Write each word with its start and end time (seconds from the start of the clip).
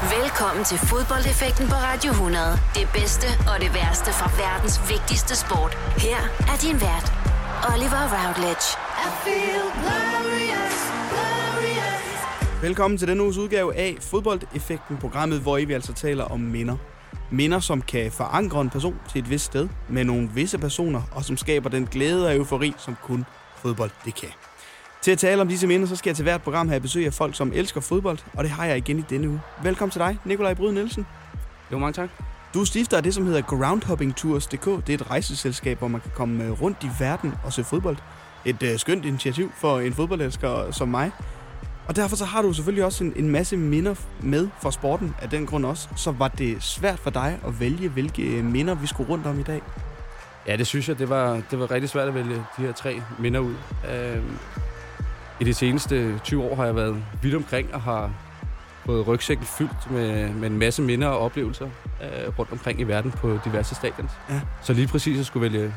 Velkommen 0.00 0.64
til 0.64 0.78
fodboldeffekten 0.78 1.68
på 1.68 1.74
Radio 1.74 2.10
100. 2.10 2.44
Det 2.74 2.88
bedste 2.92 3.26
og 3.50 3.60
det 3.60 3.74
værste 3.74 4.10
fra 4.12 4.28
verdens 4.42 4.76
vigtigste 4.92 5.36
sport. 5.36 5.74
Her 6.06 6.20
er 6.52 6.56
din 6.64 6.80
vært, 6.86 7.06
Oliver 7.72 8.04
Routledge. 8.16 8.66
I 9.06 9.08
feel 9.24 9.66
glorious, 9.80 10.78
glorious. 11.10 12.62
Velkommen 12.62 12.98
til 12.98 13.08
denne 13.08 13.22
uges 13.22 13.38
udgave 13.38 13.76
af 13.76 13.96
Fodboldeffekten, 14.00 14.96
programmet, 14.96 15.40
hvor 15.40 15.58
I 15.58 15.64
vi 15.64 15.72
altså 15.72 15.92
taler 15.92 16.24
om 16.24 16.40
minder. 16.40 16.76
Minder, 17.30 17.60
som 17.60 17.82
kan 17.82 18.12
forankre 18.12 18.60
en 18.60 18.70
person 18.70 18.96
til 19.12 19.18
et 19.18 19.30
vist 19.30 19.44
sted 19.44 19.68
med 19.88 20.04
nogle 20.04 20.30
visse 20.34 20.58
personer, 20.58 21.02
og 21.12 21.24
som 21.24 21.36
skaber 21.36 21.68
den 21.68 21.86
glæde 21.86 22.26
og 22.26 22.36
eufori, 22.36 22.74
som 22.78 22.96
kun 23.02 23.24
fodbold 23.56 23.90
det 24.04 24.14
kan. 24.14 24.49
Til 25.02 25.10
at 25.10 25.18
tale 25.18 25.42
om 25.42 25.48
disse 25.48 25.66
minder, 25.66 25.86
så 25.86 25.96
skal 25.96 26.10
jeg 26.10 26.16
til 26.16 26.22
hvert 26.22 26.42
program 26.42 26.68
have 26.68 26.80
besøg 26.80 27.06
af 27.06 27.14
folk, 27.14 27.36
som 27.36 27.52
elsker 27.54 27.80
fodbold, 27.80 28.18
og 28.34 28.44
det 28.44 28.52
har 28.52 28.64
jeg 28.64 28.76
igen 28.76 28.98
i 28.98 29.04
denne 29.10 29.28
uge. 29.28 29.40
Velkommen 29.62 29.90
til 29.90 30.00
dig, 30.00 30.18
Nikolaj 30.24 30.54
Bryd 30.54 30.72
Nielsen. 30.72 31.06
Jo, 31.72 31.78
mange 31.78 31.92
tak. 31.92 32.10
Du 32.54 32.60
er 32.60 32.64
stifter 32.64 32.96
af 32.96 33.02
det, 33.02 33.14
som 33.14 33.26
hedder 33.26 33.42
Groundhoppingtours.dk. 33.42 34.64
Det 34.64 34.88
er 34.88 34.94
et 34.94 35.10
rejseselskab, 35.10 35.78
hvor 35.78 35.88
man 35.88 36.00
kan 36.00 36.10
komme 36.14 36.44
øh, 36.44 36.62
rundt 36.62 36.84
i 36.84 36.88
verden 36.98 37.34
og 37.44 37.52
se 37.52 37.64
fodbold. 37.64 37.96
Et 38.44 38.62
uh, 38.62 38.68
skønt 38.76 39.04
initiativ 39.04 39.52
for 39.56 39.78
en 39.78 39.92
fodboldelsker 39.92 40.70
som 40.70 40.88
mig. 40.88 41.10
Og 41.88 41.96
derfor 41.96 42.16
så 42.16 42.24
har 42.24 42.42
du 42.42 42.52
selvfølgelig 42.52 42.84
også 42.84 43.04
en, 43.04 43.12
en 43.16 43.28
masse 43.28 43.56
minder 43.56 43.94
med 44.20 44.48
for 44.62 44.70
sporten 44.70 45.14
af 45.22 45.30
den 45.30 45.46
grund 45.46 45.66
også. 45.66 45.88
Så 45.96 46.10
var 46.10 46.28
det 46.28 46.62
svært 46.62 46.98
for 46.98 47.10
dig 47.10 47.38
at 47.46 47.60
vælge, 47.60 47.88
hvilke 47.88 48.22
øh, 48.22 48.44
minder 48.44 48.74
vi 48.74 48.86
skulle 48.86 49.10
rundt 49.10 49.26
om 49.26 49.40
i 49.40 49.42
dag? 49.42 49.62
Ja, 50.46 50.56
det 50.56 50.66
synes 50.66 50.88
jeg. 50.88 50.98
Det 50.98 51.08
var, 51.08 51.42
det 51.50 51.58
var 51.58 51.70
rigtig 51.70 51.90
svært 51.90 52.08
at 52.08 52.14
vælge 52.14 52.34
de 52.34 52.62
her 52.62 52.72
tre 52.72 53.02
minder 53.18 53.40
ud. 53.40 53.54
Uh, 53.84 54.22
i 55.40 55.44
de 55.44 55.54
seneste 55.54 56.18
20 56.24 56.42
år 56.42 56.54
har 56.56 56.64
jeg 56.64 56.76
været 56.76 56.96
vidt 57.22 57.34
omkring 57.34 57.74
og 57.74 57.80
har 57.80 58.10
fået 58.86 59.06
rygsækken 59.06 59.46
fyldt 59.46 59.90
med, 59.90 60.30
med 60.30 60.50
en 60.50 60.58
masse 60.58 60.82
minder 60.82 61.08
og 61.08 61.18
oplevelser 61.18 61.66
øh, 62.02 62.38
rundt 62.38 62.52
omkring 62.52 62.80
i 62.80 62.82
verden 62.82 63.10
på 63.10 63.38
diverse 63.44 63.74
stadions. 63.74 64.10
Ja. 64.30 64.40
Så 64.62 64.72
lige 64.72 64.86
præcis 64.86 65.20
at 65.20 65.26
skulle 65.26 65.52
vælge 65.52 65.74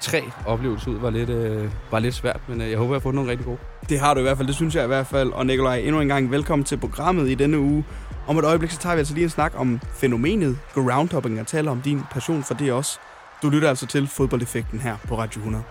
tre 0.00 0.22
oplevelser 0.46 0.90
ud 0.90 0.98
var 0.98 1.10
lidt, 1.10 1.30
øh, 1.30 1.70
var 1.90 1.98
lidt 1.98 2.14
svært, 2.14 2.40
men 2.48 2.60
øh, 2.60 2.70
jeg 2.70 2.78
håber, 2.78 2.92
jeg 2.94 2.98
har 2.98 3.00
fundet 3.00 3.14
nogle 3.14 3.30
rigtig 3.30 3.46
gode. 3.46 3.58
Det 3.88 4.00
har 4.00 4.14
du 4.14 4.20
i 4.20 4.22
hvert 4.22 4.36
fald, 4.36 4.48
det 4.48 4.56
synes 4.56 4.74
jeg 4.74 4.84
i 4.84 4.86
hvert 4.86 5.06
fald. 5.06 5.32
Og 5.32 5.46
Nikolaj, 5.46 5.78
endnu 5.78 6.00
en 6.00 6.08
gang 6.08 6.30
velkommen 6.30 6.64
til 6.64 6.76
programmet 6.76 7.30
i 7.30 7.34
denne 7.34 7.58
uge. 7.58 7.84
Om 8.26 8.38
et 8.38 8.44
øjeblik, 8.44 8.70
så 8.70 8.78
tager 8.78 8.94
vi 8.94 8.98
altså 8.98 9.14
lige 9.14 9.24
en 9.24 9.30
snak 9.30 9.52
om 9.56 9.80
fænomenet 9.94 10.58
groundhopping 10.74 11.40
og 11.40 11.46
taler 11.46 11.70
om 11.70 11.80
din 11.80 12.02
passion 12.10 12.42
for 12.42 12.54
det 12.54 12.72
også. 12.72 12.98
Du 13.42 13.50
lytter 13.50 13.68
altså 13.68 13.86
til 13.86 14.06
fodboldeffekten 14.06 14.80
her 14.80 14.96
på 15.08 15.18
Radio 15.18 15.38
100. 15.38 15.64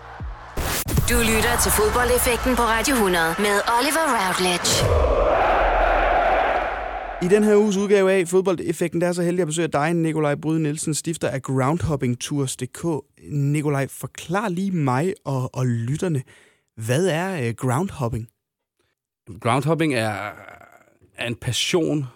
Du 1.10 1.18
lytter 1.18 1.54
til 1.62 1.72
fodboldeffekten 1.72 2.56
på 2.56 2.62
Radio 2.62 2.94
100 2.94 3.34
med 3.38 3.56
Oliver 3.76 4.06
Routledge. 4.18 4.70
I 7.22 7.28
den 7.34 7.44
her 7.44 7.56
uges 7.56 7.76
udgave 7.76 8.12
af 8.12 8.28
Fodboldeffekten, 8.28 9.00
der 9.00 9.08
er 9.08 9.12
så 9.12 9.22
heldig 9.22 9.42
at 9.42 9.46
besøge 9.46 9.68
dig, 9.68 9.94
Nikolaj 9.94 10.34
Bryde 10.34 10.62
Nielsen, 10.62 10.94
stifter 10.94 11.28
af 11.28 11.42
Groundhoppingtours.dk. 11.42 13.04
Nikolaj, 13.30 13.86
forklar 13.86 14.48
lige 14.48 14.70
mig 14.70 15.14
og, 15.24 15.54
og 15.54 15.66
lytterne, 15.66 16.22
hvad 16.76 17.06
er 17.06 17.48
uh, 17.48 17.54
groundhopping? 17.54 18.28
Groundhopping 19.40 19.94
er, 19.94 20.32
er 21.16 21.26
en 21.26 21.36
passion 21.36 22.06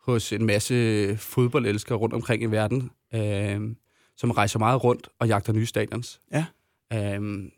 hos 0.00 0.32
en 0.32 0.46
masse 0.46 1.16
fodboldelskere 1.16 1.98
rundt 1.98 2.14
omkring 2.14 2.42
i 2.42 2.46
verden, 2.46 2.90
øh, 3.14 3.60
som 4.16 4.30
rejser 4.30 4.58
meget 4.58 4.84
rundt 4.84 5.08
og 5.18 5.28
jagter 5.28 5.52
nye 5.52 5.66
stadions. 5.66 6.20
Ja. 6.32 6.44
Øh, 6.92 7.50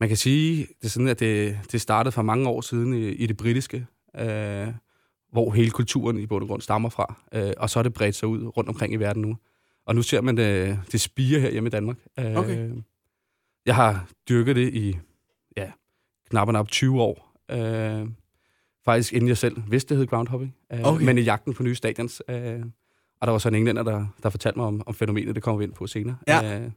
man 0.00 0.08
kan 0.08 0.16
sige, 0.16 0.56
det 0.58 0.84
er 0.84 0.88
sådan, 0.88 1.08
at 1.08 1.20
det, 1.20 1.58
det 1.72 1.80
startede 1.80 2.12
for 2.12 2.22
mange 2.22 2.48
år 2.48 2.60
siden 2.60 2.94
i, 2.94 3.08
i 3.08 3.26
det 3.26 3.36
britiske, 3.36 3.86
øh, 4.18 4.68
hvor 5.32 5.50
hele 5.50 5.70
kulturen 5.70 6.18
i 6.18 6.26
bund 6.26 6.42
og 6.42 6.48
grund 6.48 6.62
stammer 6.62 6.88
fra. 6.88 7.14
Øh, 7.32 7.52
og 7.56 7.70
så 7.70 7.78
er 7.78 7.82
det 7.82 7.92
bredt 7.92 8.14
sig 8.14 8.28
ud 8.28 8.56
rundt 8.56 8.68
omkring 8.68 8.92
i 8.92 8.96
verden 8.96 9.22
nu. 9.22 9.36
Og 9.86 9.94
nu 9.94 10.02
ser 10.02 10.20
man 10.20 10.36
det, 10.36 10.78
det 10.92 11.00
spire 11.00 11.40
her 11.40 11.50
hjemme 11.50 11.66
i 11.66 11.70
Danmark. 11.70 11.96
Øh, 12.18 12.36
okay. 12.36 12.70
Jeg 13.66 13.74
har 13.74 14.08
dyrket 14.28 14.56
det 14.56 14.74
i 14.74 14.98
ja, 15.56 15.70
knap 16.30 16.48
og 16.48 16.68
20 16.68 17.02
år. 17.02 17.32
Øh, 17.50 18.08
faktisk 18.84 19.12
inden 19.12 19.28
jeg 19.28 19.38
selv 19.38 19.62
vidste, 19.68 19.88
det 19.88 19.98
hed 19.98 20.06
groundhopping. 20.06 20.54
Øh, 20.72 20.80
okay. 20.82 21.04
Men 21.04 21.18
i 21.18 21.20
jagten 21.20 21.54
på 21.54 21.62
nye 21.62 21.74
stadions. 21.74 22.22
Øh, 22.28 22.60
og 23.20 23.26
der 23.26 23.30
var 23.30 23.38
så 23.38 23.48
en 23.48 23.54
englænder, 23.54 23.82
der, 23.82 24.06
der 24.22 24.30
fortalte 24.30 24.58
mig 24.58 24.66
om, 24.66 24.82
om 24.86 24.94
fænomenet, 24.94 25.34
det 25.34 25.42
kommer 25.42 25.58
vi 25.58 25.64
ind 25.64 25.72
på 25.72 25.86
senere. 25.86 26.16
Ja. 26.26 26.60
Øh, 26.60 26.70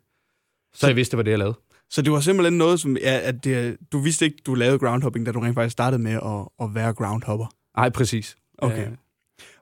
så 0.74 0.88
jeg 0.88 0.96
vidste, 0.96 1.12
det 1.12 1.18
var 1.18 1.24
det, 1.24 1.32
jeg 1.32 1.40
lavede. 1.40 1.56
Så 1.90 2.02
det 2.02 2.12
var 2.12 2.20
simpelthen 2.20 2.58
noget, 2.58 2.80
som 2.80 2.98
ja, 2.98 3.20
at 3.24 3.44
det, 3.44 3.78
du 3.92 4.00
vidste 4.00 4.26
ikke, 4.26 4.38
du 4.46 4.54
lavede 4.54 4.80
groundhopping, 4.80 5.26
da 5.26 5.32
du 5.32 5.40
rent 5.40 5.56
faktisk 5.56 5.72
startede 5.72 6.02
med 6.02 6.12
at, 6.12 6.66
at 6.66 6.76
være 6.76 6.94
groundhopper? 6.94 7.46
Nej, 7.78 7.90
præcis. 7.90 8.38
Okay. 8.58 8.88
Uh, 8.88 8.94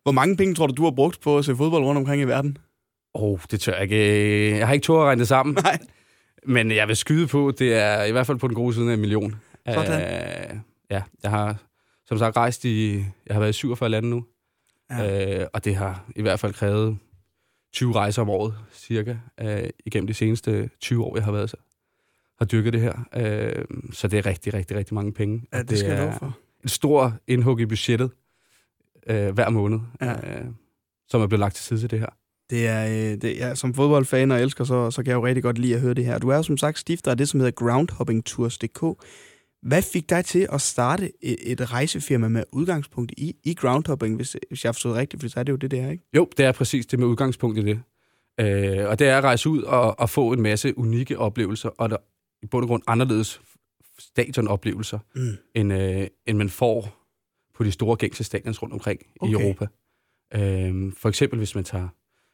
Hvor 0.03 0.11
mange 0.11 0.37
penge 0.37 0.55
tror 0.55 0.67
du, 0.67 0.73
du 0.73 0.83
har 0.83 0.91
brugt 0.91 1.21
på 1.21 1.37
at 1.37 1.45
se 1.45 1.55
fodbold 1.55 1.83
rundt 1.83 1.97
omkring 1.97 2.21
i 2.21 2.25
verden? 2.25 2.57
Åh, 3.15 3.23
oh, 3.23 3.39
det 3.51 3.59
tør 3.59 3.73
jeg 3.73 3.83
ikke. 3.83 4.57
Jeg 4.57 4.67
har 4.67 4.73
ikke 4.73 4.83
tur 4.83 5.01
at 5.01 5.05
regne 5.05 5.19
det 5.19 5.27
sammen. 5.27 5.57
Nej. 5.63 5.79
Men 6.45 6.71
jeg 6.71 6.87
vil 6.87 6.95
skyde 6.95 7.27
på, 7.27 7.53
det 7.59 7.73
er 7.73 8.03
i 8.03 8.11
hvert 8.11 8.27
fald 8.27 8.37
på 8.37 8.47
den 8.47 8.55
gode 8.55 8.73
side 8.73 8.89
af 8.89 8.93
en 8.93 8.99
million. 8.99 9.35
Sådan. 9.67 10.51
Uh, 10.51 10.57
ja, 10.89 11.01
jeg 11.23 11.31
har 11.31 11.55
som 12.05 12.17
sagt 12.17 12.37
rejst 12.37 12.65
i... 12.65 12.95
Jeg 12.97 13.35
har 13.35 13.39
været 13.39 13.49
i 13.49 13.53
47 13.53 13.89
lande 13.89 14.09
nu. 14.09 14.25
Ja. 14.91 15.41
Uh, 15.41 15.47
og 15.53 15.65
det 15.65 15.75
har 15.75 16.05
i 16.15 16.21
hvert 16.21 16.39
fald 16.39 16.53
krævet 16.53 16.97
20 17.73 17.95
rejser 17.95 18.21
om 18.21 18.29
året, 18.29 18.53
cirka, 18.73 19.15
uh, 19.43 19.69
igennem 19.85 20.07
de 20.07 20.13
seneste 20.13 20.69
20 20.81 21.03
år, 21.03 21.17
jeg 21.17 21.25
har 21.25 21.31
været 21.31 21.55
har 22.39 22.45
dyrket 22.45 22.73
det 22.73 22.81
her. 22.81 23.07
Øh, 23.15 23.65
så 23.91 24.07
det 24.07 24.19
er 24.19 24.25
rigtig, 24.25 24.53
rigtig, 24.53 24.77
rigtig 24.77 24.93
mange 24.93 25.13
penge. 25.13 25.43
Ja, 25.53 25.59
det, 25.59 25.69
det 25.69 25.79
skal 25.79 25.91
jeg 25.91 26.15
for. 26.19 26.37
Et 26.63 26.71
stort 26.71 27.11
indhug 27.27 27.59
i 27.59 27.65
budgettet 27.65 28.11
øh, 29.07 29.33
hver 29.33 29.49
måned, 29.49 29.79
ja. 30.01 30.13
øh, 30.13 30.45
som 31.07 31.21
er 31.21 31.27
blevet 31.27 31.39
lagt 31.39 31.55
til 31.55 31.65
side 31.65 31.79
til 31.79 31.91
det 31.91 31.99
her. 31.99 32.09
Det 32.49 32.67
er, 32.67 32.85
øh, 32.85 33.21
det, 33.21 33.37
ja, 33.37 33.55
som 33.55 33.73
fodboldfan 33.73 34.31
og 34.31 34.41
elsker, 34.41 34.63
så, 34.63 34.91
så 34.91 35.03
kan 35.03 35.09
jeg 35.09 35.15
jo 35.15 35.25
rigtig 35.25 35.43
godt 35.43 35.57
lide 35.57 35.75
at 35.75 35.81
høre 35.81 35.93
det 35.93 36.05
her. 36.05 36.17
Du 36.17 36.29
er 36.29 36.41
som 36.41 36.57
sagt 36.57 36.79
stifter 36.79 37.11
af 37.11 37.17
det, 37.17 37.29
som 37.29 37.39
hedder 37.39 37.51
groundhoppingtours.dk. 37.51 39.03
Hvad 39.61 39.81
fik 39.81 40.09
dig 40.09 40.25
til 40.25 40.47
at 40.53 40.61
starte 40.61 41.11
et, 41.21 41.37
et 41.51 41.73
rejsefirma 41.73 42.27
med 42.27 42.43
udgangspunkt 42.51 43.11
i, 43.17 43.35
i 43.43 43.53
groundhopping, 43.53 44.15
hvis, 44.15 44.37
hvis 44.47 44.63
jeg 44.63 44.69
har 44.69 44.73
forstået 44.73 44.95
rigtigt, 44.95 45.23
for 45.23 45.29
så 45.29 45.39
er 45.39 45.43
det 45.43 45.51
jo 45.51 45.57
det, 45.57 45.71
det 45.71 45.79
er, 45.79 45.91
ikke? 45.91 46.03
Jo, 46.15 46.27
det 46.37 46.45
er 46.45 46.51
præcis 46.51 46.85
det 46.85 46.99
med 46.99 47.07
udgangspunkt 47.07 47.57
i 47.57 47.61
det. 47.61 47.81
Øh, 48.39 48.89
og 48.89 48.99
det 48.99 49.07
er 49.07 49.17
at 49.17 49.23
rejse 49.23 49.49
ud 49.49 49.61
og, 49.61 49.99
og 49.99 50.09
få 50.09 50.33
en 50.33 50.41
masse 50.41 50.77
unikke 50.77 51.19
oplevelser, 51.19 51.69
og 51.69 51.89
der, 51.89 51.97
i 52.41 52.45
bund 52.45 52.63
og 52.63 52.67
grund 52.67 52.83
anderledes 52.87 53.41
stadionoplevelser, 53.99 54.99
mm. 55.15 55.37
end, 55.55 55.73
øh, 55.73 56.07
end 56.25 56.37
man 56.37 56.49
får 56.49 57.07
på 57.53 57.63
de 57.63 57.71
store 57.71 57.95
gængse 57.95 58.23
stadions 58.23 58.61
rundt 58.61 58.73
omkring 58.73 59.01
okay. 59.19 59.31
i 59.31 59.33
Europa. 59.33 59.67
Øhm, 60.33 60.91
for 60.91 61.09
eksempel 61.09 61.37
hvis 61.37 61.55
man 61.55 61.63
tager 61.63 61.87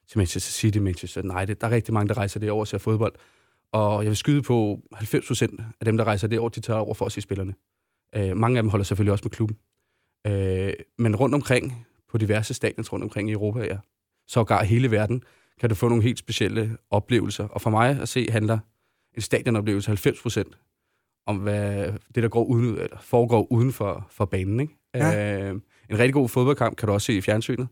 til 0.08 0.18
Manchester 0.18 0.52
City, 0.52 0.78
Manchester 0.78 1.22
United, 1.22 1.56
der 1.56 1.68
er 1.68 1.72
rigtig 1.72 1.94
mange, 1.94 2.08
der 2.08 2.18
rejser 2.18 2.40
det 2.40 2.52
over 2.52 2.59
og 2.59 2.68
ser 2.68 2.78
fodbold. 2.78 3.14
Og 3.72 4.03
jeg 4.03 4.09
vil 4.09 4.18
skyde 4.18 4.41
på 4.41 4.80
90 4.94 5.28
procent 5.28 5.62
af 5.80 5.86
dem, 5.86 5.97
der 5.97 6.03
rejser 6.03 6.28
det 6.28 6.40
over, 6.40 6.50
de 6.50 6.59
tager 6.59 6.80
over 6.80 6.94
for 6.94 7.06
at 7.06 7.12
se 7.12 7.22
spillerne. 7.22 7.53
Øh, 8.16 8.38
mange 8.38 8.58
af 8.58 8.64
dem 8.64 8.70
holder 8.70 8.84
selvfølgelig 8.84 9.12
også 9.12 9.25
med 9.25 9.31
klubben. 9.31 9.58
Øh, 10.28 10.74
men 10.97 11.16
rundt 11.16 11.35
omkring, 11.35 11.88
på 12.09 12.18
diverse 12.18 12.53
stadions 12.53 12.94
rundt 12.94 13.03
omkring 13.03 13.30
i 13.30 13.34
Europa, 13.34 13.59
ja, 13.64 13.78
sågar 14.28 14.64
hele 14.64 14.91
verden, 14.91 15.24
kan 15.59 15.70
du 15.70 15.75
få 15.75 15.88
nogle 15.88 16.03
helt 16.03 16.20
specielle 16.20 16.78
oplevelser. 16.90 17.47
Og 17.47 17.62
for 17.62 17.70
mig 17.70 18.02
at 18.02 18.09
se 18.09 18.28
handler 18.31 18.59
en 19.16 19.22
stadionoplevelse 19.22 19.88
90 19.88 20.22
procent 20.22 20.57
om, 21.28 21.38
hvad 21.38 21.94
det, 22.16 22.24
der 22.24 22.29
går 22.29 22.44
uden, 22.44 22.78
eller 22.78 22.97
foregår 23.01 23.51
uden 23.51 23.74
for, 23.74 24.07
for 24.12 24.25
banen. 24.25 24.59
Ikke? 24.59 24.74
Ja. 24.94 25.50
Øh, 25.50 25.62
en 25.90 26.00
rigtig 26.00 26.13
god 26.13 26.29
fodboldkamp 26.29 26.78
kan 26.78 26.88
du 26.88 26.94
også 26.94 27.06
se 27.06 27.13
i 27.13 27.22
fjernsynet. 27.22 27.68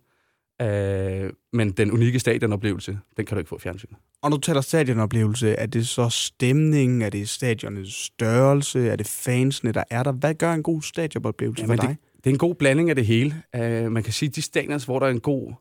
Øh, 0.62 1.34
men 1.54 1.72
den 1.72 1.92
unikke 1.92 2.20
stadionoplevelse, 2.20 3.00
den 3.18 3.26
kan 3.26 3.36
du 3.36 3.40
ikke 3.40 3.50
få 3.50 3.56
i 3.56 3.60
fjernsynet. 3.60 3.98
Og 4.22 4.30
når 4.30 4.38
du 4.38 4.42
taler 4.42 4.62
stadionoplevelse, 4.62 5.50
er 5.50 5.66
det 5.66 5.88
så 5.88 6.10
stemningen, 6.10 7.02
er 7.02 7.10
det 7.10 7.30
stadionets 7.30 8.06
størrelse, 8.06 8.90
er 8.90 8.96
det 8.96 9.08
fansene, 9.08 9.72
der 9.72 9.84
er 9.90 10.04
der? 10.04 10.12
Hvad 10.12 10.34
gør 10.34 10.54
en 10.54 10.64
god 10.64 10.82
stadionoplevelse 10.82 11.62
Jamen, 11.64 11.78
for 11.78 11.82
dig? 11.82 11.90
Det, 11.90 12.24
det 12.24 12.30
er 12.30 12.34
en 12.34 12.38
god 12.38 12.56
blanding 12.56 12.90
af 12.90 12.96
det 12.96 13.06
hele. 13.06 13.44
Uh, 13.58 13.92
man 13.92 14.04
kan 14.04 14.14
sige, 14.14 14.30
at 14.30 14.36
de 14.36 14.42
stadions, 14.42 14.86
hvor 14.86 15.00
der 15.00 15.06
er 15.06 15.12
en 15.12 15.20
god 15.20 15.54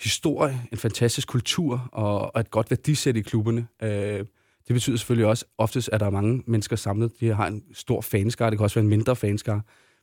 historie, 0.00 0.60
en 0.72 0.78
fantastisk 0.78 1.28
kultur 1.28 1.88
og, 1.92 2.34
og 2.34 2.40
et 2.40 2.50
godt 2.50 2.70
værdisæt 2.70 3.16
i 3.16 3.20
klubberne, 3.20 3.66
uh, 3.82 4.26
det 4.70 4.74
betyder 4.74 4.96
selvfølgelig 4.96 5.26
også, 5.26 5.44
oftest 5.58 5.90
at 5.92 6.00
der 6.00 6.06
er 6.06 6.10
mange 6.10 6.42
mennesker 6.46 6.76
samlet. 6.76 7.20
De 7.20 7.34
har 7.34 7.46
en 7.46 7.62
stor 7.72 8.00
fanskare, 8.00 8.50
det 8.50 8.58
kan 8.58 8.64
også 8.64 8.74
være 8.74 8.82
en 8.82 8.88
mindre 8.88 9.16
fanskare. 9.16 9.60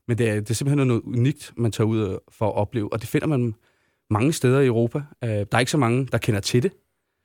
Men 0.07 0.17
det 0.17 0.29
er, 0.29 0.33
det 0.33 0.49
er 0.49 0.53
simpelthen 0.53 0.87
noget 0.87 1.01
unikt, 1.01 1.53
man 1.57 1.71
tager 1.71 1.87
ud 1.87 2.19
for 2.31 2.47
at 2.47 2.55
opleve, 2.55 2.93
og 2.93 3.01
det 3.01 3.09
finder 3.09 3.27
man 3.27 3.55
mange 4.09 4.33
steder 4.33 4.59
i 4.59 4.65
Europa. 4.65 4.97
Uh, 4.97 5.29
der 5.29 5.45
er 5.51 5.59
ikke 5.59 5.71
så 5.71 5.77
mange, 5.77 6.07
der 6.11 6.17
kender 6.17 6.39
til 6.39 6.63
det. 6.63 6.71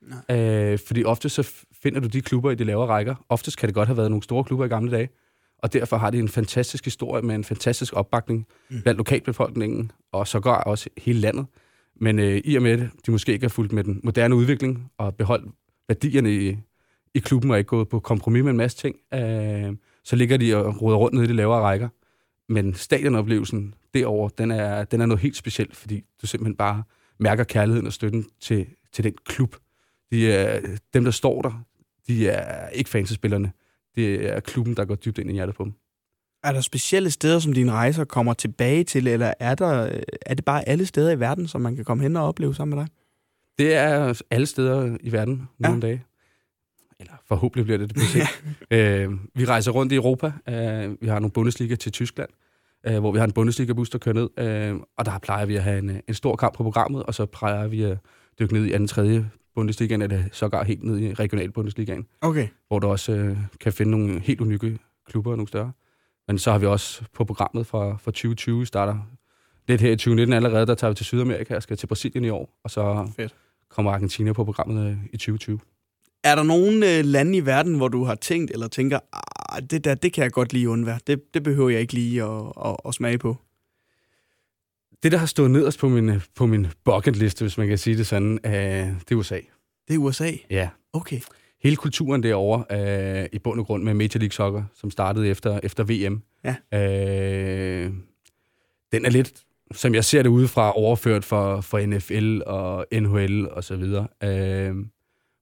Uh, 0.03 0.79
fordi 0.87 1.03
ofte 1.03 1.29
så 1.29 1.51
finder 1.83 1.99
du 1.99 2.07
de 2.07 2.21
klubber 2.21 2.51
i 2.51 2.55
de 2.55 2.63
lavere 2.63 2.87
rækker. 2.87 3.15
Oftest 3.29 3.57
kan 3.57 3.67
det 3.67 3.75
godt 3.75 3.87
have 3.87 3.97
været 3.97 4.11
nogle 4.11 4.23
store 4.23 4.43
klubber 4.43 4.65
i 4.65 4.69
gamle 4.69 4.91
dage, 4.91 5.09
og 5.57 5.73
derfor 5.73 5.97
har 5.97 6.09
de 6.09 6.19
en 6.19 6.29
fantastisk 6.29 6.85
historie 6.85 7.21
med 7.21 7.35
en 7.35 7.43
fantastisk 7.43 7.93
opbakning 7.95 8.47
mm. 8.69 8.81
blandt 8.81 8.97
lokalbefolkningen, 8.97 9.91
og 10.11 10.27
så 10.27 10.39
går 10.39 10.53
også 10.53 10.89
hele 10.97 11.19
landet. 11.19 11.45
Men 11.95 12.19
uh, 12.19 12.25
i 12.25 12.55
og 12.55 12.61
med, 12.61 12.71
at 12.71 12.89
de 13.05 13.11
måske 13.11 13.33
ikke 13.33 13.43
har 13.43 13.49
fulgt 13.49 13.73
med 13.73 13.83
den 13.83 14.01
moderne 14.03 14.35
udvikling 14.35 14.91
og 14.97 15.15
beholdt 15.15 15.51
værdierne 15.87 16.35
i, 16.35 16.57
i 17.15 17.19
klubben 17.19 17.51
og 17.51 17.57
ikke 17.57 17.67
gået 17.67 17.89
på 17.89 17.99
kompromis 17.99 18.43
med 18.43 18.51
en 18.51 18.57
masse 18.57 18.77
ting. 18.77 18.95
Øh, 19.13 19.75
så 20.03 20.15
ligger 20.15 20.37
de 20.37 20.55
og 20.55 20.81
roder 20.81 20.97
rundt 20.97 21.13
nede 21.13 21.25
i 21.25 21.27
de 21.27 21.33
lavere 21.33 21.61
rækker. 21.61 21.89
Men 22.49 22.73
stadionoplevelsen, 22.73 23.73
derovre, 23.93 24.29
den 24.37 24.51
er, 24.51 24.83
den 24.83 25.01
er 25.01 25.05
noget 25.05 25.21
helt 25.21 25.35
specielt, 25.35 25.75
fordi 25.75 26.03
du 26.21 26.27
simpelthen 26.27 26.55
bare 26.55 26.83
mærker 27.19 27.43
kærligheden 27.43 27.87
og 27.87 27.93
støtten 27.93 28.25
til, 28.41 28.67
til 28.93 29.03
den 29.03 29.13
klub. 29.25 29.55
De 30.11 30.31
er, 30.31 30.61
dem, 30.93 31.03
der 31.03 31.11
står 31.11 31.41
der, 31.41 31.63
de 32.07 32.29
er 32.29 32.69
ikke 32.69 32.89
fansespillerne. 32.89 33.51
Det 33.95 34.29
er 34.29 34.39
klubben, 34.39 34.75
der 34.75 34.85
går 34.85 34.95
dybt 34.95 35.17
ind 35.17 35.29
i 35.29 35.33
hjertet 35.33 35.55
på 35.55 35.63
dem. 35.63 35.73
Er 36.43 36.51
der 36.51 36.61
specielle 36.61 37.11
steder, 37.11 37.39
som 37.39 37.53
dine 37.53 37.71
rejser 37.71 38.05
kommer 38.05 38.33
tilbage 38.33 38.83
til, 38.83 39.07
eller 39.07 39.33
er, 39.39 39.55
der, 39.55 39.99
er 40.21 40.33
det 40.33 40.45
bare 40.45 40.69
alle 40.69 40.85
steder 40.85 41.11
i 41.11 41.19
verden, 41.19 41.47
som 41.47 41.61
man 41.61 41.75
kan 41.75 41.85
komme 41.85 42.03
hen 42.03 42.17
og 42.17 42.27
opleve 42.27 42.55
sammen 42.55 42.75
med 42.75 42.85
dig? 42.85 42.93
Det 43.57 43.75
er 43.75 44.21
alle 44.29 44.45
steder 44.45 44.97
i 45.01 45.11
verden 45.11 45.49
nogle 45.59 45.75
ja. 45.75 45.87
dage. 45.87 46.03
Eller 47.03 47.13
forhåbentlig 47.27 47.65
bliver 47.65 47.77
det 47.77 47.89
det 47.89 47.95
på 47.97 48.03
sigt. 48.05 48.43
øh, 48.71 49.11
vi 49.35 49.45
rejser 49.45 49.71
rundt 49.71 49.91
i 49.91 49.95
Europa. 49.95 50.31
Øh, 50.49 51.01
vi 51.01 51.07
har 51.07 51.19
nogle 51.19 51.31
Bundesliga 51.31 51.75
til 51.75 51.91
Tyskland, 51.91 52.29
øh, 52.87 52.99
hvor 52.99 53.11
vi 53.11 53.17
har 53.17 53.25
en 53.25 53.31
Bundesliga-bus, 53.31 53.89
der 53.89 53.97
kører 53.97 54.15
ned. 54.15 54.29
Øh, 54.37 54.79
og 54.97 55.05
der 55.05 55.19
plejer 55.19 55.45
vi 55.45 55.55
at 55.55 55.63
have 55.63 55.79
en, 55.79 56.01
en 56.07 56.13
stor 56.13 56.35
kamp 56.35 56.55
på 56.55 56.63
programmet, 56.63 57.03
og 57.03 57.13
så 57.13 57.25
plejer 57.25 57.67
vi 57.67 57.83
at 57.83 57.97
dykke 58.39 58.53
ned 58.53 58.65
i 58.65 58.71
anden, 58.71 58.87
tredje 58.87 59.29
Bundesligaen, 59.55 60.01
eller 60.01 60.23
sågar 60.31 60.63
helt 60.63 60.83
ned 60.83 60.99
i 60.99 61.13
regional 61.13 61.51
Bundesligaen. 61.51 62.05
Okay. 62.21 62.47
Hvor 62.67 62.79
du 62.79 62.87
også 62.87 63.11
øh, 63.11 63.37
kan 63.59 63.73
finde 63.73 63.91
nogle 63.91 64.19
helt 64.19 64.41
unikke 64.41 64.79
klubber 65.05 65.31
og 65.31 65.37
nogle 65.37 65.47
større. 65.47 65.71
Men 66.27 66.37
så 66.39 66.51
har 66.51 66.57
vi 66.59 66.65
også 66.65 67.03
på 67.13 67.23
programmet 67.23 67.67
fra, 67.67 67.97
fra 67.97 68.11
2020, 68.11 68.65
starter 68.65 68.99
lidt 69.67 69.81
her 69.81 69.91
i 69.91 69.95
2019 69.95 70.33
allerede, 70.33 70.65
der 70.65 70.75
tager 70.75 70.91
vi 70.91 70.95
til 70.95 71.05
Sydamerika 71.05 71.55
og 71.55 71.63
skal 71.63 71.77
til 71.77 71.87
Brasilien 71.87 72.25
i 72.25 72.29
år, 72.29 72.59
og 72.63 72.71
så 72.71 73.07
Fedt. 73.15 73.35
kommer 73.69 73.91
Argentina 73.91 74.33
på 74.33 74.43
programmet 74.43 74.89
øh, 74.89 74.97
i 75.13 75.17
2020. 75.17 75.59
Er 76.23 76.35
der 76.35 76.43
nogen 76.43 76.83
øh, 76.83 77.05
lande 77.05 77.37
i 77.37 77.45
verden, 77.45 77.75
hvor 77.75 77.87
du 77.87 78.03
har 78.03 78.15
tænkt 78.15 78.51
eller 78.51 78.67
tænker, 78.67 78.99
ah, 79.13 79.63
det 79.69 79.83
der, 79.83 79.95
det 79.95 80.13
kan 80.13 80.23
jeg 80.23 80.31
godt 80.31 80.53
lige 80.53 80.69
undvære. 80.69 80.99
Det, 81.07 81.33
det 81.33 81.43
behøver 81.43 81.69
jeg 81.69 81.81
ikke 81.81 81.93
lige 81.93 82.23
at, 82.23 82.51
at, 82.65 82.75
at 82.85 82.93
smage 82.93 83.17
på? 83.17 83.37
Det, 85.03 85.11
der 85.11 85.17
har 85.17 85.25
stået 85.25 85.51
nederst 85.51 85.79
på 85.79 85.89
min, 85.89 86.11
på 86.35 86.45
min 86.45 86.67
bucket 86.83 87.15
liste, 87.15 87.43
hvis 87.43 87.57
man 87.57 87.67
kan 87.67 87.77
sige 87.77 87.97
det 87.97 88.07
sådan, 88.07 88.39
øh, 88.45 88.51
det 88.51 89.11
er 89.11 89.15
USA. 89.15 89.39
Det 89.87 89.93
er 89.93 89.97
USA? 89.97 90.31
Ja. 90.49 90.69
Okay. 90.93 91.19
Hele 91.63 91.75
kulturen 91.75 92.23
derovre, 92.23 92.65
øh, 93.21 93.29
i 93.33 93.39
bund 93.39 93.59
og 93.59 93.65
grund 93.65 93.83
med 93.83 93.93
Major 93.93 94.19
League 94.19 94.33
Soccer, 94.33 94.63
som 94.75 94.91
startede 94.91 95.27
efter, 95.27 95.59
efter 95.63 95.83
VM, 95.83 96.21
ja. 96.43 96.55
øh, 96.73 97.91
den 98.91 99.05
er 99.05 99.09
lidt, 99.09 99.43
som 99.71 99.95
jeg 99.95 100.05
ser 100.05 100.23
det 100.23 100.29
udefra, 100.29 100.77
overført 100.77 101.25
for, 101.25 101.61
for 101.61 101.79
NFL 101.85 102.41
og 102.45 102.85
NHL 102.93 103.47
og 103.49 103.63
så 103.63 103.75
videre. 103.75 104.07
Øh, 104.23 104.75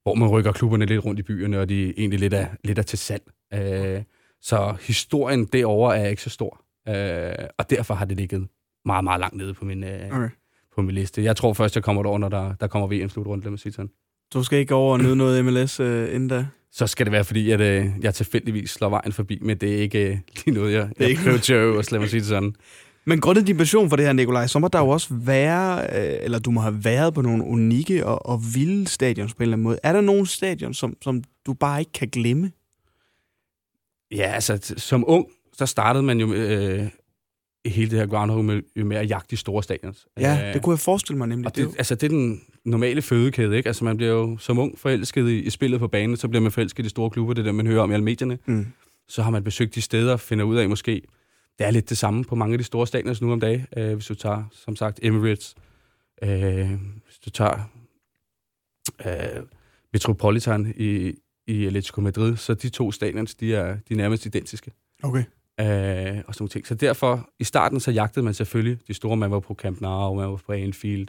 hvor 0.03 0.15
man 0.15 0.29
rykker 0.29 0.51
klubberne 0.51 0.85
lidt 0.85 1.05
rundt 1.05 1.19
i 1.19 1.23
byerne, 1.23 1.59
og 1.59 1.69
de 1.69 1.93
egentlig 1.97 2.19
lidt 2.19 2.33
er, 2.33 2.47
lidt 2.63 2.79
er 2.79 2.83
til 2.83 2.99
salg. 2.99 3.23
Øh, 3.53 4.03
så 4.41 4.75
historien 4.81 5.45
derovre 5.45 5.97
er 5.97 6.07
ikke 6.07 6.21
så 6.21 6.29
stor. 6.29 6.61
Øh, 6.87 7.47
og 7.57 7.69
derfor 7.69 7.93
har 7.93 8.05
det 8.05 8.17
ligget 8.17 8.47
meget, 8.85 9.03
meget 9.03 9.19
langt 9.19 9.37
nede 9.37 9.53
på 9.53 9.65
min, 9.65 9.83
øh, 9.83 10.07
okay. 10.11 10.29
på 10.75 10.81
min 10.81 10.95
liste. 10.95 11.23
Jeg 11.23 11.35
tror 11.35 11.53
først, 11.53 11.75
jeg 11.75 11.83
kommer 11.83 12.03
derover, 12.03 12.19
når 12.19 12.29
der, 12.29 12.53
der 12.53 12.67
kommer 12.67 12.87
VM-slutrunde, 12.87 13.43
lad 13.43 13.49
mig 13.49 13.59
sige 13.59 13.73
sådan. 13.73 13.91
Du 14.33 14.43
skal 14.43 14.59
ikke 14.59 14.75
over 14.75 14.93
og 14.93 14.99
nyde 14.99 15.15
noget 15.15 15.45
MLS 15.45 15.79
øh, 15.79 16.15
inden 16.15 16.29
da? 16.29 16.47
Så 16.71 16.87
skal 16.87 17.05
det 17.05 17.11
være, 17.11 17.23
fordi 17.23 17.51
at, 17.51 17.61
øh, 17.61 17.85
jeg 18.01 18.13
tilfældigvis 18.15 18.69
slår 18.69 18.89
vejen 18.89 19.11
forbi, 19.11 19.39
men 19.41 19.57
det 19.57 19.75
er 19.75 19.77
ikke 19.77 20.11
øh, 20.11 20.17
lige 20.45 20.55
noget, 20.55 20.73
jeg, 20.73 20.89
det 20.89 20.95
er 20.97 21.03
jeg 21.03 21.09
ikke 21.09 21.23
lad 21.91 21.99
mig 21.99 22.09
sige 22.09 22.19
det 22.19 22.27
sådan. 22.27 22.55
Men 23.05 23.21
grundet 23.21 23.47
din 23.47 23.57
passion 23.57 23.89
for 23.89 23.95
det 23.95 24.05
her, 24.05 24.13
Nikolaj, 24.13 24.47
så 24.47 24.59
må 24.59 24.67
der 24.67 24.79
jo 24.79 24.89
også 24.89 25.07
være, 25.11 25.81
øh, 25.81 26.17
eller 26.21 26.39
du 26.39 26.51
må 26.51 26.61
have 26.61 26.83
været 26.83 27.13
på 27.13 27.21
nogle 27.21 27.43
unikke 27.43 28.05
og, 28.05 28.25
og 28.25 28.41
vilde 28.55 28.87
stadions 28.87 29.33
på 29.33 29.37
en 29.37 29.43
eller 29.43 29.53
anden 29.53 29.63
måde. 29.63 29.79
Er 29.83 29.93
der 29.93 30.01
nogle 30.01 30.27
stadion, 30.27 30.73
som, 30.73 30.97
som 31.01 31.23
du 31.45 31.53
bare 31.53 31.79
ikke 31.79 31.91
kan 31.91 32.07
glemme? 32.07 32.51
Ja, 34.11 34.31
altså 34.33 34.73
som 34.77 35.03
ung, 35.07 35.27
så 35.53 35.65
startede 35.65 36.03
man 36.03 36.19
jo 36.19 36.33
øh, 36.33 36.87
hele 37.65 37.91
det 37.91 37.99
her 37.99 38.07
Groundhog 38.07 38.45
med, 38.45 38.83
med 38.83 38.97
at 38.97 39.09
jagte 39.09 39.31
de 39.31 39.37
store 39.37 39.63
stadions. 39.63 40.07
Ja, 40.19 40.47
øh, 40.47 40.53
det 40.53 40.61
kunne 40.61 40.73
jeg 40.73 40.79
forestille 40.79 41.17
mig 41.17 41.27
nemlig. 41.27 41.47
Og 41.47 41.55
det, 41.55 41.69
altså, 41.77 41.95
det 41.95 42.03
er 42.03 42.09
den 42.09 42.41
normale 42.65 43.01
fødekæde, 43.01 43.57
ikke? 43.57 43.67
Altså, 43.67 43.83
man 43.83 43.97
bliver 43.97 44.11
jo 44.11 44.37
som 44.37 44.59
ung 44.59 44.79
forelsket 44.79 45.29
i, 45.29 45.39
i 45.39 45.49
spillet 45.49 45.79
på 45.79 45.87
banen, 45.87 46.17
så 46.17 46.27
bliver 46.27 46.41
man 46.41 46.51
forelsket 46.51 46.83
i 46.83 46.85
de 46.85 46.89
store 46.89 47.09
klubber, 47.09 47.33
det 47.33 47.45
der, 47.45 47.51
man 47.51 47.67
hører 47.67 47.81
om 47.81 47.91
i 47.91 47.93
alle 47.93 48.03
medierne. 48.03 48.37
Mm. 48.45 48.67
Så 49.07 49.23
har 49.23 49.31
man 49.31 49.43
besøgt 49.43 49.75
de 49.75 49.81
steder 49.81 50.13
og 50.13 50.19
finder 50.19 50.45
ud 50.45 50.55
af, 50.55 50.69
måske, 50.69 51.01
det 51.61 51.67
er 51.67 51.71
lidt 51.71 51.89
det 51.89 51.97
samme 51.97 52.23
på 52.23 52.35
mange 52.35 52.53
af 52.53 52.57
de 52.57 52.63
store 52.63 52.87
stadions 52.87 53.21
nu 53.21 53.31
om 53.31 53.39
dagen. 53.39 53.65
Øh, 53.77 53.93
hvis 53.93 54.05
du 54.05 54.15
tager, 54.15 54.43
som 54.51 54.75
sagt, 54.75 54.99
Emirates, 55.03 55.55
øh, 56.23 56.69
hvis 57.05 57.19
du 57.25 57.29
tager 57.29 57.71
øh, 59.05 59.43
Metropolitan 59.93 60.73
i, 60.77 61.13
i 61.47 61.65
Atletico 61.65 62.01
Madrid, 62.01 62.35
så 62.35 62.53
de 62.53 62.69
to 62.69 62.91
stadions, 62.91 63.35
de 63.35 63.55
er, 63.55 63.77
de 63.89 63.93
er 63.93 63.97
nærmest 63.97 64.25
identiske. 64.25 64.71
Okay. 65.03 65.23
Øh, 65.59 66.23
og 66.27 66.35
sådan 66.35 66.47
ting. 66.47 66.67
Så 66.67 66.75
derfor, 66.75 67.29
i 67.39 67.43
starten, 67.43 67.79
så 67.79 67.91
jagtede 67.91 68.25
man 68.25 68.33
selvfølgelig 68.33 68.87
de 68.87 68.93
store. 68.93 69.17
Man 69.17 69.31
var 69.31 69.39
på 69.39 69.53
Camp 69.53 69.81
Nou, 69.81 70.15
man 70.15 70.29
var 70.29 70.41
på 70.45 70.51
Anfield, 70.51 71.07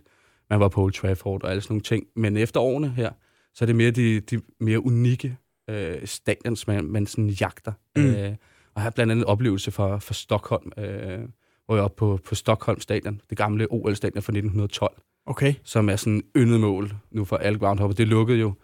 man 0.50 0.60
var 0.60 0.68
på 0.68 0.82
Old 0.82 0.92
Trafford 0.92 1.42
og 1.42 1.50
alle 1.50 1.62
sådan 1.62 1.72
nogle 1.72 1.82
ting. 1.82 2.06
Men 2.16 2.36
efter 2.36 2.60
årene 2.60 2.90
her, 2.90 3.10
så 3.54 3.64
er 3.64 3.66
det 3.66 3.76
mere 3.76 3.90
de, 3.90 4.20
de 4.20 4.40
mere 4.60 4.84
unikke 4.84 5.36
øh, 5.70 6.06
stadions, 6.06 6.66
man, 6.66 6.84
man 6.84 7.06
sådan 7.06 7.28
jagter. 7.28 7.72
Mm. 7.96 8.04
Øh, 8.04 8.34
og 8.74 8.82
har 8.82 8.90
blandt 8.90 9.12
andet 9.12 9.22
en 9.22 9.28
oplevelse 9.28 9.70
fra, 9.70 9.98
fra 9.98 10.14
Stockholm, 10.14 10.72
øh, 10.76 11.20
hvor 11.66 11.74
jeg 11.74 11.80
er 11.80 11.84
oppe 11.84 11.96
på, 11.96 12.18
på 12.24 12.34
Stockholm 12.34 12.80
Stadion, 12.80 13.20
det 13.30 13.38
gamle 13.38 13.66
OL-stadion 13.70 14.22
fra 14.22 14.30
1912. 14.30 15.02
Okay. 15.26 15.54
Som 15.64 15.88
er 15.88 15.96
sådan 15.96 16.22
yndet 16.36 16.60
mål 16.60 16.92
nu 17.10 17.24
for 17.24 17.36
alle 17.36 17.58
groundhopper. 17.58 17.94
Det 17.94 18.08
lukkede 18.08 18.38
jo 18.38 18.54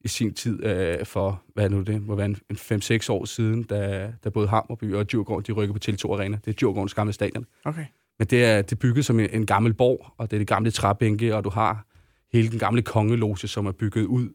i 0.00 0.08
sin 0.08 0.34
tid 0.34 0.64
øh, 0.64 1.06
for, 1.06 1.42
hvad 1.54 1.64
er 1.64 1.68
nu 1.68 1.82
det, 1.82 2.02
må 2.02 2.14
være 2.14 2.26
en, 2.26 2.36
en 2.50 2.56
5-6 2.56 3.12
år 3.12 3.24
siden, 3.24 3.62
da, 3.62 4.12
da 4.24 4.30
både 4.30 4.48
Hammerby 4.48 4.94
og 4.94 5.10
Djurgården, 5.10 5.44
de 5.46 5.52
rykkede 5.52 5.78
på 5.78 5.90
Tele2 5.90 6.12
Arena. 6.12 6.38
Det 6.44 6.50
er 6.50 6.56
Djurgårdens 6.56 6.94
gamle 6.94 7.12
stadion. 7.12 7.46
Okay. 7.64 7.84
Men 8.18 8.26
det 8.26 8.44
er, 8.44 8.62
det 8.62 8.72
er 8.72 8.76
bygget 8.76 9.04
som 9.04 9.20
en, 9.20 9.30
en 9.30 9.46
gammel 9.46 9.74
borg, 9.74 10.06
og 10.16 10.30
det 10.30 10.36
er 10.36 10.40
det 10.40 10.48
gamle 10.48 10.70
træbænke, 10.70 11.36
og 11.36 11.44
du 11.44 11.50
har 11.50 11.86
hele 12.32 12.50
den 12.50 12.58
gamle 12.58 12.82
kongeloge, 12.82 13.36
som 13.36 13.66
er 13.66 13.72
bygget 13.72 14.04
ud 14.04 14.28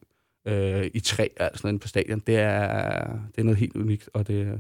øh, 0.48 0.90
i 0.94 1.00
træ, 1.00 1.28
altså 1.38 1.62
sådan 1.62 1.80
på 1.80 1.88
stadion. 1.88 2.20
Det 2.20 2.36
er, 2.36 3.08
det 3.08 3.38
er 3.38 3.44
noget 3.44 3.58
helt 3.58 3.76
unikt, 3.76 4.10
og 4.14 4.28
det, 4.28 4.60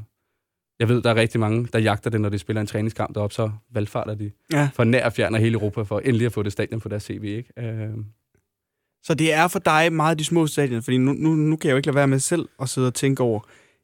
jeg 0.79 0.89
ved, 0.89 1.01
der 1.01 1.09
er 1.09 1.15
rigtig 1.15 1.39
mange, 1.39 1.67
der 1.73 1.79
jagter 1.79 2.09
det, 2.09 2.21
når 2.21 2.29
de 2.29 2.39
spiller 2.39 2.61
en 2.61 2.67
træningskamp 2.67 3.15
deroppe, 3.15 3.33
så 3.33 3.51
valgfarter 3.71 4.15
de 4.15 4.31
ja. 4.53 4.69
for 4.73 4.83
nær 4.83 5.05
og 5.05 5.13
fjern 5.13 5.35
af 5.35 5.41
hele 5.41 5.53
Europa, 5.53 5.81
for 5.81 5.99
endelig 5.99 6.25
at 6.25 6.33
få 6.33 6.43
det 6.43 6.51
stadion 6.51 6.79
på 6.79 6.89
deres 6.89 7.03
CV. 7.03 7.23
Ikke? 7.23 7.51
Øh, 7.59 7.89
så 9.03 9.13
det 9.13 9.33
er 9.33 9.47
for 9.47 9.59
dig 9.59 9.93
meget 9.93 10.19
de 10.19 10.23
små 10.23 10.47
stadion, 10.47 10.81
fordi 10.81 10.97
nu, 10.97 11.13
nu, 11.13 11.29
nu 11.29 11.55
kan 11.55 11.67
jeg 11.67 11.71
jo 11.71 11.77
ikke 11.77 11.87
lade 11.87 11.95
være 11.95 12.07
med 12.07 12.19
selv 12.19 12.49
at 12.61 12.69
sidde 12.69 12.87
og 12.87 12.93
tænke 12.93 13.23
over, 13.23 13.39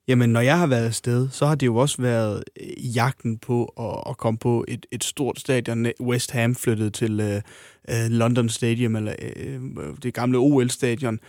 jamen 0.08 0.30
når 0.30 0.42
jeg 0.42 0.60
har 0.60 0.68
været 0.68 0.86
afsted, 0.86 1.30
så 1.30 1.46
har 1.46 1.56
det 1.56 1.66
jo 1.66 1.76
også 1.76 2.02
været 2.02 2.44
øh, 2.62 2.96
jagten 2.96 3.38
på 3.38 3.66
at, 3.66 4.12
at 4.12 4.18
komme 4.18 4.38
på 4.38 4.66
et, 4.68 4.86
et 4.92 5.04
stort 5.04 5.40
stadion. 5.40 5.88
West 6.02 6.32
Ham 6.32 6.56
flyttede 6.56 6.90
til 6.90 7.20
uh, 7.20 7.42
uh, 7.96 8.10
London 8.10 8.50
Stadium, 8.50 8.96
eller 8.96 9.14
uh, 9.46 9.96
det 10.04 10.14
gamle 10.14 10.38
OL-stadion. 10.38 11.20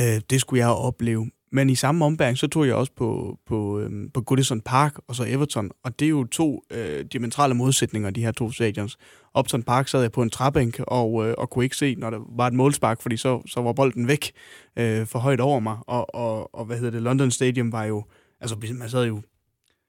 Uh, 0.00 0.18
det 0.30 0.40
skulle 0.40 0.60
jeg 0.60 0.68
opleve. 0.68 1.30
Men 1.54 1.70
i 1.70 1.74
samme 1.74 2.04
ombæring, 2.04 2.38
så 2.38 2.46
tog 2.46 2.66
jeg 2.66 2.74
også 2.74 2.92
på, 2.96 3.38
på, 3.46 3.80
øhm, 3.80 4.10
på 4.10 4.20
Goodison 4.20 4.60
Park 4.60 4.94
og 5.08 5.14
så 5.14 5.24
Everton. 5.28 5.70
Og 5.84 6.00
det 6.00 6.06
er 6.06 6.10
jo 6.10 6.24
to 6.24 6.62
øh, 6.70 7.04
diametrale 7.12 7.54
modsætninger, 7.54 8.10
de 8.10 8.20
her 8.20 8.32
to 8.32 8.50
stadions. 8.50 8.96
Upton 9.38 9.62
Park 9.62 9.88
sad 9.88 10.00
jeg 10.00 10.12
på 10.12 10.22
en 10.22 10.30
træbænk 10.30 10.80
og, 10.80 11.26
øh, 11.26 11.34
og 11.38 11.50
kunne 11.50 11.64
ikke 11.64 11.76
se, 11.76 11.94
når 11.94 12.10
der 12.10 12.18
var 12.36 12.46
et 12.46 12.52
målspark, 12.52 13.02
fordi 13.02 13.16
så, 13.16 13.42
så 13.46 13.62
var 13.62 13.72
bolden 13.72 14.08
væk 14.08 14.32
øh, 14.78 15.06
for 15.06 15.18
højt 15.18 15.40
over 15.40 15.60
mig. 15.60 15.76
Og, 15.86 16.14
og, 16.14 16.54
og 16.54 16.64
hvad 16.64 16.76
hedder 16.76 16.90
det, 16.90 17.02
London 17.02 17.30
Stadium 17.30 17.72
var 17.72 17.84
jo, 17.84 18.04
altså 18.40 18.56
man 18.74 18.88
sad 18.88 19.06
jo 19.06 19.22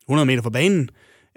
100 0.08 0.26
meter 0.26 0.42
fra 0.42 0.50
banen. 0.50 0.90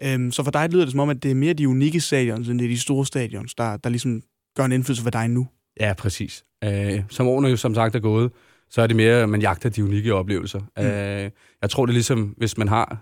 Øhm, 0.03 0.33
så 0.33 0.43
for 0.43 0.51
dig 0.51 0.69
lyder 0.71 0.85
det 0.85 0.93
som 0.93 1.01
om, 1.01 1.11
at 1.11 1.23
det 1.23 1.31
er 1.31 1.35
mere 1.35 1.53
de 1.53 1.69
unikke 1.69 2.01
stadions, 2.01 2.49
end 2.49 2.59
det 2.59 2.65
er 2.65 2.69
de 2.69 2.79
store 2.79 3.07
stadions, 3.07 3.55
der, 3.55 3.77
der 3.77 3.91
ligesom 3.91 4.23
gør 4.57 4.65
en 4.65 4.73
indflydelse 4.73 5.03
for 5.03 5.11
dig 5.11 5.29
nu. 5.29 5.47
Ja, 5.81 5.93
præcis. 5.99 6.45
Øh, 6.65 7.03
som 7.11 7.27
årene 7.27 7.49
jo 7.49 7.57
som 7.57 7.75
sagt 7.75 7.95
er 7.95 8.01
gået, 8.01 8.31
så 8.71 8.83
er 8.83 8.87
det 8.87 8.97
mere, 8.97 9.23
at 9.23 9.29
man 9.29 9.41
jagter 9.41 9.69
de 9.69 9.85
unikke 9.85 10.15
oplevelser. 10.15 10.61
Mm. 10.77 10.85
Øh, 10.85 11.31
jeg 11.63 11.71
tror, 11.71 11.87
det 11.87 11.91
er 11.91 11.95
ligesom, 11.95 12.35
hvis 12.37 12.59
man 12.59 12.69
har, 12.69 12.99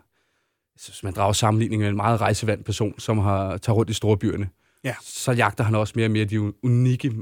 hvis 0.75 1.03
man 1.03 1.13
drager 1.13 1.33
sammenligning 1.33 1.81
med 1.81 1.89
en 1.89 1.97
meget 1.97 2.21
rejsevand 2.21 2.65
person, 2.65 2.99
som 2.99 3.19
har 3.19 3.57
taget 3.57 3.77
rundt 3.77 3.91
i 3.91 3.95
store 3.95 4.17
byerne, 4.17 4.49
ja. 4.85 4.95
så 5.03 5.33
jagter 5.33 5.65
han 5.65 5.75
også 5.75 5.93
mere 5.97 6.07
og 6.07 6.11
mere 6.11 6.25
de 6.25 6.65
unikke 6.65 7.13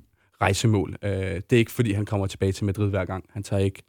rejsemål. 0.40 0.96
Øh, 1.02 1.10
det 1.10 1.52
er 1.52 1.56
ikke, 1.56 1.72
fordi 1.72 1.92
han 1.92 2.06
kommer 2.06 2.26
tilbage 2.26 2.52
til 2.52 2.64
Madrid 2.64 2.90
hver 2.90 3.04
gang. 3.04 3.24
Han 3.32 3.42
tager 3.42 3.60
ikke 3.60 3.82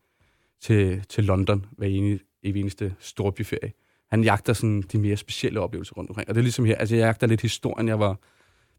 til, 0.61 1.05
til 1.09 1.23
London 1.23 1.65
hver 1.77 1.87
eneste, 1.87 2.25
eneste 2.43 2.95
storbyferie. 2.99 3.71
Han 4.09 4.23
jagter 4.23 4.53
sådan 4.53 4.81
de 4.81 4.97
mere 4.97 5.17
specielle 5.17 5.59
oplevelser 5.59 5.93
rundt 5.93 6.09
omkring. 6.09 6.29
Og 6.29 6.35
det 6.35 6.41
er 6.41 6.43
ligesom 6.43 6.65
her, 6.65 6.75
altså 6.75 6.95
jeg 6.95 7.05
jagter 7.05 7.27
lidt 7.27 7.41
historien. 7.41 7.87
Jeg 7.87 7.99
var 7.99 8.19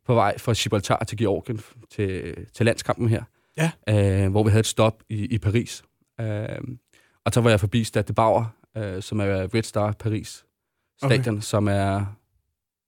på 0.07 0.15
vej 0.15 0.39
fra 0.39 0.53
Gibraltar 0.53 1.05
til 1.05 1.19
Georgien 1.19 1.61
til, 1.91 2.35
til 2.55 2.67
landskampen 2.67 3.09
her 3.09 3.23
ja. 3.57 3.71
øh, 3.89 4.31
hvor 4.31 4.43
vi 4.43 4.51
havde 4.51 4.61
et 4.61 4.67
stop 4.67 5.03
i, 5.09 5.27
i 5.27 5.39
Paris. 5.39 5.85
Øh, 6.21 6.59
og 7.25 7.33
så 7.33 7.41
var 7.41 7.51
jeg 7.51 7.61
forbi 7.61 7.85
Stade 7.85 8.09
de 8.09 8.13
Bauer, 8.13 8.45
øh, 8.77 9.03
som 9.03 9.21
er 9.21 9.55
Red 9.55 9.63
Star 9.63 9.93
Paris 9.93 10.47
stadion, 10.99 11.35
okay. 11.35 11.43
som 11.43 11.69
er, 11.69 12.05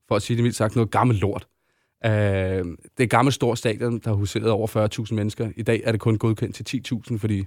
for 0.08 0.16
at 0.16 0.22
sige 0.22 0.36
det 0.36 0.42
mildt 0.42 0.56
sagt, 0.56 0.76
noget 0.76 0.90
gammelt 0.90 1.20
lort. 1.20 1.46
Øh, 2.04 2.10
det 2.10 2.98
er 2.98 3.04
et 3.04 3.10
gammelt 3.10 3.34
stort 3.34 3.58
stadion, 3.58 3.98
der 3.98 4.10
har 4.10 4.16
huseret 4.16 4.50
over 4.50 5.06
40.000 5.08 5.14
mennesker. 5.14 5.50
I 5.56 5.62
dag 5.62 5.80
er 5.84 5.92
det 5.92 6.00
kun 6.00 6.18
godkendt 6.18 6.66
til 6.66 6.82
10.000, 7.10 7.18
fordi 7.18 7.44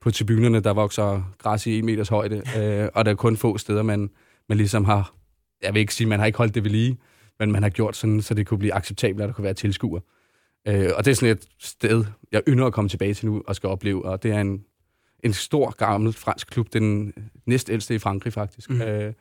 på 0.00 0.10
tribunerne, 0.10 0.60
der 0.60 0.72
vokser 0.72 1.34
græs 1.38 1.66
i 1.66 1.78
1 1.78 1.84
meters 1.84 2.08
højde, 2.08 2.42
øh, 2.58 2.88
og 2.94 3.04
der 3.04 3.10
er 3.10 3.14
kun 3.14 3.36
få 3.36 3.58
steder, 3.58 3.82
man, 3.82 4.10
man 4.48 4.58
ligesom 4.58 4.84
har, 4.84 5.14
jeg 5.62 5.74
vil 5.74 5.80
ikke 5.80 5.94
sige, 5.94 6.06
man 6.06 6.18
har 6.18 6.26
ikke 6.26 6.38
holdt 6.38 6.54
det 6.54 6.64
ved 6.64 6.70
lige, 6.70 6.98
men 7.38 7.52
man 7.52 7.62
har 7.62 7.70
gjort 7.70 7.96
sådan, 7.96 8.22
så 8.22 8.34
det 8.34 8.46
kunne 8.46 8.58
blive 8.58 8.74
acceptabelt, 8.74 9.22
at 9.22 9.28
der 9.28 9.34
kunne 9.34 9.44
være 9.44 9.54
tilskuer. 9.54 10.00
Øh, 10.68 10.90
og 10.96 11.04
det 11.04 11.10
er 11.10 11.14
sådan 11.14 11.36
et 11.36 11.44
sted, 11.58 12.04
jeg 12.32 12.42
ynder 12.48 12.66
at 12.66 12.72
komme 12.72 12.88
tilbage 12.88 13.14
til 13.14 13.26
nu 13.26 13.42
og 13.46 13.56
skal 13.56 13.68
opleve, 13.68 14.04
og 14.04 14.22
det 14.22 14.30
er 14.30 14.40
en, 14.40 14.64
en 15.24 15.32
stor, 15.32 15.70
gammel 15.70 16.12
fransk 16.12 16.50
klub, 16.50 16.72
den 16.72 17.12
næstældste 17.46 17.94
i 17.94 17.98
Frankrig 17.98 18.32
faktisk, 18.32 18.70
mm. 18.70 18.82
øh, 18.82 19.12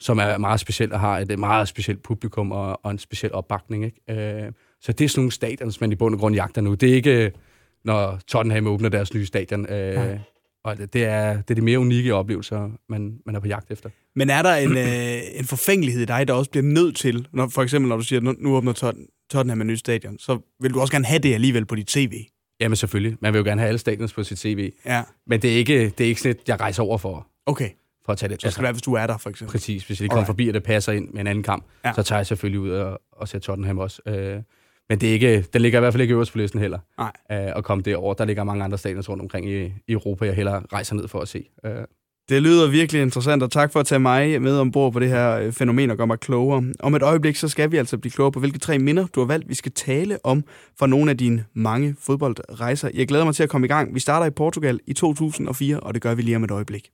som 0.00 0.18
er 0.18 0.38
meget 0.38 0.60
speciel 0.60 0.92
og 0.92 1.00
har 1.00 1.18
et 1.18 1.38
meget 1.38 1.68
specielt 1.68 2.02
publikum 2.02 2.52
og, 2.52 2.84
og 2.84 2.90
en 2.90 2.98
speciel 2.98 3.32
opbakning. 3.32 3.84
Ikke? 3.84 4.44
Øh, 4.44 4.52
så 4.80 4.92
det 4.92 5.04
er 5.04 5.08
sådan 5.08 5.20
nogle 5.20 5.32
stadion, 5.32 5.72
som 5.72 5.82
man 5.82 5.92
i 5.92 5.94
bund 5.94 6.14
og 6.14 6.20
grund 6.20 6.34
jagter 6.34 6.60
nu. 6.60 6.74
Det 6.74 6.90
er 6.90 6.94
ikke, 6.94 7.32
når 7.84 8.20
Tottenham 8.28 8.66
åbner 8.66 8.88
deres 8.88 9.14
nye 9.14 9.26
stadion. 9.26 9.66
Øh, 9.72 10.18
og 10.66 10.92
det 10.92 11.04
er, 11.04 11.32
det 11.34 11.50
er 11.50 11.54
de 11.54 11.60
mere 11.60 11.78
unikke 11.78 12.14
oplevelser, 12.14 12.70
man, 12.88 13.18
man 13.26 13.34
er 13.34 13.40
på 13.40 13.46
jagt 13.48 13.70
efter. 13.70 13.90
Men 14.16 14.30
er 14.30 14.42
der 14.42 14.54
en, 14.54 14.76
øh, 14.76 15.38
en 15.38 15.44
forfængelighed 15.44 16.02
i 16.02 16.04
dig, 16.04 16.28
der 16.28 16.34
også 16.34 16.50
bliver 16.50 16.64
nødt 16.64 16.96
til, 16.96 17.28
når, 17.32 17.48
for 17.48 17.62
eksempel 17.62 17.88
når 17.88 17.96
du 17.96 18.02
siger, 18.02 18.30
at 18.30 18.38
nu 18.38 18.56
åbner 18.56 18.72
Tot 18.72 18.94
Tottenham 19.30 19.60
en 19.60 19.66
ny 19.66 19.74
stadion, 19.74 20.18
så 20.18 20.38
vil 20.60 20.74
du 20.74 20.80
også 20.80 20.92
gerne 20.92 21.04
have 21.06 21.18
det 21.18 21.34
alligevel 21.34 21.66
på 21.66 21.74
dit 21.74 21.86
tv? 21.86 22.12
Jamen 22.60 22.76
selvfølgelig. 22.76 23.16
Man 23.20 23.32
vil 23.32 23.38
jo 23.38 23.44
gerne 23.44 23.60
have 23.60 23.68
alle 23.68 23.78
stadions 23.78 24.12
på 24.12 24.22
sit 24.22 24.38
tv. 24.38 24.72
Ja. 24.86 25.02
Men 25.26 25.42
det 25.42 25.52
er 25.52 25.56
ikke, 25.56 25.84
det 25.84 26.00
er 26.00 26.08
ikke 26.08 26.20
sådan, 26.20 26.36
at 26.40 26.48
jeg 26.48 26.60
rejser 26.60 26.82
over 26.82 26.98
for, 26.98 27.26
Okay. 27.46 27.70
for 28.04 28.12
at 28.12 28.18
tage 28.18 28.32
det. 28.32 28.42
Så 28.42 28.50
skal 28.50 28.60
det 28.60 28.62
være, 28.62 28.72
hvis 28.72 28.82
du 28.82 28.92
er 28.94 29.06
der, 29.06 29.18
for 29.18 29.30
eksempel. 29.30 29.52
Præcis. 29.52 29.86
Hvis 29.86 30.00
jeg 30.00 30.10
kommer 30.10 30.26
forbi, 30.26 30.48
og 30.48 30.54
det 30.54 30.62
passer 30.62 30.92
ind 30.92 31.08
med 31.12 31.20
en 31.20 31.26
anden 31.26 31.44
kamp, 31.44 31.64
ja. 31.84 31.92
så 31.92 32.02
tager 32.02 32.18
jeg 32.18 32.26
selvfølgelig 32.26 32.60
ud 32.60 32.70
og, 32.70 33.00
og 33.12 33.28
ser 33.28 33.38
Tottenham 33.38 33.78
også. 33.78 34.02
Øh, 34.06 34.42
men 34.88 34.98
det 35.00 35.08
er 35.08 35.12
ikke, 35.12 35.44
den 35.52 35.62
ligger 35.62 35.78
i 35.78 35.80
hvert 35.80 35.92
fald 35.92 36.02
ikke 36.02 36.14
øverst 36.14 36.32
på 36.32 36.38
listen 36.38 36.60
heller. 36.60 36.78
Nej. 36.98 37.12
Øh, 37.32 37.52
at 37.56 37.64
komme 37.64 37.82
derover. 37.82 38.14
Der 38.14 38.24
ligger 38.24 38.44
mange 38.44 38.64
andre 38.64 38.78
stadions 38.78 39.08
rundt 39.08 39.22
omkring 39.22 39.48
i, 39.50 39.64
i 39.64 39.72
Europa, 39.92 40.24
jeg 40.26 40.34
hellere 40.34 40.62
rejser 40.72 40.94
ned 40.94 41.08
for 41.08 41.20
at 41.20 41.28
se. 41.28 41.44
Øh, 41.66 41.72
Det 42.28 42.42
lyder 42.42 42.70
virkelig 42.70 43.02
interessant, 43.02 43.42
og 43.42 43.50
tak 43.50 43.72
for 43.72 43.80
at 43.80 43.86
tage 43.86 43.98
mig 43.98 44.42
med 44.42 44.58
ombord 44.58 44.92
på 44.92 45.00
det 45.00 45.08
her 45.08 45.36
øh, 45.38 45.52
fænomen 45.52 45.90
og 45.90 45.96
gøre 45.96 46.06
mig 46.06 46.20
klogere. 46.20 46.64
Om 46.80 46.94
et 46.94 47.02
øjeblik, 47.02 47.36
så 47.36 47.48
skal 47.48 47.70
vi 47.72 47.76
altså 47.76 47.98
blive 47.98 48.12
klogere 48.12 48.32
på, 48.32 48.40
hvilke 48.40 48.58
tre 48.58 48.78
minder, 48.78 49.06
du 49.14 49.20
har 49.20 49.26
valgt, 49.26 49.48
vi 49.48 49.54
skal 49.54 49.72
tale 49.72 50.18
om 50.24 50.44
fra 50.78 50.86
nogle 50.86 51.10
af 51.10 51.18
dine 51.18 51.44
mange 51.54 51.96
fodboldrejser. 52.06 52.90
Jeg 52.94 53.08
glæder 53.08 53.24
mig 53.24 53.34
til 53.34 53.42
at 53.42 53.48
komme 53.48 53.64
i 53.66 53.68
gang. 53.68 53.94
Vi 53.94 54.00
starter 54.00 54.26
i 54.26 54.30
Portugal 54.30 54.80
i 54.86 54.92
2004, 54.92 55.80
og 55.80 55.94
det 55.94 56.02
gør 56.02 56.14
vi 56.14 56.22
lige 56.22 56.36
om 56.36 56.44
et 56.44 56.50
øjeblik. 56.50 56.90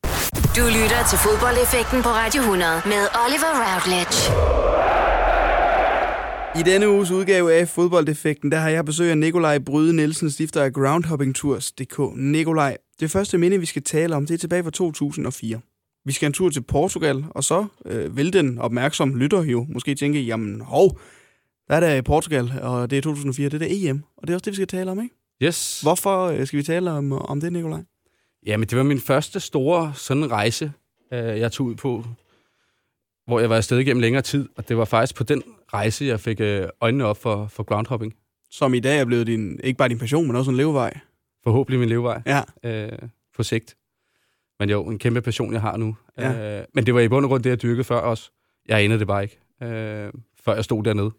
Du 0.57 0.63
lytter 0.67 1.01
til 1.11 1.19
fodboldeffekten 1.19 2.03
på 2.03 2.09
Radio 2.09 2.41
100 2.41 2.73
med 2.85 3.03
Oliver 3.25 3.53
Routledge. 3.65 5.01
I 6.56 6.62
denne 6.62 6.88
uges 6.90 7.11
udgave 7.11 7.52
af 7.52 7.68
Fodboldeffekten, 7.68 8.52
der 8.52 8.59
har 8.59 8.68
jeg 8.68 8.85
besøg 8.85 9.11
af 9.11 9.18
Nikolaj 9.18 9.59
Bryde 9.59 9.97
Nielsen, 9.97 10.30
stifter 10.30 10.62
af 10.62 10.73
Groundhoppingtours.dk. 10.73 12.16
Nikolaj, 12.16 12.76
det 13.00 13.11
første 13.11 13.38
minde, 13.38 13.59
vi 13.59 13.66
skal 13.66 13.82
tale 13.82 14.16
om, 14.16 14.26
det 14.26 14.35
er 14.35 14.38
tilbage 14.38 14.62
fra 14.62 14.71
2004. 14.71 15.61
Vi 16.04 16.12
skal 16.12 16.26
en 16.26 16.32
tur 16.32 16.50
til 16.50 16.62
Portugal, 16.62 17.25
og 17.30 17.44
så 17.44 17.66
øh, 17.87 18.16
vil 18.16 18.32
den 18.32 18.59
opmærksom 18.59 19.14
lytter 19.14 19.42
jo 19.42 19.66
måske 19.68 19.94
tænke, 19.94 20.21
jamen 20.21 20.61
hov, 20.61 21.00
der 21.68 21.75
er 21.75 21.80
der 21.80 21.94
i 21.94 22.02
Portugal, 22.02 22.52
og 22.62 22.90
det 22.90 22.99
er 22.99 23.02
2004, 23.02 23.49
det 23.49 23.54
er 23.54 23.59
der 23.59 23.90
EM, 23.90 24.02
og 24.16 24.26
det 24.26 24.30
er 24.30 24.35
også 24.35 24.44
det, 24.44 24.50
vi 24.50 24.56
skal 24.56 24.66
tale 24.66 24.90
om, 24.90 25.02
ikke? 25.02 25.14
yes. 25.42 25.80
Hvorfor 25.80 26.26
øh, 26.26 26.47
skal 26.47 26.56
vi 26.56 26.62
tale 26.62 26.90
om, 26.90 27.12
om 27.12 27.40
det, 27.40 27.52
Nikolaj? 27.52 27.82
Jamen, 28.47 28.68
det 28.68 28.78
var 28.78 28.85
min 28.85 29.00
første 29.00 29.40
store 29.40 29.92
sådan 29.94 30.30
rejse, 30.30 30.73
øh, 31.12 31.18
jeg 31.38 31.52
tog 31.52 31.66
ud 31.66 31.75
på, 31.75 32.04
hvor 33.26 33.40
jeg 33.40 33.50
var 33.50 33.56
afsted 33.56 33.78
igennem 33.78 34.00
længere 34.00 34.23
tid. 34.23 34.49
Og 34.56 34.68
det 34.68 34.76
var 34.76 34.85
faktisk 34.85 35.14
på 35.14 35.25
den 35.25 35.42
rejse, 35.75 36.05
jeg 36.05 36.21
fik 36.21 36.41
øh, 36.41 36.69
øjnene 36.81 37.05
op 37.05 37.17
for, 37.23 37.47
for 37.47 37.62
groundhopping. 37.62 38.14
Som 38.50 38.75
i 38.75 38.81
dag 38.81 39.00
er 39.00 39.05
blevet 39.05 39.26
din, 39.26 39.61
ikke 39.64 39.76
bare 39.79 39.88
din 39.88 39.99
passion, 39.99 40.26
men 40.26 40.37
også 40.37 40.50
en 40.50 40.57
levevej. 40.57 40.99
Forhåbentlig 41.45 41.81
min 41.81 41.88
levevej 41.88 42.23
Ja, 42.26 42.43
øh, 42.64 42.99
på 43.37 43.43
sigt. 43.43 43.76
Men 44.61 44.71
jo, 44.71 44.83
en 44.85 44.99
kæmpe 44.99 45.21
passion, 45.21 45.52
jeg 45.52 45.61
har 45.61 45.76
nu. 45.76 45.97
Ja. 46.19 46.59
Øh, 46.59 46.64
men 46.75 46.87
det 46.87 46.95
var 46.95 47.00
i 47.00 47.09
bund 47.09 47.25
og 47.25 47.29
grund 47.29 47.43
det, 47.43 47.50
jeg 47.50 47.62
dyrkede 47.62 47.85
før 47.85 47.97
også. 47.99 48.31
Jeg 48.69 48.85
anede 48.85 48.99
det 48.99 49.07
bare 49.07 49.23
ikke, 49.23 49.38
øh, 49.62 50.12
før 50.45 50.55
jeg 50.55 50.64
stod 50.64 50.85
dernede. 50.85 51.11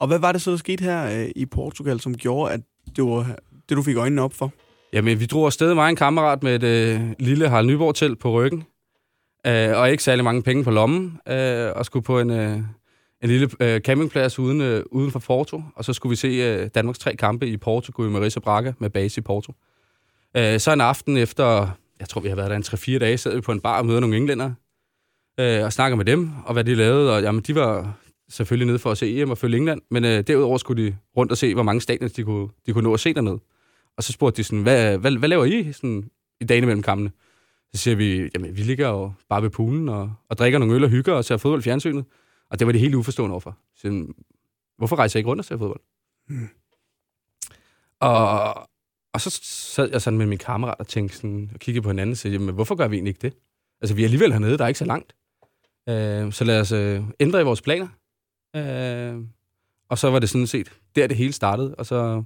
og 0.00 0.06
hvad 0.06 0.18
var 0.18 0.32
det 0.32 0.42
så, 0.42 0.50
der 0.50 0.56
skete 0.56 0.84
her 0.84 1.20
øh, 1.24 1.30
i 1.36 1.46
Portugal, 1.46 2.00
som 2.00 2.14
gjorde, 2.16 2.52
at 2.52 2.60
det 2.96 3.04
var 3.04 3.36
det, 3.68 3.76
du 3.76 3.82
fik 3.82 3.96
øjnene 3.96 4.22
op 4.22 4.34
for? 4.34 4.52
Jamen, 4.92 5.20
vi 5.20 5.26
drog 5.26 5.46
afsted, 5.46 5.74
mig 5.74 5.84
og 5.84 5.90
en 5.90 5.96
kammerat, 5.96 6.42
med 6.42 6.62
et 6.62 6.94
øh, 6.94 7.00
lille 7.18 7.48
Harald 7.48 7.66
Nyborg-telt 7.66 8.18
på 8.18 8.30
ryggen. 8.30 8.64
Øh, 9.46 9.78
og 9.78 9.90
ikke 9.90 10.02
særlig 10.02 10.24
mange 10.24 10.42
penge 10.42 10.64
på 10.64 10.70
lommen. 10.70 11.18
Øh, 11.28 11.70
og 11.76 11.86
skulle 11.86 12.02
på 12.02 12.20
en, 12.20 12.30
øh, 12.30 12.58
en 13.22 13.28
lille 13.28 13.48
øh, 13.60 13.80
campingplads 13.80 14.38
uden, 14.38 14.60
øh, 14.60 14.84
uden 14.90 15.10
for 15.10 15.18
Porto. 15.18 15.62
Og 15.74 15.84
så 15.84 15.92
skulle 15.92 16.10
vi 16.10 16.16
se 16.16 16.28
øh, 16.28 16.68
Danmarks 16.74 16.98
tre 16.98 17.16
kampe 17.16 17.46
i 17.46 17.56
Porto, 17.56 18.04
i 18.04 18.08
Marisa 18.08 18.40
Braga, 18.40 18.72
med 18.78 18.90
base 18.90 19.18
i 19.18 19.22
Porto. 19.22 19.52
Øh, 20.36 20.60
så 20.60 20.72
en 20.72 20.80
aften 20.80 21.16
efter, 21.16 21.68
jeg 22.00 22.08
tror, 22.08 22.20
vi 22.20 22.28
har 22.28 22.36
været 22.36 22.50
der 22.50 22.56
en 22.56 22.62
3-4 22.62 22.98
dage, 22.98 23.18
sad 23.18 23.34
vi 23.34 23.40
på 23.40 23.52
en 23.52 23.60
bar 23.60 23.78
og 23.78 23.86
mødte 23.86 24.00
nogle 24.00 24.16
englænder. 24.16 24.52
Øh, 25.40 25.64
og 25.64 25.72
snakker 25.72 25.96
med 25.96 26.04
dem, 26.04 26.30
og 26.44 26.52
hvad 26.52 26.64
de 26.64 26.74
lavede. 26.74 27.14
Og 27.16 27.22
jamen, 27.22 27.40
de 27.40 27.54
var 27.54 27.98
selvfølgelig 28.30 28.66
nede 28.66 28.78
for 28.78 28.90
at 28.90 28.98
se 28.98 29.20
EM 29.20 29.30
og 29.30 29.38
følge 29.38 29.56
England. 29.56 29.80
Men 29.90 30.04
øh, 30.04 30.26
derudover 30.26 30.58
skulle 30.58 30.86
de 30.86 30.96
rundt 31.16 31.32
og 31.32 31.38
se, 31.38 31.54
hvor 31.54 31.62
mange 31.62 31.80
stadions 31.80 32.12
de 32.12 32.24
kunne, 32.24 32.48
de 32.66 32.72
kunne 32.72 32.84
nå 32.84 32.94
at 32.94 33.00
se 33.00 33.14
dernede. 33.14 33.38
Og 33.96 34.02
så 34.02 34.12
spurgte 34.12 34.36
de 34.36 34.44
sådan, 34.44 34.62
hvad, 34.62 34.98
hvad, 34.98 35.12
hvad 35.12 35.28
laver 35.28 35.44
I 35.44 35.72
sådan, 35.72 36.10
i 36.40 36.44
dagene 36.44 36.66
mellem 36.66 36.82
kampene? 36.82 37.10
Så 37.74 37.82
siger 37.82 37.96
vi, 37.96 38.30
jamen 38.34 38.56
vi 38.56 38.62
ligger 38.62 38.88
jo 38.88 39.12
bare 39.28 39.42
ved 39.42 39.50
poolen 39.50 39.88
og, 39.88 40.12
og 40.28 40.38
drikker 40.38 40.58
nogle 40.58 40.74
øl 40.74 40.84
og 40.84 40.90
hygger 40.90 41.12
og 41.12 41.24
ser 41.24 41.36
fodbold 41.36 41.60
i 41.60 41.64
fjernsynet. 41.64 42.04
Og 42.52 42.58
det 42.58 42.66
var 42.66 42.72
det 42.72 42.80
helt 42.80 42.94
uforstående 42.94 43.32
overfor. 43.32 43.58
Så, 43.76 44.06
hvorfor 44.78 44.96
rejser 44.96 45.18
jeg 45.18 45.20
ikke 45.20 45.30
rundt 45.30 45.40
og 45.40 45.44
ser 45.44 45.56
fodbold? 45.56 45.80
Hmm. 46.28 46.48
Og, 48.00 48.54
og 49.12 49.20
så 49.20 49.30
sad 49.42 49.90
jeg 49.90 50.02
sådan 50.02 50.18
med 50.18 50.26
min 50.26 50.38
kammerat 50.38 50.74
og 50.78 50.86
tænkte 50.86 51.16
sådan, 51.16 51.50
og 51.54 51.60
kiggede 51.60 51.82
på 51.82 51.88
hinanden 51.90 52.12
og 52.12 52.16
sagde, 52.16 52.36
jamen 52.36 52.54
hvorfor 52.54 52.74
gør 52.74 52.88
vi 52.88 52.96
egentlig 52.96 53.10
ikke 53.10 53.22
det? 53.22 53.36
Altså 53.80 53.94
vi 53.94 54.02
er 54.02 54.06
alligevel 54.06 54.32
hernede, 54.32 54.58
der 54.58 54.64
er 54.64 54.68
ikke 54.68 54.78
så 54.78 54.84
langt. 54.84 55.14
Øh, 55.88 56.32
så 56.32 56.44
lad 56.44 56.60
os 56.60 56.72
øh, 56.72 57.02
ændre 57.20 57.40
i 57.40 57.44
vores 57.44 57.62
planer. 57.62 57.88
Øh, 58.56 59.24
og 59.88 59.98
så 59.98 60.10
var 60.10 60.18
det 60.18 60.28
sådan 60.28 60.46
set, 60.46 60.72
der 60.96 61.06
det 61.06 61.16
hele 61.16 61.32
startede. 61.32 61.74
Og 61.74 61.86
så 61.86 62.22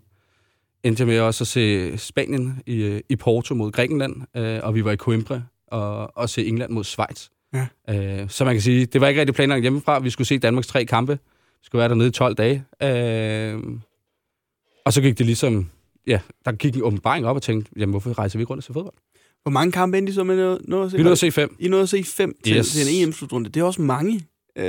endte 0.82 1.00
jeg 1.00 1.06
med 1.06 1.20
også 1.20 1.44
at 1.44 1.48
se 1.48 1.98
Spanien 1.98 2.62
i, 2.66 2.76
øh, 2.82 3.00
i 3.08 3.16
Porto 3.16 3.54
mod 3.54 3.72
Grækenland, 3.72 4.22
øh, 4.36 4.60
og 4.62 4.74
vi 4.74 4.84
var 4.84 4.92
i 4.92 4.96
Coimbra 4.96 5.42
og, 5.66 6.16
og 6.16 6.28
se 6.28 6.46
England 6.46 6.72
mod 6.72 6.84
Schweiz. 6.84 7.28
Ja. 7.54 7.66
Øh, 8.22 8.28
så 8.30 8.44
man 8.44 8.54
kan 8.54 8.62
sige, 8.62 8.86
det 8.86 9.00
var 9.00 9.08
ikke 9.08 9.20
rigtig 9.20 9.34
planlagt 9.34 9.62
hjemmefra. 9.62 9.98
Vi 9.98 10.10
skulle 10.10 10.26
se 10.26 10.38
Danmarks 10.38 10.66
tre 10.66 10.84
kampe. 10.84 11.12
Vi 11.12 11.66
skulle 11.66 11.80
være 11.80 11.88
dernede 11.88 12.08
i 12.08 12.12
12 12.12 12.34
dage. 12.34 12.64
Øh, 12.82 13.58
og 14.84 14.92
så 14.92 15.00
gik 15.02 15.18
det 15.18 15.26
ligesom, 15.26 15.70
ja, 16.06 16.20
der 16.44 16.52
gik 16.52 16.76
en 16.76 16.82
åbenbaring 16.82 17.26
op 17.26 17.36
og 17.36 17.42
tænkte, 17.42 17.70
jamen 17.76 17.90
hvorfor 17.90 18.18
rejser 18.18 18.38
vi 18.38 18.42
ikke 18.42 18.50
rundt 18.50 18.64
ser 18.64 18.72
fodbold? 18.72 18.94
Hvor 19.42 19.50
mange 19.50 19.72
kampe 19.72 19.98
endte 19.98 20.10
I 20.10 20.14
så 20.14 20.24
med 20.24 20.36
noget, 20.36 20.58
noget 20.68 20.84
at 20.84 20.90
se? 20.90 20.96
Vi 20.96 21.02
nåede 21.02 21.12
at 21.12 21.18
se 21.18 21.30
fem. 21.30 21.56
I 21.58 21.68
nåede 21.68 21.82
at 21.82 21.88
se 21.88 22.04
fem 22.04 22.36
til, 22.44 22.56
Yes. 22.56 22.68
til 22.72 23.02
en 23.02 23.08
EM-slutrunde. 23.08 23.50
Det 23.50 23.60
er 23.60 23.64
også 23.64 23.82
mange. 23.82 24.20
Øh, 24.56 24.64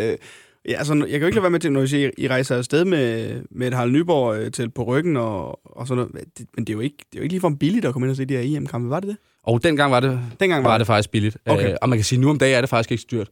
ja, 0.65 0.73
altså, 0.77 0.93
jeg 0.93 1.09
kan 1.09 1.19
jo 1.21 1.25
ikke 1.25 1.35
lade 1.35 1.41
være 1.43 1.49
med 1.51 1.59
til, 1.59 1.71
når 1.71 1.81
I 1.81 1.87
siger, 1.87 2.09
I 2.17 2.27
rejser 2.27 2.57
afsted 2.57 2.85
med, 2.85 3.41
med 3.51 3.67
et 3.67 3.73
Harald 3.73 3.91
Nyborg 3.91 4.37
øh, 4.39 4.51
til 4.51 4.69
på 4.69 4.83
ryggen 4.83 5.17
og, 5.17 5.59
og 5.77 5.87
sådan 5.87 6.05
noget. 6.13 6.27
Det, 6.37 6.45
men 6.55 6.65
det 6.67 6.73
er 6.73 6.75
jo 6.75 6.79
ikke, 6.79 6.97
det 6.97 7.15
er 7.15 7.19
jo 7.19 7.23
ikke 7.23 7.33
ligefrem 7.33 7.57
billigt 7.57 7.85
at 7.85 7.93
komme 7.93 8.05
ind 8.05 8.11
og 8.11 8.17
se 8.17 8.25
de 8.25 8.37
her 8.37 8.57
EM-kampe. 8.57 8.89
Var 8.89 8.99
det 8.99 9.07
det? 9.09 9.17
Og 9.47 9.63
dengang 9.63 9.91
var 9.91 9.99
det, 9.99 10.19
Dengang 10.39 10.63
var 10.63 10.77
det 10.77 10.87
faktisk 10.87 11.11
billigt. 11.11 11.37
Okay. 11.45 11.71
Øh, 11.71 11.75
og 11.81 11.89
man 11.89 11.97
kan 11.97 12.03
sige, 12.05 12.17
at 12.17 12.21
nu 12.21 12.29
om 12.29 12.37
dagen 12.39 12.55
er 12.57 12.61
det 12.61 12.69
faktisk 12.69 12.91
ikke 12.91 13.03
dyrt. 13.11 13.29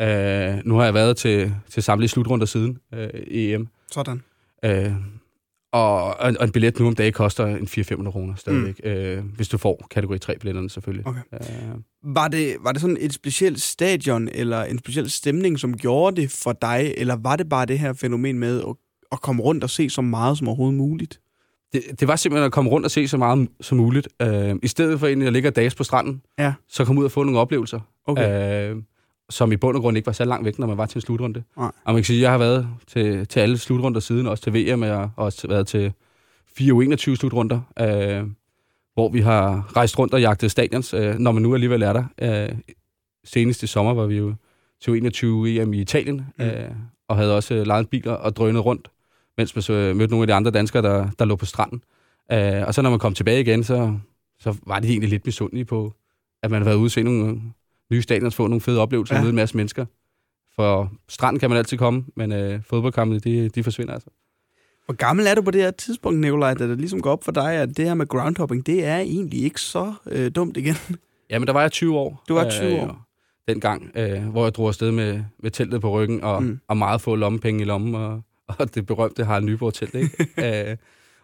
Øh, 0.00 0.58
nu 0.64 0.76
har 0.76 0.84
jeg 0.84 0.94
været 0.94 1.16
til, 1.16 1.54
til 1.70 1.82
samtlige 1.82 2.08
slutrunder 2.08 2.46
siden 2.46 2.78
øh, 2.94 3.08
i 3.26 3.52
EM. 3.52 3.68
Sådan. 3.92 4.22
Øh, 4.64 4.92
og, 5.72 6.04
og, 6.04 6.34
og 6.38 6.44
en 6.44 6.52
billet 6.52 6.78
nu 6.78 6.86
om 6.86 6.94
dagen 6.94 7.12
koster 7.12 7.46
en 7.46 7.68
400-500 8.06 8.10
kroner 8.10 8.34
stadigvæk. 8.34 8.80
Mm. 8.84 8.90
Øh, 8.90 9.24
hvis 9.24 9.48
du 9.48 9.58
får 9.58 9.86
kategori 9.90 10.18
3-billetterne 10.24 10.70
selvfølgelig. 10.70 11.06
Okay. 11.06 11.20
Øh, 11.32 12.14
Var 12.14 12.28
det, 12.28 12.56
var 12.60 12.72
det 12.72 12.80
sådan 12.80 12.96
et 13.00 13.12
specielt 13.12 13.60
stadion 13.60 14.28
eller 14.32 14.64
en 14.64 14.78
speciel 14.78 15.10
stemning, 15.10 15.58
som 15.58 15.76
gjorde 15.76 16.22
det 16.22 16.30
for 16.30 16.52
dig? 16.52 16.94
Eller 16.96 17.16
var 17.16 17.36
det 17.36 17.48
bare 17.48 17.66
det 17.66 17.78
her 17.78 17.92
fænomen 17.92 18.38
med 18.38 18.60
at, 18.60 18.74
at 19.12 19.20
komme 19.20 19.42
rundt 19.42 19.64
og 19.64 19.70
se 19.70 19.90
så 19.90 20.02
meget 20.02 20.38
som 20.38 20.48
overhovedet 20.48 20.76
muligt? 20.76 21.20
Det, 21.72 22.00
det 22.00 22.08
var 22.08 22.16
simpelthen 22.16 22.46
at 22.46 22.52
komme 22.52 22.70
rundt 22.70 22.84
og 22.84 22.90
se 22.90 23.08
så 23.08 23.16
meget 23.16 23.48
som 23.60 23.78
muligt. 23.78 24.08
Øh, 24.22 24.54
I 24.62 24.68
stedet 24.68 25.00
for 25.00 25.06
egentlig 25.06 25.26
at 25.26 25.32
ligge 25.32 25.48
og 25.48 25.56
dages 25.56 25.74
på 25.74 25.84
stranden, 25.84 26.22
Ja. 26.38 26.54
så 26.68 26.84
komme 26.84 27.00
ud 27.00 27.04
og 27.04 27.10
få 27.12 27.22
nogle 27.22 27.40
oplevelser. 27.40 27.80
Okay. 28.06 28.70
Øh, 28.70 28.76
som 29.30 29.52
i 29.52 29.56
bund 29.56 29.76
og 29.76 29.82
grund 29.82 29.96
ikke 29.96 30.06
var 30.06 30.12
så 30.12 30.24
langt 30.24 30.44
væk, 30.44 30.58
når 30.58 30.66
man 30.66 30.76
var 30.78 30.86
til 30.86 30.96
en 30.98 31.00
slutrunde. 31.00 31.42
Nej. 31.56 31.66
Og 31.84 31.92
man 31.92 31.96
kan 31.96 32.04
sige, 32.04 32.16
at 32.18 32.22
jeg 32.22 32.30
har 32.30 32.38
været 32.38 32.68
til, 32.86 33.26
til 33.26 33.40
alle 33.40 33.58
slutrunder 33.58 34.00
siden, 34.00 34.26
også 34.26 34.42
til 34.42 34.54
VM, 34.54 34.82
og 34.82 34.88
jeg 34.88 34.96
har 34.96 35.10
også 35.16 35.48
været 35.48 35.66
til 35.66 35.92
4 36.56 37.16
slutrunder, 37.16 37.60
øh, 37.80 38.26
hvor 38.94 39.08
vi 39.08 39.20
har 39.20 39.72
rejst 39.76 39.98
rundt 39.98 40.14
og 40.14 40.20
jagtet 40.20 40.50
stadions, 40.50 40.94
øh, 40.94 41.14
når 41.18 41.32
man 41.32 41.42
nu 41.42 41.54
alligevel 41.54 41.82
er 41.82 41.92
der. 41.92 42.04
Øh, 42.48 42.58
senest 43.24 43.62
i 43.62 43.66
sommer 43.66 43.94
var 43.94 44.06
vi 44.06 44.16
jo 44.16 44.34
til 44.82 44.92
21 44.96 45.62
EM 45.62 45.72
i 45.72 45.80
Italien, 45.80 46.26
Mm. 46.38 46.44
øh, 46.44 46.70
og 47.08 47.16
havde 47.16 47.36
også 47.36 47.64
lejet 47.64 47.80
en 47.80 47.86
bil 47.86 48.08
og 48.08 48.36
drønet 48.36 48.64
rundt, 48.64 48.88
mens 49.38 49.54
man 49.56 49.62
så 49.62 49.72
øh, 49.72 49.96
mødte 49.96 50.10
nogle 50.10 50.22
af 50.22 50.26
de 50.26 50.34
andre 50.34 50.50
danskere, 50.50 50.82
der, 50.82 51.08
der 51.18 51.24
lå 51.24 51.36
på 51.36 51.46
stranden. 51.46 51.82
Øh, 52.32 52.62
og 52.66 52.74
så 52.74 52.82
når 52.82 52.90
man 52.90 52.98
kom 52.98 53.14
tilbage 53.14 53.40
igen, 53.40 53.64
så, 53.64 53.98
så 54.38 54.54
var 54.66 54.80
de 54.80 54.88
egentlig 54.88 55.10
lidt 55.10 55.26
misundelige 55.26 55.64
på, 55.64 55.92
at 56.42 56.50
man 56.50 56.62
havde 56.62 56.66
været 56.66 56.76
ude 56.76 56.86
og 56.86 56.90
se 56.90 57.02
nogle 57.02 57.28
øh, 57.28 57.36
nye 57.90 58.02
stadions, 58.02 58.34
få 58.34 58.46
nogle 58.46 58.60
fede 58.60 58.80
oplevelser, 58.80 59.14
Ja. 59.14 59.20
møde 59.20 59.30
en 59.30 59.36
masse 59.36 59.56
mennesker. 59.56 59.86
For 60.54 60.92
stranden 61.08 61.40
kan 61.40 61.50
man 61.50 61.58
altid 61.58 61.78
komme, 61.78 62.04
men 62.16 62.32
øh, 62.32 62.60
fodboldkampene, 62.68 63.20
de, 63.20 63.48
de 63.48 63.64
forsvinder 63.64 63.94
altså. 63.94 64.08
Hvor 64.84 64.94
gammel 64.94 65.26
er 65.26 65.34
du 65.34 65.42
på 65.42 65.50
det 65.50 65.60
her 65.62 65.70
tidspunkt, 65.70 66.18
Nikolaj, 66.20 66.54
da 66.54 66.68
det 66.68 66.78
ligesom 66.78 67.02
går 67.02 67.10
op 67.12 67.24
for 67.24 67.32
dig, 67.32 67.52
at 67.54 67.76
det 67.76 67.84
her 67.84 67.94
med 67.94 68.06
groundhopping, 68.06 68.66
det 68.66 68.84
er 68.84 68.96
egentlig 68.98 69.42
ikke 69.42 69.60
så 69.60 69.92
øh, 70.06 70.30
dumt 70.34 70.56
igen? 70.56 70.74
Jamen, 71.30 71.46
der 71.46 71.52
var 71.52 71.60
jeg 71.60 71.72
20 71.72 71.98
år. 71.98 72.24
Du 72.28 72.34
var 72.34 72.50
20 72.50 72.80
år. 72.80 73.06
dengang, 73.48 73.90
øh, 73.94 74.24
hvor 74.28 74.44
jeg 74.44 74.54
drog 74.54 74.68
afsted 74.68 74.92
med, 74.92 75.22
med 75.42 75.50
teltet 75.50 75.80
på 75.80 75.90
ryggen 75.90 76.24
og, 76.24 76.42
mm. 76.42 76.60
og 76.68 76.76
meget 76.76 77.00
få 77.00 77.14
lommepenge 77.14 77.62
i 77.62 77.64
lommen, 77.64 77.94
og, 77.94 78.22
og 78.58 78.74
det 78.74 78.86
berømte 78.86 79.24
Harald 79.24 79.44
Nyborg 79.44 79.74
telt, 79.74 79.94
ikke? 79.94 80.28
øh, 80.70 80.76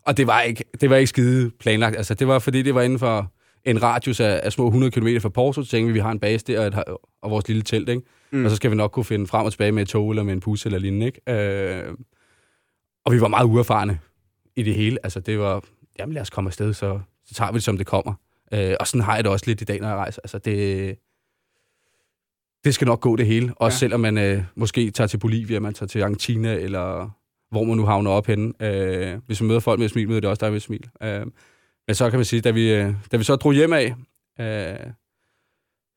og 0.02 0.16
det 0.16 0.26
var 0.26 0.40
ikke, 0.40 0.64
det 0.80 0.90
var 0.90 0.96
ikke 0.96 1.06
skide 1.06 1.50
planlagt. 1.50 1.96
Altså, 1.96 2.14
det 2.14 2.28
var 2.28 2.38
fordi, 2.38 2.62
det 2.62 2.74
var 2.74 2.82
inden 2.82 2.98
for 2.98 3.32
en 3.64 3.82
radius 3.82 4.20
af, 4.20 4.40
af 4.42 4.52
små 4.52 4.66
100 4.66 4.90
km 4.90 5.08
fra 5.20 5.28
Porto, 5.28 5.62
så 5.62 5.70
tænkte 5.70 5.86
vi, 5.86 5.92
vi 5.92 5.98
har 5.98 6.10
en 6.10 6.20
base 6.20 6.44
der 6.46 6.60
og, 6.60 6.66
et, 6.66 6.84
og 7.22 7.30
vores 7.30 7.48
lille 7.48 7.62
telt, 7.62 7.88
ikke? 7.88 8.02
Mm. 8.30 8.44
Og 8.44 8.50
så 8.50 8.56
skal 8.56 8.70
vi 8.70 8.76
nok 8.76 8.90
kunne 8.90 9.04
finde 9.04 9.26
frem 9.26 9.46
og 9.46 9.52
tilbage 9.52 9.72
med 9.72 9.82
et 9.82 9.88
tog 9.88 10.10
eller 10.10 10.22
med 10.22 10.32
en 10.32 10.40
bus 10.40 10.66
eller 10.66 10.78
lignende, 10.78 11.06
ikke? 11.06 11.20
Øh, 11.28 11.94
og 13.04 13.12
vi 13.12 13.20
var 13.20 13.28
meget 13.28 13.44
uerfarne 13.44 13.98
i 14.56 14.62
det 14.62 14.74
hele. 14.74 14.98
Altså, 15.02 15.20
det 15.20 15.38
var, 15.38 15.64
jamen 15.98 16.14
lad 16.14 16.22
os 16.22 16.30
komme 16.30 16.48
afsted, 16.48 16.72
så, 16.72 17.00
så 17.26 17.34
tager 17.34 17.52
vi 17.52 17.54
det, 17.54 17.62
som 17.62 17.76
det 17.78 17.86
kommer. 17.86 18.14
Øh, 18.54 18.74
og 18.80 18.86
sådan 18.86 19.04
har 19.04 19.14
jeg 19.14 19.24
det 19.24 19.32
også 19.32 19.44
lidt 19.46 19.60
i 19.60 19.64
dag, 19.64 19.80
når 19.80 19.88
jeg 19.88 19.96
rejser. 19.96 20.20
Altså, 20.24 20.38
det, 20.38 20.96
det 22.64 22.74
skal 22.74 22.86
nok 22.86 23.00
gå 23.00 23.16
det 23.16 23.26
hele. 23.26 23.52
Også 23.56 23.76
ja. 23.76 23.78
selvom 23.78 24.00
man 24.00 24.18
øh, 24.18 24.42
måske 24.54 24.90
tager 24.90 25.08
til 25.08 25.18
Bolivia, 25.18 25.60
man 25.60 25.74
tager 25.74 25.88
til 25.88 26.02
Argentina, 26.02 26.54
eller 26.54 27.10
hvor 27.50 27.64
man 27.64 27.76
nu 27.76 27.84
havner 27.84 28.10
op 28.10 28.26
henne. 28.26 28.52
Øh, 28.60 29.18
hvis 29.26 29.40
man 29.40 29.48
møder 29.48 29.60
folk 29.60 29.78
med 29.78 29.86
et 29.86 29.92
smil, 29.92 30.08
møder 30.08 30.20
det 30.20 30.30
også 30.30 30.44
der 30.44 30.50
med 30.50 30.56
et 30.56 30.62
smil. 30.62 30.90
Øh, 31.02 31.26
men 31.86 31.94
så 31.94 32.10
kan 32.10 32.18
man 32.18 32.24
sige, 32.24 32.40
da 32.40 32.50
vi, 32.50 32.72
øh, 32.74 32.94
da 33.12 33.16
vi 33.16 33.24
så 33.24 33.36
drog 33.36 33.52
hjem 33.52 33.72
af 33.72 33.94
øh, 34.40 34.92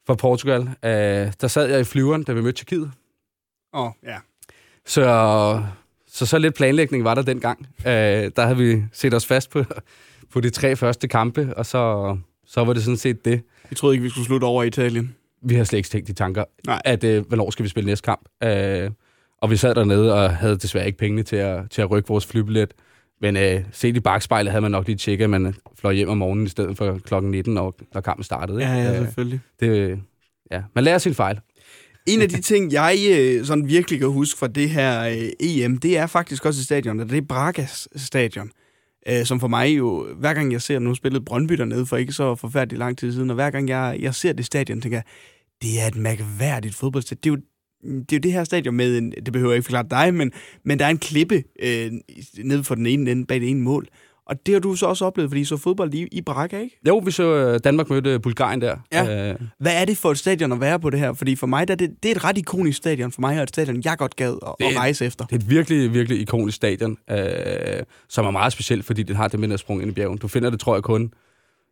fra 0.07 0.15
Portugal, 0.15 0.61
øh, 0.61 1.33
der 1.41 1.47
sad 1.47 1.69
jeg 1.69 1.79
i 1.79 1.83
flyveren, 1.83 2.23
da 2.23 2.33
vi 2.33 2.41
mødte 2.41 2.57
Tjekkiet. 2.57 2.91
Åh, 3.73 3.85
oh, 3.85 3.91
ja. 4.03 4.17
Så, 4.85 5.63
så 6.07 6.25
så 6.25 6.37
lidt 6.37 6.55
planlægning 6.55 7.03
var 7.03 7.15
der 7.15 7.21
dengang. 7.21 7.67
Øh, 7.79 8.31
der 8.35 8.41
havde 8.41 8.57
vi 8.57 8.83
set 8.91 9.13
os 9.13 9.25
fast 9.25 9.49
på, 9.49 9.63
på 10.33 10.41
de 10.41 10.49
tre 10.49 10.75
første 10.75 11.07
kampe, 11.07 11.53
og 11.57 11.65
så, 11.65 12.17
så 12.45 12.63
var 12.63 12.73
det 12.73 12.83
sådan 12.83 12.97
set 12.97 13.25
det. 13.25 13.41
Vi 13.69 13.75
troede 13.75 13.95
ikke, 13.95 14.03
vi 14.03 14.09
skulle 14.09 14.25
slutte 14.25 14.45
over 14.45 14.63
i 14.63 14.67
Italien. 14.67 15.15
Vi 15.45 15.55
har 15.55 15.63
slet 15.63 15.77
ikke 15.77 15.89
tænkt 15.89 16.07
de 16.07 16.13
tanker, 16.13 16.43
Nej. 16.67 16.81
at 16.85 17.03
øh, 17.03 17.27
hvornår 17.27 17.49
skal 17.49 17.63
vi 17.63 17.69
spille 17.69 17.85
næste 17.85 18.05
kamp. 18.05 18.29
Øh, 18.43 18.91
og 19.41 19.51
vi 19.51 19.57
sad 19.57 19.75
dernede 19.75 20.13
og 20.13 20.35
havde 20.35 20.57
desværre 20.57 20.85
ikke 20.85 20.97
pengene 20.97 21.23
til 21.23 21.35
at, 21.35 21.71
til 21.71 21.81
at 21.81 21.91
rykke 21.91 22.07
vores 22.07 22.25
flybillet. 22.25 22.73
Men 23.21 23.37
øh, 23.37 23.61
set 23.71 23.97
i 23.97 23.99
bagspejlet 23.99 24.51
havde 24.51 24.61
man 24.61 24.71
nok 24.71 24.87
lige 24.87 24.97
tjekket, 24.97 25.23
at 25.23 25.29
man 25.29 25.55
fløj 25.79 25.93
hjem 25.93 26.09
om 26.09 26.17
morgenen 26.17 26.45
i 26.45 26.49
stedet 26.49 26.77
for 26.77 26.99
klokken 27.05 27.31
19, 27.31 27.53
når, 27.53 27.75
når 27.93 28.01
kampen 28.01 28.23
startede. 28.23 28.61
Ikke? 28.61 28.73
Ja, 28.73 28.83
ja, 28.83 28.91
øh, 28.91 29.05
selvfølgelig. 29.05 29.39
Det, 29.59 29.99
ja, 30.51 30.61
man 30.75 30.83
lærer 30.83 30.97
sin 30.97 31.13
fejl. 31.13 31.39
En 32.05 32.21
af 32.21 32.29
de 32.29 32.41
ting, 32.51 32.71
jeg 32.71 32.97
øh, 33.11 33.45
sådan 33.45 33.67
virkelig 33.67 33.99
kan 33.99 34.09
huske 34.09 34.39
fra 34.39 34.47
det 34.47 34.69
her 34.69 35.01
øh, 35.07 35.29
EM, 35.39 35.77
det 35.77 35.97
er 35.97 36.07
faktisk 36.07 36.45
også 36.45 36.59
et 36.59 36.65
stadion, 36.65 36.99
og 36.99 37.09
det 37.09 37.17
er 37.17 37.21
Bragas 37.21 37.87
stadion. 37.95 38.49
Øh, 39.09 39.25
som 39.25 39.39
for 39.39 39.47
mig 39.47 39.77
jo, 39.77 40.07
hver 40.15 40.33
gang 40.33 40.51
jeg 40.51 40.61
ser, 40.61 40.79
nu 40.79 40.95
spillet 40.95 41.25
Brøndby 41.25 41.53
dernede 41.53 41.85
for 41.85 41.97
ikke 41.97 42.13
så 42.13 42.35
forfærdeligt 42.35 42.79
lang 42.79 42.97
tid 42.97 43.11
siden, 43.13 43.29
og 43.29 43.35
hver 43.35 43.49
gang 43.49 43.69
jeg, 43.69 43.97
jeg 43.99 44.15
ser 44.15 44.33
det 44.33 44.45
stadion, 44.45 44.81
tænker 44.81 44.97
jeg, 44.97 45.03
det 45.61 45.81
er 45.81 45.87
et 45.87 45.95
mærkværdigt 45.95 46.75
fodboldstadion. 46.75 47.21
Det 47.23 47.29
er 47.29 47.35
jo 47.35 47.41
det 47.83 48.11
er 48.11 48.17
jo 48.17 48.19
det 48.19 48.31
her 48.31 48.43
stadion 48.43 48.75
med, 48.75 48.97
en, 48.97 49.11
det 49.11 49.33
behøver 49.33 49.51
jeg 49.51 49.57
ikke 49.57 49.65
forklare 49.65 49.87
dig, 49.89 50.13
men, 50.13 50.31
men 50.63 50.79
der 50.79 50.85
er 50.85 50.89
en 50.89 50.97
klippe 50.97 51.43
øh, 51.61 51.91
nede 52.43 52.63
for 52.63 52.75
den 52.75 52.85
ene 52.85 53.11
ende, 53.11 53.25
bag 53.25 53.41
det 53.41 53.49
ene 53.49 53.61
mål. 53.61 53.87
Og 54.27 54.45
det 54.45 54.53
har 54.53 54.59
du 54.59 54.75
så 54.75 54.85
også 54.85 55.05
oplevet, 55.05 55.29
fordi 55.31 55.41
I 55.41 55.45
så 55.45 55.57
fodbold 55.57 55.93
i, 55.93 56.07
i 56.11 56.21
Braga, 56.21 56.59
ikke? 56.59 56.79
Jo, 56.87 56.97
vi 56.97 57.11
så 57.11 57.23
øh, 57.23 57.59
Danmark 57.63 57.89
mødte 57.89 58.19
Bulgarien 58.19 58.61
der. 58.61 58.77
Ja. 58.93 59.31
Øh. 59.31 59.39
Hvad 59.59 59.81
er 59.81 59.85
det 59.85 59.97
for 59.97 60.11
et 60.11 60.17
stadion 60.17 60.51
at 60.51 60.61
være 60.61 60.79
på 60.79 60.89
det 60.89 60.99
her? 60.99 61.13
Fordi 61.13 61.35
for 61.35 61.47
mig, 61.47 61.67
der, 61.67 61.75
det, 61.75 61.89
det 62.03 62.11
er 62.11 62.15
et 62.15 62.23
ret 62.23 62.37
ikonisk 62.37 62.77
stadion 62.77 63.11
for 63.11 63.21
mig, 63.21 63.37
og 63.37 63.43
et 63.43 63.49
stadion, 63.49 63.81
jeg 63.85 63.97
godt 63.97 64.15
gad 64.15 64.33
at, 64.47 64.53
det, 64.59 64.65
at 64.65 64.77
rejse 64.77 65.05
efter. 65.05 65.25
Det 65.25 65.35
er 65.35 65.39
et 65.39 65.49
virkelig, 65.49 65.93
virkelig 65.93 66.21
ikonisk 66.21 66.55
stadion, 66.55 66.97
øh, 67.11 67.17
som 68.09 68.25
er 68.25 68.31
meget 68.31 68.53
specielt, 68.53 68.85
fordi 68.85 69.03
det 69.03 69.15
har 69.15 69.27
det 69.27 69.39
mindre 69.39 69.57
sprung 69.57 69.81
ind 69.81 69.91
i 69.91 69.93
bjergen. 69.93 70.17
Du 70.17 70.27
finder 70.27 70.49
det, 70.49 70.59
tror 70.59 70.75
jeg, 70.75 70.83
kun 70.83 71.11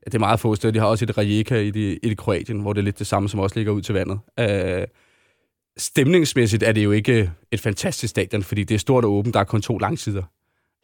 det 0.05 0.15
er 0.15 0.19
meget 0.19 0.39
få 0.39 0.55
steder. 0.55 0.71
De 0.71 0.79
har 0.79 0.85
også 0.85 1.05
et 1.05 1.17
Rijeka 1.17 1.59
i 1.59 1.71
det, 1.71 1.99
i 2.03 2.09
det 2.09 2.17
Kroatien, 2.17 2.59
hvor 2.59 2.73
det 2.73 2.79
er 2.79 2.83
lidt 2.83 2.99
det 2.99 3.07
samme, 3.07 3.29
som 3.29 3.39
også 3.39 3.55
ligger 3.55 3.71
ud 3.71 3.81
til 3.81 3.93
vandet. 3.93 4.19
Øh, 4.39 4.87
stemningsmæssigt 5.77 6.63
er 6.63 6.71
det 6.71 6.83
jo 6.83 6.91
ikke 6.91 7.31
et 7.51 7.59
fantastisk 7.59 8.11
stadion, 8.11 8.43
fordi 8.43 8.63
det 8.63 8.75
er 8.75 8.79
stort 8.79 9.05
og 9.05 9.11
åbent, 9.11 9.33
der 9.33 9.39
er 9.39 9.43
kun 9.43 9.61
to 9.61 9.77
langsider. 9.77 10.23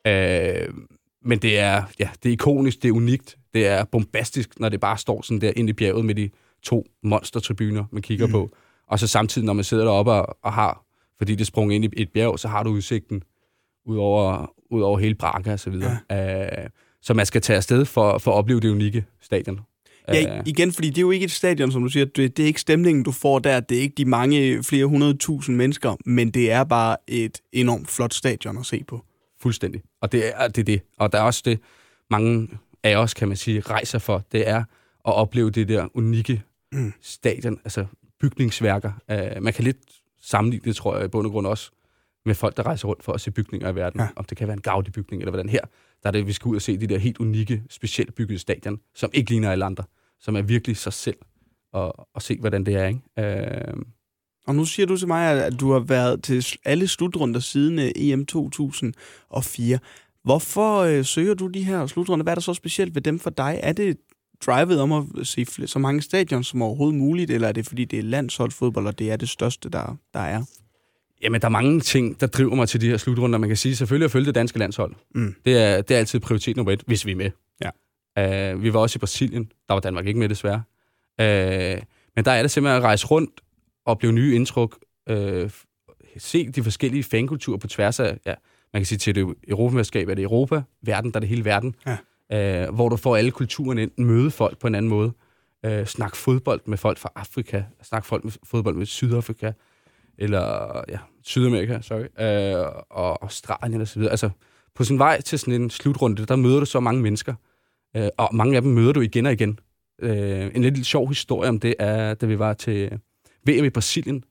Øh, 0.07 0.73
men 1.21 1.39
det 1.39 1.59
er, 1.59 1.83
ja, 1.99 2.09
det 2.23 2.29
er 2.29 2.33
ikonisk, 2.33 2.83
det 2.83 2.89
er 2.89 2.93
unikt, 2.93 3.37
det 3.53 3.67
er 3.67 3.83
bombastisk, 3.83 4.59
når 4.59 4.69
det 4.69 4.79
bare 4.79 4.97
står 4.97 5.21
sådan 5.21 5.41
der 5.41 5.51
ind 5.55 5.69
i 5.69 5.73
bjerget 5.73 6.05
med 6.05 6.15
de 6.15 6.29
to 6.63 6.85
monstertribuner, 7.03 7.83
man 7.91 8.01
kigger 8.01 8.25
mm. 8.25 8.31
på. 8.31 8.51
Og 8.87 8.99
så 8.99 9.07
samtidig, 9.07 9.45
når 9.45 9.53
man 9.53 9.63
sidder 9.63 9.83
deroppe 9.83 10.11
og, 10.11 10.37
og 10.43 10.53
har, 10.53 10.85
fordi 11.17 11.35
det 11.35 11.47
sprung 11.47 11.73
ind 11.73 11.85
i 11.85 11.89
et 11.97 12.09
bjerg, 12.13 12.39
så 12.39 12.47
har 12.47 12.63
du 12.63 12.69
udsigten 12.69 13.23
ud 13.85 13.97
over, 13.97 14.53
ud 14.71 14.81
over 14.81 14.99
hele 14.99 15.15
Braga 15.15 15.51
og 15.53 15.59
så 15.59 15.69
videre. 15.69 15.97
Ja. 16.09 16.63
Øh, 16.63 16.69
så 17.09 17.13
man 17.13 17.25
skal 17.25 17.41
tage 17.41 17.57
afsted 17.57 17.85
for, 17.85 18.17
for 18.17 18.31
at 18.31 18.35
opleve 18.35 18.59
det 18.59 18.69
unikke 18.69 19.05
stadion. 19.21 19.59
Ja, 20.07 20.41
igen, 20.45 20.71
fordi 20.71 20.89
det 20.89 20.97
er 20.97 21.01
jo 21.01 21.11
ikke 21.11 21.23
et 21.23 21.31
stadion, 21.31 21.71
som 21.71 21.81
du 21.83 21.89
siger. 21.89 22.05
Det, 22.05 22.37
det 22.37 22.43
er 22.43 22.47
ikke 22.47 22.61
stemningen, 22.61 23.03
du 23.03 23.11
får 23.11 23.39
der. 23.39 23.59
Det 23.59 23.77
er 23.77 23.81
ikke 23.81 23.95
de 23.97 24.05
mange 24.05 24.63
flere 24.63 24.85
hundredtusind 24.85 25.55
mennesker, 25.55 25.95
men 26.05 26.31
det 26.31 26.51
er 26.51 26.63
bare 26.63 26.97
et 27.07 27.41
enormt 27.51 27.89
flot 27.89 28.13
stadion 28.13 28.57
at 28.57 28.65
se 28.65 28.83
på. 28.87 29.05
Fuldstændig. 29.41 29.81
Og 30.01 30.11
det 30.11 30.31
er 30.35 30.47
det. 30.47 30.59
Er 30.59 30.63
det. 30.63 30.81
Og 30.97 31.11
der 31.11 31.17
er 31.17 31.21
også 31.21 31.41
det, 31.45 31.59
mange 32.09 32.49
af 32.83 32.95
os, 32.95 33.13
kan 33.13 33.27
man 33.27 33.37
sige, 33.37 33.59
rejser 33.59 33.99
for. 33.99 34.23
Det 34.31 34.49
er 34.49 34.59
at 35.07 35.13
opleve 35.13 35.49
det 35.49 35.67
der 35.67 35.87
unikke 35.93 36.41
mm. 36.71 36.93
stadion, 37.01 37.59
altså 37.63 37.85
bygningsværker. 38.19 38.91
Uh, 39.11 39.43
man 39.43 39.53
kan 39.53 39.63
lidt 39.63 39.77
sammenligne 40.21 40.65
det, 40.65 40.75
tror 40.75 40.95
jeg, 40.95 41.05
i 41.05 41.07
bund 41.07 41.27
og 41.27 41.31
grund 41.31 41.47
også, 41.47 41.71
med 42.25 42.35
folk, 42.35 42.57
der 42.57 42.65
rejser 42.65 42.87
rundt 42.87 43.03
for 43.03 43.13
at 43.13 43.21
se 43.21 43.31
bygninger 43.31 43.69
i 43.71 43.75
verden. 43.75 43.99
Ja. 43.99 44.07
Om 44.15 44.25
det 44.25 44.37
kan 44.37 44.47
være 44.47 44.57
en 44.57 44.61
Gaudi-bygning, 44.61 45.21
eller 45.21 45.31
hvordan 45.31 45.49
her. 45.49 45.61
Der 46.03 46.09
er 46.09 46.11
det, 46.11 46.27
vi 46.27 46.33
skal 46.33 46.49
ud 46.49 46.55
og 46.55 46.61
se 46.61 46.77
de 46.77 46.87
der 46.87 46.97
helt 46.97 47.17
unikke, 47.17 47.63
specielt 47.69 48.15
byggede 48.15 48.39
stadion, 48.39 48.79
som 48.95 49.09
ikke 49.13 49.31
ligner 49.31 49.51
alle 49.51 49.65
andre 49.65 49.83
som 50.19 50.35
er 50.35 50.41
virkelig 50.41 50.77
sig 50.77 50.93
selv, 50.93 51.17
og, 51.73 52.07
og 52.15 52.21
se, 52.21 52.37
hvordan 52.39 52.65
det 52.65 52.75
er. 52.75 52.87
Ikke? 52.87 53.01
Øh, 53.19 53.73
og 54.47 54.55
nu 54.55 54.65
siger 54.65 54.85
du 54.85 54.97
til 54.97 55.07
mig, 55.07 55.45
at 55.45 55.59
du 55.59 55.71
har 55.71 55.79
været 55.79 56.23
til 56.23 56.45
alle 56.65 56.87
slutrunder 56.87 57.39
siden 57.39 57.79
øh, 57.79 57.91
EM 57.95 58.25
2004. 58.25 59.79
Hvorfor 60.23 60.79
øh, 60.79 61.05
søger 61.05 61.33
du 61.33 61.47
de 61.47 61.63
her 61.63 61.87
slutrunder? 61.87 62.23
Hvad 62.23 62.33
er 62.33 62.35
der 62.35 62.41
så 62.41 62.53
specielt 62.53 62.95
ved 62.95 63.01
dem 63.01 63.19
for 63.19 63.29
dig? 63.29 63.59
Er 63.63 63.73
det 63.73 63.97
drivet 64.45 64.81
om 64.81 64.91
at 64.91 65.27
se 65.27 65.45
så 65.67 65.79
mange 65.79 66.01
stadion 66.01 66.43
som 66.43 66.61
overhovedet 66.61 66.99
muligt, 66.99 67.31
eller 67.31 67.47
er 67.47 67.51
det 67.51 67.65
fordi, 67.65 67.85
det 67.85 67.99
er 67.99 68.03
landsholdsfodbold, 68.03 68.87
og 68.87 68.99
det 68.99 69.11
er 69.11 69.17
det 69.17 69.29
største, 69.29 69.69
der, 69.69 69.97
der 70.13 70.19
er? 70.19 70.43
Jamen, 71.21 71.41
der 71.41 71.47
er 71.47 71.51
mange 71.51 71.79
ting, 71.79 72.19
der 72.19 72.27
driver 72.27 72.55
mig 72.55 72.69
til 72.69 72.81
de 72.81 72.89
her 72.89 72.97
slutrunder. 72.97 73.39
Man 73.39 73.49
kan 73.49 73.57
sige, 73.57 73.75
selvfølgelig 73.75 74.05
at 74.05 74.11
følge 74.11 74.25
det 74.25 74.35
danske 74.35 74.59
landshold. 74.59 74.93
Mm. 75.15 75.35
Det, 75.45 75.57
er, 75.57 75.81
det 75.81 75.95
er 75.95 75.99
altid 75.99 76.19
prioritet 76.19 76.57
nummer 76.57 76.71
et, 76.71 76.83
hvis 76.87 77.05
vi 77.05 77.11
er 77.11 77.15
med. 77.15 77.31
Uh, 78.19 78.63
vi 78.63 78.73
var 78.73 78.79
også 78.79 78.97
i 78.97 78.99
Brasilien. 78.99 79.51
Der 79.67 79.73
var 79.73 79.81
Danmark 79.81 80.07
ikke 80.07 80.19
med, 80.19 80.29
desværre. 80.29 80.63
Uh, 81.21 81.81
men 82.15 82.25
der 82.25 82.31
er 82.31 82.41
det 82.41 82.51
simpelthen 82.51 82.77
at 82.77 82.83
rejse 82.83 83.07
rundt 83.07 83.41
og 83.85 83.99
blive 83.99 84.11
nye 84.11 84.35
indtryk. 84.35 84.75
Uh, 85.11 85.49
se 86.17 86.49
de 86.49 86.63
forskellige 86.63 87.03
fankulturer 87.03 87.57
på 87.57 87.67
tværs 87.67 87.99
af, 87.99 88.17
ja, 88.25 88.33
man 88.73 88.81
kan 88.81 88.85
sige 88.85 88.97
til 88.97 89.15
det 89.15 89.35
europamærskab, 89.47 90.09
er 90.09 90.13
det 90.13 90.23
Europa, 90.23 90.61
verden, 90.81 91.11
der 91.11 91.17
er 91.17 91.19
det 91.19 91.29
hele 91.29 91.45
verden. 91.45 91.75
Ja. 92.31 92.67
Uh, 92.67 92.75
hvor 92.75 92.89
du 92.89 92.95
får 92.95 93.15
alle 93.15 93.31
kulturerne 93.31 93.81
ind, 93.81 93.91
møde 93.97 94.31
folk 94.31 94.57
på 94.57 94.67
en 94.67 94.75
anden 94.75 94.89
måde. 94.89 95.11
Uh, 95.67 95.85
snak 95.85 96.15
fodbold 96.15 96.61
med 96.65 96.77
folk 96.77 96.97
fra 96.97 97.11
Afrika, 97.15 97.63
snak 97.83 98.05
folk 98.05 98.23
med 98.23 98.33
fodbold 98.43 98.75
med 98.75 98.85
Sydafrika, 98.85 99.51
eller 100.19 100.81
ja, 100.89 100.97
Sydamerika, 101.23 101.81
sorry, 101.81 102.05
øh, 102.19 102.65
og 102.89 103.23
Australien 103.23 103.81
og 103.81 103.87
så 103.87 103.99
videre. 103.99 104.11
Altså, 104.11 104.29
på 104.75 104.83
sin 104.83 104.99
vej 104.99 105.21
til 105.21 105.39
sådan 105.39 105.61
en 105.61 105.69
slutrunde, 105.69 106.25
der 106.25 106.35
møder 106.35 106.59
du 106.59 106.65
så 106.65 106.79
mange 106.79 107.01
mennesker, 107.01 107.33
Øh, 107.97 108.09
og 108.17 108.35
mange 108.35 108.55
af 108.55 108.61
dem 108.61 108.71
møder 108.71 108.93
du 108.93 109.01
igen 109.01 109.25
og 109.25 109.31
igen. 109.31 109.59
Øh, 110.01 110.51
en 110.55 110.61
lidt 110.61 110.85
sjov 110.85 111.07
historie 111.07 111.49
om 111.49 111.59
det 111.59 111.75
er, 111.79 112.13
da 112.13 112.25
vi 112.25 112.39
var 112.39 112.53
til 112.53 112.99
VM 113.47 113.65
i 113.65 113.69
Brasilien, 113.69 114.23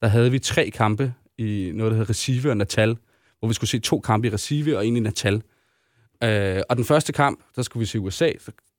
der 0.00 0.08
havde 0.08 0.30
vi 0.30 0.38
tre 0.38 0.70
kampe 0.70 1.14
i 1.38 1.72
noget, 1.74 1.90
der 1.90 1.96
hedder 1.96 2.10
Recife 2.10 2.50
og 2.50 2.56
Natal, 2.56 2.96
hvor 3.38 3.48
vi 3.48 3.54
skulle 3.54 3.70
se 3.70 3.78
to 3.78 4.00
kampe 4.00 4.28
i 4.28 4.30
Recife 4.30 4.78
og 4.78 4.86
en 4.86 4.96
i 4.96 5.00
Natal. 5.00 5.42
Øh, 6.24 6.62
og 6.68 6.76
den 6.76 6.84
første 6.84 7.12
kamp, 7.12 7.40
der 7.56 7.62
skulle 7.62 7.80
vi 7.80 7.86
se 7.86 8.00
USA. 8.00 8.30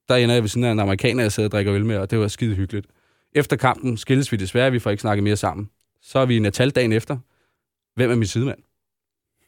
Der 0.09 0.15
ender 0.15 0.35
jeg 0.35 0.43
ved 0.43 0.49
sådan 0.49 0.71
en 0.71 0.79
amerikaner, 0.79 1.23
jeg 1.23 1.31
sidder 1.31 1.47
og 1.47 1.51
drikker 1.51 1.73
øl 1.73 1.85
med, 1.85 1.97
og 1.97 2.11
det 2.11 2.19
var 2.19 2.27
skide 2.27 2.55
hyggeligt. 2.55 2.87
Efter 3.33 3.55
kampen 3.55 3.97
skilles 3.97 4.31
vi 4.31 4.37
desværre, 4.37 4.71
vi 4.71 4.79
får 4.79 4.89
ikke 4.91 5.01
snakket 5.01 5.23
mere 5.23 5.35
sammen. 5.35 5.69
Så 6.01 6.19
er 6.19 6.25
vi 6.25 6.35
i 6.35 6.39
Natal 6.39 6.69
dagen 6.69 6.91
efter. 6.93 7.17
Hvem 7.95 8.11
er 8.11 8.15
min 8.15 8.27
sidemand? 8.27 8.59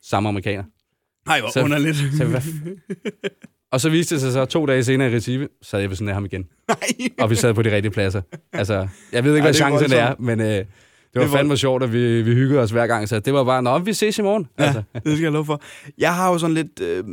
Samme 0.01 0.29
amerikaner. 0.29 0.63
Nej, 1.25 1.39
hvor 1.39 1.49
så, 1.49 1.63
underligt. 1.63 1.97
Så, 2.17 2.25
hvad, 2.25 2.41
og 3.71 3.81
så 3.81 3.89
viste 3.89 4.15
det 4.15 4.21
sig 4.21 4.31
så 4.31 4.45
to 4.45 4.65
dage 4.65 4.83
senere 4.83 5.11
i 5.11 5.15
Recife, 5.15 5.47
sad 5.61 5.79
jeg 5.79 5.89
ved 5.89 5.95
sådan 5.95 6.07
af 6.07 6.13
ham 6.13 6.25
igen. 6.25 6.49
Nej. 6.67 6.77
og 7.19 7.29
vi 7.29 7.35
sad 7.35 7.53
på 7.53 7.61
de 7.61 7.75
rigtige 7.75 7.91
pladser. 7.91 8.21
Altså, 8.53 8.87
jeg 9.11 9.23
ved 9.23 9.35
ikke, 9.35 9.43
hvad 9.43 9.53
chancen 9.53 9.93
er, 9.93 10.15
men 10.19 10.39
øh, 10.39 10.47
det 10.47 10.65
var 11.13 11.21
det 11.21 11.31
fandme 11.31 11.49
var... 11.49 11.55
sjovt, 11.55 11.83
at 11.83 11.93
vi, 11.93 12.21
vi 12.21 12.33
hyggede 12.33 12.59
os 12.59 12.71
hver 12.71 12.87
gang. 12.87 13.09
Så 13.09 13.19
det 13.19 13.33
var 13.33 13.43
bare, 13.43 13.63
nå, 13.63 13.79
vi 13.79 13.93
ses 13.93 14.19
i 14.19 14.21
morgen. 14.21 14.47
Ja, 14.59 14.63
altså. 14.63 14.83
det 14.93 15.01
skal 15.13 15.23
jeg 15.23 15.31
love 15.31 15.45
for. 15.45 15.61
Jeg 15.97 16.15
har 16.15 16.31
jo 16.31 16.37
sådan 16.37 16.53
lidt... 16.53 16.79
Øh, 16.79 17.03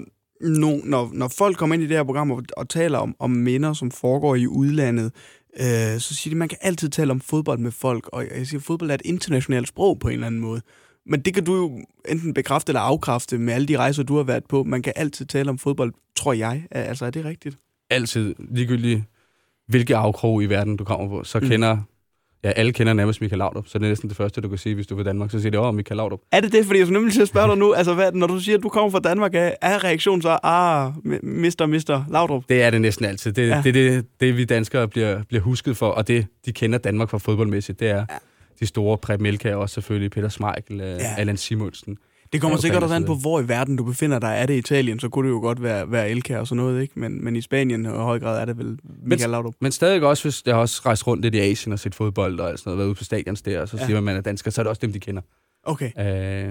no, 0.40 0.76
når, 0.84 1.10
når 1.12 1.28
folk 1.28 1.56
kommer 1.56 1.74
ind 1.74 1.82
i 1.82 1.86
det 1.86 1.96
her 1.96 2.04
program 2.04 2.30
og, 2.30 2.42
og 2.56 2.68
taler 2.68 2.98
om, 2.98 3.16
om 3.18 3.30
minder, 3.30 3.72
som 3.72 3.90
foregår 3.90 4.34
i 4.34 4.46
udlandet, 4.46 5.12
øh, 5.56 6.00
så 6.00 6.14
siger 6.14 6.30
de, 6.30 6.34
at 6.34 6.38
man 6.38 6.48
kan 6.48 6.58
altid 6.60 6.88
tale 6.88 7.10
om 7.10 7.20
fodbold 7.20 7.58
med 7.58 7.70
folk. 7.70 8.08
Og 8.12 8.26
jeg 8.36 8.46
siger, 8.46 8.60
fodbold 8.60 8.90
er 8.90 8.94
et 8.94 9.02
internationalt 9.04 9.68
sprog 9.68 9.98
på 9.98 10.08
en 10.08 10.14
eller 10.14 10.26
anden 10.26 10.40
måde. 10.40 10.60
Men 11.06 11.20
det 11.20 11.34
kan 11.34 11.44
du 11.44 11.56
jo 11.56 11.80
enten 12.08 12.34
bekræfte 12.34 12.70
eller 12.70 12.80
afkræfte 12.80 13.38
med 13.38 13.54
alle 13.54 13.68
de 13.68 13.78
rejser, 13.78 14.02
du 14.02 14.16
har 14.16 14.22
været 14.22 14.44
på. 14.48 14.64
Man 14.64 14.82
kan 14.82 14.92
altid 14.96 15.26
tale 15.26 15.50
om 15.50 15.58
fodbold, 15.58 15.92
tror 16.16 16.32
jeg. 16.32 16.66
Altså, 16.70 17.06
er 17.06 17.10
det 17.10 17.24
rigtigt? 17.24 17.58
Altid. 17.90 18.34
Ligegyldigt 18.38 19.02
hvilke 19.70 19.96
afkrog 19.96 20.42
i 20.42 20.46
verden 20.46 20.76
du 20.76 20.84
kommer 20.84 21.08
på, 21.08 21.24
så 21.24 21.40
mm. 21.40 21.48
kender 21.48 21.78
Ja, 22.44 22.50
alle 22.50 22.72
kender 22.72 22.92
nærmest 22.92 23.20
Michael 23.20 23.38
Laudrup, 23.38 23.68
så 23.68 23.78
det 23.78 23.84
er 23.84 23.88
næsten 23.88 24.08
det 24.08 24.16
første, 24.16 24.40
du 24.40 24.48
kan 24.48 24.58
sige, 24.58 24.74
hvis 24.74 24.86
du 24.86 24.94
er 24.94 24.98
fra 24.98 25.04
Danmark. 25.04 25.30
Så 25.30 25.40
siger 25.40 25.50
det, 25.50 25.60
åh, 25.60 25.74
Michael 25.74 25.96
Laudrup. 25.96 26.20
Er 26.32 26.40
det 26.40 26.52
det? 26.52 26.66
Fordi 26.66 26.78
jeg 26.78 26.86
skulle 26.86 26.98
nemlig 26.98 27.14
til 27.14 27.22
at 27.22 27.28
spørge 27.28 27.48
dig 27.48 27.58
nu, 27.58 27.72
altså 27.72 27.94
hvad, 27.94 28.12
når 28.12 28.26
du 28.26 28.38
siger, 28.38 28.56
at 28.56 28.62
du 28.62 28.68
kommer 28.68 28.90
fra 28.90 28.98
Danmark, 28.98 29.34
er, 29.34 29.52
er 29.60 29.84
reaktionen 29.84 30.22
så, 30.22 30.38
ah, 30.42 30.92
mister, 31.22 31.66
mister 31.66 32.04
Laudrup? 32.10 32.44
Det 32.48 32.62
er 32.62 32.70
det 32.70 32.80
næsten 32.80 33.04
altid. 33.04 33.32
Det 33.32 33.44
er 33.44 33.56
ja. 33.56 33.62
det, 33.64 33.74
det, 33.74 34.06
det, 34.20 34.36
vi 34.36 34.44
danskere 34.44 34.88
bliver, 34.88 35.22
bliver 35.22 35.42
husket 35.42 35.76
for, 35.76 35.88
og 35.88 36.08
det, 36.08 36.26
de 36.46 36.52
kender 36.52 36.78
Danmark 36.78 37.10
fra 37.10 37.18
fodboldmæssigt, 37.18 37.80
det 37.80 37.90
er 37.90 38.04
ja. 38.10 38.16
de 38.60 38.66
store 38.66 38.98
Preben 38.98 39.22
Melka, 39.22 39.54
og 39.54 39.70
selvfølgelig 39.70 40.10
Peter 40.10 40.28
Schmeichel, 40.28 40.76
ja. 40.78 41.14
Allan 41.18 41.36
Simonsen. 41.36 41.98
Det 42.32 42.40
kommer 42.40 42.58
sikkert 42.58 42.82
også 42.82 42.94
an 42.94 43.04
på, 43.04 43.14
hvor 43.14 43.40
i 43.40 43.48
verden 43.48 43.76
du 43.76 43.84
befinder 43.84 44.18
dig. 44.18 44.34
Er 44.38 44.46
det 44.46 44.56
Italien, 44.56 45.00
så 45.00 45.08
kunne 45.08 45.28
det 45.28 45.34
jo 45.34 45.40
godt 45.40 45.62
være, 45.62 45.92
være 45.92 46.10
Elka 46.10 46.38
og 46.38 46.46
sådan 46.46 46.64
noget, 46.64 46.82
ikke? 46.82 47.00
Men, 47.00 47.24
men 47.24 47.36
i 47.36 47.40
Spanien 47.40 47.86
og 47.86 47.94
i 47.94 47.98
høj 47.98 48.18
grad 48.18 48.40
er 48.40 48.44
det 48.44 48.58
vel 48.58 48.78
Michael 49.02 49.30
Laudrup. 49.30 49.54
Men 49.60 49.72
stadig 49.72 50.02
også, 50.02 50.22
hvis 50.22 50.42
jeg 50.46 50.54
har 50.54 50.60
også 50.60 50.82
rejst 50.86 51.06
rundt 51.06 51.22
lidt 51.22 51.34
i 51.34 51.38
Asien 51.38 51.72
og 51.72 51.78
set 51.78 51.94
fodbold 51.94 52.40
og 52.40 52.58
sådan 52.58 52.70
noget, 52.70 52.78
været 52.78 52.86
ude 52.86 52.94
på 52.94 53.04
stadions 53.04 53.42
der, 53.42 53.60
og 53.60 53.68
så 53.68 53.76
ja. 53.76 53.86
siger 53.86 53.94
man, 53.94 53.98
at 53.98 54.04
man 54.04 54.16
er 54.16 54.20
dansker, 54.20 54.50
så 54.50 54.60
er 54.60 54.62
det 54.62 54.68
også 54.68 54.80
dem, 54.80 54.92
de 54.92 55.00
kender. 55.00 55.22
Okay. 55.62 55.90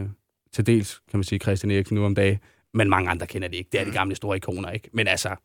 Øh, 0.01 0.07
til 0.53 0.67
dels, 0.67 1.01
kan 1.11 1.17
man 1.17 1.23
sige, 1.23 1.39
Christian 1.39 1.71
Eriksen 1.71 1.95
nu 1.95 2.05
om 2.05 2.15
dagen, 2.15 2.37
men 2.73 2.89
mange 2.89 3.09
andre 3.09 3.27
kender 3.27 3.47
det 3.47 3.57
ikke. 3.57 3.69
Det 3.71 3.79
er 3.79 3.85
de 3.85 3.91
gamle 3.91 4.15
store 4.15 4.37
ikoner, 4.37 4.71
ikke? 4.71 4.89
Men 4.93 5.07
altså, 5.07 5.35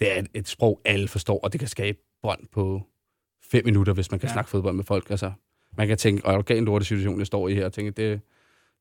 det 0.00 0.16
er 0.16 0.18
et, 0.18 0.28
et 0.34 0.48
sprog, 0.48 0.80
alle 0.84 1.08
forstår, 1.08 1.40
og 1.40 1.52
det 1.52 1.60
kan 1.60 1.68
skabe 1.68 1.98
bånd 2.22 2.40
på 2.52 2.82
fem 3.50 3.64
minutter, 3.64 3.92
hvis 3.92 4.10
man 4.10 4.20
kan 4.20 4.28
ja. 4.28 4.32
snakke 4.32 4.50
fodbold 4.50 4.74
med 4.74 4.84
folk. 4.84 5.10
Altså, 5.10 5.32
man 5.76 5.88
kan 5.88 5.98
tænke, 5.98 6.24
og 6.26 6.44
lorte 6.48 6.84
situation, 6.84 7.18
jeg 7.18 7.26
står 7.26 7.48
i 7.48 7.54
her, 7.54 7.64
og 7.64 7.72
tænke, 7.72 7.90
det, 7.90 8.20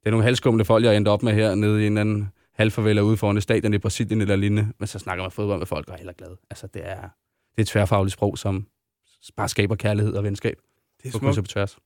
det 0.07 0.11
er 0.11 0.15
nogle 0.15 0.23
halvskumle 0.23 0.65
folk, 0.65 0.85
jeg 0.85 0.93
er 0.93 0.97
endt 0.97 1.07
op 1.07 1.23
med 1.23 1.33
her 1.33 1.55
nede 1.55 1.83
i 1.83 1.87
en 1.87 1.97
anden 1.97 2.29
halvfarvel 2.53 3.01
ude 3.01 3.17
foran 3.17 3.37
et 3.37 3.43
stadion 3.43 3.73
i 3.73 3.77
Brasilien 3.77 4.21
eller 4.21 4.35
lignende. 4.35 4.73
Men 4.79 4.87
så 4.87 4.99
snakker 4.99 5.23
man 5.23 5.31
fodbold 5.31 5.59
med 5.59 5.67
folk 5.67 5.87
og 5.87 5.93
er 5.93 5.97
heller 5.97 6.13
glad. 6.13 6.29
Altså, 6.49 6.67
det 6.67 6.81
er, 6.85 6.95
det 6.95 7.57
er 7.57 7.61
et 7.61 7.67
tværfagligt 7.67 8.13
sprog, 8.13 8.37
som 8.37 8.65
bare 9.37 9.49
skaber 9.49 9.75
kærlighed 9.75 10.13
og 10.13 10.23
venskab. 10.23 10.57
Det 11.03 11.15
er 11.15 11.19
smukt. 11.19 11.35
på 11.35 11.41
tværs. 11.41 11.77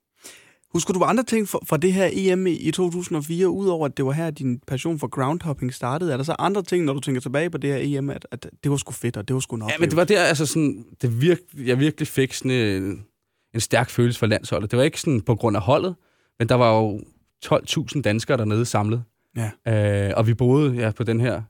Husker 0.73 0.93
du 0.93 1.03
andre 1.03 1.23
ting 1.23 1.47
fra, 1.47 1.77
det 1.77 1.93
her 1.93 2.09
EM 2.13 2.47
i 2.47 2.71
2004, 2.71 3.49
udover 3.49 3.85
at 3.85 3.97
det 3.97 4.05
var 4.05 4.11
her, 4.11 4.31
din 4.31 4.59
passion 4.67 4.99
for 4.99 5.07
groundhopping 5.07 5.73
startede? 5.73 6.13
Er 6.13 6.17
der 6.17 6.23
så 6.23 6.35
andre 6.39 6.63
ting, 6.63 6.85
når 6.85 6.93
du 6.93 6.99
tænker 6.99 7.21
tilbage 7.21 7.49
på 7.49 7.57
det 7.57 7.73
her 7.73 7.97
EM, 7.99 8.09
at, 8.09 8.27
at 8.31 8.49
det 8.63 8.71
var 8.71 8.77
sgu 8.77 8.91
fedt, 8.91 9.17
og 9.17 9.27
det 9.27 9.33
var 9.33 9.39
sgu 9.39 9.55
en 9.55 9.63
Ja, 9.69 9.77
men 9.79 9.89
det 9.89 9.97
var 9.97 10.03
der, 10.03 10.23
altså 10.23 10.45
sådan, 10.45 10.85
det 11.01 11.21
virk, 11.21 11.37
jeg 11.57 11.79
virkelig 11.79 12.07
fik 12.07 12.33
sådan 12.33 12.51
en, 12.51 13.05
en 13.53 13.59
stærk 13.59 13.89
følelse 13.89 14.19
for 14.19 14.25
landsholdet. 14.25 14.71
Det 14.71 14.77
var 14.77 14.83
ikke 14.83 15.01
sådan 15.01 15.21
på 15.21 15.35
grund 15.35 15.57
af 15.57 15.63
holdet, 15.63 15.95
men 16.39 16.49
der 16.49 16.55
var 16.55 16.77
jo 16.77 17.01
12.000 17.45 18.01
danskere 18.01 18.37
dernede 18.37 18.65
samlet. 18.65 19.03
Ja. 19.35 20.07
Øh, 20.07 20.13
og 20.17 20.27
vi 20.27 20.33
boede 20.33 20.75
ja, 20.75 20.91
på 20.91 21.03
den 21.03 21.21
her 21.21 21.41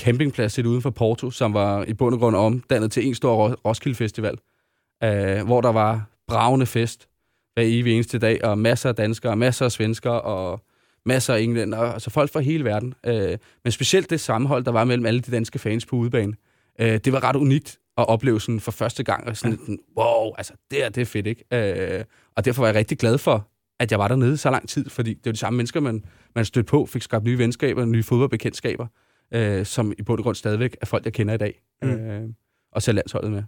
campingplads 0.00 0.56
lidt 0.56 0.66
uden 0.66 0.82
for 0.82 0.90
Porto, 0.90 1.30
som 1.30 1.54
var 1.54 1.84
i 1.84 1.92
bund 1.92 2.14
og 2.14 2.20
grund 2.20 2.36
omdannet 2.36 2.92
til 2.92 3.06
en 3.06 3.14
stor 3.14 3.48
Roskilde 3.64 3.96
Festival, 3.96 4.38
øh, 5.04 5.46
hvor 5.46 5.60
der 5.60 5.72
var 5.72 6.10
bravende 6.28 6.66
fest 6.66 7.08
hver 7.54 7.62
evig 7.66 7.94
eneste 7.94 8.18
dag, 8.18 8.44
og 8.44 8.58
masser 8.58 8.88
af 8.88 8.94
danskere, 8.94 9.36
masser 9.36 9.64
af 9.64 9.72
svenskere, 9.72 10.20
og 10.20 10.60
masser 11.06 11.34
af 11.34 11.40
englænder, 11.40 11.78
altså 11.78 12.10
folk 12.10 12.32
fra 12.32 12.40
hele 12.40 12.64
verden. 12.64 12.94
Øh, 13.06 13.38
men 13.64 13.72
specielt 13.72 14.10
det 14.10 14.20
sammenhold, 14.20 14.64
der 14.64 14.72
var 14.72 14.84
mellem 14.84 15.06
alle 15.06 15.20
de 15.20 15.30
danske 15.30 15.58
fans 15.58 15.86
på 15.86 15.96
udebane, 15.96 16.34
øh, 16.80 16.98
det 16.98 17.12
var 17.12 17.24
ret 17.24 17.36
unikt 17.36 17.78
at 17.98 18.08
opleve 18.08 18.40
sådan 18.40 18.60
for 18.60 18.72
første 18.72 19.02
gang, 19.02 19.28
og 19.28 19.36
sådan, 19.36 19.58
ja. 19.68 20.02
wow, 20.02 20.34
altså 20.38 20.52
det 20.70 20.84
er, 20.84 20.88
det 20.88 21.00
er 21.00 21.04
fedt, 21.04 21.26
ikke? 21.26 21.44
Øh, 21.98 22.04
og 22.36 22.44
derfor 22.44 22.62
var 22.62 22.68
jeg 22.68 22.74
rigtig 22.74 22.98
glad 22.98 23.18
for, 23.18 23.48
at 23.80 23.90
jeg 23.90 23.98
var 23.98 24.08
dernede 24.08 24.36
så 24.36 24.50
lang 24.50 24.68
tid, 24.68 24.90
fordi 24.90 25.14
det 25.14 25.26
var 25.26 25.32
de 25.32 25.38
samme 25.38 25.56
mennesker, 25.56 25.80
man, 25.80 26.04
man 26.34 26.44
stødte 26.44 26.66
på, 26.66 26.86
fik 26.86 27.02
skabt 27.02 27.24
nye 27.24 27.38
venskaber, 27.38 27.84
nye 27.84 28.02
fodboldbekendtskaber, 28.02 28.86
øh, 29.34 29.66
som 29.66 29.92
i 29.98 30.02
bund 30.02 30.18
og 30.18 30.24
grund 30.24 30.36
stadigvæk 30.36 30.76
er 30.80 30.86
folk, 30.86 31.04
jeg 31.04 31.12
kender 31.12 31.34
i 31.34 31.38
dag, 31.38 31.62
mm. 31.82 31.88
øh, 31.88 32.28
og 32.72 32.82
ser 32.82 32.92
landsholdet 32.92 33.30
med. 33.30 33.42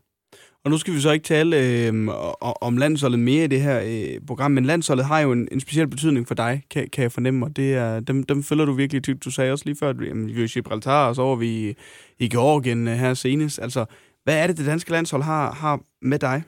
Og 0.65 0.71
nu 0.71 0.79
skal 0.79 0.95
vi 0.95 1.01
så 1.01 1.11
ikke 1.11 1.25
tale 1.25 1.57
øh, 1.57 2.09
om 2.41 2.77
landsholdet 2.77 3.19
mere 3.19 3.45
i 3.45 3.47
det 3.47 3.63
her 3.63 3.81
øh, 3.85 4.21
program, 4.27 4.51
men 4.51 4.65
landsholdet 4.65 5.07
har 5.07 5.21
jo 5.21 5.33
en, 5.33 5.49
en 5.53 5.61
speciel 5.61 5.89
betydning 5.89 6.29
for 6.29 6.35
dig, 6.35 6.63
kan, 6.71 6.89
kan 6.89 7.03
jeg 7.03 7.13
fornemme, 7.13 7.47
og 7.47 7.57
det 7.57 7.75
er, 7.75 8.01
dem, 8.01 8.23
dem 8.23 8.43
følger 8.43 8.65
du 8.65 8.73
virkelig 8.73 9.03
tygt. 9.03 9.25
Du 9.25 9.31
sagde 9.31 9.53
også 9.53 9.65
lige 9.65 9.77
før, 9.77 9.91
at 9.91 9.97
jamen, 10.01 10.27
vi 10.27 10.41
er 10.41 10.45
i 10.45 10.47
Gibraltar, 10.47 11.09
og 11.09 11.15
så 11.15 11.23
var 11.23 11.35
vi 11.35 11.69
i, 11.69 11.75
i 12.19 12.29
Georgien 12.29 12.89
øh, 12.89 12.95
her 12.95 13.15
senest. 13.15 13.59
Altså, 13.63 13.85
hvad 14.25 14.43
er 14.43 14.47
det, 14.47 14.57
det 14.57 14.67
danske 14.67 14.91
landshold 14.91 15.23
har, 15.23 15.53
har 15.53 15.81
med 16.03 16.19
dig? 16.19 16.43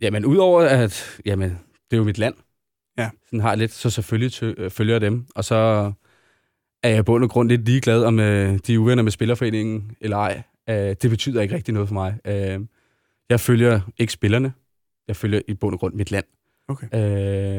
Jamen, 0.00 0.24
udover 0.24 0.62
at 0.62 1.20
jamen, 1.26 1.58
det 1.90 1.96
er 1.96 1.98
jo 1.98 2.04
mit 2.04 2.18
land. 2.18 2.34
Ja. 2.98 3.10
Sådan 3.24 3.40
har 3.40 3.48
jeg 3.48 3.58
lidt, 3.58 3.72
så 3.72 3.90
selvfølgelig 3.90 4.32
tø, 4.32 4.52
øh, 4.56 4.70
følger 4.70 4.94
jeg 4.94 5.00
dem. 5.00 5.26
Og 5.34 5.44
så 5.44 5.92
er 6.82 6.88
jeg 6.88 7.04
bund 7.04 7.24
og 7.24 7.30
grund 7.30 7.48
lidt 7.48 7.64
ligeglad 7.64 8.04
om 8.04 8.20
øh, 8.20 8.58
de 8.66 8.74
er 8.74 8.78
uvenner 8.78 9.02
med 9.02 9.12
Spillerforeningen 9.12 9.96
eller 10.00 10.16
ej. 10.16 10.42
Øh, 10.68 10.96
det 11.02 11.10
betyder 11.10 11.42
ikke 11.42 11.54
rigtig 11.54 11.74
noget 11.74 11.88
for 11.88 11.94
mig. 11.94 12.18
Øh, 12.24 12.60
jeg 13.28 13.40
følger 13.40 13.80
ikke 13.98 14.12
spillerne. 14.12 14.52
Jeg 15.08 15.16
følger 15.16 15.40
i 15.48 15.54
bund 15.54 15.74
og 15.74 15.80
grund 15.80 15.94
mit 15.94 16.10
land. 16.10 16.24
Okay. 16.68 16.86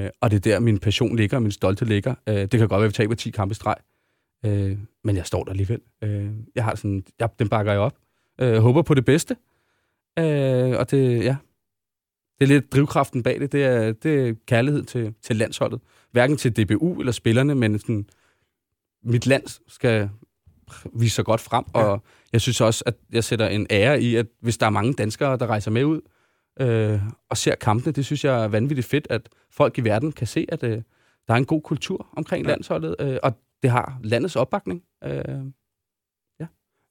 Øh, 0.06 0.10
og 0.22 0.32
det 0.32 0.38
er 0.38 0.40
der, 0.40 0.60
min 0.60 0.80
passion 0.80 1.16
ligger, 1.16 1.40
min 1.40 1.52
stolte 1.52 1.86
ligger. 1.86 2.16
Øh, 2.30 2.36
det 2.36 2.52
kan 2.52 2.60
godt 2.60 2.72
være, 2.80 2.86
at 2.86 2.90
vi 2.90 2.94
taber 2.94 3.16
10 3.16 3.30
kampe 3.30 3.56
streg. 3.56 3.76
Øh, 4.46 4.78
men 5.04 5.16
jeg 5.16 5.26
står 5.26 5.44
der 5.44 5.52
alligevel. 5.52 5.80
Øh, 6.04 6.30
jeg 6.56 6.64
har 6.64 6.76
sådan, 6.76 7.04
jeg, 7.20 7.30
den 7.40 7.50
bakker 7.50 7.72
jeg 7.72 7.82
op. 7.82 7.96
Øh, 8.42 8.58
håber 8.58 8.82
på 8.82 8.94
det 8.94 9.06
bedste. 9.06 9.36
Øh, 10.20 10.78
og 10.80 10.92
det, 10.92 11.24
ja, 11.24 11.36
det 12.42 12.50
er 12.50 12.54
lidt 12.54 12.74
drivkraften 12.74 13.24
bag 13.24 13.40
det. 13.40 13.52
Det 13.52 13.64
er, 13.64 13.92
det 13.92 14.30
er 14.30 14.34
kærlighed 14.48 14.84
til, 14.84 15.14
til 15.22 15.36
landsholdet. 15.36 15.82
Hverken 16.12 16.38
til 16.38 16.58
DBU 16.58 17.00
eller 17.00 17.12
spillerne, 17.12 17.56
men 17.56 17.80
sådan, 17.80 18.06
mit 19.04 19.26
land 19.28 19.44
skal 19.68 20.10
vise 20.94 21.16
sig 21.16 21.26
godt 21.26 21.42
frem. 21.42 21.66
Ja. 21.76 21.80
Og 21.80 22.04
jeg 22.34 22.42
synes 22.42 22.62
også, 22.62 22.84
at 22.86 22.96
jeg 23.12 23.24
sætter 23.24 23.48
en 23.48 23.68
ære 23.70 24.02
i, 24.02 24.16
at 24.16 24.26
hvis 24.40 24.58
der 24.58 24.66
er 24.66 24.70
mange 24.70 24.94
danskere, 24.94 25.38
der 25.38 25.48
rejser 25.48 25.72
med 25.72 25.84
ud 25.84 26.02
øh, 26.60 27.00
og 27.30 27.38
ser 27.38 27.56
kampene, 27.56 27.94
det 27.94 28.06
synes 28.06 28.26
jeg 28.26 28.44
er 28.44 28.48
vanvittigt 28.48 28.88
fedt, 28.88 29.08
at 29.10 29.30
folk 29.52 29.78
i 29.78 29.82
verden 29.82 30.12
kan 30.12 30.28
se, 30.28 30.46
at 30.50 30.64
øh, 30.64 30.82
der 31.28 31.34
er 31.34 31.38
en 31.38 31.46
god 31.46 31.62
kultur 31.62 32.08
omkring 32.18 32.46
ja. 32.46 32.52
landsholdet, 32.52 32.96
øh, 33.00 33.18
og 33.24 33.34
det 33.64 33.70
har 33.72 34.00
landets 34.04 34.36
opbakning. 34.36 34.84
Øh, 35.04 35.24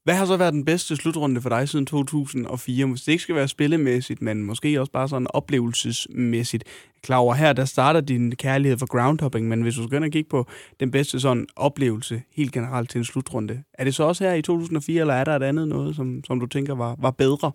hvad 0.04 0.14
har 0.14 0.26
så 0.26 0.36
været 0.36 0.52
den 0.52 0.64
bedste 0.64 0.96
slutrunde 0.96 1.40
for 1.40 1.48
dig 1.48 1.68
siden 1.68 1.86
2004? 1.86 2.86
Hvis 2.86 3.02
det 3.02 3.12
ikke 3.12 3.22
skal 3.22 3.34
være 3.34 3.48
spillemæssigt, 3.48 4.22
men 4.22 4.42
måske 4.42 4.80
også 4.80 4.92
bare 4.92 5.08
sådan 5.08 5.26
oplevelsesmæssigt. 5.30 6.64
Klar 7.02 7.16
over 7.16 7.34
her, 7.34 7.52
der 7.52 7.64
starter 7.64 8.00
din 8.00 8.36
kærlighed 8.36 8.78
for 8.78 8.86
groundhopping, 8.86 9.48
men 9.48 9.62
hvis 9.62 9.74
du 9.74 9.86
skal 9.86 10.02
ind 10.02 10.12
kigge 10.12 10.28
på 10.28 10.46
den 10.80 10.90
bedste 10.90 11.20
sådan 11.20 11.46
oplevelse 11.56 12.22
helt 12.36 12.52
generelt 12.52 12.90
til 12.90 12.98
en 12.98 13.04
slutrunde, 13.04 13.62
er 13.74 13.84
det 13.84 13.94
så 13.94 14.04
også 14.04 14.24
her 14.24 14.34
i 14.34 14.42
2004, 14.42 15.00
eller 15.00 15.14
er 15.14 15.24
der 15.24 15.36
et 15.36 15.42
andet 15.42 15.68
noget, 15.68 15.96
som, 15.96 16.24
som 16.26 16.40
du 16.40 16.46
tænker 16.46 16.74
var, 16.74 16.96
var 16.98 17.10
bedre? 17.10 17.52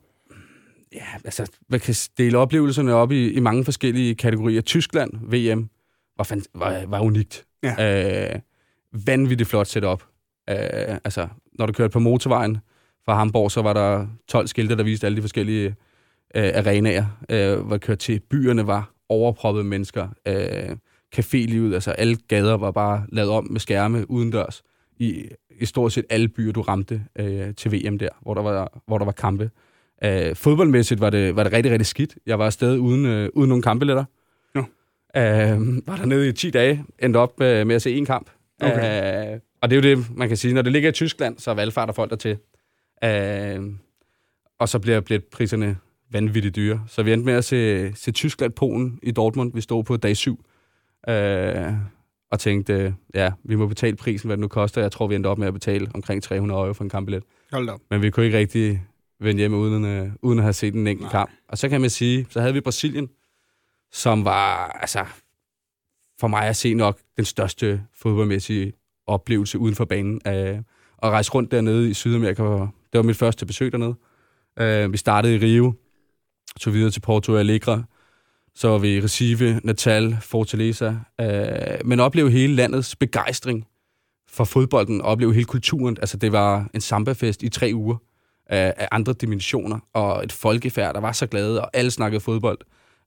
Ja, 0.93 1.05
altså, 1.25 1.51
man 1.69 1.79
kan 1.79 1.95
dele 2.17 2.37
oplevelserne 2.37 2.93
op 2.93 3.11
i, 3.11 3.31
i 3.31 3.39
mange 3.39 3.65
forskellige 3.65 4.15
kategorier. 4.15 4.61
Tyskland, 4.61 5.11
VM, 5.21 5.69
var, 6.17 6.23
fan, 6.23 6.43
var, 6.55 6.85
var 6.87 6.99
unikt. 6.99 7.45
Ja. 7.63 8.33
Øh, 8.33 8.39
vanvittigt 9.07 9.49
flot 9.49 9.67
setup. 9.67 10.03
Øh, 10.49 10.55
altså, 11.03 11.27
når 11.59 11.65
du 11.65 11.73
kørte 11.73 11.91
på 11.91 11.99
motorvejen 11.99 12.57
fra 13.05 13.15
Hamburg, 13.15 13.51
så 13.51 13.61
var 13.61 13.73
der 13.73 14.07
12 14.27 14.47
skilte, 14.47 14.77
der 14.77 14.83
viste 14.83 15.07
alle 15.07 15.15
de 15.15 15.21
forskellige 15.21 15.75
øh, 16.35 16.51
arenaer, 16.55 17.05
øh, 17.29 17.59
hvor 17.59 17.77
kørte 17.77 17.99
til. 17.99 18.19
Byerne 18.29 18.67
var 18.67 18.91
overproppet 19.09 19.65
mennesker. 19.65 20.07
Øh, 20.27 20.77
cafélivet, 21.15 21.73
altså 21.73 21.91
alle 21.91 22.17
gader 22.27 22.57
var 22.57 22.71
bare 22.71 23.05
lavet 23.09 23.31
om 23.31 23.47
med 23.51 23.59
skærme 23.59 24.11
udendørs 24.11 24.63
i, 24.97 25.25
i 25.59 25.65
stort 25.65 25.93
set 25.93 26.05
alle 26.09 26.27
byer, 26.27 26.51
du 26.51 26.61
ramte 26.61 27.01
øh, 27.19 27.55
til 27.55 27.71
VM 27.71 27.97
der, 27.97 28.09
hvor 28.21 28.33
der 28.33 28.41
var, 28.41 28.81
hvor 28.87 28.97
der 28.97 29.05
var 29.05 29.11
kampe. 29.11 29.49
Øh, 30.03 30.35
fodboldmæssigt 30.35 31.01
var 31.01 31.09
det, 31.09 31.35
var 31.35 31.43
det 31.43 31.53
rigtig, 31.53 31.71
rigtig 31.71 31.85
skidt. 31.85 32.15
Jeg 32.25 32.39
var 32.39 32.45
afsted 32.45 32.77
uden, 32.77 33.05
øh, 33.05 33.29
uden 33.33 33.49
nogen 33.49 33.61
kampebilletter. 33.61 34.03
Ja. 34.55 35.51
Øh, 35.51 35.87
var 35.87 35.95
der 35.95 36.05
nede 36.05 36.29
i 36.29 36.31
10 36.31 36.49
dage, 36.49 36.85
endte 36.99 37.17
op 37.17 37.41
øh, 37.41 37.67
med 37.67 37.75
at 37.75 37.81
se 37.81 37.93
en 37.93 38.05
kamp. 38.05 38.29
Okay. 38.61 39.33
Øh, 39.33 39.39
og 39.65 39.69
det 39.69 39.85
er 39.85 39.89
jo 39.89 39.95
det, 39.95 40.17
man 40.17 40.27
kan 40.27 40.37
sige. 40.37 40.53
Når 40.53 40.61
det 40.61 40.71
ligger 40.71 40.89
i 40.89 40.91
Tyskland, 40.91 41.39
så 41.39 41.53
valgfarter 41.53 41.93
folk 41.93 42.09
der 42.09 42.15
til. 42.15 42.37
Øh, 43.03 43.63
og 44.59 44.69
så 44.69 44.79
bliver, 44.79 45.01
bliver 45.01 45.21
priserne 45.31 45.77
vanvittigt 46.11 46.55
dyre. 46.55 46.83
Så 46.87 47.03
vi 47.03 47.13
endte 47.13 47.25
med 47.25 47.33
at 47.33 47.45
se, 47.45 47.93
se 47.95 48.11
Tyskland-Polen 48.11 48.99
i 49.03 49.11
Dortmund. 49.11 49.53
Vi 49.53 49.61
stod 49.61 49.83
på 49.83 49.97
dag 49.97 50.17
7. 50.17 50.45
Øh, 51.09 51.73
og 52.31 52.39
tænkte, 52.39 52.95
ja, 53.13 53.31
vi 53.43 53.55
må 53.55 53.67
betale 53.67 53.95
prisen, 53.95 54.27
hvad 54.27 54.37
det 54.37 54.41
nu 54.41 54.47
koster. 54.47 54.81
Jeg 54.81 54.91
tror, 54.91 55.07
vi 55.07 55.15
endte 55.15 55.27
op 55.27 55.37
med 55.37 55.47
at 55.47 55.53
betale 55.53 55.87
omkring 55.93 56.23
300 56.23 56.61
euro 56.61 56.73
for 56.73 56.83
en 56.83 56.89
kampbillet. 56.89 57.23
Hold 57.51 57.69
op. 57.69 57.79
Men 57.89 58.01
vi 58.01 58.09
kunne 58.09 58.25
ikke 58.25 58.37
rigtig 58.37 58.83
vende 59.19 59.39
hjem 59.39 59.53
uden, 59.53 60.01
uh, 60.01 60.11
uden 60.21 60.39
at 60.39 60.43
have 60.43 60.53
set 60.53 60.73
en 60.73 60.87
enkelt 60.87 61.11
kamp. 61.11 61.31
Og 61.49 61.57
så 61.57 61.69
kan 61.69 61.81
man 61.81 61.89
sige, 61.89 62.27
så 62.29 62.41
havde 62.41 62.53
vi 62.53 62.61
Brasilien, 62.61 63.09
som 63.91 64.25
var, 64.25 64.67
altså, 64.67 65.05
for 66.19 66.27
mig 66.27 66.47
at 66.47 66.55
se 66.55 66.73
nok 66.73 66.99
den 67.17 67.25
største 67.25 67.81
fodboldmæssige 67.93 68.73
oplevelse 69.07 69.59
uden 69.59 69.75
for 69.75 69.85
banen. 69.85 70.21
Øh, 70.27 70.57
at 71.03 71.09
rejse 71.09 71.31
rundt 71.31 71.51
dernede 71.51 71.89
i 71.89 71.93
Sydamerika, 71.93 72.43
det 72.43 72.69
var 72.93 73.01
mit 73.01 73.17
første 73.17 73.45
besøg 73.45 73.71
dernede. 73.71 73.95
Øh, 74.59 74.91
vi 74.91 74.97
startede 74.97 75.35
i 75.35 75.39
Rio, 75.39 75.73
tog 76.59 76.73
videre 76.73 76.91
til 76.91 76.99
Porto 76.99 77.35
Alegre, 77.35 77.83
så 78.55 78.67
var 78.67 78.77
vi 78.77 78.95
i 78.95 79.01
Recife, 79.01 79.59
Natal, 79.63 80.17
Fortaleza, 80.21 80.93
øh, 81.21 81.85
men 81.85 81.99
opleve 81.99 82.31
hele 82.31 82.55
landets 82.55 82.95
begejstring 82.95 83.67
for 84.27 84.43
fodbolden, 84.43 85.01
opleve 85.01 85.33
hele 85.33 85.45
kulturen. 85.45 85.97
Altså, 85.99 86.17
det 86.17 86.31
var 86.31 86.69
en 86.73 86.81
sambafest 86.81 87.43
i 87.43 87.49
tre 87.49 87.71
uger 87.73 87.97
af, 88.47 88.73
af 88.77 88.87
andre 88.91 89.13
dimensioner, 89.13 89.79
og 89.93 90.23
et 90.23 90.31
folkefærd, 90.31 90.93
der 90.93 90.99
var 90.99 91.11
så 91.11 91.27
glade, 91.27 91.61
og 91.61 91.69
alle 91.73 91.91
snakkede 91.91 92.21
fodbold. 92.21 92.57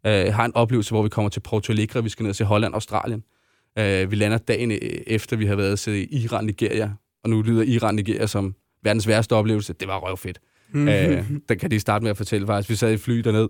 Øh, 0.06 0.34
har 0.34 0.44
en 0.44 0.54
oplevelse, 0.54 0.90
hvor 0.90 1.02
vi 1.02 1.08
kommer 1.08 1.28
til 1.28 1.40
Porto 1.40 1.72
Alegre, 1.72 2.02
vi 2.02 2.08
skal 2.08 2.24
ned 2.24 2.34
til 2.34 2.46
Holland 2.46 2.72
og 2.72 2.76
Australien. 2.76 3.24
Øh, 3.78 4.10
vi 4.10 4.16
lander 4.16 4.38
dagen 4.38 4.70
øh, 4.70 4.78
efter, 5.06 5.36
vi 5.36 5.46
har 5.46 5.56
været 5.56 5.78
til 5.78 6.24
Iran, 6.24 6.44
Nigeria, 6.44 6.90
og 7.24 7.30
nu 7.30 7.42
lyder 7.42 7.62
Iran, 7.62 7.94
Nigeria 7.94 8.26
som 8.26 8.54
verdens 8.82 9.08
værste 9.08 9.32
oplevelse. 9.32 9.72
Det 9.72 9.88
var 9.88 9.98
røvfedt. 9.98 10.38
Mm. 10.72 10.88
Øh, 10.88 11.30
der 11.48 11.54
kan 11.54 11.70
de 11.70 11.80
starte 11.80 12.02
med 12.02 12.10
at 12.10 12.16
fortælle 12.16 12.46
faktisk. 12.46 12.70
Vi 12.70 12.74
sad 12.74 12.92
i 12.92 12.96
fly 12.96 13.18
derned, 13.18 13.48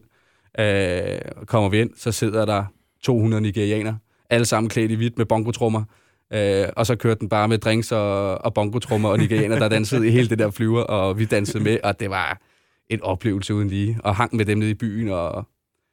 øh, 0.58 1.46
kommer 1.46 1.68
vi 1.68 1.80
ind, 1.80 1.90
så 1.96 2.12
sidder 2.12 2.44
der 2.44 2.64
200 3.02 3.40
nigerianere, 3.40 3.98
alle 4.30 4.46
sammen 4.46 4.70
klædt 4.70 4.90
i 4.90 4.94
hvidt 4.94 5.18
med 5.18 5.26
bongotrummer, 5.26 5.84
øh, 6.32 6.66
og 6.76 6.86
så 6.86 6.96
kørte 6.96 7.20
den 7.20 7.28
bare 7.28 7.48
med 7.48 7.58
drinks 7.58 7.92
og, 7.92 8.44
og 8.44 8.54
bongotrummer 8.54 9.08
og 9.08 9.18
nigerianer, 9.18 9.58
der 9.58 9.68
dansede 9.68 10.08
i 10.08 10.10
hele 10.10 10.28
det 10.28 10.38
der 10.38 10.50
flyver, 10.50 10.82
og 10.82 11.18
vi 11.18 11.24
dansede 11.24 11.64
med, 11.64 11.78
og 11.84 12.00
det 12.00 12.10
var 12.10 12.40
en 12.88 13.02
oplevelse 13.02 13.54
uden 13.54 13.68
lige, 13.68 13.98
og 14.04 14.16
hang 14.16 14.36
med 14.36 14.44
dem 14.44 14.58
nede 14.58 14.70
i 14.70 14.74
byen, 14.74 15.08
og 15.08 15.48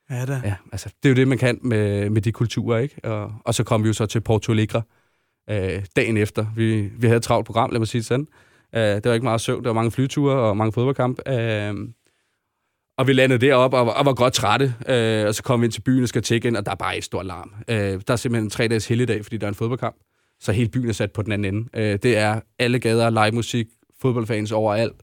Ja, 0.09 0.25
da. 0.25 0.41
ja, 0.43 0.55
altså, 0.71 0.89
det 1.03 1.09
er 1.09 1.13
jo 1.13 1.15
det, 1.15 1.27
man 1.27 1.37
kan 1.37 1.59
med, 1.61 2.09
med 2.09 2.21
de 2.21 2.31
kulturer, 2.31 2.77
ikke? 2.77 2.95
Og, 3.03 3.33
og 3.45 3.53
så 3.53 3.63
kom 3.63 3.83
vi 3.83 3.87
jo 3.87 3.93
så 3.93 4.05
til 4.05 4.21
Porto 4.21 4.51
Alegre 4.51 4.81
øh, 5.49 5.85
dagen 5.95 6.17
efter. 6.17 6.45
Vi, 6.55 6.81
vi 6.81 7.07
havde 7.07 7.17
et 7.17 7.23
travlt 7.23 7.45
program, 7.45 7.69
lad 7.71 7.79
mig 7.79 7.87
sige 7.87 7.99
det 7.99 8.05
sådan. 8.05 8.27
Øh, 8.75 8.81
det 8.81 9.05
var 9.05 9.13
ikke 9.13 9.23
meget 9.23 9.41
søvn, 9.41 9.63
der 9.63 9.69
var 9.69 9.73
mange 9.73 9.91
flyture 9.91 10.35
og 10.35 10.57
mange 10.57 10.71
fodboldkamp. 10.71 11.19
Øh, 11.27 11.73
og 12.97 13.07
vi 13.07 13.13
landede 13.13 13.45
derop 13.45 13.73
og, 13.73 13.93
og 13.93 14.05
var 14.05 14.13
godt 14.13 14.33
trætte, 14.33 14.73
øh, 14.89 15.27
og 15.27 15.35
så 15.35 15.43
kom 15.43 15.61
vi 15.61 15.65
ind 15.65 15.71
til 15.71 15.81
byen 15.81 16.03
og 16.03 16.09
skal 16.09 16.21
tjekke 16.21 16.47
ind, 16.47 16.57
og 16.57 16.65
der 16.65 16.71
er 16.71 16.75
bare 16.75 16.97
et 16.97 17.03
stort 17.03 17.25
larm. 17.25 17.53
Øh, 17.67 17.77
der 17.77 18.13
er 18.13 18.15
simpelthen 18.15 18.43
en 18.43 18.49
tre 18.49 18.67
dages 18.67 18.87
helligdag, 18.87 19.23
fordi 19.23 19.37
der 19.37 19.47
er 19.47 19.49
en 19.49 19.55
fodboldkamp, 19.55 19.95
så 20.39 20.51
hele 20.51 20.69
byen 20.69 20.89
er 20.89 20.93
sat 20.93 21.11
på 21.11 21.21
den 21.21 21.31
anden 21.31 21.55
ende. 21.55 21.69
Øh, 21.73 21.99
det 22.03 22.17
er 22.17 22.39
alle 22.59 22.79
gader, 22.79 23.09
live 23.09 23.31
musik, 23.31 23.67
fodboldfans 24.01 24.51
overalt, 24.51 24.95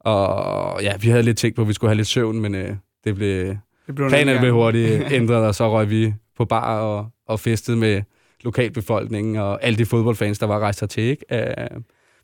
og 0.00 0.82
ja, 0.82 0.96
vi 0.96 1.08
havde 1.08 1.22
lidt 1.22 1.38
tænkt 1.38 1.56
på, 1.56 1.62
at 1.62 1.68
vi 1.68 1.72
skulle 1.72 1.88
have 1.88 1.96
lidt 1.96 2.08
søvn, 2.08 2.40
men 2.40 2.54
øh, 2.54 2.76
det 3.04 3.14
blev, 3.14 3.56
det 3.88 3.94
blev 3.94 4.08
planerne 4.08 4.40
blev 4.40 4.52
hurtigt 4.52 5.12
ændret, 5.12 5.46
og 5.46 5.54
så 5.54 5.70
røg 5.72 5.90
vi 5.90 6.14
på 6.36 6.44
bar 6.44 6.80
og, 6.80 7.10
og 7.26 7.40
festede 7.40 7.76
med 7.76 8.02
lokalbefolkningen 8.40 9.36
og 9.36 9.64
alle 9.64 9.78
de 9.78 9.86
fodboldfans, 9.86 10.38
der 10.38 10.46
var 10.46 10.58
rejst 10.58 10.80
hertil, 10.80 11.02
ikke? 11.02 11.24
Øh, 11.32 11.80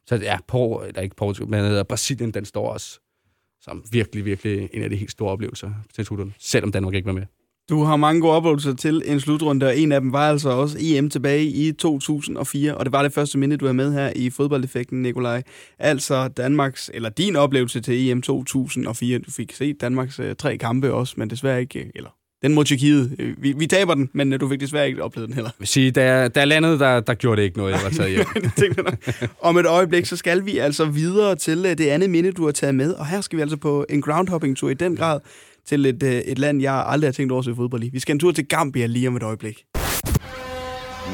så 0.07 0.17
ja, 0.17 0.39
på, 0.49 0.85
eller 0.89 1.03
ikke 1.03 1.17
Portugal, 1.17 1.51
men 1.51 1.61
hedder 1.61 1.83
Brasilien, 1.83 2.31
den 2.31 2.45
står 2.45 2.73
også 2.73 3.01
som 3.61 3.85
virkelig, 3.93 4.25
virkelig 4.25 4.69
en 4.73 4.83
af 4.83 4.91
de 4.91 4.97
helt 4.97 5.11
store 5.11 5.31
oplevelser 5.31 5.71
til 5.95 6.05
turen, 6.05 6.35
selvom 6.39 6.73
Danmark 6.73 6.95
ikke 6.95 7.07
var 7.07 7.13
med. 7.13 7.27
Du 7.71 7.83
har 7.83 7.97
mange 7.97 8.21
gode 8.21 8.33
oplevelser 8.33 8.75
til 8.75 9.03
en 9.07 9.21
slutrunde, 9.21 9.67
og 9.67 9.79
en 9.79 9.93
af 9.93 10.01
dem 10.01 10.13
var 10.13 10.31
altså 10.31 10.51
også 10.51 10.79
EM 10.81 11.11
tilbage 11.11 11.45
i 11.45 11.73
2004, 11.73 12.75
og 12.77 12.85
det 12.85 12.93
var 12.93 13.03
det 13.03 13.13
første 13.13 13.39
minde, 13.39 13.57
du 13.57 13.67
er 13.67 13.73
med 13.73 13.93
her 13.93 14.13
i 14.17 14.31
fodboldeffekten, 14.31 15.03
Nikolaj. 15.03 15.43
Altså 15.79 16.29
Danmarks, 16.29 16.91
eller 16.95 17.09
din 17.09 17.37
oplevelse 17.37 17.81
til 17.81 18.11
EM 18.11 18.23
2004. 18.23 19.19
Du 19.19 19.31
fik 19.31 19.53
set 19.53 19.81
Danmarks 19.81 20.21
øh, 20.21 20.37
tre 20.37 20.57
kampe 20.57 20.93
også, 20.93 21.15
men 21.17 21.31
desværre 21.31 21.61
ikke, 21.61 21.79
øh, 21.81 21.87
eller 21.95 22.11
den 22.43 22.55
mod 22.55 22.65
Tjekkiet. 22.65 23.17
Øh, 23.19 23.43
Vi, 23.43 23.53
vi 23.53 23.67
taber 23.67 23.95
den, 23.95 24.11
men 24.13 24.33
du 24.33 24.49
fik 24.49 24.61
desværre 24.61 24.89
ikke 24.89 25.03
oplevet 25.03 25.29
den 25.29 25.35
heller. 25.35 25.51
Jeg 25.51 25.59
vil 25.59 25.69
sige, 25.69 25.91
da, 25.91 26.29
da 26.29 26.41
jeg 26.41 26.49
landede, 26.49 26.79
der, 26.79 27.01
der 27.01 27.15
gjorde 27.15 27.41
det 27.41 27.47
ikke 27.47 27.59
noget, 27.59 27.73
jeg 27.73 27.81
var 27.85 27.91
taget 27.91 28.11
hjem. 28.11 28.87
Om 29.41 29.57
et 29.57 29.67
øjeblik, 29.67 30.07
så 30.07 30.17
skal 30.17 30.47
vi 30.47 30.59
altså 30.59 30.85
videre 30.85 31.37
til 31.37 31.65
det 31.65 31.81
andet 31.81 32.11
minde, 32.11 32.33
du 32.33 32.45
har 32.45 32.53
taget 32.53 32.75
med. 32.75 32.93
Og 32.93 33.07
her 33.07 33.21
skal 33.21 33.37
vi 33.37 33.43
altså 33.43 33.57
på 33.57 33.87
en 33.89 34.03
groundhopping-tur 34.03 34.71
i 34.71 34.75
den 34.75 34.97
grad 34.97 35.21
til 35.67 35.87
et, 35.87 36.03
øh, 36.03 36.13
et 36.13 36.39
land, 36.39 36.63
jeg 36.63 36.85
aldrig 36.87 37.09
har 37.09 37.13
tænkt 37.13 37.33
over 37.33 37.39
at 37.39 37.45
se 37.45 37.55
fodbold 37.55 37.85
i. 37.85 37.91
Vi 37.93 38.01
skal 38.01 38.13
en 38.13 38.19
tur 38.19 38.33
til 38.33 38.49
Gambia 38.49 38.87
lige 38.87 39.09
om 39.09 39.17
et 39.17 39.23
øjeblik. 39.23 39.65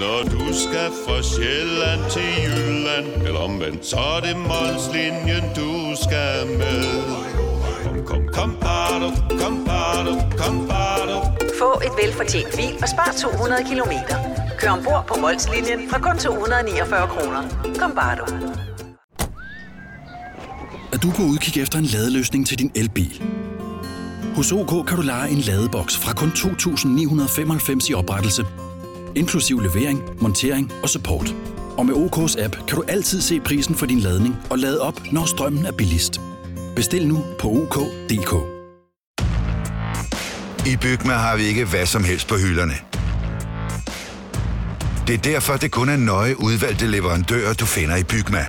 Når 0.00 0.22
du 0.22 0.44
skal 0.64 0.88
fra 1.06 1.22
Sjælland 1.22 2.00
til 2.14 2.30
Jylland 2.44 3.26
Eller 3.26 3.40
omvendt, 3.40 3.86
så 3.86 3.96
er 3.96 4.20
det 4.20 4.36
Molslinjen, 4.36 5.44
du 5.56 5.72
skal 6.04 6.46
med 6.60 6.84
Kom, 7.84 8.04
kom, 8.06 8.22
kom, 8.32 8.50
bado, 8.60 9.08
kom, 9.42 9.64
bado, 9.66 10.12
kom, 10.40 10.68
bado. 10.68 11.16
Få 11.58 11.80
et 11.86 11.92
velfortjent 12.02 12.48
bil 12.56 12.74
og 12.82 12.88
spar 12.88 13.14
200 13.22 13.64
kilometer. 13.70 14.16
Kør 14.58 14.70
ombord 14.70 15.04
på 15.08 15.14
Molslinjen 15.20 15.80
fra 15.90 15.98
kun 16.00 16.18
249 16.18 17.08
kroner. 17.08 17.42
Kom 17.78 17.92
bare 17.94 18.16
du. 18.16 18.24
Er 20.92 20.98
du 21.02 21.10
på 21.16 21.22
udkig 21.22 21.62
efter 21.62 21.78
en 21.78 21.84
ladeløsning 21.84 22.46
til 22.46 22.58
din 22.58 22.70
elbil? 22.74 23.22
Hos 24.36 24.52
OK 24.52 24.86
kan 24.86 24.96
du 24.96 25.02
lege 25.02 25.30
en 25.30 25.38
ladeboks 25.38 25.98
fra 25.98 26.12
kun 26.12 26.28
2.995 26.28 27.90
i 27.90 27.94
oprettelse, 27.94 28.46
inklusiv 29.14 29.60
levering, 29.60 30.02
montering 30.20 30.72
og 30.82 30.88
support. 30.88 31.34
Og 31.78 31.86
med 31.86 31.94
OK's 31.94 32.44
app 32.44 32.56
kan 32.68 32.76
du 32.76 32.84
altid 32.88 33.20
se 33.20 33.40
prisen 33.40 33.74
for 33.74 33.86
din 33.86 33.98
ladning 33.98 34.36
og 34.50 34.58
lade 34.58 34.80
op, 34.80 35.12
når 35.12 35.24
strømmen 35.24 35.66
er 35.66 35.72
billigst. 35.72 36.20
Bestil 36.76 37.08
nu 37.08 37.24
på 37.40 37.48
OK.dk. 37.48 38.32
I 40.66 40.76
Bygma 40.76 41.12
har 41.12 41.36
vi 41.36 41.42
ikke 41.42 41.64
hvad 41.64 41.86
som 41.86 42.04
helst 42.04 42.28
på 42.28 42.34
hylderne. 42.36 42.74
Det 45.06 45.14
er 45.14 45.22
derfor, 45.32 45.56
det 45.56 45.70
kun 45.70 45.88
er 45.88 45.96
nøje 45.96 46.40
udvalgte 46.40 46.86
leverandører, 46.86 47.54
du 47.54 47.66
finder 47.66 47.96
i 47.96 48.04
Bygma. 48.04 48.46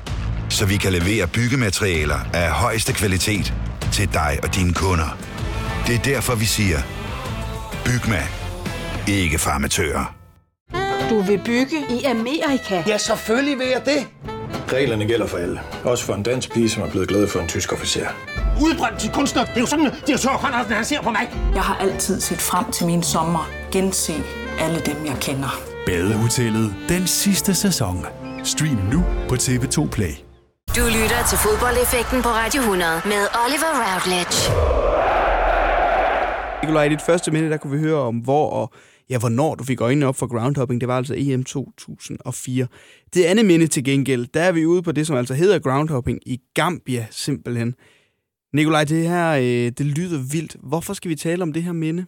Så 0.49 0.65
vi 0.65 0.77
kan 0.77 0.93
levere 0.93 1.27
byggematerialer 1.27 2.19
af 2.33 2.51
højeste 2.51 2.93
kvalitet 2.93 3.53
til 3.91 4.13
dig 4.13 4.39
og 4.43 4.55
dine 4.55 4.73
kunder. 4.73 5.30
Det 5.91 5.99
er 5.99 6.03
derfor, 6.03 6.35
vi 6.35 6.45
siger, 6.45 6.77
Bygma. 7.85 8.23
Ikke 9.07 9.37
farmatører. 9.37 10.15
Du 11.09 11.21
vil 11.21 11.41
bygge 11.45 11.77
i 11.89 12.03
Amerika? 12.03 12.83
Ja, 12.87 12.97
selvfølgelig 12.97 13.59
vil 13.59 13.67
jeg 13.67 13.81
det. 13.85 14.07
Reglerne 14.73 15.05
gælder 15.05 15.27
for 15.27 15.37
alle. 15.37 15.61
Også 15.83 16.05
for 16.05 16.13
en 16.13 16.23
dansk 16.23 16.53
pige, 16.53 16.69
som 16.69 16.83
er 16.83 16.89
blevet 16.89 17.07
glad 17.07 17.27
for 17.27 17.39
en 17.39 17.47
tysk 17.47 17.73
officer. 17.73 18.07
Udbrændt 18.61 18.99
til 18.99 19.11
kunstner. 19.11 19.45
Det 19.45 19.55
er 19.55 19.59
jo 19.59 19.65
sådan, 19.65 19.85
at 19.85 19.93
de 20.07 20.11
har 20.11 20.37
Conradsen, 20.37 20.73
han 20.73 20.85
ser 20.85 21.01
på 21.01 21.11
mig. 21.11 21.29
Jeg 21.53 21.61
har 21.61 21.77
altid 21.77 22.21
set 22.21 22.41
frem 22.41 22.71
til 22.71 22.85
min 22.85 23.03
sommer. 23.03 23.49
Gense 23.71 24.13
alle 24.59 24.79
dem, 24.79 25.05
jeg 25.05 25.15
kender. 25.21 25.61
Badehotellet 25.85 26.75
den 26.89 27.07
sidste 27.07 27.55
sæson. 27.55 28.05
Stream 28.43 28.79
nu 28.91 29.03
på 29.29 29.35
TV2 29.35 29.89
Play. 29.89 30.13
Du 30.75 30.81
lytter 30.85 31.25
til 31.29 31.37
fodboldeffekten 31.37 32.21
på 32.21 32.29
Radio 32.29 32.61
100 32.61 33.01
med 33.05 33.27
Oliver 33.45 33.93
Routledge. 33.93 34.90
Nikolaj, 36.63 36.83
i 36.83 36.89
dit 36.89 37.01
første 37.01 37.31
minde, 37.31 37.49
der 37.49 37.57
kunne 37.57 37.77
vi 37.77 37.83
høre 37.83 37.99
om, 37.99 38.17
hvor 38.17 38.49
og 38.49 38.73
ja, 39.09 39.19
hvornår 39.19 39.55
du 39.55 39.63
fik 39.63 39.81
øjnene 39.81 40.05
op 40.05 40.15
for 40.15 40.27
groundhopping. 40.27 40.81
Det 40.81 40.87
var 40.87 40.97
altså 40.97 41.13
EM 41.17 41.43
2004. 41.43 42.67
Det 43.13 43.23
andet 43.23 43.45
minde 43.45 43.67
til 43.67 43.83
gengæld, 43.83 44.27
der 44.33 44.41
er 44.41 44.51
vi 44.51 44.65
ude 44.65 44.83
på 44.83 44.91
det, 44.91 45.07
som 45.07 45.17
altså 45.17 45.33
hedder 45.33 45.59
groundhopping 45.59 46.19
i 46.25 46.41
Gambia, 46.53 47.07
simpelthen. 47.11 47.75
Nikolaj, 48.53 48.83
det 48.83 49.07
her, 49.09 49.31
øh, 49.31 49.71
det 49.71 49.85
lyder 49.85 50.19
vildt. 50.31 50.55
Hvorfor 50.59 50.93
skal 50.93 51.09
vi 51.09 51.15
tale 51.15 51.43
om 51.43 51.53
det 51.53 51.63
her 51.63 51.71
minde? 51.71 52.05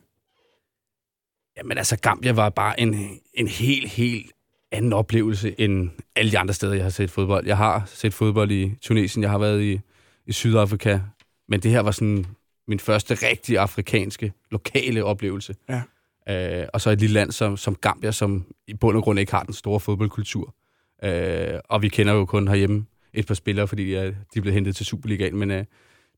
Jamen 1.57 1.77
altså, 1.77 1.97
Gambia 1.99 2.31
var 2.31 2.49
bare 2.49 2.79
en, 2.79 3.19
en 3.33 3.47
helt, 3.47 3.89
helt 3.89 4.31
anden 4.71 4.93
oplevelse 4.93 5.55
end 5.57 5.89
alle 6.15 6.31
de 6.31 6.39
andre 6.39 6.53
steder, 6.53 6.73
jeg 6.73 6.83
har 6.83 6.89
set 6.89 7.11
fodbold. 7.11 7.47
Jeg 7.47 7.57
har 7.57 7.83
set 7.85 8.13
fodbold 8.13 8.51
i 8.51 8.75
Tunesien, 8.81 9.23
jeg 9.23 9.31
har 9.31 9.37
været 9.37 9.61
i, 9.63 9.79
i 10.25 10.31
Sydafrika, 10.31 10.99
men 11.49 11.59
det 11.59 11.71
her 11.71 11.79
var 11.79 11.91
sådan 11.91 12.25
min 12.67 12.79
første 12.79 13.13
rigtige 13.13 13.59
afrikanske, 13.59 14.33
lokale 14.51 15.03
oplevelse. 15.03 15.55
Ja. 15.69 15.81
Øh, 16.61 16.67
og 16.73 16.81
så 16.81 16.89
et 16.89 16.99
lille 16.99 17.13
land 17.13 17.31
som, 17.31 17.57
som 17.57 17.75
Gambia, 17.75 18.11
som 18.11 18.45
i 18.67 18.73
bund 18.73 18.97
og 18.97 19.03
grund 19.03 19.19
ikke 19.19 19.31
har 19.31 19.43
den 19.43 19.53
store 19.53 19.79
fodboldkultur. 19.79 20.55
Øh, 21.03 21.59
og 21.69 21.81
vi 21.81 21.87
kender 21.89 22.13
jo 22.13 22.25
kun 22.25 22.47
herhjemme 22.47 22.85
et 23.13 23.27
par 23.27 23.33
spillere, 23.33 23.67
fordi 23.67 23.85
de 23.85 23.95
er, 23.97 24.11
de 24.33 24.41
blevet 24.41 24.53
hentet 24.53 24.75
til 24.75 24.85
Superligaen, 24.85 25.37
men 25.37 25.51
øh, 25.51 25.65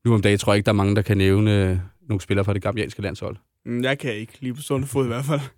nu 0.04 0.14
om 0.14 0.22
dagen 0.22 0.38
tror 0.38 0.52
jeg 0.52 0.56
ikke, 0.56 0.66
der 0.66 0.72
er 0.72 0.76
mange, 0.76 0.96
der 0.96 1.02
kan 1.02 1.16
nævne 1.18 1.64
øh, 1.70 1.78
nogle 2.08 2.20
spillere 2.20 2.44
fra 2.44 2.54
det 2.54 2.62
gambianske 2.62 3.02
landshold. 3.02 3.36
Mm, 3.64 3.84
Jeg 3.84 3.98
kan 3.98 4.14
ikke, 4.14 4.32
lige 4.40 4.54
på 4.54 4.62
stående 4.62 4.86
fod 4.86 5.04
i 5.04 5.08
hvert 5.08 5.24
fald. 5.24 5.40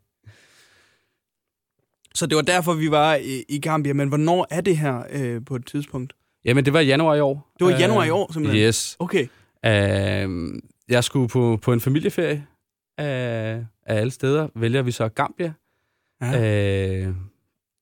Så 2.14 2.26
det 2.26 2.36
var 2.36 2.42
derfor, 2.42 2.74
vi 2.74 2.90
var 2.90 3.14
i, 3.14 3.44
i 3.48 3.58
Gambia. 3.58 3.92
Men 3.92 4.08
hvornår 4.08 4.46
er 4.50 4.60
det 4.60 4.76
her 4.76 5.02
øh, 5.10 5.44
på 5.44 5.56
et 5.56 5.66
tidspunkt? 5.66 6.12
Jamen, 6.44 6.64
det 6.64 6.72
var 6.72 6.80
i 6.80 6.86
januar 6.86 7.14
i 7.14 7.20
år. 7.20 7.52
Det 7.58 7.64
var 7.66 7.70
i 7.72 7.78
januar 7.80 8.04
i 8.04 8.10
år, 8.10 8.32
simpelthen? 8.32 8.62
Yes. 8.62 8.96
Okay. 8.98 9.22
Uh, 9.66 10.54
jeg 10.88 11.04
skulle 11.04 11.28
på, 11.28 11.58
på 11.62 11.72
en 11.72 11.80
familieferie 11.80 12.46
af, 12.98 13.64
af 13.86 14.00
alle 14.00 14.10
steder. 14.10 14.48
Vælger 14.54 14.82
vi 14.82 14.90
så 14.90 15.08
Gambia. 15.08 15.52
Ja. 16.22 17.08
Uh, 17.08 17.14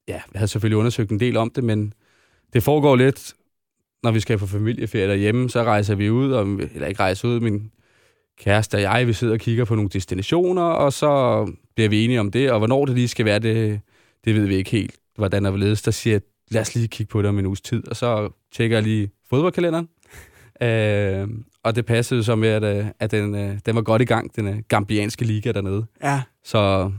ja, 0.08 0.14
jeg 0.14 0.22
havde 0.34 0.48
selvfølgelig 0.48 0.78
undersøgt 0.78 1.10
en 1.10 1.20
del 1.20 1.36
om 1.36 1.50
det, 1.50 1.64
men 1.64 1.94
det 2.52 2.62
foregår 2.62 2.96
lidt, 2.96 3.34
når 4.02 4.10
vi 4.10 4.20
skal 4.20 4.38
på 4.38 4.46
familieferie 4.46 5.08
derhjemme, 5.08 5.50
så 5.50 5.62
rejser 5.62 5.94
vi 5.94 6.10
ud, 6.10 6.32
og, 6.32 6.46
eller 6.46 6.86
ikke 6.86 7.00
rejser 7.00 7.28
ud, 7.28 7.40
min 7.40 7.70
kæreste 8.38 8.74
og 8.74 8.82
jeg, 8.82 9.06
vi 9.06 9.12
sidder 9.12 9.34
og 9.34 9.40
kigger 9.40 9.64
på 9.64 9.74
nogle 9.74 9.90
destinationer, 9.90 10.62
og 10.62 10.92
så 10.92 11.44
bliver 11.74 11.88
vi 11.88 12.04
enige 12.04 12.20
om 12.20 12.30
det, 12.30 12.50
og 12.50 12.58
hvornår 12.58 12.84
det 12.84 12.94
lige 12.94 13.08
skal 13.08 13.24
være, 13.24 13.38
det, 13.38 13.80
det 14.24 14.34
ved 14.34 14.46
vi 14.46 14.54
ikke 14.54 14.70
helt, 14.70 14.94
hvordan 15.16 15.52
vil 15.52 15.60
ledes. 15.60 15.82
Der 15.82 15.90
siger 15.90 16.14
jeg, 16.14 16.20
lad 16.50 16.60
os 16.60 16.74
lige 16.74 16.88
kigge 16.88 17.10
på 17.10 17.22
det 17.22 17.28
om 17.28 17.38
en 17.38 17.46
uges 17.46 17.60
tid, 17.60 17.88
og 17.88 17.96
så 17.96 18.30
tjekker 18.52 18.76
jeg 18.76 18.84
lige 18.84 19.10
fodboldkalenderen, 19.28 19.88
øh, 20.62 21.28
og 21.66 21.76
det 21.76 21.86
passede 21.86 22.24
så 22.24 22.36
med, 22.36 22.48
at, 22.48 22.64
øh, 22.64 22.86
at 23.00 23.10
den, 23.10 23.34
øh, 23.34 23.58
den 23.66 23.74
var 23.74 23.82
godt 23.82 24.02
i 24.02 24.04
gang, 24.04 24.36
den 24.36 24.48
øh, 24.48 24.56
gambianske 24.68 25.24
liga 25.24 25.52
dernede. 25.52 25.86
Ja. 26.02 26.22
Så 26.44 26.92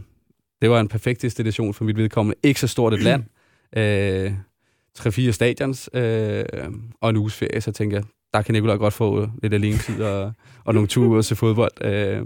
det 0.62 0.70
var 0.70 0.80
en 0.80 0.88
perfekt 0.88 1.22
destination 1.22 1.74
for 1.74 1.84
mit 1.84 1.98
vedkommende. 1.98 2.36
Ikke 2.44 2.60
så 2.60 2.68
stort 2.68 2.94
et 2.94 3.04
land. 3.04 3.24
Øh, 3.78 4.32
3-4 5.00 5.32
stadions 5.32 5.90
øh, 5.94 6.46
og 7.02 7.10
en 7.10 7.18
uges 7.18 7.34
ferie, 7.34 7.62
så 7.62 7.72
tænker 7.72 7.98
jeg, 7.98 8.04
der 8.34 8.42
kan 8.42 8.54
Nicolaj 8.54 8.76
godt 8.78 8.94
få 8.94 9.30
lidt 9.44 9.54
alene 9.54 9.78
tid 9.78 10.02
og, 10.02 10.34
og 10.66 10.74
nogle 10.74 10.88
ture 10.88 11.24
til 11.24 11.36
fodbold. 11.36 11.86
Øh, 11.86 12.22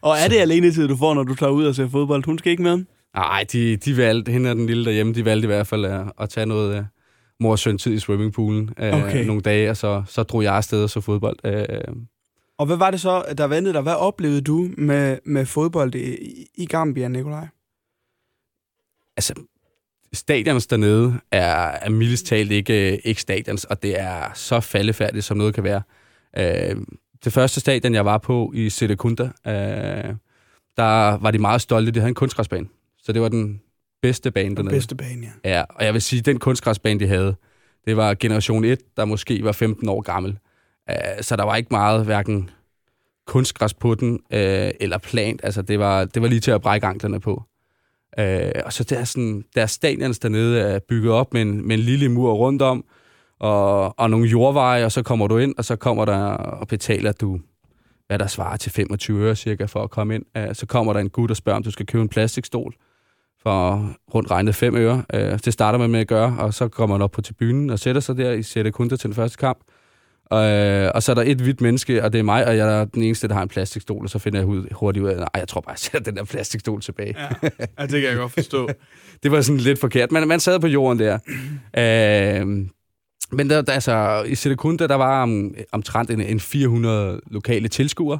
Og 0.00 0.16
er 0.16 0.28
det 0.28 0.36
alene 0.36 0.70
tid, 0.70 0.88
du 0.88 0.96
får, 0.96 1.14
når 1.14 1.22
du 1.22 1.34
tager 1.34 1.50
ud 1.50 1.64
og 1.64 1.74
ser 1.74 1.88
fodbold? 1.88 2.24
Hun 2.26 2.38
skal 2.38 2.50
ikke 2.50 2.62
med? 2.62 2.84
Nej, 3.14 3.44
de, 3.52 3.76
de 3.76 3.96
valgte, 3.96 4.32
hende 4.32 4.50
og 4.50 4.56
den 4.56 4.66
lille 4.66 4.84
derhjemme, 4.84 5.14
de 5.14 5.24
valgte 5.24 5.44
i 5.44 5.46
hvert 5.46 5.66
fald 5.66 5.84
at, 5.84 6.12
at 6.20 6.28
tage 6.28 6.46
noget 6.46 6.86
mor 7.40 7.50
og 7.50 7.58
søn 7.58 7.78
tid 7.78 7.92
i 7.92 7.98
swimmingpoolen 7.98 8.70
øh, 8.78 8.94
Okay. 9.04 9.24
nogle 9.26 9.42
dage, 9.42 9.70
og 9.70 9.76
så, 9.76 10.02
så 10.08 10.22
drog 10.22 10.42
jeg 10.42 10.54
afsted 10.54 10.82
og 10.82 10.90
så 10.90 11.00
fodbold. 11.00 11.36
Øh, 11.44 11.66
Og 12.58 12.66
hvad 12.66 12.76
var 12.76 12.90
det 12.90 13.00
så, 13.00 13.24
der 13.38 13.46
vendte 13.46 13.72
dig? 13.72 13.82
Hvad 13.82 13.94
oplevede 13.94 14.40
du 14.40 14.70
med, 14.78 15.18
med 15.24 15.46
fodbold 15.46 15.94
i, 15.94 16.16
i 16.54 16.66
Gambia, 16.66 17.08
Nikolaj? 17.08 17.46
altså, 19.16 19.34
stadions 20.12 20.66
dernede 20.66 21.20
er, 21.32 21.46
er 21.56 21.90
mildest 21.90 22.26
talt 22.26 22.50
ikke, 22.50 22.92
øh, 22.92 22.98
ikke 23.04 23.20
stadions, 23.20 23.64
og 23.64 23.82
det 23.82 24.00
er 24.00 24.30
så 24.34 24.60
faldefærdigt, 24.60 25.24
som 25.24 25.36
noget 25.36 25.54
kan 25.54 25.64
være. 25.64 25.82
Øh, 26.38 26.76
det 27.24 27.32
første 27.32 27.60
stadion, 27.60 27.94
jeg 27.94 28.04
var 28.04 28.18
på 28.18 28.52
i 28.54 28.70
Serekunda, 28.70 29.24
øh, 29.24 30.14
der 30.76 31.16
var 31.18 31.30
de 31.30 31.38
meget 31.38 31.60
stolte. 31.60 31.90
De 31.92 31.98
havde 32.00 32.08
en 32.08 32.14
kunstgræsbane, 32.14 32.66
så 33.02 33.12
det 33.12 33.22
var 33.22 33.28
den 33.28 33.60
bedste 34.06 34.30
bane 34.30 34.48
Den 34.48 34.56
dernede. 34.56 34.74
bedste 34.74 34.94
bane, 34.94 35.26
ja. 35.44 35.56
Ja, 35.56 35.64
og 35.68 35.84
jeg 35.84 35.94
vil 35.94 36.02
sige, 36.02 36.22
den 36.22 36.38
kunstgræsbane, 36.38 37.00
de 37.00 37.06
havde, 37.06 37.36
det 37.86 37.96
var 37.96 38.14
generation 38.14 38.64
1, 38.64 38.78
der 38.96 39.04
måske 39.04 39.44
var 39.44 39.52
15 39.52 39.88
år 39.88 40.00
gammel. 40.00 40.38
Uh, 40.90 40.96
så 41.20 41.36
der 41.36 41.44
var 41.44 41.56
ikke 41.56 41.68
meget, 41.70 42.04
hverken 42.04 42.50
kunstgræs 43.26 43.74
på 43.74 43.94
den, 43.94 44.12
uh, 44.12 44.18
eller 44.80 44.98
plant. 44.98 45.40
Altså, 45.44 45.62
det 45.62 45.78
var, 45.78 46.04
det 46.04 46.22
var 46.22 46.28
lige 46.28 46.40
til 46.40 46.50
at 46.50 46.60
brække 46.60 46.86
anklerne 46.86 47.20
på. 47.20 47.42
Uh, 48.18 48.24
og 48.64 48.72
så 48.72 48.84
der, 48.84 49.04
sådan, 49.04 49.44
der 49.54 49.66
stadions 49.66 50.18
dernede 50.18 50.60
er 50.60 50.78
bygget 50.78 51.12
op 51.12 51.32
med 51.32 51.42
en, 51.42 51.68
med 51.68 51.76
en 51.76 51.82
lille 51.82 52.08
mur 52.08 52.32
rundt 52.32 52.62
om, 52.62 52.84
og, 53.40 53.98
og 53.98 54.10
nogle 54.10 54.28
jordveje, 54.28 54.84
og 54.84 54.92
så 54.92 55.02
kommer 55.02 55.26
du 55.26 55.38
ind, 55.38 55.54
og 55.58 55.64
så 55.64 55.76
kommer 55.76 56.04
der 56.04 56.18
og 56.34 56.68
betaler 56.68 57.12
du, 57.12 57.40
hvad 58.06 58.18
der 58.18 58.26
svarer 58.26 58.56
til 58.56 58.72
25 58.72 59.20
øre 59.20 59.36
cirka 59.36 59.64
for 59.64 59.82
at 59.82 59.90
komme 59.90 60.14
ind. 60.14 60.54
Så 60.54 60.66
kommer 60.66 60.92
der 60.92 61.00
en 61.00 61.10
gut 61.10 61.30
og 61.30 61.36
spørger, 61.36 61.56
om 61.56 61.62
du 61.62 61.70
skal 61.70 61.86
købe 61.86 62.02
en 62.02 62.08
plastikstol 62.08 62.74
for 63.46 63.96
rundt 64.14 64.30
regnet 64.30 64.54
5 64.54 64.76
øre. 64.76 65.04
Øh, 65.14 65.38
det 65.44 65.52
starter 65.52 65.78
man 65.78 65.90
med 65.90 66.00
at 66.00 66.06
gøre, 66.06 66.36
og 66.38 66.54
så 66.54 66.68
kommer 66.68 66.96
man 66.96 67.02
op 67.02 67.10
på 67.10 67.22
tribunen 67.22 67.70
og 67.70 67.78
sætter 67.78 68.00
sig 68.00 68.16
der 68.16 68.32
i 68.32 68.42
sætter 68.42 68.70
kun 68.70 68.88
til 68.88 69.02
den 69.02 69.14
første 69.14 69.38
kamp. 69.38 69.58
Øh, 70.32 70.90
og 70.94 71.02
så 71.02 71.12
er 71.12 71.14
der 71.14 71.22
et 71.26 71.40
hvidt 71.40 71.60
menneske, 71.60 72.04
og 72.04 72.12
det 72.12 72.18
er 72.18 72.22
mig, 72.22 72.46
og 72.46 72.56
jeg 72.56 72.80
er 72.80 72.84
den 72.84 73.02
eneste, 73.02 73.28
der 73.28 73.34
har 73.34 73.42
en 73.42 73.48
plastikstol, 73.48 74.04
og 74.04 74.10
så 74.10 74.18
finder 74.18 74.38
jeg 74.38 74.46
hurtigt 74.72 75.04
ud 75.04 75.10
af, 75.10 75.16
nej, 75.16 75.28
jeg 75.34 75.48
tror 75.48 75.60
bare, 75.60 75.70
jeg 75.70 75.78
sætter 75.78 76.00
den 76.00 76.16
der 76.16 76.24
plastikstol 76.24 76.80
tilbage. 76.80 77.14
Ja, 77.18 77.48
ja 77.78 77.82
det 77.82 77.90
kan 77.90 78.02
jeg 78.02 78.16
godt 78.16 78.32
forstå. 78.32 78.68
det 79.22 79.32
var 79.32 79.40
sådan 79.40 79.60
lidt 79.60 79.80
forkert, 79.80 80.12
men 80.12 80.28
man 80.28 80.40
sad 80.40 80.60
på 80.60 80.66
jorden 80.66 80.98
der. 80.98 81.18
Øh, 81.76 82.46
men 83.32 83.50
der, 83.50 83.62
der, 83.62 83.72
altså, 83.72 84.24
i 84.26 84.34
Serekunda, 84.34 84.86
der 84.86 84.94
var 84.94 85.22
om, 85.22 85.54
omtrent 85.72 86.10
en, 86.10 86.20
en 86.20 86.40
400 86.40 87.20
lokale 87.30 87.68
tilskuere. 87.68 88.18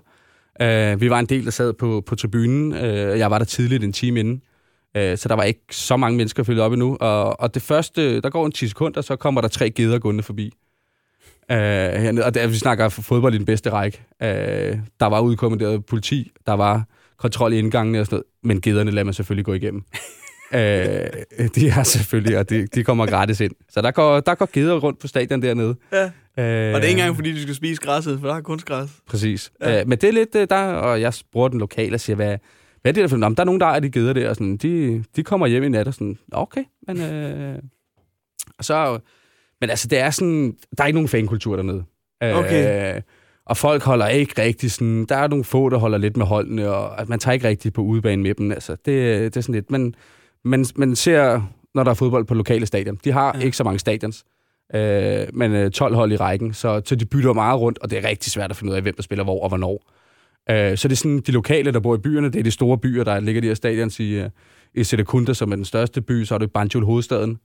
Øh, 0.62 1.00
vi 1.00 1.10
var 1.10 1.18
en 1.18 1.26
del, 1.26 1.44
der 1.44 1.50
sad 1.50 1.72
på, 1.72 2.02
på 2.06 2.14
tribunen. 2.14 2.72
Øh, 2.72 3.18
jeg 3.18 3.30
var 3.30 3.38
der 3.38 3.44
tidligt 3.44 3.84
en 3.84 3.92
time 3.92 4.20
inden. 4.20 4.42
Øh, 4.96 5.18
så 5.18 5.28
der 5.28 5.35
var 5.35 5.42
ikke 5.42 5.61
så 5.70 5.96
mange 5.96 6.16
mennesker 6.16 6.42
fyldt 6.42 6.61
op 6.61 6.72
endnu. 6.72 6.96
Og, 7.00 7.40
og 7.40 7.54
det 7.54 7.62
første, 7.62 8.20
der 8.20 8.30
går 8.30 8.46
en 8.46 8.52
10 8.52 8.68
sekunder, 8.68 9.00
så 9.00 9.16
kommer 9.16 9.40
der 9.40 9.48
tre 9.48 9.70
geder 9.70 9.98
gående 9.98 10.22
forbi. 10.22 10.52
Øh, 11.50 11.56
hernede. 11.59 12.24
Og 12.24 12.35
der, 12.35 12.46
vi 12.46 12.56
snakker 12.56 12.88
fodbold 12.88 13.35
i 13.35 13.38
den 13.38 13.46
bedste 13.46 13.70
række. 13.70 14.02
Øh, 14.22 14.28
der 15.00 15.06
var 15.06 15.20
udkommanderet 15.20 15.87
politi, 15.87 16.30
der 16.46 16.52
var 16.52 16.85
kontrol 17.18 17.52
i 17.52 17.59
indgangene 17.59 18.00
og 18.00 18.06
sådan 18.06 18.14
noget, 18.16 18.24
men 18.42 18.61
gederne 18.61 18.90
lader 18.90 19.04
man 19.04 19.14
selvfølgelig 19.14 19.44
gå 19.44 19.52
igennem. 19.52 19.82
øh, 20.54 20.61
de 21.54 21.68
er 21.68 21.82
selvfølgelig, 21.82 22.38
og 22.38 22.50
de, 22.50 22.66
de 22.66 22.85
kommer 22.85 23.06
gratis 23.06 23.40
ind. 23.40 23.52
Så 23.68 23.82
der 23.82 23.90
går, 23.90 24.20
der 24.20 24.35
går 24.35 24.48
geder 24.52 24.74
rundt 24.78 24.98
på 24.98 25.06
stadion 25.09 25.42
dernede. 25.42 25.76
Ja. 25.92 26.04
Øh, 26.04 26.74
Og 26.74 26.80
det 26.80 26.85
er 26.85 26.88
ikke 26.88 26.88
engang, 26.88 27.16
fordi 27.16 27.32
du 27.32 27.42
skal 27.42 27.54
spise 27.54 27.82
græsset, 27.82 28.20
for 28.20 28.28
der 28.28 28.35
er 28.35 28.40
kunstgræs. 28.40 28.88
Præcis. 29.06 29.52
Ja. 29.61 29.80
Øh, 29.80 29.88
men 29.88 29.98
det 29.98 30.09
er 30.09 30.12
lidt 30.12 30.35
øh, 30.35 30.46
der, 30.50 30.64
og 30.64 31.00
jeg 31.00 31.12
bruger 31.32 31.48
den 31.48 31.61
lokale 31.61 31.94
og 31.94 32.00
siger, 32.00 32.16
hvad, 32.16 32.38
hvad 32.87 32.90
er 32.99 33.03
det 33.03 33.11
der 33.11 33.16
for 33.16 33.29
Der 33.29 33.40
er 33.40 33.44
nogen, 33.44 33.61
der 33.61 33.66
er 33.66 33.81
de 33.81 33.90
geder 33.90 34.12
der, 34.12 34.29
og 34.29 34.37
sådan, 34.37 34.57
de, 34.57 35.05
de 35.16 35.22
kommer 35.22 35.46
hjem 35.46 35.62
i 35.62 35.68
nat 35.68 35.88
og 35.88 35.94
sådan, 35.94 36.18
"Nå, 36.29 36.38
okay, 36.38 36.64
men 36.87 37.01
øh, 37.01 37.59
og 38.59 38.64
så, 38.64 38.99
men 39.61 39.70
altså, 39.70 39.88
det 39.88 39.99
er 39.99 40.11
sådan, 40.11 40.57
der 40.79 40.83
er 40.83 40.87
ikke 40.87 40.96
nogen 40.96 41.09
fankultur 41.09 41.57
dernede. 41.57 41.85
Okay. 42.20 42.96
Øh, 42.96 43.03
og 43.46 43.57
folk 43.57 43.83
holder 43.83 44.07
ikke 44.09 44.42
rigtig 44.42 44.70
sådan, 44.72 45.05
der 45.05 45.16
er 45.16 45.29
nogle 45.29 45.44
få, 45.44 45.68
der 45.68 45.77
holder 45.77 45.99
lidt 45.99 46.16
med 46.16 46.27
holdene, 46.27 46.70
og 46.70 47.01
at 47.01 47.09
man 47.09 47.18
tager 47.18 47.33
ikke 47.33 47.49
rigtig 47.49 47.72
på 47.72 47.83
udebane 47.83 48.22
med 48.22 48.35
dem. 48.35 48.53
Altså, 48.53 48.72
det, 48.72 48.87
det 49.35 49.37
er 49.37 49.40
sådan 49.40 49.55
lidt, 49.55 49.70
men 49.70 49.94
man, 50.44 50.66
man 50.77 50.96
ser, 50.96 51.42
når 51.75 51.85
der 51.85 51.90
er 51.90 51.94
fodbold 51.94 52.25
på 52.25 52.35
lokale 52.35 52.66
stadion, 52.66 52.99
de 53.05 53.12
har 53.12 53.27
Ja. 53.35 53.38
ja. 53.38 53.44
ikke 53.44 53.57
så 53.57 53.64
mange 53.64 53.79
stadions, 53.79 54.25
øh, 54.75 55.27
men 55.33 55.53
øh, 55.53 55.70
12 55.70 55.94
hold 55.94 56.12
i 56.12 56.16
rækken, 56.16 56.55
så, 56.55 56.83
så 56.85 56.94
de 56.96 57.05
bytter 57.07 57.33
meget 57.33 57.61
rundt, 57.61 57.79
og 57.79 57.90
det 57.90 57.99
er 58.05 58.09
rigtig 58.09 58.33
svært 58.33 58.51
at 58.51 58.57
finde 58.57 58.70
ud 58.70 58.77
af, 58.77 58.83
hvem 58.83 58.94
der 58.94 59.03
spiller 59.03 59.25
hvor 59.25 59.42
og 59.42 59.49
hvornår. 59.49 59.83
Øh, 60.50 60.76
så 60.76 60.88
det 60.88 60.92
er 60.92 60.96
sådan, 60.96 61.20
de 61.20 61.32
lokale, 61.32 61.72
der 61.72 61.80
bor 61.80 61.94
i 61.94 61.98
byerne, 61.98 62.30
det 62.30 62.38
er 62.38 62.42
de 62.42 62.50
store 62.50 62.78
byer, 62.78 63.04
der 63.04 63.20
ligger 63.20 63.40
de 63.40 63.46
her 63.46 63.54
stadions 63.54 64.00
i, 64.00 64.14
øh, 64.14 64.30
i 64.74 64.85
Serekunda, 64.85 65.35
som 65.35 65.52
er 65.52 65.56
den 65.56 65.64
største 65.64 66.00
by, 66.00 66.24
så 66.24 66.35
har 66.35 66.38
du 66.38 66.44
i 66.44 66.48
Banjul, 66.48 66.85
hovedstaden, 66.85 67.38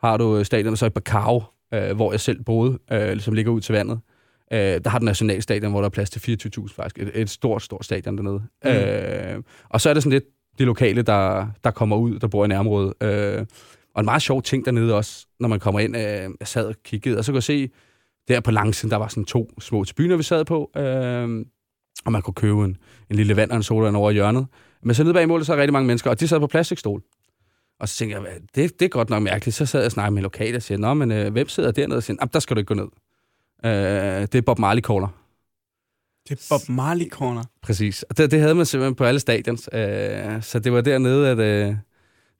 har 0.00 0.16
du 0.16 0.38
øh, 0.38 0.44
stadionet 0.44 0.78
så 0.78 0.86
i 0.86 0.90
Bacau, 0.90 1.42
øh, 1.74 1.96
hvor 1.96 2.12
jeg 2.12 2.20
selv 2.20 2.44
boede, 2.44 2.78
øh, 2.92 3.20
som 3.20 3.34
ligger 3.34 3.52
ud 3.52 3.60
til 3.60 3.74
vandet. 3.74 4.00
Øh, 4.52 4.58
der 4.58 4.88
har 4.88 4.98
du 4.98 5.04
nationalstadion, 5.04 5.70
hvor 5.70 5.80
der 5.80 5.86
er 5.86 5.90
plads 5.90 6.10
til 6.10 6.38
24.000 6.58 6.74
faktisk. 6.76 6.98
Et, 6.98 7.20
et 7.20 7.30
stort, 7.30 7.62
stort 7.62 7.84
stadion 7.84 8.16
dernede. 8.16 8.42
Mm. 8.64 8.70
Øh, 8.70 9.42
og 9.68 9.80
så 9.80 9.90
er 9.90 9.94
det 9.94 10.02
sådan 10.02 10.12
lidt 10.12 10.24
de 10.58 10.64
lokale, 10.64 11.02
der, 11.02 11.46
der 11.64 11.70
kommer 11.70 11.96
ud, 11.96 12.18
der 12.18 12.28
bor 12.28 12.44
i 12.44 12.48
nærområdet. 12.48 12.92
Øh, 13.02 13.46
og 13.94 14.00
en 14.00 14.04
meget 14.04 14.22
sjov 14.22 14.42
ting 14.42 14.64
dernede 14.64 14.94
også, 14.94 15.26
når 15.40 15.48
man 15.48 15.60
kommer 15.60 15.80
ind. 15.80 15.96
Øh, 15.96 16.02
jeg 16.02 16.30
sad 16.44 16.66
og 16.66 16.74
kiggede, 16.84 17.18
og 17.18 17.24
så 17.24 17.32
kunne 17.32 17.36
jeg 17.36 17.42
se, 17.42 17.70
der 18.28 18.40
på 18.40 18.50
langsiden, 18.50 18.90
der 18.90 18.96
var 18.96 19.08
sådan 19.08 19.24
to 19.24 19.50
små 19.60 19.84
tribuner, 19.84 20.16
vi 20.16 20.22
sad 20.22 20.44
på. 20.44 20.70
Øh, 20.76 21.46
og 22.06 22.12
man 22.12 22.22
kunne 22.22 22.34
købe 22.34 22.64
en, 22.64 22.76
en 23.10 23.16
lille 23.16 23.36
vand 23.36 23.50
og 23.50 23.56
en 23.56 23.62
sodavand 23.62 23.96
over 23.96 24.10
i 24.10 24.14
hjørnet. 24.14 24.46
Men 24.82 24.94
så 24.94 25.02
nede 25.02 25.14
bag 25.14 25.28
målet, 25.28 25.46
så 25.46 25.52
er 25.52 25.56
rigtig 25.56 25.72
mange 25.72 25.86
mennesker, 25.86 26.10
og 26.10 26.20
de 26.20 26.28
sad 26.28 26.40
på 26.40 26.46
plastikstol. 26.46 27.02
Og 27.80 27.88
så 27.88 27.96
tænkte 27.96 28.14
jeg, 28.14 28.20
"Hvad, 28.20 28.32
det, 28.54 28.80
det 28.80 28.84
er 28.84 28.88
godt 28.88 29.10
nok 29.10 29.22
mærkeligt. 29.22 29.56
Så 29.56 29.66
sad 29.66 29.80
jeg 29.80 29.86
og 29.86 29.92
snakkede 29.92 30.14
med 30.14 30.22
lokale 30.22 30.56
og 30.56 30.62
siger, 30.62 30.78
Nå, 30.78 30.94
men 30.94 31.12
øh, 31.12 31.32
hvem 31.32 31.48
sidder 31.48 31.70
dernede? 31.70 31.96
Og 31.96 32.02
siger, 32.02 32.16
"Jamen, 32.20 32.30
der 32.32 32.38
skal 32.38 32.56
du 32.56 32.58
ikke 32.58 32.74
gå 32.74 32.74
ned. 32.74 32.88
Øh, 33.64 34.22
det 34.22 34.34
er 34.34 34.42
Bob 34.42 34.58
Marley 34.58 34.82
caller. 34.82 35.08
Det 36.28 36.32
er 36.32 36.46
Bob 36.50 36.68
Marley 36.68 37.08
Corner. 37.08 37.44
Præcis. 37.62 38.02
Og 38.02 38.18
det, 38.18 38.30
det 38.30 38.40
havde 38.40 38.54
man 38.54 38.66
simpelthen 38.66 38.94
på 38.94 39.04
alle 39.04 39.20
stadions. 39.20 39.68
Øh, 39.72 40.42
så 40.42 40.58
det 40.58 40.72
var 40.72 40.80
dernede, 40.80 41.28
at 41.28 41.38
øh, 41.38 41.76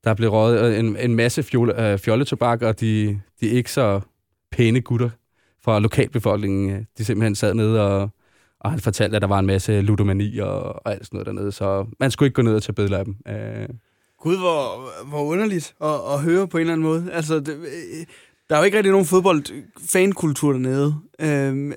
der 0.04 0.14
blev 0.14 0.30
røget 0.30 0.78
en, 0.78 0.96
en 0.96 1.14
masse 1.14 1.42
fjole, 1.42 1.92
øh, 1.92 1.98
fjolletobak, 1.98 2.62
og 2.62 2.80
de, 2.80 3.20
de 3.40 3.46
ikke 3.46 3.72
så 3.72 4.00
pæne 4.52 4.80
gutter 4.80 5.10
fra 5.64 5.78
lokalbefolkningen, 5.78 6.70
øh, 6.70 6.84
de 6.98 7.04
simpelthen 7.04 7.34
sad 7.34 7.54
nede 7.54 7.82
og, 7.88 8.10
og 8.60 8.70
han 8.70 8.80
fortalte, 8.80 9.16
at 9.16 9.22
der 9.22 9.28
var 9.28 9.38
en 9.38 9.46
masse 9.46 9.80
ludomani 9.80 10.38
og, 10.38 10.62
og 10.62 10.92
alt 10.92 11.06
sådan 11.06 11.16
noget 11.16 11.26
dernede, 11.26 11.52
så 11.52 11.86
man 12.00 12.10
skulle 12.10 12.26
ikke 12.26 12.34
gå 12.34 12.42
ned 12.42 12.54
og 12.54 12.62
tage 12.62 12.74
billeder 12.74 12.98
af 12.98 13.04
dem. 13.04 13.16
Øh, 13.28 13.68
Gud, 14.20 14.36
hvor, 14.38 14.88
hvor 15.08 15.22
underligt 15.24 15.74
at, 15.84 15.94
at 16.14 16.20
høre 16.22 16.48
på 16.48 16.56
en 16.56 16.60
eller 16.60 16.72
anden 16.72 16.86
måde. 16.86 17.12
Altså, 17.12 17.40
det, 17.40 17.48
øh, 17.48 18.06
der 18.50 18.54
er 18.54 18.58
jo 18.58 18.64
ikke 18.64 18.76
rigtig 18.76 18.90
nogen 18.92 19.06
fodbold-fankultur 19.06 20.52
dernede. 20.52 20.94
Øhm, 21.20 21.72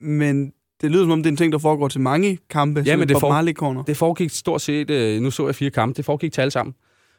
men 0.00 0.52
det 0.80 0.90
lyder 0.90 1.02
som 1.04 1.10
om, 1.10 1.18
det 1.22 1.26
er 1.26 1.32
en 1.32 1.36
ting, 1.36 1.52
der 1.52 1.58
foregår 1.58 1.88
til 1.88 2.00
mange 2.00 2.38
kampe. 2.50 2.82
Ja, 2.86 2.96
men 2.96 3.08
det, 3.08 3.20
for, 3.20 3.42
det 3.86 3.96
foregik 3.96 4.30
stort 4.30 4.60
set, 4.60 4.90
øh, 4.90 5.20
nu 5.22 5.30
så 5.30 5.46
jeg 5.46 5.54
fire 5.54 5.70
kampe, 5.70 5.96
det 5.96 6.04
foregik 6.04 6.32
til 6.32 6.40
alle 6.40 6.50
sammen, 6.50 6.74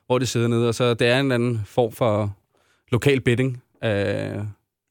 hvor 0.06 0.20
det 0.20 0.28
sidder 0.28 0.48
nede, 0.48 0.68
og 0.68 0.76
så 0.76 0.94
det 0.94 1.08
er 1.08 1.20
en 1.20 1.26
eller 1.26 1.36
anden 1.36 1.62
form 1.66 1.92
for 1.92 2.36
lokal 2.92 3.22
betting, 3.22 3.64
øh, 3.84 3.90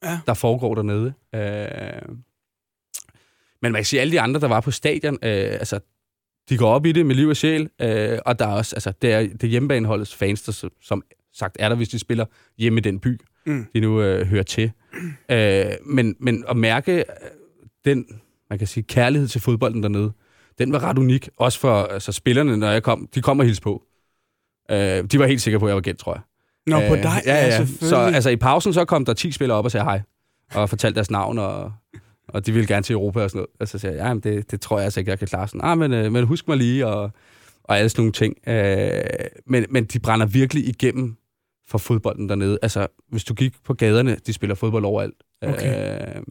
Ja. 0.04 0.18
der 0.26 0.34
foregår 0.34 0.74
dernede. 0.74 1.12
Øh, 1.34 2.16
men 3.62 3.72
man 3.72 3.78
kan 3.78 3.84
sige, 3.86 4.00
alle 4.00 4.12
de 4.12 4.20
andre, 4.20 4.40
der 4.40 4.48
var 4.48 4.60
på 4.60 4.70
stadion, 4.70 5.14
øh, 5.14 5.52
altså, 5.52 5.80
de 6.48 6.56
går 6.56 6.68
op 6.70 6.86
i 6.86 6.92
det 6.92 7.06
med 7.06 7.14
liv 7.14 7.28
og 7.28 7.36
sjæl, 7.36 7.68
øh, 7.82 8.18
og 8.26 8.38
der 8.38 8.46
er 8.46 8.52
også, 8.52 8.76
altså, 8.76 8.92
det 9.02 9.12
er, 9.12 9.20
det 9.20 9.44
er 9.44 9.48
hjemmebaneholdets 9.48 10.14
fans, 10.14 10.42
der 10.42 10.68
som- 10.82 11.02
sagt 11.34 11.56
er 11.58 11.68
der, 11.68 11.76
hvis 11.76 11.88
de 11.88 11.98
spiller 11.98 12.24
hjemme 12.58 12.78
i 12.78 12.80
den 12.82 12.98
by, 13.00 13.20
Mm. 13.46 13.66
de 13.74 13.80
nu 13.80 14.02
øh, 14.02 14.26
hører 14.26 14.42
til. 14.42 14.72
Øh, 15.30 15.64
men, 15.86 16.16
men 16.20 16.44
at 16.48 16.56
mærke 16.56 16.92
øh, 16.98 17.04
den, 17.84 18.06
man 18.50 18.58
kan 18.58 18.68
sige, 18.68 18.84
kærlighed 18.84 19.28
til 19.28 19.40
fodbolden 19.40 19.82
dernede, 19.82 20.12
den 20.58 20.72
var 20.72 20.82
ret 20.82 20.98
unik. 20.98 21.28
Også 21.36 21.60
for 21.60 21.82
altså, 21.82 22.12
spillerne, 22.12 22.56
når 22.56 22.70
jeg 22.70 22.82
kom, 22.82 23.08
de 23.14 23.22
kom 23.22 23.38
og 23.38 23.44
hilste 23.44 23.62
på. 23.62 23.82
Øh, 24.70 25.04
de 25.04 25.18
var 25.18 25.26
helt 25.26 25.42
sikre 25.42 25.58
på, 25.58 25.64
at 25.66 25.68
jeg 25.68 25.74
var 25.74 25.80
gæt, 25.80 25.96
tror 25.96 26.14
jeg. 26.14 26.20
Nå, 26.66 26.88
på 26.88 26.94
Øh, 26.94 27.02
dig? 27.02 27.22
Ja, 27.26 27.34
ja. 27.34 27.50
selvfølgelig. 27.56 27.88
Så 27.88 27.96
altså, 27.96 28.30
i 28.30 28.36
pausen, 28.36 28.72
så 28.72 28.84
kom 28.84 29.04
der 29.04 29.12
10 29.12 29.32
spillere 29.32 29.58
op 29.58 29.64
og 29.64 29.70
sagde 29.70 29.84
hej. 29.84 30.00
Og 30.54 30.68
fortalte 30.68 30.94
deres 30.94 31.10
navn, 31.10 31.38
og, 31.38 31.72
og 32.34 32.46
de 32.46 32.52
ville 32.52 32.66
gerne 32.66 32.82
til 32.82 32.92
Europa 32.92 33.22
og 33.22 33.30
sådan 33.30 33.38
noget. 33.38 33.50
Og 33.60 33.68
så 33.68 33.78
sagde 33.78 33.96
jeg, 33.96 34.04
ja, 34.04 34.14
men 34.14 34.22
det, 34.22 34.50
det 34.50 34.60
tror 34.60 34.78
jeg 34.78 34.84
altså 34.84 35.00
ikke, 35.00 35.10
jeg 35.10 35.18
kan 35.18 35.28
klare. 35.28 35.48
Sådan, 35.48 35.60
ah, 35.64 35.78
men, 35.78 35.92
øh, 35.92 36.12
men 36.12 36.24
husk 36.24 36.48
mig 36.48 36.56
lige, 36.56 36.86
og, 36.86 37.10
og 37.64 37.78
alle 37.78 37.88
sådan 37.88 38.00
nogle 38.02 38.12
ting. 38.12 38.36
Øh, 38.46 39.02
men, 39.46 39.66
men 39.70 39.84
de 39.84 39.98
brænder 39.98 40.26
virkelig 40.26 40.68
igennem 40.68 41.16
for 41.66 41.78
fodbolden 41.78 42.28
dernede. 42.28 42.58
Altså, 42.62 42.86
hvis 43.08 43.24
du 43.24 43.34
gik 43.34 43.54
på 43.64 43.74
gaderne, 43.74 44.16
de 44.26 44.32
spiller 44.32 44.54
fodbold 44.54 44.84
overalt. 44.84 45.22
Okay. 45.42 46.16
Øh, 46.16 46.22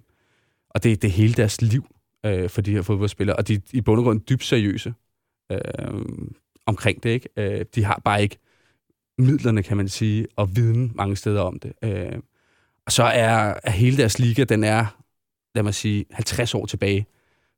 og 0.70 0.84
det, 0.84 1.02
det 1.02 1.08
er 1.08 1.12
hele 1.12 1.34
deres 1.34 1.62
liv 1.62 1.86
øh, 2.26 2.50
for 2.50 2.62
de 2.62 2.72
her 2.72 2.82
fodboldspillere. 2.82 3.36
Og 3.36 3.47
de 3.47 3.54
er 3.54 3.60
i 3.72 3.82
bund 3.82 4.00
og 4.00 4.04
grund 4.04 4.22
dybt 4.22 4.43
seriøse 4.43 4.93
øh, 5.52 5.60
omkring 6.66 7.04
det. 7.04 7.10
Ikke? 7.10 7.30
Øh, 7.38 7.66
de 7.76 7.84
har 7.84 8.02
bare 8.06 8.22
ikke 8.22 8.38
midlerne, 9.18 9.64
kan 9.64 9.78
man 9.78 9.88
sige, 9.88 10.28
og 10.36 10.56
viden 10.56 10.91
mange 10.95 11.16
steder 11.16 11.41
om 11.41 11.60
det. 11.60 11.74
Øh, 11.84 12.20
og 12.86 12.91
så 12.91 13.04
er, 13.04 13.54
er 13.64 13.72
hele 13.72 13.97
deres 13.97 14.20
liga, 14.20 14.43
den 14.43 14.64
er, 14.64 14.86
lad 15.56 15.64
mig 15.64 15.74
sige, 15.74 16.06
50 16.12 16.56
år 16.56 16.66
tilbage, 16.66 17.06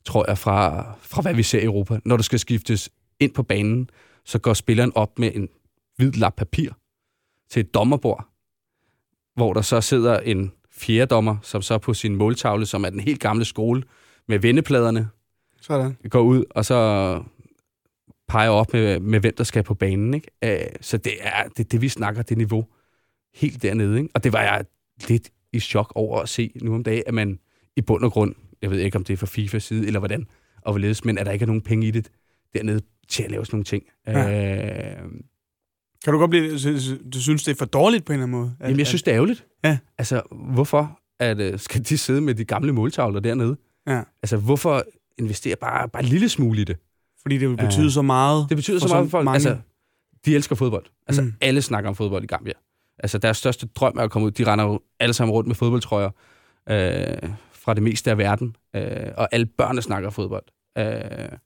tror 0.06 0.26
jeg, 0.28 0.38
fra, 0.38 0.84
fra 1.02 1.22
hvad 1.22 1.34
vi 1.34 1.44
ser 1.44 1.60
i 1.60 1.64
Europa. 1.64 2.00
Når 2.06 2.18
der 2.18 2.24
skal 2.24 2.39
skiftes 2.39 2.89
ind 3.20 3.34
på 3.34 3.44
banen, 3.44 3.89
så 4.26 4.39
går 4.39 4.54
spilleren 4.54 4.92
op 4.96 5.20
med 5.20 5.32
en 5.36 5.50
hvid 5.98 6.12
lap 6.12 6.34
papir 6.36 6.72
til 7.50 7.60
et 7.60 7.74
dommerbord, 7.74 8.28
hvor 9.36 9.54
der 9.54 9.62
så 9.62 9.82
sidder 9.82 10.20
en 10.20 10.52
fjerde 10.72 11.06
dommer, 11.06 11.38
som 11.42 11.62
så 11.62 11.78
på 11.78 11.94
sin 11.94 12.16
måltavle, 12.16 12.66
som 12.66 12.86
er 12.86 12.89
den 12.89 13.00
helt 13.00 13.20
gamle 13.20 13.46
skole, 13.46 13.84
med 14.28 14.39
vendepladerne, 14.39 15.10
Sådan. 15.62 15.98
går 16.10 16.22
ud, 16.22 16.44
og 16.50 16.66
så 16.66 17.24
peger 18.28 18.50
op 18.50 18.74
med, 18.74 19.00
med 19.00 19.20
hvem 19.20 19.36
der 19.38 19.44
skal 19.44 19.64
på 19.64 19.74
banen. 19.74 20.14
Ikke? 20.14 20.28
Øh, 20.44 20.76
så 20.82 20.98
det 20.98 21.14
er 21.22 21.48
det, 21.58 21.72
det, 21.72 21.82
vi 21.82 21.89
snakker, 21.89 22.22
det 22.22 22.38
niveau 22.38 22.68
helt 23.34 23.62
dernede. 23.62 23.98
Ikke? 23.98 24.10
Og 24.14 24.24
det 24.24 24.34
var 24.34 24.42
jeg 24.42 24.66
lidt 25.08 25.30
i 25.54 25.60
chok 25.60 25.92
over 25.96 26.22
at 26.22 26.30
se 26.30 26.52
nu 26.62 26.76
om 26.76 26.84
dagen, 26.84 27.04
at 27.08 27.14
man 27.14 27.39
i 27.78 27.82
bund 27.82 28.03
og 28.03 28.11
grund, 28.11 28.36
jeg 28.61 28.72
ved 28.72 28.80
ikke, 28.80 28.97
om 28.97 29.03
det 29.03 29.13
er 29.13 29.17
fra 29.17 29.26
FIFA 29.26 29.59
side, 29.59 29.88
eller 29.88 29.99
hvordan, 29.99 30.28
og 30.61 30.72
hvorledes, 30.74 31.05
men 31.05 31.17
at 31.17 31.26
der 31.26 31.32
ikke 31.32 31.43
er 31.43 31.47
nogen 31.47 31.61
penge 31.61 31.88
i 31.88 31.91
det 31.91 32.11
dernede 32.53 32.82
til 33.09 33.24
at 33.24 33.32
lave 33.32 33.45
sådan 33.45 33.55
nogle 33.55 33.63
ting. 33.65 33.84
Ja. 34.07 34.91
Øh, 35.01 35.09
Kan 36.03 36.13
du 36.13 36.19
godt 36.19 36.30
blive... 36.30 36.51
Du 37.13 37.22
synes, 37.22 37.43
det 37.43 37.51
er 37.51 37.55
for 37.55 37.65
dårligt 37.65 38.05
på 38.05 38.13
en 38.13 38.19
eller 38.19 38.24
anden 38.28 38.39
måde? 38.39 38.55
At- 38.59 38.65
Jamen, 38.67 38.80
jeg 38.80 38.88
synes, 38.88 39.03
det 39.03 39.11
er 39.11 39.15
ærgerligt. 39.15 39.45
Ja. 39.63 39.78
Altså, 39.97 40.22
hvorfor 40.32 40.99
at, 41.19 41.61
skal 41.61 41.84
de 41.89 41.97
sidde 41.97 42.22
med 42.22 42.36
de 42.36 42.45
gamle 42.45 42.72
måltavler 42.74 43.19
dernede? 43.19 43.57
Ja. 43.88 44.01
Altså, 44.24 44.38
hvorfor 44.38 44.84
investere 45.19 45.55
bare, 45.55 45.89
bare 45.89 46.03
en 46.03 46.09
lille 46.09 46.30
smule 46.30 46.61
i 46.61 46.63
det? 46.63 46.78
Fordi 47.22 47.38
det 47.38 47.49
vil 47.49 47.57
betyde 47.57 47.91
så 47.91 48.01
meget 48.01 48.45
Det 48.49 48.57
betyder 48.57 48.80
så 48.80 48.88
meget 48.88 49.05
for 49.05 49.09
folk. 49.09 49.26
mange. 49.26 49.36
Altså, 49.36 49.57
de 50.26 50.36
elsker 50.36 50.55
fodbold. 50.55 50.86
Altså, 51.07 51.22
mm. 51.22 51.34
alle 51.41 51.61
snakker 51.61 51.88
om 51.89 51.95
fodbold 51.95 52.24
i 52.24 52.28
Gambia. 52.28 52.53
Altså, 52.99 53.17
deres 53.17 53.38
største 53.38 53.67
drøm 53.76 53.97
er 53.97 54.01
at 54.03 54.11
komme 54.11 54.26
ud. 54.26 54.32
De 54.32 54.43
render 54.43 54.65
jo 54.65 54.80
alle 54.99 55.13
sammen 55.13 55.32
rundt 55.34 55.47
med 55.47 55.55
fodboldtrøjer 55.55 56.09
øh, 56.69 57.30
fra 57.64 57.74
det 57.74 57.84
meste 57.84 58.12
af 58.12 58.18
verden. 58.18 58.55
Øh, 58.76 59.12
og 59.18 59.28
alle 59.32 59.45
børnene 59.45 59.82
snakker 59.82 60.09
fodbold. 60.09 60.43
Øh, 60.78 61.38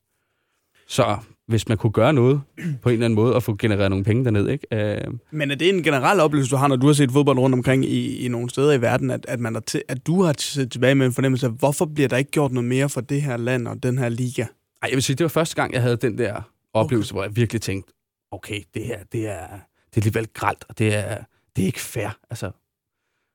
så 0.88 1.18
hvis 1.48 1.68
man 1.68 1.78
kunne 1.78 1.92
gøre 1.92 2.12
noget 2.12 2.40
på 2.82 2.88
en 2.88 2.92
eller 2.92 3.04
anden 3.04 3.14
måde 3.14 3.34
og 3.34 3.42
få 3.42 3.56
genereret 3.56 3.90
nogle 3.90 4.04
penge 4.04 4.24
derned, 4.24 4.48
ikke? 4.48 4.66
Øh, 4.72 5.14
Men 5.30 5.50
er 5.50 5.54
det 5.54 5.68
en 5.68 5.82
generel 5.82 6.20
oplevelse, 6.20 6.50
du 6.50 6.56
har, 6.56 6.68
når 6.68 6.76
du 6.76 6.86
har 6.86 6.94
set 6.94 7.12
fodbold 7.12 7.38
rundt 7.38 7.54
omkring 7.54 7.84
i, 7.84 8.24
i 8.24 8.28
nogle 8.28 8.50
steder 8.50 8.72
i 8.72 8.80
verden, 8.80 9.10
at, 9.10 9.26
at, 9.28 9.40
man 9.40 9.56
er 9.56 9.60
til, 9.60 9.82
at 9.88 10.06
du 10.06 10.22
har 10.22 10.34
set 10.38 10.72
tilbage 10.72 10.94
med 10.94 11.06
en 11.06 11.12
fornemmelse 11.12 11.46
af, 11.46 11.52
hvorfor 11.52 11.84
bliver 11.84 12.08
der 12.08 12.16
ikke 12.16 12.30
gjort 12.30 12.52
noget 12.52 12.68
mere 12.68 12.88
for 12.88 13.00
det 13.00 13.22
her 13.22 13.36
land 13.36 13.68
og 13.68 13.82
den 13.82 13.98
her 13.98 14.08
liga? 14.08 14.42
Ej, 14.42 14.88
jeg 14.88 14.92
vil 14.92 15.02
sige, 15.02 15.16
det 15.16 15.24
var 15.24 15.28
første 15.28 15.56
gang, 15.56 15.72
jeg 15.72 15.82
havde 15.82 15.96
den 15.96 16.18
der 16.18 16.52
oplevelse, 16.72 17.12
okay. 17.12 17.16
hvor 17.16 17.24
jeg 17.24 17.36
virkelig 17.36 17.62
tænkte, 17.62 17.92
okay, 18.30 18.60
det 18.74 18.84
her, 18.84 18.98
det 19.12 19.28
er, 19.28 19.46
det 19.46 19.96
er 19.96 19.96
alligevel 19.96 20.28
gralt, 20.34 20.64
og 20.68 20.78
det 20.78 20.94
er, 20.94 21.18
det 21.56 21.62
er 21.62 21.66
ikke 21.66 21.80
fair. 21.80 22.18
Altså, 22.30 22.50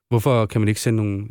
hvorfor 0.10 0.46
kan 0.46 0.62
man 0.62 0.68
ikke 0.68 0.82
sende 0.82 0.98
nogle, 0.98 1.28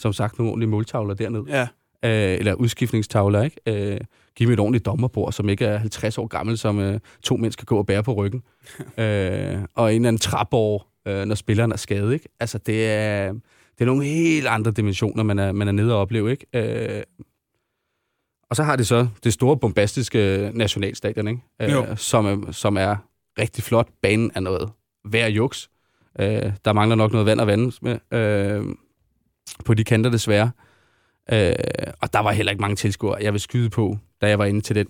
som 0.00 0.12
sagt, 0.12 0.38
nogle 0.38 0.50
ordentlige 0.50 0.70
måltavler 0.70 1.14
derned? 1.14 1.42
Ja. 1.48 1.68
Øh, 2.04 2.38
eller 2.38 2.54
udskiftningstavler, 2.54 3.42
ikke? 3.42 3.60
Øh, 3.66 4.00
giv 4.36 4.48
mig 4.48 4.52
et 4.52 4.60
ordentligt 4.60 4.86
dommerbord, 4.86 5.32
som 5.32 5.48
ikke 5.48 5.64
er 5.64 5.78
50 5.78 6.18
år 6.18 6.26
gammel, 6.26 6.58
som 6.58 6.78
øh, 6.78 7.00
to 7.22 7.36
mænd 7.36 7.52
skal 7.52 7.66
gå 7.66 7.78
og 7.78 7.86
bære 7.86 8.02
på 8.02 8.12
ryggen. 8.12 8.42
øh, 8.98 9.58
og 9.74 9.94
en 9.94 9.96
eller 9.96 10.08
anden 10.08 10.18
trapår, 10.18 10.86
øh, 11.08 11.24
når 11.24 11.34
spilleren 11.34 11.72
er 11.72 11.76
skadet, 11.76 12.12
ikke? 12.12 12.28
Altså, 12.40 12.58
det 12.58 12.90
er, 12.90 13.32
det 13.32 13.80
er 13.80 13.84
nogle 13.84 14.04
helt 14.04 14.46
andre 14.46 14.70
dimensioner, 14.70 15.22
man 15.22 15.38
er, 15.38 15.52
man 15.52 15.68
er 15.68 15.72
nede 15.72 15.94
og 15.94 16.00
opleve, 16.00 16.30
ikke? 16.30 16.46
Øh, 16.54 17.02
og 18.50 18.56
så 18.56 18.62
har 18.62 18.76
det 18.76 18.86
så 18.86 19.08
det 19.24 19.32
store 19.32 19.56
bombastiske 19.56 20.50
nationalstadion, 20.54 21.28
ikke? 21.28 21.40
Jo. 21.60 21.84
Øh, 21.84 21.96
som, 21.96 22.52
som 22.52 22.76
er 22.76 22.96
rigtig 23.38 23.64
flot. 23.64 23.88
Banen 24.02 24.30
er 24.34 24.40
noget 24.40 24.70
værd 25.04 25.30
juks. 25.30 25.70
Øh, 26.20 26.52
der 26.64 26.72
mangler 26.72 26.96
nok 26.96 27.12
noget 27.12 27.26
vand 27.26 27.40
og 27.40 27.46
vand 27.46 27.72
med 27.82 27.98
øh, 28.18 28.64
på 29.64 29.74
de 29.74 29.84
kanter 29.84 30.10
desværre. 30.10 30.50
Øh, 31.32 31.54
og 32.00 32.12
der 32.12 32.18
var 32.18 32.32
heller 32.32 32.52
ikke 32.52 32.60
mange 32.60 32.76
tilskuere. 32.76 33.22
Jeg 33.22 33.32
vil 33.32 33.40
skyde 33.40 33.70
på, 33.70 33.98
da 34.20 34.28
jeg 34.28 34.38
var 34.38 34.44
inde 34.44 34.60
til 34.60 34.76
den, 34.76 34.86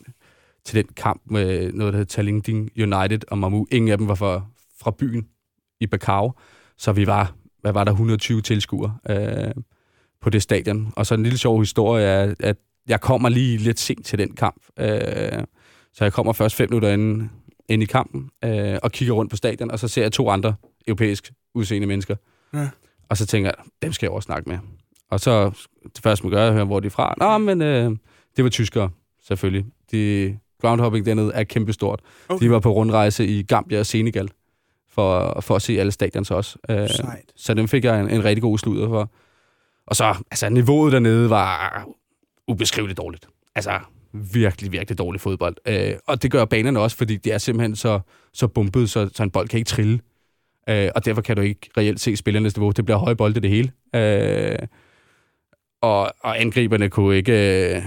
til 0.65 0.85
den 0.85 0.95
kamp 0.97 1.23
med 1.25 1.73
noget, 1.73 1.93
der 1.93 1.99
hed 1.99 2.07
Talinding 2.07 2.71
United 2.77 3.21
og 3.31 3.39
Mamu. 3.39 3.67
Ingen 3.71 3.91
af 3.91 3.99
dem 3.99 4.09
var 4.09 4.15
fra, 4.15 4.43
fra 4.81 4.91
byen 4.91 5.29
i 5.81 5.87
Bacau. 5.87 6.33
Så 6.79 6.93
vi 6.93 7.07
var, 7.07 7.35
hvad 7.61 7.73
var 7.73 7.85
der, 7.85 7.93
120 7.93 8.41
tilskuere 8.41 8.97
øh, 9.11 9.55
på 10.21 10.31
det 10.31 10.43
stadion. 10.43 10.93
Og 10.97 11.07
så 11.07 11.15
en 11.15 11.23
lille 11.23 11.39
sjov 11.39 11.59
historie 11.59 12.05
er, 12.05 12.35
at 12.41 12.57
jeg 12.89 13.01
kommer 13.01 13.29
lige 13.29 13.59
lidt 13.59 13.81
sent 13.81 14.07
til 14.07 14.19
den 14.19 14.35
kamp. 14.35 14.63
Øh, 14.79 15.45
så 15.93 16.05
jeg 16.05 16.13
kommer 16.13 16.33
først 16.33 16.57
fem 16.57 16.71
minutter 16.71 16.89
inden, 16.89 17.31
ind 17.69 17.83
i 17.83 17.87
kampen 17.87 18.31
øh, 18.45 18.79
og 18.83 18.93
kigger 18.93 19.15
rundt 19.15 19.31
på 19.31 19.37
stadion, 19.37 19.71
og 19.71 19.79
så 19.79 19.89
ser 19.89 20.03
jeg 20.03 20.13
to 20.13 20.31
andre 20.31 20.55
europæisk 20.87 21.33
udseende 21.55 21.87
mennesker. 21.87 22.17
Ja. 22.55 22.69
Og 23.11 23.17
så 23.17 23.27
tænker 23.27 23.51
jeg, 23.51 23.65
dem 23.83 23.93
skal 23.93 24.07
jeg 24.07 24.13
også 24.13 24.27
snakke 24.27 24.49
med. 24.49 24.59
Og 25.11 25.21
så 25.21 25.51
det 25.85 26.03
første, 26.03 26.27
man 26.27 26.31
gør, 26.33 26.43
er 26.43 26.49
at 26.49 26.55
høre, 26.55 26.65
hvor 26.65 26.81
de 26.81 26.87
er 26.87 26.91
fra. 26.91 27.15
Nå, 27.19 27.39
men 27.39 27.63
øh, 27.63 27.91
det 28.37 28.45
var 28.45 28.51
tyskere, 28.51 28.91
selvfølgelig. 29.23 29.65
De, 29.93 30.39
groundhopping 30.61 31.07
dernede 31.07 31.33
er 31.35 31.45
kæmpestort. 31.45 32.01
Okay. 32.01 32.35
Okay. 32.35 32.47
De 32.47 32.51
var 32.51 32.61
på 32.61 32.73
rundrejse 32.73 33.27
i 33.27 33.43
Gambia 33.43 33.79
og 33.79 33.87
Senegal 33.87 34.29
for, 34.89 35.41
for 35.41 35.57
at 35.57 35.63
se 35.63 35.81
alle 35.81 35.93
stadions 35.93 36.31
også. 36.31 36.59
Øh, 36.69 36.89
Sejt. 36.89 37.33
så 37.37 37.55
dem 37.55 37.69
fik 37.69 37.85
jeg 37.85 38.01
en, 38.01 38.11
en 38.11 38.25
rigtig 38.25 38.43
god 38.43 38.59
sludder 38.59 38.89
for. 38.89 39.11
Og 39.87 39.97
så, 39.97 40.15
altså, 40.31 40.49
niveauet 40.49 40.93
dernede 40.93 41.31
var 41.31 41.85
ubeskriveligt 42.49 42.99
dårligt. 42.99 43.27
Altså, 43.55 43.79
virkelig, 44.13 44.73
virkelig 44.73 44.99
dårlig 44.99 45.21
fodbold. 45.21 45.57
Øh, 45.67 45.93
og 46.07 46.23
det 46.23 46.31
gør 46.31 46.45
banerne 46.45 46.81
også, 46.81 46.97
fordi 46.97 47.17
det 47.17 47.33
er 47.33 47.39
simpelthen 47.39 47.77
så, 47.77 48.01
så 48.33 48.49
bumpet, 48.49 48.91
så, 48.91 49.11
så 49.15 49.23
en 49.23 49.31
bold 49.31 49.49
kan 49.49 49.59
ikke 49.59 49.69
trille. 49.69 50.01
Øh, 50.69 50.89
og 50.95 51.05
derfor 51.05 51.23
kan 51.23 51.37
du 51.37 51.43
ikke 51.43 51.71
reelt 51.77 52.01
se 52.01 52.17
spillernes 52.17 52.57
niveau. 52.57 52.71
Det 52.71 52.85
bliver 52.85 52.99
høje 52.99 53.17
bolde 53.17 53.41
det 53.41 53.51
hele. 53.51 53.73
Øh, 53.95 54.59
og, 55.83 56.13
og 56.21 56.41
angriberne 56.41 56.89
kunne 56.89 57.17
ikke... 57.17 57.77
Øh, 57.77 57.83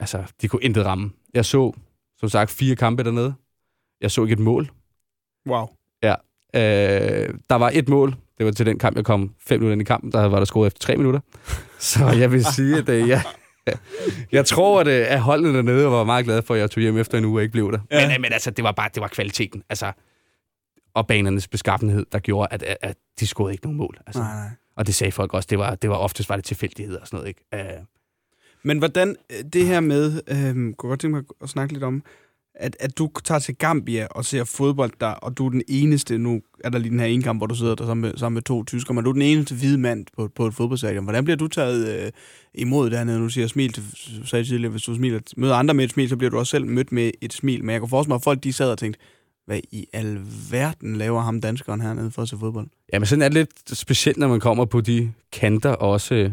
altså, 0.00 0.22
de 0.42 0.48
kunne 0.48 0.62
intet 0.62 0.86
ramme. 0.86 1.10
Jeg 1.34 1.44
så, 1.44 1.72
som 2.18 2.28
sagt, 2.28 2.50
fire 2.50 2.76
kampe 2.76 3.04
dernede. 3.04 3.34
Jeg 4.00 4.10
så 4.10 4.22
ikke 4.22 4.32
et 4.32 4.38
mål. 4.38 4.70
Wow. 5.48 5.66
Ja. 6.02 6.14
Øh, 6.54 7.34
der 7.50 7.54
var 7.54 7.70
et 7.74 7.88
mål. 7.88 8.14
Det 8.38 8.46
var 8.46 8.52
til 8.52 8.66
den 8.66 8.78
kamp, 8.78 8.96
jeg 8.96 9.04
kom 9.04 9.34
fem 9.40 9.60
minutter 9.60 9.72
ind 9.72 9.82
i 9.82 9.84
kampen. 9.84 10.12
Der 10.12 10.28
var 10.28 10.38
der 10.38 10.44
scoret 10.44 10.66
efter 10.66 10.80
tre 10.80 10.96
minutter. 10.96 11.20
Så 11.78 12.06
jeg 12.10 12.32
vil 12.32 12.44
sige, 12.44 12.78
at 12.78 12.88
øh, 12.88 13.08
jeg, 13.08 13.22
jeg 14.32 14.46
tror, 14.46 14.80
at, 14.80 14.86
øh, 14.86 15.12
at 15.12 15.20
holdene 15.20 15.56
dernede 15.56 15.86
var 15.86 16.04
meget 16.04 16.24
glade 16.24 16.42
for, 16.42 16.54
at 16.54 16.60
jeg 16.60 16.70
tog 16.70 16.80
hjem 16.80 16.98
efter 16.98 17.18
en 17.18 17.24
uge 17.24 17.38
og 17.38 17.42
ikke 17.42 17.52
blev 17.52 17.72
der. 17.72 17.78
Ja. 17.90 18.06
Men, 18.06 18.16
øh, 18.16 18.20
men 18.20 18.32
altså, 18.32 18.50
det 18.50 18.64
var 18.64 18.72
bare 18.72 18.90
det 18.94 19.00
var 19.00 19.08
kvaliteten. 19.08 19.62
Altså, 19.68 19.92
og 20.94 21.06
banernes 21.06 21.48
beskaffenhed, 21.48 22.06
der 22.12 22.18
gjorde, 22.18 22.48
at, 22.50 22.62
at, 22.62 22.76
at 22.80 22.96
de 23.20 23.26
scorede 23.26 23.52
ikke 23.52 23.64
nogen 23.64 23.78
mål. 23.78 23.98
Altså. 24.06 24.22
Nej, 24.22 24.34
nej. 24.34 24.50
Og 24.76 24.86
det 24.86 24.94
sagde 24.94 25.12
folk 25.12 25.34
også. 25.34 25.46
Det 25.50 25.58
var, 25.58 25.74
det 25.74 25.90
var 25.90 25.96
oftest 25.96 26.28
var 26.28 26.36
det 26.36 26.44
tilfældigheder 26.44 27.00
og 27.00 27.06
sådan 27.06 27.16
noget. 27.16 27.28
Ikke? 27.28 27.76
Uh, 27.78 27.84
Men 28.62 28.78
hvordan 28.78 29.16
øh, 29.30 29.44
det 29.52 29.66
her 29.66 29.80
med, 29.80 30.20
øh, 30.28 30.54
kunne 30.54 30.74
godt 30.74 31.00
tænke 31.00 31.16
mig 31.16 31.24
at 31.42 31.48
snakke 31.48 31.72
lidt 31.72 31.84
om, 31.84 32.02
at, 32.54 32.76
at 32.80 32.98
du 32.98 33.10
tager 33.24 33.38
til 33.38 33.56
Gambia 33.56 34.06
og 34.10 34.24
ser 34.24 34.44
fodbold 34.44 34.92
der, 35.00 35.06
og 35.06 35.38
du 35.38 35.46
er 35.46 35.50
den 35.50 35.62
eneste, 35.68 36.18
nu 36.18 36.40
er 36.64 36.70
der 36.70 36.78
lige 36.78 36.90
den 36.90 37.00
her 37.00 37.06
ene 37.06 37.22
kamp, 37.22 37.40
hvor 37.40 37.46
du 37.46 37.54
sidder 37.54 37.74
der 37.74 37.86
sammen 37.86 38.02
med, 38.02 38.16
sammen 38.16 38.34
med 38.34 38.42
to 38.42 38.64
tyskere, 38.64 38.94
men 38.94 39.04
du 39.04 39.10
er 39.10 39.14
den 39.14 39.22
eneste 39.22 39.54
hvide 39.54 39.78
mand 39.78 40.06
på, 40.16 40.28
på 40.34 40.46
et 40.46 40.54
fodboldstadion. 40.54 41.04
Hvordan 41.04 41.24
bliver 41.24 41.36
du 41.36 41.48
taget 41.48 42.04
øh, 42.04 42.12
imod 42.54 42.90
dernede? 42.90 43.20
Nu 43.20 43.28
siger 43.28 43.46
smil, 43.46 43.72
til, 43.72 43.84
sagde 44.24 44.44
tidligere, 44.44 44.70
hvis 44.70 44.82
du 44.82 44.94
smiler, 44.94 45.20
møder 45.36 45.54
andre 45.54 45.74
med 45.74 45.84
et 45.84 45.90
smil, 45.90 46.08
så 46.08 46.16
bliver 46.16 46.30
du 46.30 46.38
også 46.38 46.50
selv 46.50 46.66
mødt 46.66 46.92
med 46.92 47.10
et 47.20 47.32
smil. 47.32 47.64
Men 47.64 47.72
jeg 47.72 47.80
kan 47.80 47.88
forestille 47.88 48.10
mig, 48.10 48.16
at 48.16 48.22
folk 48.22 48.44
de 48.44 48.52
sad 48.52 48.70
og 48.70 48.78
tænkte, 48.78 49.00
hvad 49.50 49.60
i 49.70 49.86
alverden 49.92 50.96
laver 50.96 51.20
ham 51.20 51.40
danskeren 51.40 51.80
hernede 51.80 52.10
for 52.10 52.22
at 52.22 52.28
se 52.28 52.36
fodbold? 52.38 52.66
Ja, 52.92 52.98
men 52.98 53.06
sådan 53.06 53.22
er 53.22 53.28
det 53.28 53.34
lidt 53.34 53.78
specielt, 53.78 54.18
når 54.18 54.28
man 54.28 54.40
kommer 54.40 54.64
på 54.64 54.80
de 54.80 55.12
kanter 55.32 55.70
også. 55.70 56.32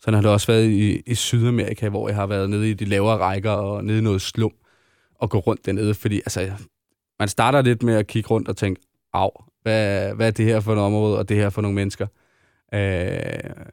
Sådan 0.00 0.14
har 0.14 0.22
det 0.22 0.30
også 0.30 0.46
været 0.46 0.70
i, 0.70 1.02
i 1.06 1.14
Sydamerika, 1.14 1.88
hvor 1.88 2.08
jeg 2.08 2.16
har 2.16 2.26
været 2.26 2.50
nede 2.50 2.70
i 2.70 2.74
de 2.74 2.84
lavere 2.84 3.18
rækker 3.18 3.50
og 3.50 3.84
nede 3.84 3.98
i 3.98 4.00
noget 4.00 4.22
slum 4.22 4.52
og 5.14 5.30
gå 5.30 5.38
rundt 5.38 5.66
dernede, 5.66 5.94
fordi 5.94 6.16
altså, 6.16 6.52
man 7.18 7.28
starter 7.28 7.62
lidt 7.62 7.82
med 7.82 7.94
at 7.94 8.06
kigge 8.06 8.28
rundt 8.28 8.48
og 8.48 8.56
tænke, 8.56 8.80
af, 9.14 9.30
hvad, 9.62 10.14
hvad 10.14 10.26
er 10.26 10.30
det 10.30 10.44
her 10.44 10.60
for 10.60 10.72
et 10.72 10.78
område, 10.78 11.18
og 11.18 11.28
det 11.28 11.36
her 11.36 11.50
for 11.50 11.62
nogle 11.62 11.74
mennesker? 11.74 12.06
Øh, 12.74 13.66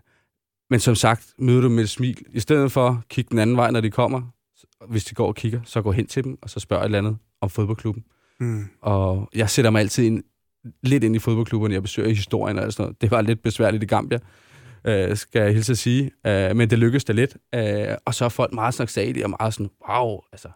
men 0.70 0.80
som 0.80 0.96
sagt, 0.96 1.34
møder 1.38 1.62
du 1.62 1.70
med 1.70 1.84
et 1.84 1.90
smil. 1.90 2.18
I 2.30 2.40
stedet 2.40 2.72
for 2.72 2.88
at 2.90 2.96
kigge 3.10 3.30
den 3.30 3.40
anden 3.40 3.58
vej, 3.58 3.72
når 3.72 3.82
de 3.82 3.92
kommer, 3.92 4.22
hvis 4.90 5.06
de 5.06 5.16
går 5.16 5.28
og 5.28 5.36
kigger, 5.36 5.62
så 5.64 5.82
gå 5.82 5.92
hen 5.92 6.08
til 6.08 6.24
dem, 6.24 6.38
og 6.42 6.50
så 6.50 6.60
spørg 6.60 6.80
et 6.80 6.86
eller 6.86 6.98
andet 6.98 7.18
om 7.42 7.50
fodboldklubben. 7.50 8.04
Mm. 8.42 8.66
Og 8.82 9.30
jeg 9.36 9.50
sætter 9.50 9.72
mig 9.72 9.80
altid 9.80 10.04
ind, 10.04 10.24
lidt 10.84 11.04
ind 11.04 11.16
i 11.16 11.20
fodboldklubberne. 11.20 11.74
Jeg 11.74 11.82
besøger 11.82 12.10
historien 12.10 12.60
og 12.60 12.74
sådan 12.74 12.84
noget. 12.84 13.02
Det 13.02 13.12
var 13.12 13.22
lidt 13.22 13.42
besværligt 13.42 13.84
i 13.84 13.86
Gambia, 13.86 14.20
øh, 14.86 15.18
skal 15.18 15.42
jeg 15.42 15.54
hilse 15.54 15.72
at 15.72 15.78
sige. 15.78 16.12
Øh, 16.28 16.56
men 16.56 16.70
det 16.70 16.80
lykkedes 16.80 17.04
da 17.04 17.14
lidt. 17.14 17.38
Øh, 17.56 17.98
og 18.06 18.14
så 18.14 18.26
er 18.26 18.30
folk 18.30 18.54
meget 18.54 18.74
snaksalige 18.74 19.26
og 19.26 19.30
meget 19.30 19.54
sådan, 19.54 19.70
wow, 19.90 20.20
altså. 20.32 20.50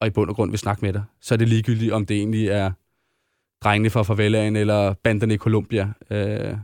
Og 0.00 0.06
i 0.06 0.10
bund 0.10 0.30
og 0.30 0.36
grund 0.36 0.50
vil 0.50 0.58
snakke 0.58 0.84
med 0.84 0.92
dig. 0.92 1.02
Så 1.20 1.34
er 1.34 1.38
det 1.38 1.48
ligegyldigt, 1.48 1.92
om 1.92 2.06
det 2.06 2.16
egentlig 2.16 2.48
er 2.48 2.70
drengene 3.64 3.90
fra 3.90 4.02
favelaen 4.02 4.56
eller 4.56 4.94
banderne 4.94 5.34
i 5.34 5.36
Colombia 5.36 5.92
øh, 6.10 6.56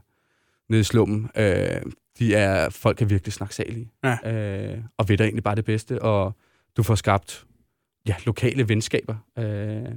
nede 0.69 0.81
i 0.81 0.85
slummen. 0.85 1.31
Øh, 1.37 1.83
de 2.19 2.35
er, 2.35 2.71
folk 2.71 3.03
er 3.03 3.07
virkelig 3.07 3.33
snaksalige. 3.33 3.91
Ja. 4.05 4.33
Øh, 4.33 4.79
og 4.99 5.09
ved 5.09 5.19
dig 5.19 5.25
egentlig 5.25 5.45
bare 5.45 5.55
det 5.55 5.65
bedste. 5.65 6.03
Og 6.03 6.37
du 6.77 6.83
får 6.83 6.95
skabt 6.95 7.47
ja, 8.07 8.15
lokale 8.27 8.69
venskaber. 8.69 9.17
Øh, 9.39 9.95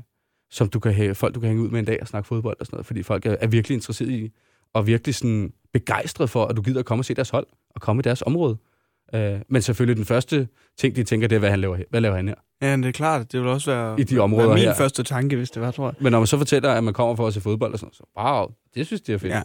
som 0.53 0.69
du 0.69 0.79
kan 0.79 0.93
have, 0.93 1.15
folk, 1.15 1.35
du 1.35 1.39
kan 1.39 1.47
hænge 1.49 1.63
ud 1.63 1.69
med 1.69 1.79
en 1.79 1.85
dag 1.85 1.97
og 2.01 2.07
snakke 2.07 2.27
fodbold 2.27 2.57
og 2.59 2.65
sådan 2.65 2.75
noget, 2.75 2.85
fordi 2.85 3.03
folk 3.03 3.25
er, 3.25 3.35
er 3.39 3.47
virkelig 3.47 3.75
interesseret 3.75 4.09
i, 4.09 4.31
og 4.73 4.87
virkelig 4.87 5.15
sådan 5.15 5.53
begejstret 5.73 6.29
for, 6.29 6.45
at 6.45 6.57
du 6.57 6.61
gider 6.61 6.79
at 6.79 6.85
komme 6.85 7.01
og 7.01 7.05
se 7.05 7.13
deres 7.13 7.29
hold, 7.29 7.47
og 7.75 7.81
komme 7.81 7.99
i 7.99 8.03
deres 8.03 8.21
område. 8.21 8.57
Øh, 9.15 9.39
men 9.49 9.61
selvfølgelig 9.61 9.97
den 9.97 10.05
første 10.05 10.47
ting, 10.77 10.95
de 10.95 11.03
tænker, 11.03 11.27
det 11.27 11.35
er, 11.35 11.39
hvad, 11.39 11.49
han 11.49 11.59
laver, 11.59 11.75
her. 11.75 11.83
hvad 11.89 12.01
laver 12.01 12.15
han 12.15 12.27
her? 12.27 12.35
Ja, 12.61 12.77
det 12.77 12.85
er 12.85 12.91
klart. 12.91 13.31
Det 13.31 13.39
vil 13.41 13.49
også 13.49 13.71
være, 13.71 13.99
I 13.99 14.03
de 14.03 14.19
områder 14.19 14.47
være 14.47 14.55
min 14.55 14.63
her. 14.63 14.75
første 14.75 15.03
tanke, 15.03 15.35
hvis 15.35 15.51
det 15.51 15.61
var, 15.61 15.71
tror 15.71 15.87
jeg. 15.87 15.93
Men 15.99 16.11
når 16.11 16.19
man 16.19 16.27
så 16.27 16.37
fortæller, 16.37 16.71
at 16.71 16.83
man 16.83 16.93
kommer 16.93 17.15
for 17.15 17.27
at 17.27 17.33
se 17.33 17.41
fodbold 17.41 17.73
og 17.73 17.79
sådan 17.79 17.93
så 17.93 18.03
wow, 18.19 18.47
det 18.75 18.85
synes 18.87 19.01
de 19.01 19.13
er 19.13 19.17
fedt. 19.17 19.33
Ja. 19.33 19.41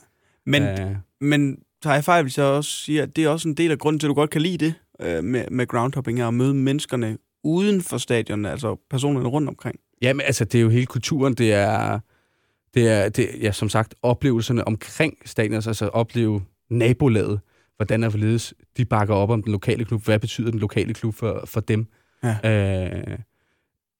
Men, 0.46 0.62
Øh, 0.62 0.96
men 1.20 1.58
tager 1.82 1.94
jeg 1.94 2.04
fejl, 2.04 2.22
hvis 2.22 2.38
jeg 2.38 2.46
også 2.46 2.70
siger, 2.70 3.02
at 3.02 3.16
det 3.16 3.24
er 3.24 3.28
også 3.28 3.48
en 3.48 3.54
del 3.54 3.70
af 3.70 3.78
grunden 3.78 4.00
til, 4.00 4.06
at 4.06 4.08
du 4.08 4.14
godt 4.14 4.30
kan 4.30 4.42
lide 4.42 4.58
det 4.66 4.74
øh, 5.00 5.24
med, 5.24 5.44
med 5.50 5.66
groundhopping 5.66 6.18
her, 6.18 6.28
at 6.28 6.34
møde 6.34 6.54
menneskerne 6.54 7.18
uden 7.44 7.82
for 7.82 7.98
stadion, 7.98 8.44
altså 8.44 8.76
personerne 8.90 9.28
rundt 9.28 9.48
omkring. 9.48 9.76
Jamen, 10.02 10.20
altså, 10.26 10.44
det 10.44 10.58
er 10.58 10.62
jo 10.62 10.68
hele 10.68 10.86
kulturen. 10.86 11.34
Det 11.34 11.52
er, 11.52 12.00
det 12.74 12.88
er, 12.88 13.08
det, 13.08 13.28
ja, 13.40 13.52
som 13.52 13.68
sagt, 13.68 13.94
oplevelserne 14.02 14.66
omkring 14.66 15.18
stadion, 15.24 15.54
altså 15.54 15.88
opleve 15.88 16.42
nabolaget, 16.70 17.40
hvordan 17.76 18.04
er 18.04 18.10
forledes, 18.10 18.54
de 18.76 18.84
bakker 18.84 19.14
op 19.14 19.30
om 19.30 19.42
den 19.42 19.52
lokale 19.52 19.84
klub. 19.84 20.04
Hvad 20.04 20.18
betyder 20.18 20.50
den 20.50 20.60
lokale 20.60 20.94
klub 20.94 21.14
for, 21.14 21.42
for 21.46 21.60
dem? 21.60 21.86
Ja. 22.22 22.36
Øh, 22.44 23.18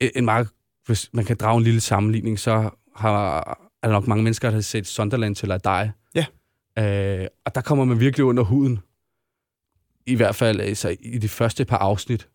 en- 0.00 0.10
en 0.16 0.24
meget, 0.24 0.48
hvis 0.86 1.10
man 1.12 1.24
kan 1.24 1.36
drage 1.36 1.56
en 1.58 1.62
lille 1.64 1.80
sammenligning, 1.80 2.38
så 2.38 2.70
har, 2.96 3.38
er 3.82 3.88
der 3.88 3.92
nok 3.94 4.06
mange 4.06 4.24
mennesker, 4.24 4.48
der 4.48 4.54
har 4.54 4.60
set 4.62 4.86
Sunderland 4.86 5.34
til 5.34 5.52
at 5.52 5.64
dig. 5.64 5.92
Ja. 6.14 6.26
Øh, 7.22 7.26
og 7.44 7.54
der 7.54 7.60
kommer 7.60 7.84
man 7.84 8.00
virkelig 8.00 8.24
under 8.24 8.42
huden. 8.42 8.78
I 10.06 10.14
hvert 10.14 10.34
fald 10.34 10.60
altså, 10.60 10.96
i 11.00 11.18
de 11.18 11.28
første 11.28 11.64
par 11.64 11.76
afsnit 11.78 12.28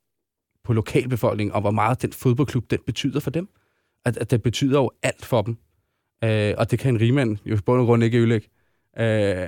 på 0.63 0.73
lokalbefolkningen, 0.73 1.53
og 1.53 1.61
hvor 1.61 1.71
meget 1.71 2.01
den 2.01 2.13
fodboldklub, 2.13 2.71
den 2.71 2.79
betyder 2.85 3.19
for 3.19 3.31
dem. 3.31 3.49
At, 4.05 4.17
at 4.17 4.31
det 4.31 4.43
betyder 4.43 4.79
jo 4.79 4.91
alt 5.03 5.25
for 5.25 5.41
dem. 5.41 5.57
Øh, 6.23 6.53
og 6.57 6.71
det 6.71 6.79
kan 6.79 6.93
en 6.93 7.01
rigmand 7.01 7.37
jo 7.45 7.57
bund 7.65 7.79
og 7.81 7.85
grund 7.85 8.03
ikke 8.03 8.17
ødelægge. 8.17 8.47
Øh, 8.99 9.47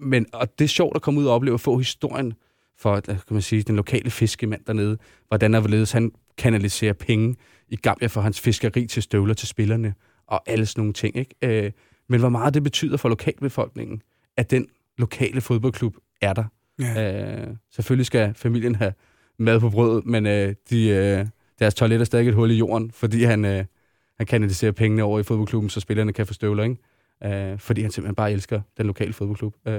men, 0.00 0.26
og 0.32 0.58
det 0.58 0.64
er 0.64 0.68
sjovt 0.68 0.96
at 0.96 1.02
komme 1.02 1.20
ud 1.20 1.26
og 1.26 1.34
opleve 1.34 1.54
at 1.54 1.60
få 1.60 1.78
historien 1.78 2.34
for 2.78 3.00
kan 3.00 3.18
man 3.30 3.42
sige, 3.42 3.62
den 3.62 3.76
lokale 3.76 4.10
fiskemand 4.10 4.64
dernede. 4.66 4.98
Hvordan 5.28 5.54
er 5.54 5.60
hvorledes 5.60 5.92
han 5.92 6.12
kanaliserer 6.38 6.92
penge 6.92 7.36
i 7.68 7.76
Gambia 7.76 8.08
for 8.08 8.20
hans 8.20 8.40
fiskeri 8.40 8.86
til 8.86 9.02
støvler 9.02 9.34
til 9.34 9.48
spillerne 9.48 9.94
og 10.26 10.42
alle 10.46 10.66
sådan 10.66 10.80
nogle 10.80 10.92
ting. 10.92 11.16
Ikke? 11.16 11.34
Øh, 11.42 11.72
men 12.08 12.20
hvor 12.20 12.28
meget 12.28 12.54
det 12.54 12.62
betyder 12.62 12.96
for 12.96 13.08
lokalbefolkningen, 13.08 14.02
at 14.36 14.50
den 14.50 14.68
lokale 14.98 15.40
fodboldklub 15.40 15.96
er 16.20 16.32
der. 16.32 16.44
Ja. 16.78 17.46
Øh, 17.46 17.56
selvfølgelig 17.70 18.06
skal 18.06 18.34
familien 18.34 18.74
have 18.74 18.92
mad 19.38 19.60
på 19.60 19.70
brødet, 19.70 20.06
men 20.06 20.26
øh, 20.26 20.54
de, 20.70 20.88
øh, 20.88 21.26
deres 21.58 21.74
toilet 21.74 22.00
er 22.00 22.04
stadig 22.04 22.28
et 22.28 22.34
hul 22.34 22.50
i 22.50 22.54
jorden, 22.54 22.90
fordi 22.90 23.22
han, 23.24 23.44
øh, 23.44 23.64
han 24.16 24.26
kanaliserer 24.26 24.72
pengene 24.72 25.02
over 25.02 25.20
i 25.20 25.22
fodboldklubben, 25.22 25.70
så 25.70 25.80
spillerne 25.80 26.12
kan 26.12 26.26
få 26.26 26.34
støvler, 26.34 26.62
ikke? 26.64 26.76
Øh, 27.52 27.58
fordi 27.58 27.82
han 27.82 27.90
simpelthen 27.90 28.14
bare 28.14 28.32
elsker 28.32 28.60
den 28.76 28.86
lokale 28.86 29.12
fodboldklub. 29.12 29.54
Øh, 29.66 29.72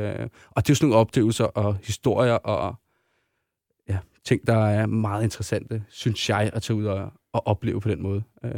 og 0.52 0.64
det 0.68 0.70
er 0.70 0.74
jo 0.74 0.76
sådan 0.76 0.90
nogle 0.90 0.96
oplevelser 0.96 1.44
og 1.46 1.78
historier 1.84 2.34
og 2.34 2.76
ja, 3.90 3.98
ting, 4.26 4.48
der 4.48 4.66
er 4.66 4.86
meget 4.86 5.24
interessante, 5.24 5.84
synes 5.90 6.30
jeg, 6.30 6.50
at 6.54 6.62
tage 6.62 6.78
ud 6.78 6.86
og, 6.86 7.14
og 7.34 7.48
opleve 7.48 7.82
på 7.82 7.90
den 7.90 8.04
måde. 8.04 8.24
Øh, 8.46 8.52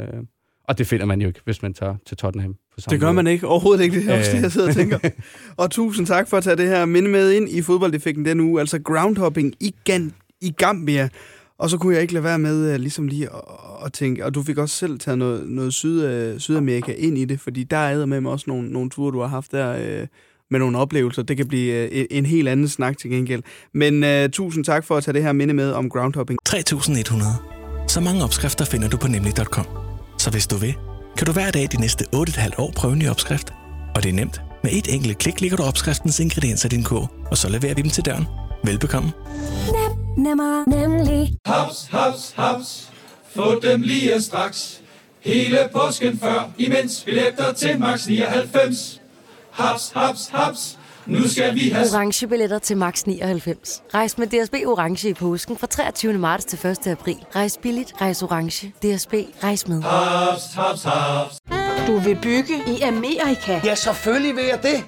og 0.64 0.78
det 0.78 0.86
finder 0.86 1.06
man 1.06 1.20
jo 1.20 1.28
ikke, 1.28 1.40
hvis 1.44 1.62
man 1.62 1.74
tager 1.74 1.94
til 2.06 2.16
Tottenham. 2.16 2.54
På 2.74 2.80
samme 2.80 2.92
Det 2.94 3.00
gør 3.00 3.06
måde. 3.06 3.14
man 3.14 3.26
ikke. 3.26 3.46
Overhovedet 3.46 3.84
ikke. 3.84 4.00
Det 4.00 4.10
er 4.10 4.18
også 4.18 4.30
Øh. 4.30 4.36
det, 4.36 4.42
jeg 4.42 4.52
sidder 4.52 4.68
og 4.68 4.74
tænker. 4.74 4.98
Og 5.56 5.70
tusind 5.70 6.06
tak 6.06 6.28
for 6.28 6.36
at 6.36 6.44
tage 6.44 6.56
det 6.56 6.68
her 6.68 6.84
minde 6.84 7.10
med 7.10 7.32
ind 7.32 7.48
i 7.48 7.62
fodboldeffekten 7.62 8.24
den 8.24 8.40
uge. 8.40 8.60
Altså 8.60 8.78
groundhopping 8.82 9.54
i, 9.60 9.74
Gan- 9.90 10.27
i 10.40 10.50
Gambia. 10.50 11.08
Og 11.58 11.70
så 11.70 11.78
kunne 11.78 11.94
jeg 11.94 12.02
ikke 12.02 12.14
lade 12.14 12.24
være 12.24 12.38
med 12.38 12.74
uh, 12.74 12.80
ligesom 12.80 13.08
lige 13.08 13.28
at, 13.34 13.40
at 13.84 13.92
tænke, 13.92 14.24
og 14.24 14.34
du 14.34 14.42
fik 14.42 14.58
også 14.58 14.74
selv 14.74 14.98
taget 14.98 15.18
noget, 15.18 15.48
noget 15.48 15.74
Syd, 15.74 16.32
uh, 16.32 16.40
Sydamerika 16.40 16.92
ind 16.92 17.18
i 17.18 17.24
det, 17.24 17.40
fordi 17.40 17.64
der 17.64 17.76
er 17.76 18.06
med 18.06 18.20
mig 18.20 18.32
også 18.32 18.44
nogle, 18.48 18.72
nogle 18.72 18.90
ture, 18.90 19.12
du 19.12 19.20
har 19.20 19.26
haft 19.26 19.52
der 19.52 20.00
uh, 20.00 20.06
med 20.50 20.58
nogle 20.58 20.78
oplevelser. 20.78 21.22
Det 21.22 21.36
kan 21.36 21.48
blive 21.48 21.84
uh, 21.84 22.04
en 22.10 22.26
helt 22.26 22.48
anden 22.48 22.68
snak 22.68 22.98
til 22.98 23.10
gengæld. 23.10 23.42
Men 23.74 24.04
uh, 24.04 24.30
tusind 24.30 24.64
tak 24.64 24.84
for 24.84 24.96
at 24.96 25.04
tage 25.04 25.12
det 25.14 25.22
her 25.22 25.32
minde 25.32 25.54
med 25.54 25.72
om 25.72 25.90
groundhopping. 25.90 26.38
3100. 26.44 27.30
Så 27.88 28.00
mange 28.00 28.24
opskrifter 28.24 28.64
finder 28.64 28.88
du 28.88 28.96
på 28.96 29.08
nemlig.com. 29.08 29.66
Så 30.18 30.30
hvis 30.30 30.46
du 30.46 30.56
vil, 30.56 30.74
kan 31.16 31.26
du 31.26 31.32
hver 31.32 31.50
dag 31.50 31.68
de 31.72 31.80
næste 31.80 32.04
8,5 32.14 32.50
år 32.58 32.72
prøve 32.76 32.92
en 32.92 32.98
ny 32.98 33.08
opskrift. 33.08 33.52
Og 33.94 34.02
det 34.02 34.08
er 34.08 34.14
nemt. 34.14 34.40
Med 34.62 34.72
et 34.72 34.94
enkelt 34.94 35.18
klik 35.18 35.40
ligger 35.40 35.56
du 35.56 35.62
opskriftens 35.62 36.20
ingredienser 36.20 36.68
i 36.68 36.70
din 36.76 36.84
kog, 36.84 37.08
og 37.30 37.36
så 37.36 37.48
leverer 37.48 37.74
vi 37.74 37.82
dem 37.82 37.90
til 37.90 38.04
døren. 38.04 38.24
Velbekomme. 38.64 39.12
Nemmer, 40.18 40.64
nemlig. 40.68 41.34
Haps, 41.46 41.88
haps, 41.90 42.32
haps. 42.36 42.90
Få 43.36 43.60
dem 43.60 43.82
lige 43.82 44.22
straks. 44.22 44.80
Hele 45.20 45.58
påsken 45.72 46.18
før, 46.18 46.50
imens 46.58 47.02
billetter 47.04 47.52
til 47.52 47.80
max 47.80 48.06
99. 48.06 49.00
Haps, 49.50 49.92
haps, 49.94 50.28
haps. 50.32 50.78
Nu 51.06 51.28
skal 51.28 51.54
vi 51.54 51.68
have... 51.68 51.86
Orange 51.94 52.26
billetter 52.26 52.58
til 52.58 52.76
max 52.76 53.04
99. 53.04 53.82
Rejs 53.94 54.18
med 54.18 54.26
DSB 54.26 54.54
Orange 54.66 55.08
i 55.08 55.14
påsken 55.14 55.56
fra 55.56 55.66
23. 55.66 56.12
marts 56.12 56.44
til 56.44 56.66
1. 56.66 56.86
april. 56.86 57.16
Rejs 57.36 57.58
billigt, 57.62 57.92
rejs 58.00 58.22
orange. 58.22 58.72
DSB, 58.82 59.14
rejs 59.42 59.68
med. 59.68 59.82
Haps, 59.82 60.54
haps, 60.54 60.82
haps. 60.82 61.38
Du 61.86 61.98
vil 61.98 62.18
bygge 62.22 62.54
i 62.66 62.80
Amerika? 62.80 63.60
Ja, 63.64 63.74
selvfølgelig 63.74 64.36
vil 64.36 64.44
jeg 64.44 64.62
det. 64.62 64.84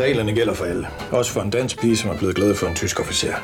Reglerne 0.00 0.32
gælder 0.32 0.54
for 0.54 0.64
alle. 0.64 0.88
Også 1.10 1.32
for 1.32 1.40
en 1.40 1.50
dansk 1.50 1.80
pige, 1.80 1.96
som 1.96 2.10
er 2.10 2.18
blevet 2.18 2.34
glad 2.36 2.54
for 2.54 2.66
en 2.66 2.74
tysk 2.74 3.00
officer. 3.00 3.34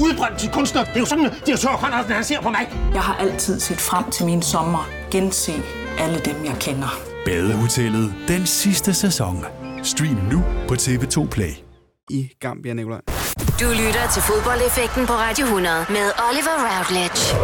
Udbrændt 0.00 0.38
til 0.38 0.50
kunstner. 0.50 0.84
Det 0.84 0.96
er 0.96 1.00
jo 1.00 1.06
sådan, 1.06 1.24
at 1.26 1.42
direktør 1.46 1.68
Conradsen, 1.68 2.12
han 2.12 2.24
ser 2.24 2.40
på 2.40 2.50
mig. 2.50 2.64
Jeg 2.94 3.02
har 3.02 3.16
altid 3.16 3.60
set 3.60 3.80
frem 3.80 4.10
til 4.10 4.26
min 4.26 4.42
sommer. 4.42 4.88
Gense 5.10 5.52
alle 5.98 6.18
dem, 6.18 6.44
jeg 6.44 6.56
kender. 6.60 7.00
Badehotellet 7.24 8.14
den 8.28 8.46
sidste 8.46 8.94
sæson. 8.94 9.44
Stream 9.82 10.18
nu 10.32 10.42
på 10.68 10.74
TV2 10.74 11.28
Play. 11.28 11.52
I 12.10 12.28
Gambia, 12.40 12.74
Nicolaj. 12.74 13.00
Du 13.60 13.68
lytter 13.82 14.04
til 14.14 14.22
fodboldeffekten 14.22 15.06
på 15.06 15.12
Radio 15.12 15.44
100 15.44 15.86
med 15.88 16.06
Oliver 16.28 16.56
Routledge. 16.68 17.36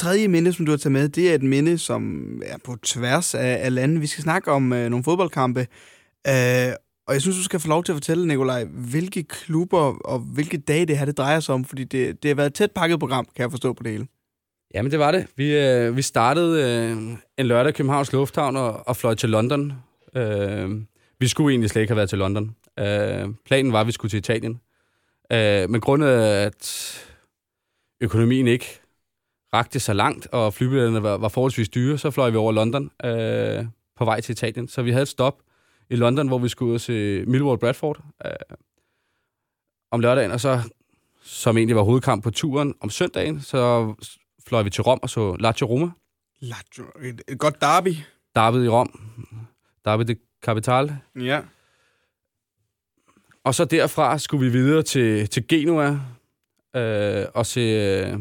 tredje 0.00 0.28
minde, 0.28 0.52
som 0.52 0.66
du 0.66 0.72
har 0.72 0.76
taget 0.76 0.92
med, 0.92 1.08
det 1.08 1.30
er 1.30 1.34
et 1.34 1.42
minde, 1.42 1.78
som 1.78 2.24
er 2.46 2.56
på 2.64 2.76
tværs 2.82 3.34
af, 3.34 3.58
af 3.62 3.74
landet. 3.74 4.00
Vi 4.00 4.06
skal 4.06 4.22
snakke 4.22 4.52
om 4.52 4.72
øh, 4.72 4.90
nogle 4.90 5.04
fodboldkampe. 5.04 5.60
Øh, 6.26 6.72
og 7.10 7.14
jeg 7.14 7.22
synes, 7.22 7.36
du 7.36 7.42
skal 7.42 7.60
få 7.60 7.68
lov 7.68 7.84
til 7.84 7.92
at 7.92 7.96
fortælle, 7.96 8.26
Nikolaj, 8.26 8.64
hvilke 8.64 9.22
klubber 9.22 9.78
og 10.04 10.18
hvilke 10.18 10.58
dage 10.58 10.86
det 10.86 10.98
her 10.98 11.04
det 11.04 11.18
drejer 11.18 11.40
sig 11.40 11.54
om. 11.54 11.64
Fordi 11.64 11.84
det, 11.84 12.22
det 12.22 12.28
har 12.28 12.34
været 12.34 12.46
et 12.46 12.54
tæt 12.54 12.70
pakket 12.70 12.98
program, 12.98 13.24
kan 13.36 13.42
jeg 13.42 13.50
forstå 13.50 13.72
på 13.72 13.82
det 13.82 13.92
hele. 13.92 14.06
Jamen, 14.74 14.90
det 14.90 14.98
var 14.98 15.10
det. 15.10 15.26
Vi, 15.36 15.56
øh, 15.56 15.96
vi 15.96 16.02
startede 16.02 16.62
øh, 16.62 16.96
en 17.38 17.46
lørdag 17.46 17.70
i 17.70 17.72
Københavns 17.72 18.12
Lufthavn 18.12 18.56
og, 18.56 18.88
og 18.88 18.96
fløj 18.96 19.14
til 19.14 19.28
London. 19.28 19.72
Øh, 20.16 20.70
vi 21.20 21.28
skulle 21.28 21.52
egentlig 21.52 21.70
slet 21.70 21.82
ikke 21.82 21.90
have 21.90 21.96
været 21.96 22.08
til 22.08 22.18
London. 22.18 22.56
Øh, 22.78 23.28
planen 23.46 23.72
var, 23.72 23.80
at 23.80 23.86
vi 23.86 23.92
skulle 23.92 24.10
til 24.10 24.18
Italien. 24.18 24.60
Øh, 25.32 25.70
men 25.70 25.80
grundet 25.80 26.08
at 26.08 26.94
økonomien 28.00 28.46
ikke 28.46 28.80
rakte 29.54 29.80
så 29.80 29.92
langt, 29.92 30.26
og 30.26 30.54
flybilletterne 30.54 31.02
var, 31.02 31.16
var 31.16 31.28
forholdsvis 31.28 31.68
dyre, 31.68 31.98
så 31.98 32.10
fløj 32.10 32.30
vi 32.30 32.36
over 32.36 32.52
London 32.52 32.90
øh, 33.04 33.64
på 33.96 34.04
vej 34.04 34.20
til 34.20 34.32
Italien. 34.32 34.68
Så 34.68 34.82
vi 34.82 34.90
havde 34.90 35.02
et 35.02 35.08
stop 35.08 35.42
i 35.90 35.96
London, 35.96 36.28
hvor 36.28 36.38
vi 36.38 36.48
skulle 36.48 36.68
ud 36.68 36.74
og 36.74 36.80
se 36.80 37.24
Millwall 37.26 37.58
Bradford 37.58 38.00
øh, 38.26 38.56
om 39.90 40.00
lørdagen, 40.00 40.30
og 40.30 40.40
så, 40.40 40.60
som 41.22 41.56
egentlig 41.56 41.76
var 41.76 41.82
hovedkamp 41.82 42.24
på 42.24 42.30
turen 42.30 42.74
om 42.80 42.90
søndagen, 42.90 43.40
så 43.40 43.94
fløj 44.46 44.62
vi 44.62 44.70
til 44.70 44.82
Rom 44.82 44.98
og 45.02 45.10
så 45.10 45.36
Lazio 45.40 45.66
Roma. 45.66 45.90
Lazio, 46.40 46.84
et, 47.02 47.22
et 47.28 47.38
godt 47.38 47.60
derby. 47.60 47.94
Derby 48.34 48.64
i 48.64 48.68
Rom. 48.68 49.00
Derby 49.84 50.02
de 50.02 50.16
Capital. 50.42 50.96
Ja. 51.20 51.40
Og 53.44 53.54
så 53.54 53.64
derfra 53.64 54.18
skulle 54.18 54.46
vi 54.46 54.58
videre 54.58 54.82
til, 54.82 55.28
til 55.28 55.48
Genua 55.48 56.00
øh, 56.76 57.26
og 57.34 57.46
se, 57.46 57.60
øh, 57.60 58.18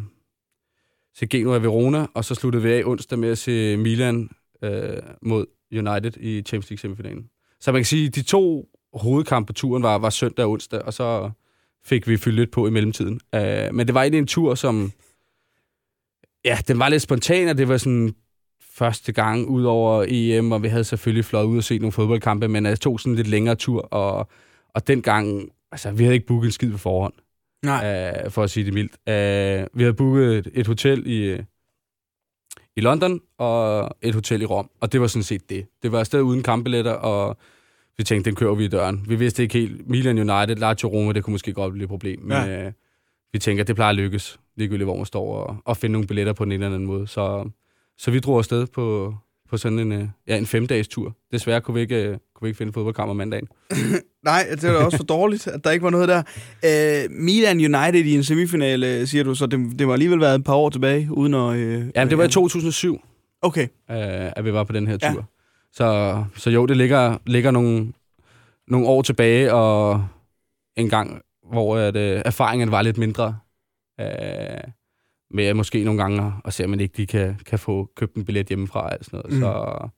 se 1.15 1.27
Genua 1.27 1.57
Verona, 1.57 2.07
og 2.13 2.25
så 2.25 2.35
sluttede 2.35 2.63
vi 2.63 2.71
af 2.71 2.83
onsdag 2.85 3.19
med 3.19 3.29
at 3.29 3.37
se 3.37 3.77
Milan 3.77 4.29
øh, 4.61 4.97
mod 5.21 5.45
United 5.71 6.17
i 6.17 6.41
Champions 6.41 6.69
League 6.69 6.77
semifinalen. 6.77 7.29
Så 7.61 7.71
man 7.71 7.79
kan 7.79 7.85
sige, 7.85 8.07
at 8.07 8.15
de 8.15 8.21
to 8.21 8.69
hovedkampe 8.93 9.47
på 9.47 9.53
turen 9.53 9.83
var, 9.83 9.97
var 9.97 10.09
søndag 10.09 10.45
og 10.45 10.51
onsdag, 10.51 10.81
og 10.81 10.93
så 10.93 11.31
fik 11.85 12.07
vi 12.07 12.17
fyldt 12.17 12.35
lidt 12.35 12.51
på 12.51 12.67
i 12.67 12.69
mellemtiden. 12.69 13.19
Øh, 13.35 13.73
men 13.73 13.87
det 13.87 13.93
var 13.93 14.01
egentlig 14.01 14.19
en 14.19 14.27
tur, 14.27 14.55
som... 14.55 14.91
Ja, 16.45 16.57
den 16.67 16.79
var 16.79 16.89
lidt 16.89 17.01
spontan, 17.01 17.47
og 17.47 17.57
det 17.57 17.67
var 17.67 17.77
sådan 17.77 18.15
første 18.73 19.11
gang 19.11 19.47
ud 19.47 19.63
over 19.63 20.05
EM, 20.07 20.51
og 20.51 20.63
vi 20.63 20.67
havde 20.67 20.83
selvfølgelig 20.83 21.25
fløjet 21.25 21.45
ud 21.45 21.57
og 21.57 21.63
set 21.63 21.81
nogle 21.81 21.91
fodboldkampe, 21.91 22.47
men 22.47 22.65
jeg 22.65 22.79
tog 22.79 22.99
sådan 22.99 23.11
en 23.11 23.15
lidt 23.15 23.27
længere 23.27 23.55
tur, 23.55 23.81
og, 23.81 24.29
og 24.73 24.87
dengang, 24.87 25.49
altså 25.71 25.91
vi 25.91 26.03
havde 26.03 26.13
ikke 26.13 26.27
booket 26.27 26.47
en 26.47 26.51
skid 26.51 26.71
på 26.71 26.77
forhånd. 26.77 27.13
Nej. 27.63 28.11
Øh, 28.25 28.31
for 28.31 28.43
at 28.43 28.49
sige 28.49 28.65
det 28.65 28.73
mildt. 28.73 28.91
Øh, 29.09 29.67
vi 29.73 29.83
havde 29.83 29.93
booket 29.93 30.37
et, 30.37 30.47
et 30.53 30.67
hotel 30.67 31.03
i, 31.07 31.37
i 32.79 32.81
London, 32.81 33.19
og 33.37 33.89
et 34.01 34.13
hotel 34.15 34.41
i 34.41 34.45
Rom, 34.45 34.69
og 34.81 34.91
det 34.91 35.01
var 35.01 35.07
sådan 35.07 35.23
set 35.23 35.49
det. 35.49 35.65
Det 35.83 35.91
var 35.91 35.99
afsted 35.99 36.21
uden 36.21 36.43
kampbilletter, 36.43 36.91
og 36.91 37.37
vi 37.97 38.03
tænkte, 38.03 38.29
den 38.29 38.35
kører 38.35 38.55
vi 38.55 38.65
i 38.65 38.67
døren. 38.67 39.05
Vi 39.07 39.15
vidste 39.15 39.43
ikke 39.43 39.59
helt, 39.59 39.89
Milan 39.89 40.17
United, 40.17 40.55
Lazio 40.55 40.89
Roma, 40.89 41.11
det 41.13 41.23
kunne 41.23 41.31
måske 41.31 41.53
godt 41.53 41.73
blive 41.73 41.83
et 41.83 41.89
problem, 41.89 42.19
men 42.21 42.31
Ja. 42.31 42.65
øh, 42.65 42.71
vi 43.33 43.39
tænker, 43.39 43.63
det 43.63 43.75
plejer 43.75 43.89
at 43.89 43.95
lykkes, 43.95 44.39
ligegyldigt 44.55 44.85
hvor 44.85 44.95
man 44.95 45.05
står, 45.05 45.35
og, 45.35 45.57
og 45.65 45.77
finde 45.77 45.93
nogle 45.93 46.07
billetter 46.07 46.33
på 46.33 46.43
en 46.43 46.51
eller 46.51 46.65
anden 46.67 46.85
måde. 46.85 47.07
Så, 47.07 47.49
så 47.97 48.11
vi 48.11 48.19
drog 48.19 48.37
afsted 48.37 48.67
på, 48.67 49.15
på 49.49 49.57
sådan 49.57 49.79
en, 49.79 49.91
øh, 49.91 50.07
ja, 50.27 50.37
en 50.37 50.45
femdages 50.45 50.87
tur. 50.87 51.15
Desværre 51.31 51.61
kunne 51.61 51.75
vi 51.75 51.81
ikke, 51.81 52.03
øh, 52.03 52.17
kunne 52.39 52.45
vi 52.45 52.49
ikke 52.49 52.57
finde 52.57 52.73
fodboldkamp 52.73 53.09
om 53.09 53.15
mandagen. 53.15 53.47
Nej, 54.23 54.47
det 54.61 54.69
var 54.69 54.85
også 54.85 54.97
for 54.97 55.03
dårligt, 55.03 55.47
at 55.47 55.63
der 55.63 55.71
ikke 55.71 55.83
var 55.83 55.89
noget 55.89 56.07
der. 56.09 56.23
Øh, 56.65 57.11
Milan 57.11 57.57
United 57.57 58.05
i 58.05 58.15
en 58.15 58.23
semifinale, 58.23 59.07
siger 59.07 59.23
du, 59.23 59.35
så 59.35 59.45
det, 59.45 59.79
det 59.79 59.87
må 59.87 59.93
alligevel 59.93 60.19
været 60.19 60.35
et 60.35 60.43
par 60.43 60.53
år 60.55 60.69
tilbage, 60.69 61.07
uden 61.11 61.33
at... 61.33 61.55
Øh, 61.55 61.87
Ja, 61.95 62.05
det 62.05 62.17
var 62.17 62.23
i 62.23 62.29
2007, 62.29 63.01
Okay. 63.41 63.63
øh, 63.63 63.67
at 64.35 64.45
vi 64.45 64.53
var 64.53 64.63
på 64.63 64.73
den 64.73 64.87
her 64.87 64.97
tur. 64.97 65.07
Ja. 65.09 65.15
Så, 65.73 66.23
så 66.35 66.49
jo, 66.49 66.65
det 66.65 66.77
ligger, 66.77 67.17
ligger 67.25 67.51
nogle, 67.51 67.93
nogle 68.67 68.87
år 68.87 69.01
tilbage, 69.01 69.53
og 69.53 70.07
en 70.77 70.89
gang, 70.89 71.21
hvor 71.51 71.77
at, 71.77 71.95
øh, 71.95 72.21
erfaringen 72.25 72.71
var 72.71 72.81
lidt 72.81 72.97
mindre. 72.97 73.37
Øh, 73.99 74.07
med 75.31 75.53
måske 75.53 75.83
nogle 75.83 76.01
gange 76.01 76.33
at 76.45 76.53
se, 76.53 76.63
om 76.63 76.69
man 76.69 76.79
ikke 76.79 76.97
lige 76.97 77.07
kan, 77.07 77.39
kan 77.45 77.59
få 77.59 77.89
købt 77.95 78.15
en 78.15 78.25
billet 78.25 78.47
hjemmefra 78.47 78.81
og 78.81 78.97
sådan 79.05 79.17
noget. 79.19 79.33
Mm. 79.33 79.39
Så, 79.39 79.89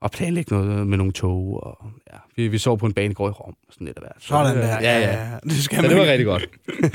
og 0.00 0.10
planlægge 0.10 0.54
noget 0.54 0.86
med 0.86 0.98
nogle 0.98 1.12
tog. 1.12 1.62
Og, 1.62 1.86
ja, 2.12 2.18
vi, 2.36 2.48
vi 2.48 2.58
sov 2.58 2.78
på 2.78 2.86
en 2.86 2.92
banegård 2.92 3.30
i 3.30 3.32
Rom. 3.32 3.54
Sådan 3.70 3.86
lidt 3.86 3.96
af 3.96 4.02
hvert. 4.02 4.16
Så, 4.20 4.28
Sådan 4.28 4.56
der. 4.56 4.80
Ja, 4.80 4.98
ja. 4.98 5.38
Det 5.44 5.52
skal 5.52 5.76
Så 5.76 5.82
man 5.82 5.90
det 5.90 5.98
var 5.98 6.06
rigtig 6.06 6.26
godt. 6.26 6.48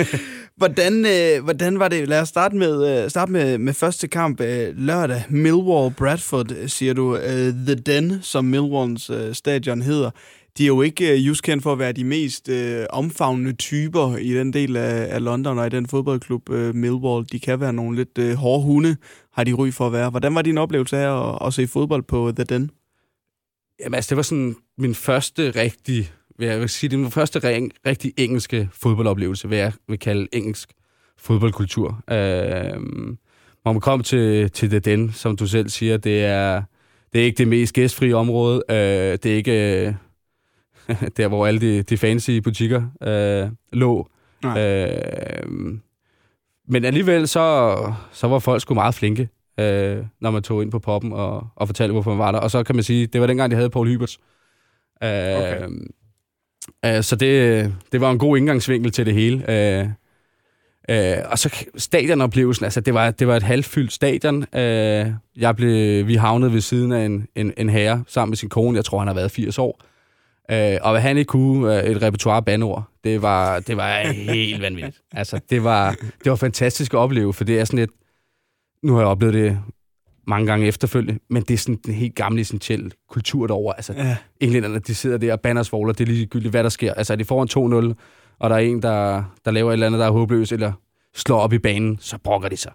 Hvordan, 0.58 1.06
øh, 1.06 1.44
hvordan 1.44 1.80
var 1.80 1.88
det? 1.88 2.08
Lad 2.08 2.22
os 2.22 2.30
starte 2.30 2.56
med, 2.56 3.04
øh, 3.04 3.10
starte 3.10 3.32
med, 3.32 3.58
med 3.58 3.74
første 3.74 4.08
kamp 4.08 4.42
øh, 4.42 4.78
lørdag. 4.78 5.24
Millwall-Bradford, 5.30 6.54
øh, 6.56 6.70
siger 6.70 6.94
du. 6.94 7.16
Øh, 7.16 7.54
The 7.54 7.76
Den, 7.76 8.20
som 8.22 8.46
Millwalls 8.46 9.10
øh, 9.10 9.34
stadion 9.34 9.82
hedder. 9.82 10.10
De 10.58 10.64
er 10.64 10.68
jo 10.68 10.82
ikke 10.82 11.14
øh, 11.14 11.28
just 11.28 11.44
kendt 11.44 11.64
for 11.64 11.72
at 11.72 11.80
være 11.80 11.92
de 11.92 12.04
mest 12.04 12.50
øh, 12.50 12.86
omfavnende 12.90 13.54
typer 13.54 14.18
i 14.18 14.34
den 14.34 14.54
del 14.54 14.78
af, 14.78 15.16
af 15.16 15.24
London 15.24 15.60
og 15.60 15.68
i 15.68 15.70
den 15.70 15.88
fodboldklub 15.88 16.50
øh, 16.50 16.76
Millwall. 16.76 17.26
De 17.32 17.40
kan 17.40 17.60
være 17.60 17.74
nogle 17.74 17.98
lidt 17.98 18.18
øh, 18.18 18.34
hårde 18.34 18.64
hunde, 18.64 18.96
har 19.34 19.44
de 19.44 19.54
ry 19.54 19.72
for 19.72 19.88
at 19.88 19.94
være. 19.94 20.10
Hvordan 20.10 20.36
var 20.36 20.42
din 20.42 20.58
oplevelse 20.58 20.98
af 20.98 21.30
at, 21.30 21.48
at 21.48 21.54
se 21.54 21.68
fodbold 21.68 22.04
på 22.04 22.32
The 22.36 22.44
Den? 22.44 22.72
Jamen, 23.84 23.96
altså, 23.96 24.10
det 24.10 24.18
var 24.18 24.24
sådan 24.24 24.56
min 24.78 24.96
første 24.96 25.52
rigtig, 25.52 26.12
vil 26.40 26.48
jeg 26.48 26.70
sige, 26.70 26.90
det 26.90 26.98
var 26.98 27.04
min 27.04 27.12
første 27.12 27.40
ring, 27.40 27.72
rigtig 27.86 28.14
engelske 28.18 28.70
fodboldoplevelse, 28.74 29.48
hvad 29.48 29.58
jeg 29.58 29.74
vil 29.88 30.00
kalde 30.00 30.28
engelsk 30.34 30.70
fodboldkultur. 31.18 32.04
Øh, 32.12 32.82
når 33.66 33.72
man 33.74 33.82
kommer 33.82 34.04
til, 34.04 34.52
til 34.52 34.72
det 34.72 34.86
den, 34.86 35.12
som 35.12 35.36
du 35.38 35.48
selv 35.48 35.70
siger, 35.70 35.98
det 35.98 36.26
er, 36.26 36.64
det 37.14 37.22
er 37.22 37.26
ikke 37.26 37.38
det 37.38 37.48
mest 37.48 37.74
gæstfrie 37.74 38.16
område. 38.16 38.64
Øh, 38.70 38.76
det 39.24 39.26
er 39.26 39.36
ikke 39.36 39.86
øh, 39.88 39.94
der, 41.18 41.28
hvor 41.28 41.48
alle 41.48 41.62
de, 41.62 41.84
de 41.84 41.98
fancy 41.98 42.32
butikker 42.32 42.84
øh, 43.04 43.50
lå. 43.74 44.10
Øh, 44.46 45.80
men 46.68 46.86
alligevel, 46.86 47.28
så, 47.28 47.76
så 48.12 48.28
var 48.28 48.40
folk 48.40 48.62
sgu 48.62 48.74
meget 48.74 48.96
flinke, 48.96 49.30
øh, 49.60 50.06
når 50.20 50.32
man 50.32 50.44
tog 50.44 50.62
ind 50.62 50.72
på 50.72 50.80
poppen 50.80 51.14
og, 51.14 51.48
og 51.56 51.68
fortalte, 51.68 51.92
hvorfor 51.92 52.12
man 52.12 52.20
var 52.20 52.32
der. 52.32 52.40
Og 52.40 52.52
så 52.52 52.64
kan 52.64 52.76
man 52.76 52.84
sige, 52.84 53.08
det 53.08 53.22
var 53.22 53.28
dengang, 53.28 53.52
de 53.52 53.56
havde 53.56 53.70
Paul 53.70 53.88
Hyberts. 53.88 54.20
Øh, 55.04 55.10
okay. 55.10 55.70
øh, 56.86 57.04
så 57.04 57.16
det, 57.16 57.74
det 57.92 58.02
var 58.02 58.12
en 58.12 58.18
god 58.18 58.38
indgangsvinkel 58.38 58.92
til 58.92 59.06
det 59.06 59.14
hele. 59.14 59.52
Øh, 59.52 59.88
øh, 60.90 61.18
og 61.26 61.40
så 61.40 61.66
stadionoplevelsen, 61.78 62.64
altså 62.64 62.82
det 62.82 62.94
var, 62.94 63.12
det 63.12 63.28
var 63.28 63.36
et 63.36 63.44
halvfyldt 63.44 63.94
stadion. 63.94 64.46
Øh, 64.56 65.08
jeg 65.38 65.56
blev, 65.56 66.08
vi 66.08 66.16
havnede 66.16 66.54
ved 66.54 66.62
siden 66.62 66.92
af 66.92 67.06
en, 67.06 67.28
en, 67.36 67.54
en 67.58 67.70
herre 67.70 68.04
sammen 68.08 68.32
med 68.32 68.38
sin 68.38 68.50
kone, 68.50 68.76
jeg 68.76 68.86
tror, 68.86 69.00
han 69.00 69.08
har 69.08 69.16
været 69.16 69.32
80 69.32 69.60
år. 69.60 69.82
Øh, 70.52 70.78
og 70.82 70.92
hvad 70.92 71.02
han 71.02 71.18
ikke 71.18 71.28
kunne, 71.28 71.84
øh, 71.84 71.92
et 71.92 72.02
repertoire 72.02 72.38
af 72.38 72.46
bandord, 72.46 72.84
det 73.04 73.22
var, 73.22 73.60
det 73.60 73.78
var 73.78 74.08
helt 74.34 74.62
vanvittigt. 74.62 75.02
Altså, 75.12 75.40
det 75.50 75.64
var, 75.64 75.96
det 76.24 76.30
var 76.30 76.36
fantastisk 76.36 76.94
at 76.94 76.98
opleve, 76.98 77.34
for 77.34 77.44
det 77.44 77.60
er 77.60 77.66
sådan 77.66 77.80
et, 77.80 77.90
nu 78.84 78.94
har 78.94 79.00
jeg 79.00 79.08
oplevet 79.08 79.34
det 79.34 79.60
mange 80.28 80.48
gange 80.48 80.68
efterfølgende, 80.68 81.20
men 81.30 81.44
det 81.44 81.54
er 81.54 81.58
sådan 81.58 81.80
en 81.88 81.94
helt 81.94 82.16
gammel 82.16 82.42
essentiel 82.42 82.94
kultur 83.10 83.48
derovre. 83.48 83.76
Altså, 83.78 83.94
Ja. 83.94 84.18
englænderne, 84.40 84.80
de 84.80 84.96
sidder 84.96 85.18
der 85.18 85.34
og 85.34 85.42
bandersvogler, 85.42 85.94
det 85.94 86.08
er 86.10 86.12
ligegyldigt, 86.14 86.52
hvad 86.52 86.64
der 86.64 86.70
sker. 86.70 86.94
Altså, 86.94 87.14
er 87.14 87.18
de 87.18 87.26
får 87.26 87.42
en 87.44 87.94
2-0, 87.94 87.94
og 88.40 88.50
der 88.50 88.56
er 88.56 88.60
en, 88.60 88.82
der, 88.82 89.24
der 89.46 89.52
laver 89.52 89.70
et 89.70 89.74
eller 89.74 89.86
andet, 89.88 90.00
der 90.00 90.06
er 90.06 90.12
håbløst, 90.12 90.52
eller 90.52 90.72
slår 91.16 91.40
op 91.40 91.54
i 91.54 91.58
banen, 91.58 91.98
så 92.02 92.18
brokker 92.18 92.50
de 92.50 92.58
sig. 92.58 92.72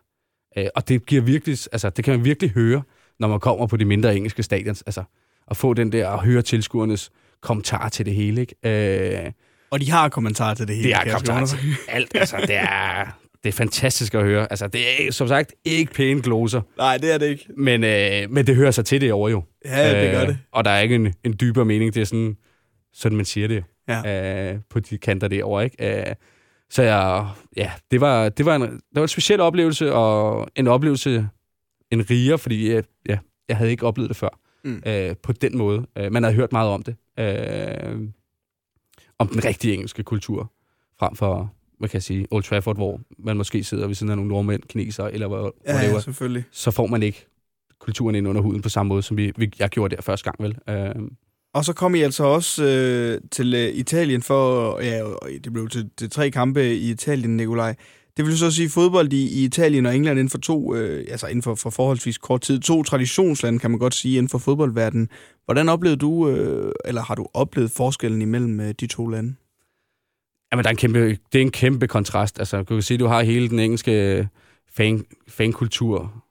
Øh, 0.59 0.67
og 0.77 0.89
det 0.89 1.07
giver 1.07 1.23
virkelig, 1.23 1.59
altså, 1.73 1.91
det 1.91 2.05
kan 2.05 2.15
man 2.17 2.25
virkelig 2.25 2.51
høre, 2.51 2.83
når 3.21 3.29
man 3.29 3.41
kommer 3.41 3.67
på 3.67 3.77
de 3.77 3.85
mindre 3.85 4.17
engelske 4.17 4.43
stadions. 4.43 4.83
Altså, 4.83 5.03
at 5.51 5.57
få 5.57 5.75
den 5.75 5.93
der, 5.93 6.07
og 6.09 6.25
høre 6.25 6.43
tilskuernes 6.43 7.11
kommentar 7.43 7.89
til 7.89 8.07
det 8.07 8.15
hele, 8.15 8.41
ikke? 8.41 9.25
Øh, 9.27 9.33
Og 9.71 9.81
de 9.81 9.91
har 9.91 10.09
kommentarer 10.09 10.55
til 10.55 10.69
det 10.69 10.77
hele. 10.77 10.93
er 10.93 11.01
jeg 11.05 11.13
kommentarer 11.13 11.45
skrive 11.47 11.63
til 11.75 11.79
alt. 11.89 12.11
Altså, 12.15 12.37
det 12.47 12.57
er, 12.57 13.19
det 13.47 13.53
er 13.53 13.57
fantastisk 13.57 14.15
at 14.15 14.23
høre. 14.23 14.47
Altså, 14.53 14.69
det 14.69 14.81
er 15.07 15.13
som 15.13 15.29
sagt 15.29 15.53
ikke 15.65 15.93
pæne 15.93 16.23
gloser. 16.23 16.61
Nej, 16.79 16.99
det 16.99 17.15
er 17.15 17.19
det 17.19 17.27
ikke. 17.27 17.47
Men, 17.57 17.85
øh, 17.85 18.31
men 18.31 18.47
det 18.47 18.57
hører 18.57 18.71
sig 18.71 18.85
til 18.85 19.01
det 19.01 19.13
over 19.13 19.29
jo. 19.29 19.43
Ja, 19.65 20.05
det 20.05 20.13
gør 20.13 20.27
det. 20.27 20.39
Og 20.53 20.65
der 20.65 20.71
er 20.71 20.81
ikke 20.81 20.95
en, 20.95 21.15
en 21.25 21.35
dybere 21.41 21.65
mening. 21.65 21.95
Det 21.95 22.01
er 22.01 22.05
sådan, 22.05 22.37
sådan 22.93 23.17
man 23.17 23.25
siger 23.25 23.49
det 23.49 23.65
Ja. 23.89 24.53
øh, 24.53 24.59
på 24.71 24.81
de 24.81 24.99
kanter 24.99 25.29
derovre. 25.29 25.65
Ikke? 25.65 25.99
Øh, 26.09 26.15
så 26.71 26.83
jeg, 26.83 27.29
ja, 27.57 27.73
det 27.91 28.01
var, 28.01 28.29
det, 28.29 28.47
var 28.47 28.57
en, 28.57 28.63
det 28.63 28.81
var 28.95 29.03
en 29.03 29.09
speciel 29.09 29.41
oplevelse, 29.41 29.93
og 29.93 30.49
en 30.57 30.67
oplevelse 30.67 31.29
en 31.91 32.11
riger, 32.11 32.37
fordi 32.37 32.73
jeg, 32.73 32.85
ja, 33.09 33.19
jeg 33.49 33.57
havde 33.57 33.71
ikke 33.71 33.87
oplevet 33.87 34.09
det 34.09 34.17
før 34.17 34.41
Mm. 34.65 34.83
øh, 34.87 35.15
på 35.23 35.33
den 35.33 35.59
måde. 35.59 35.87
Øh, 35.99 36.13
man 36.13 36.23
havde 36.23 36.37
hørt 36.37 36.53
meget 36.53 36.71
om 36.71 36.83
det. 36.83 36.97
Øh, 37.19 38.01
om 39.19 39.29
den 39.29 39.45
rigtige 39.45 39.75
engelske 39.75 40.03
kultur, 40.03 40.53
frem 40.99 41.17
for, 41.17 41.53
hvad 41.79 41.89
kan 41.89 41.95
jeg 41.95 42.03
sige, 42.03 42.27
Old 42.31 42.43
Trafford, 42.43 42.77
hvor 42.77 43.01
man 43.19 43.37
måske 43.37 43.65
sidder 43.65 43.87
ved 43.87 43.95
siden 43.95 44.11
af 44.11 44.17
nogle 44.17 44.29
nordmænd, 44.29 44.63
kinesere, 44.63 45.13
eller 45.15 45.29
hvad, 45.29 45.51
Ja, 45.67 45.73
whatever. 45.75 45.95
ja, 45.95 46.01
selvfølgelig. 46.01 46.45
Så 46.53 46.71
får 46.71 46.87
man 46.87 47.03
ikke 47.03 47.27
kulturen 47.81 48.15
ind 48.15 48.29
under 48.29 48.43
huden 48.43 48.63
på 48.63 48.69
samme 48.69 48.89
måde, 48.89 49.03
som 49.03 49.17
vi, 49.17 49.33
vi, 49.37 49.51
jeg 49.59 49.69
gjorde 49.69 49.97
der 49.97 50.03
første 50.03 50.25
gang, 50.25 50.43
vel? 50.43 50.59
Øh, 50.69 50.95
Og 51.55 51.65
så 51.65 51.73
kom 51.73 51.95
I 51.95 52.01
altså 52.03 52.25
også 52.25 52.65
øh, 52.65 53.21
til 53.33 53.55
øh, 53.55 53.69
Italien 53.69 54.23
for, 54.23 54.81
ja, 54.81 55.03
og 55.03 55.29
det 55.45 55.53
blev 55.53 55.69
til, 55.69 55.91
til 55.97 56.11
tre 56.11 56.31
kampe 56.31 56.75
i 56.75 56.91
Italien, 56.91 57.37
Nikolaj. 57.37 57.75
Det 58.17 58.25
vil 58.27 58.39
så 58.39 58.51
sige 58.51 58.69
fodbold 58.69 59.13
i, 59.13 59.41
i 59.41 59.45
Italien 59.45 59.87
og 59.87 59.97
England 59.97 60.19
inden 60.19 60.31
for 60.31 60.39
to, 60.39 60.75
øh, 60.75 61.05
altså 61.11 61.27
inden 61.27 61.43
for, 61.43 61.55
for 61.55 61.71
forholdsvis 61.71 62.19
kort 62.19 62.41
tid. 62.41 62.61
To 62.61 62.83
traditionslande, 62.83 63.59
kan 63.59 63.71
man 63.71 63.79
godt 63.81 63.95
sige, 63.95 64.17
inden 64.19 64.29
for 64.29 64.39
fodboldverdenen. 64.39 65.09
Hvordan 65.45 65.69
oplevede 65.69 65.97
du, 66.01 66.29
øh, 66.29 66.73
eller 66.85 67.03
har 67.03 67.15
du 67.15 67.27
oplevet 67.35 67.71
forskellen 67.71 68.23
imellem 68.23 68.61
øh, 68.61 68.75
de 68.81 68.87
to 68.87 69.07
lande? 69.07 69.35
Jamen, 70.53 70.65
der 70.65 70.69
er 70.69 70.73
en 70.73 70.77
kæmpe, 70.77 71.09
det 71.33 71.39
er 71.39 71.43
en 71.43 71.51
kæmpe 71.51 71.87
kontrast. 71.87 72.39
Altså, 72.39 72.59
du 72.59 72.75
kan 72.75 72.83
sige, 72.83 72.99
du 72.99 73.07
har 73.07 73.23
hele 73.23 73.49
den 73.49 73.59
engelske 73.59 73.93
øh, 73.93 74.27
fan, 74.77 75.05
fankultur, 75.29 76.25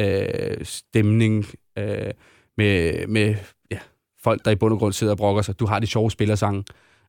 øh, 0.00 0.64
stemning, 0.64 1.46
øh, 1.78 2.10
med, 2.56 3.06
med 3.06 3.34
ja, 3.70 3.78
folk, 4.22 4.44
der 4.44 4.50
i 4.50 4.54
bund 4.54 4.72
og 4.72 4.78
grund 4.78 4.92
sidder 4.92 5.12
og 5.12 5.16
brokker 5.16 5.42
sig. 5.42 5.60
Du 5.60 5.66
har 5.66 5.78
de 5.78 5.86
sjove 5.86 6.10
spillersange, 6.10 6.64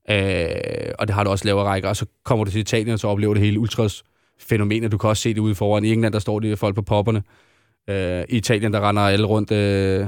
øh, 0.09 0.93
og 0.99 1.07
det 1.07 1.15
har 1.15 1.23
du 1.23 1.29
også 1.29 1.45
lavere 1.45 1.65
rækker. 1.65 1.89
Og 1.89 1.95
så 1.95 2.05
kommer 2.25 2.45
du 2.45 2.51
til 2.51 2.61
Italien, 2.61 2.93
og 2.93 2.99
så 2.99 3.07
oplever 3.07 3.33
du 3.33 3.39
hele 3.39 3.59
ultras 3.59 4.03
fænomener. 4.39 4.87
Du 4.87 4.97
kan 4.97 5.09
også 5.09 5.23
se 5.23 5.33
det 5.33 5.39
ude 5.39 5.55
foran. 5.55 5.85
I 5.85 5.93
England, 5.93 6.13
der 6.13 6.19
står 6.19 6.39
de 6.39 6.57
folk 6.57 6.75
på 6.75 6.81
popperne. 6.81 7.23
Øh, 7.89 8.23
I 8.29 8.37
Italien, 8.37 8.73
der 8.73 8.89
render 8.89 9.01
alle 9.01 9.25
rundt 9.25 9.51
øh, 9.51 10.07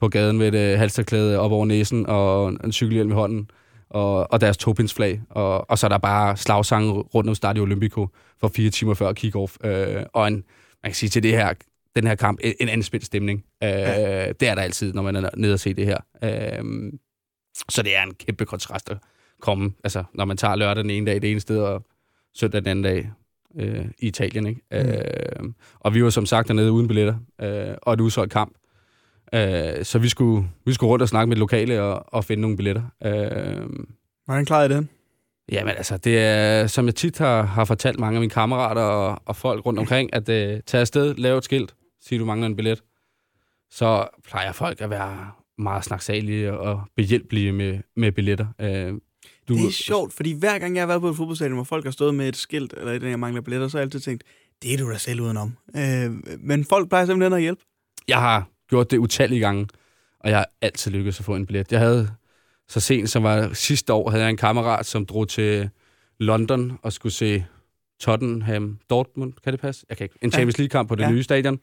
på 0.00 0.08
gaden 0.08 0.38
med 0.38 0.54
et 0.54 0.72
øh, 0.72 0.78
halsterklæde 0.78 1.38
op 1.38 1.52
over 1.52 1.66
næsen 1.66 2.06
og 2.06 2.48
en 2.64 2.72
cykelhjelm 2.72 3.10
i 3.10 3.14
hånden 3.14 3.50
og, 3.90 4.32
og 4.32 4.40
deres 4.40 4.56
topindsflag. 4.56 5.20
Og, 5.30 5.70
og 5.70 5.78
så 5.78 5.86
er 5.86 5.88
der 5.88 5.98
bare 5.98 6.36
slagsange 6.36 6.92
rundt 6.92 7.28
om 7.28 7.34
Stadio 7.34 7.62
Olimpico 7.62 8.08
for 8.40 8.48
fire 8.48 8.70
timer 8.70 8.94
før 8.94 9.12
kick-off. 9.12 9.68
Øh, 9.68 10.04
og 10.12 10.28
en, 10.28 10.34
man 10.82 10.90
kan 10.90 10.94
sige 10.94 11.10
til 11.10 11.22
det 11.22 11.32
her, 11.32 11.52
den 11.96 12.06
her 12.06 12.14
kamp, 12.14 12.40
en, 12.44 12.54
en 12.60 12.68
anspændt 12.68 13.06
stemning. 13.06 13.44
Øh, 13.62 13.70
ja. 13.70 14.32
Det 14.32 14.48
er 14.48 14.54
der 14.54 14.62
altid, 14.62 14.92
når 14.92 15.02
man 15.02 15.16
er 15.16 15.30
nede 15.36 15.54
og 15.54 15.60
se 15.60 15.74
det 15.74 15.86
her. 15.86 15.98
Øh, 16.24 16.92
så 17.68 17.82
det 17.82 17.96
er 17.96 18.02
en 18.02 18.14
kæmpe 18.14 18.44
kontrast 18.44 18.90
at 18.90 18.96
komme, 19.40 19.72
altså 19.84 20.04
når 20.14 20.24
man 20.24 20.36
tager 20.36 20.56
lørdag 20.56 20.82
den 20.82 20.90
ene 20.90 21.06
dag 21.06 21.22
det 21.22 21.30
ene 21.30 21.40
sted, 21.40 21.58
og 21.58 21.86
søndag 22.34 22.60
den 22.60 22.68
anden 22.68 22.82
dag 22.82 23.10
øh, 23.56 23.86
i 23.98 24.06
Italien. 24.06 24.46
Ikke? 24.46 24.60
Mm. 24.70 24.76
Øh, 24.76 25.52
og 25.80 25.94
vi 25.94 26.04
var 26.04 26.10
som 26.10 26.26
sagt 26.26 26.48
dernede 26.48 26.72
uden 26.72 26.88
billetter, 26.88 27.14
øh, 27.40 27.74
og 27.82 27.94
et 27.94 28.00
udsolgt 28.00 28.32
kamp. 28.32 28.57
Øh, 29.34 29.84
så 29.84 29.98
vi 29.98 30.08
skulle, 30.08 30.48
vi 30.66 30.72
skulle 30.72 30.90
rundt 30.90 31.02
og 31.02 31.08
snakke 31.08 31.28
med 31.28 31.36
det 31.36 31.40
lokale 31.40 31.82
og, 31.82 32.14
og 32.14 32.24
finde 32.24 32.40
nogle 32.40 32.56
billetter. 32.56 32.82
Øh, 33.04 33.68
Hvordan 34.24 34.44
klarede 34.44 34.74
I 34.74 34.76
den? 34.76 34.88
Jamen 35.52 35.74
altså, 35.76 35.96
det 35.96 36.18
er, 36.18 36.66
som 36.66 36.86
jeg 36.86 36.94
tit 36.94 37.18
har, 37.18 37.42
har 37.42 37.64
fortalt 37.64 38.00
mange 38.00 38.16
af 38.16 38.20
mine 38.20 38.30
kammerater 38.30 38.82
og, 38.82 39.22
og 39.24 39.36
folk 39.36 39.66
rundt 39.66 39.78
omkring, 39.78 40.14
at 40.14 40.28
øh, 40.28 40.60
tage 40.66 40.80
afsted, 40.80 41.14
lave 41.14 41.38
et 41.38 41.44
skilt, 41.44 41.74
sige 42.00 42.18
du 42.18 42.24
mangler 42.24 42.46
en 42.46 42.56
billet, 42.56 42.82
så 43.70 44.06
plejer 44.28 44.52
folk 44.52 44.80
at 44.80 44.90
være 44.90 45.30
meget 45.58 45.84
snaksalige 45.84 46.58
og 46.58 46.82
behjælpelige 46.96 47.52
med, 47.52 47.78
med 47.96 48.12
billetter. 48.12 48.46
Øh, 48.60 48.92
Du... 49.48 49.54
Det 49.54 49.66
er 49.66 49.70
sjovt, 49.72 50.12
fordi 50.12 50.32
hver 50.32 50.58
gang 50.58 50.74
jeg 50.74 50.82
har 50.82 50.86
været 50.86 51.00
på 51.00 51.08
et 51.08 51.16
fodboldstadion, 51.16 51.54
hvor 51.54 51.64
folk 51.64 51.84
har 51.84 51.90
stået 51.90 52.14
med 52.14 52.28
et 52.28 52.36
skilt, 52.36 52.74
eller 52.76 52.92
et, 52.92 53.02
jeg 53.02 53.20
mangler 53.20 53.40
billetter, 53.42 53.68
så 53.68 53.76
har 53.76 53.80
jeg 53.80 53.86
altid 53.86 54.00
tænkt, 54.00 54.24
det 54.62 54.74
er 54.74 54.78
du 54.78 54.90
da 54.90 54.96
selv 54.98 55.20
udenom. 55.20 55.56
Øh, 55.76 56.10
men 56.38 56.64
folk 56.64 56.88
plejer 56.88 57.06
simpelthen 57.06 57.32
at 57.32 57.40
hjælpe. 57.40 57.62
Jeg 58.08 58.20
har 58.20 58.48
gjort 58.68 58.90
det 58.90 58.98
utallige 58.98 59.40
gange, 59.40 59.68
og 60.20 60.30
jeg 60.30 60.38
har 60.38 60.48
altid 60.60 60.90
lykkes 60.90 61.18
at 61.18 61.24
få 61.24 61.34
en 61.34 61.46
billet. 61.46 61.72
Jeg 61.72 61.80
havde 61.80 62.10
så 62.68 62.80
sent 62.80 63.10
som 63.10 63.22
var 63.22 63.52
sidste 63.52 63.92
år, 63.92 64.10
havde 64.10 64.22
jeg 64.22 64.30
en 64.30 64.36
kammerat, 64.36 64.86
som 64.86 65.06
drog 65.06 65.28
til 65.28 65.70
London 66.18 66.78
og 66.82 66.92
skulle 66.92 67.12
se 67.12 67.44
Tottenham 68.00 68.78
Dortmund, 68.90 69.32
kan 69.44 69.52
det 69.52 69.60
passe? 69.60 69.86
Jeg 69.88 69.96
kan 69.96 70.04
ikke. 70.04 70.18
En 70.22 70.32
Champions 70.32 70.58
League-kamp 70.58 70.88
på 70.88 70.94
det 70.94 71.02
ja. 71.02 71.10
nye 71.10 71.22
stadion. 71.22 71.60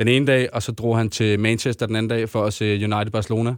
den 0.00 0.08
ene 0.08 0.26
dag, 0.26 0.48
og 0.52 0.62
så 0.62 0.72
drog 0.72 0.96
han 0.96 1.10
til 1.10 1.40
Manchester 1.40 1.86
den 1.86 1.96
anden 1.96 2.10
dag 2.10 2.28
for 2.28 2.44
at 2.44 2.52
se 2.52 2.74
United 2.74 3.10
Barcelona, 3.10 3.54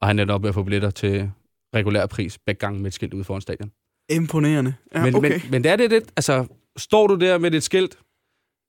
og 0.00 0.06
han 0.06 0.18
endte 0.18 0.32
op 0.32 0.40
med 0.40 0.48
at 0.48 0.54
få 0.54 0.62
billetter 0.62 0.90
til 0.90 1.30
regulær 1.74 2.06
pris 2.06 2.38
begge 2.38 2.58
gange 2.58 2.80
med 2.80 2.86
et 2.86 2.94
skilt 2.94 3.14
ude 3.14 3.24
foran 3.24 3.40
stadion. 3.40 3.72
Imponerende. 4.10 4.74
Ja, 4.94 5.04
men, 5.04 5.14
okay. 5.14 5.30
men, 5.30 5.40
men 5.50 5.64
det 5.64 5.72
er 5.72 5.76
det 5.76 5.90
lidt, 5.90 6.04
altså, 6.16 6.46
står 6.76 7.06
du 7.06 7.14
der 7.14 7.38
med 7.38 7.54
et 7.54 7.62
skilt, 7.62 7.98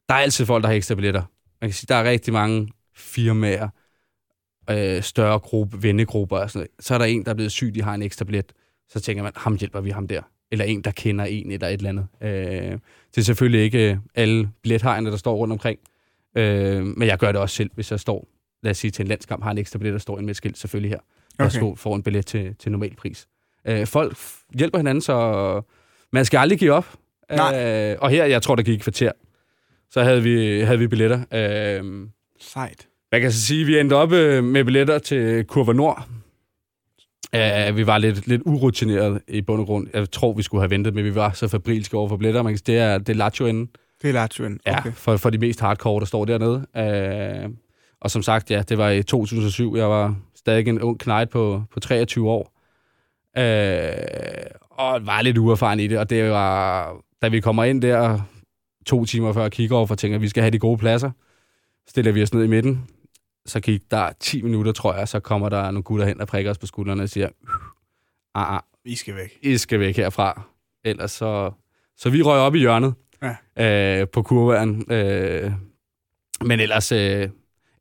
der 0.09 0.15
er 0.15 0.19
altid 0.19 0.45
folk, 0.45 0.63
der 0.63 0.67
har 0.67 0.75
ekstra 0.75 0.95
billetter. 0.95 1.23
Man 1.61 1.69
kan 1.69 1.73
sige, 1.73 1.87
der 1.87 1.95
er 1.95 2.09
rigtig 2.09 2.33
mange 2.33 2.67
firmaer, 2.95 3.69
øh, 4.69 5.01
større 5.01 5.39
gruppe, 5.39 5.83
vennegrupper 5.83 6.37
og 6.37 6.49
sådan 6.49 6.59
noget. 6.59 6.85
Så 6.85 6.93
er 6.93 6.97
der 6.97 7.05
en, 7.05 7.23
der 7.25 7.31
er 7.31 7.35
blevet 7.35 7.51
syg, 7.51 7.75
de 7.75 7.81
har 7.81 7.93
en 7.93 8.01
ekstra 8.01 8.25
billet. 8.25 8.53
Så 8.89 8.99
tænker 8.99 9.23
man, 9.23 9.31
ham 9.35 9.55
hjælper 9.55 9.81
vi 9.81 9.89
ham 9.89 10.07
der. 10.07 10.21
Eller 10.51 10.65
en, 10.65 10.81
der 10.81 10.91
kender 10.91 11.25
en 11.25 11.51
eller 11.51 11.67
et 11.67 11.73
eller 11.73 11.89
andet. 11.89 12.07
Øh, 12.21 12.71
det 13.11 13.17
er 13.17 13.21
selvfølgelig 13.21 13.61
ikke 13.61 13.91
øh, 13.91 13.97
alle 14.15 14.49
billethejerne, 14.63 15.11
der 15.11 15.17
står 15.17 15.35
rundt 15.35 15.51
omkring. 15.51 15.79
Øh, 16.37 16.83
men 16.85 17.07
jeg 17.07 17.17
gør 17.17 17.31
det 17.31 17.41
også 17.41 17.55
selv, 17.55 17.69
hvis 17.75 17.91
jeg 17.91 17.99
står, 17.99 18.27
lad 18.63 18.71
os 18.71 18.77
sige, 18.77 18.91
til 18.91 19.03
en 19.03 19.07
landskamp, 19.07 19.43
har 19.43 19.51
en 19.51 19.57
ekstra 19.57 19.79
billet, 19.79 19.93
der 19.93 19.99
står 19.99 20.19
en 20.19 20.25
med 20.25 20.33
skilt, 20.33 20.57
selvfølgelig 20.57 20.89
her. 20.91 20.99
Jeg 21.39 21.45
Okay. 21.45 21.61
okay. 21.61 21.77
får 21.77 21.95
en 21.95 22.03
billet 22.03 22.25
til, 22.25 22.55
til 22.59 22.71
normal 22.71 22.95
pris. 22.95 23.27
Øh, 23.67 23.87
folk 23.87 24.17
hjælper 24.57 24.77
hinanden, 24.77 25.01
så 25.01 25.61
man 26.11 26.25
skal 26.25 26.37
aldrig 26.37 26.59
give 26.59 26.71
op. 26.73 26.95
Nej. 27.31 27.91
Øh, 27.91 27.97
og 28.01 28.09
her, 28.09 28.25
jeg 28.25 28.41
tror, 28.41 28.55
der 28.55 28.63
gik 28.63 28.75
et 28.75 28.81
kvarter, 28.83 29.11
så 29.89 30.03
havde 30.03 30.23
vi, 30.23 30.61
havde 30.61 30.79
vi 30.79 30.87
billetter. 30.87 31.19
Øh, 31.33 32.07
Sejt. 32.51 32.87
man 33.11 33.21
kan 33.21 33.31
så 33.31 33.41
sige, 33.41 33.65
vi 33.65 33.79
endte 33.79 33.93
op 33.93 34.11
øh, 34.11 34.43
med 34.43 34.65
billetter 34.65 34.99
til 34.99 35.45
Kurva 35.45 35.73
Nord. 35.73 36.07
Uh, 37.35 37.77
vi 37.77 37.87
var 37.87 37.97
lidt, 37.97 38.27
lidt 38.27 38.41
urutineret 38.45 39.21
i 39.27 39.41
bund 39.41 39.59
og 39.61 39.65
grund. 39.65 39.87
Jeg 39.93 40.11
tror, 40.11 40.33
vi 40.33 40.41
skulle 40.43 40.61
have 40.61 40.69
ventet, 40.69 40.93
men 40.93 41.05
vi 41.05 41.15
var 41.15 41.31
så 41.31 41.47
fabrilske 41.47 41.97
over 41.97 42.09
for 42.09 42.17
billetter. 42.17 42.41
Man 42.41 42.53
kan 42.53 42.57
sige, 42.57 42.73
det 42.73 42.81
er, 42.81 42.97
det 42.97 43.09
er 43.09 43.13
Lazio 43.13 43.45
enden. 43.45 43.69
Det 44.01 44.09
er 44.09 44.13
Lazioen. 44.13 44.59
Ja, 44.65 44.79
Okay. 44.79 44.91
for, 44.91 45.17
for 45.17 45.29
de 45.29 45.37
mest 45.37 45.59
hardcore, 45.59 45.99
der 45.99 46.05
står 46.05 46.25
dernede. 46.25 47.45
Uh, 47.45 47.51
og 48.01 48.11
som 48.11 48.23
sagt, 48.23 48.51
ja, 48.51 48.61
det 48.69 48.77
var 48.77 48.89
i 48.89 49.03
2007. 49.03 49.75
Jeg 49.75 49.89
var 49.89 50.15
stadig 50.35 50.67
en 50.67 50.81
ung 50.81 50.99
knejt 50.99 51.29
på, 51.29 51.63
på 51.73 51.79
23 51.79 52.29
år. 52.29 52.53
Uh, 53.37 53.43
og 54.71 55.05
var 55.05 55.21
lidt 55.21 55.37
uerfaren 55.37 55.79
i 55.79 55.87
det. 55.87 55.97
Og 55.99 56.09
det 56.09 56.29
var, 56.29 56.91
da 57.21 57.27
vi 57.27 57.39
kommer 57.39 57.63
ind 57.63 57.81
der 57.81 58.19
to 58.85 59.05
timer 59.05 59.33
før 59.33 59.49
kick-off 59.49 59.91
og 59.91 59.97
tænker, 59.97 60.15
at 60.15 60.21
vi 60.21 60.27
skal 60.29 60.43
have 60.43 60.51
de 60.51 60.59
gode 60.59 60.77
pladser, 60.77 61.11
stiller 61.89 62.11
vi 62.11 62.23
os 62.23 62.33
ned 62.33 62.43
i 62.43 62.47
midten. 62.47 62.87
Så 63.45 63.59
gik 63.59 63.81
der 63.91 64.09
10 64.19 64.41
minutter, 64.41 64.71
tror 64.71 64.93
jeg, 64.93 65.07
så 65.07 65.19
kommer 65.19 65.49
der 65.49 65.63
nogle 65.71 65.83
gutter 65.83 66.05
hen 66.05 66.21
og 66.21 66.27
prikker 66.27 66.51
os 66.51 66.57
på 66.57 66.65
skuldrene 66.65 67.03
og 67.03 67.09
siger, 67.09 67.29
ah, 68.35 68.53
ah, 68.55 68.59
I 68.85 68.95
skal 68.95 69.15
væk. 69.15 69.37
I 69.41 69.57
skal 69.57 69.79
væk 69.79 69.95
herfra. 69.97 70.41
Ellers 70.85 71.11
så... 71.11 71.51
Så 71.97 72.09
vi 72.09 72.21
røg 72.21 72.39
op 72.39 72.55
i 72.55 72.59
hjørnet 72.59 72.93
Ja. 73.57 74.01
øh, 74.01 74.07
på 74.07 74.21
kurvaen. 74.21 74.91
Øh, 74.91 75.51
men 76.45 76.59
ellers, 76.59 76.91
øh, 76.91 77.29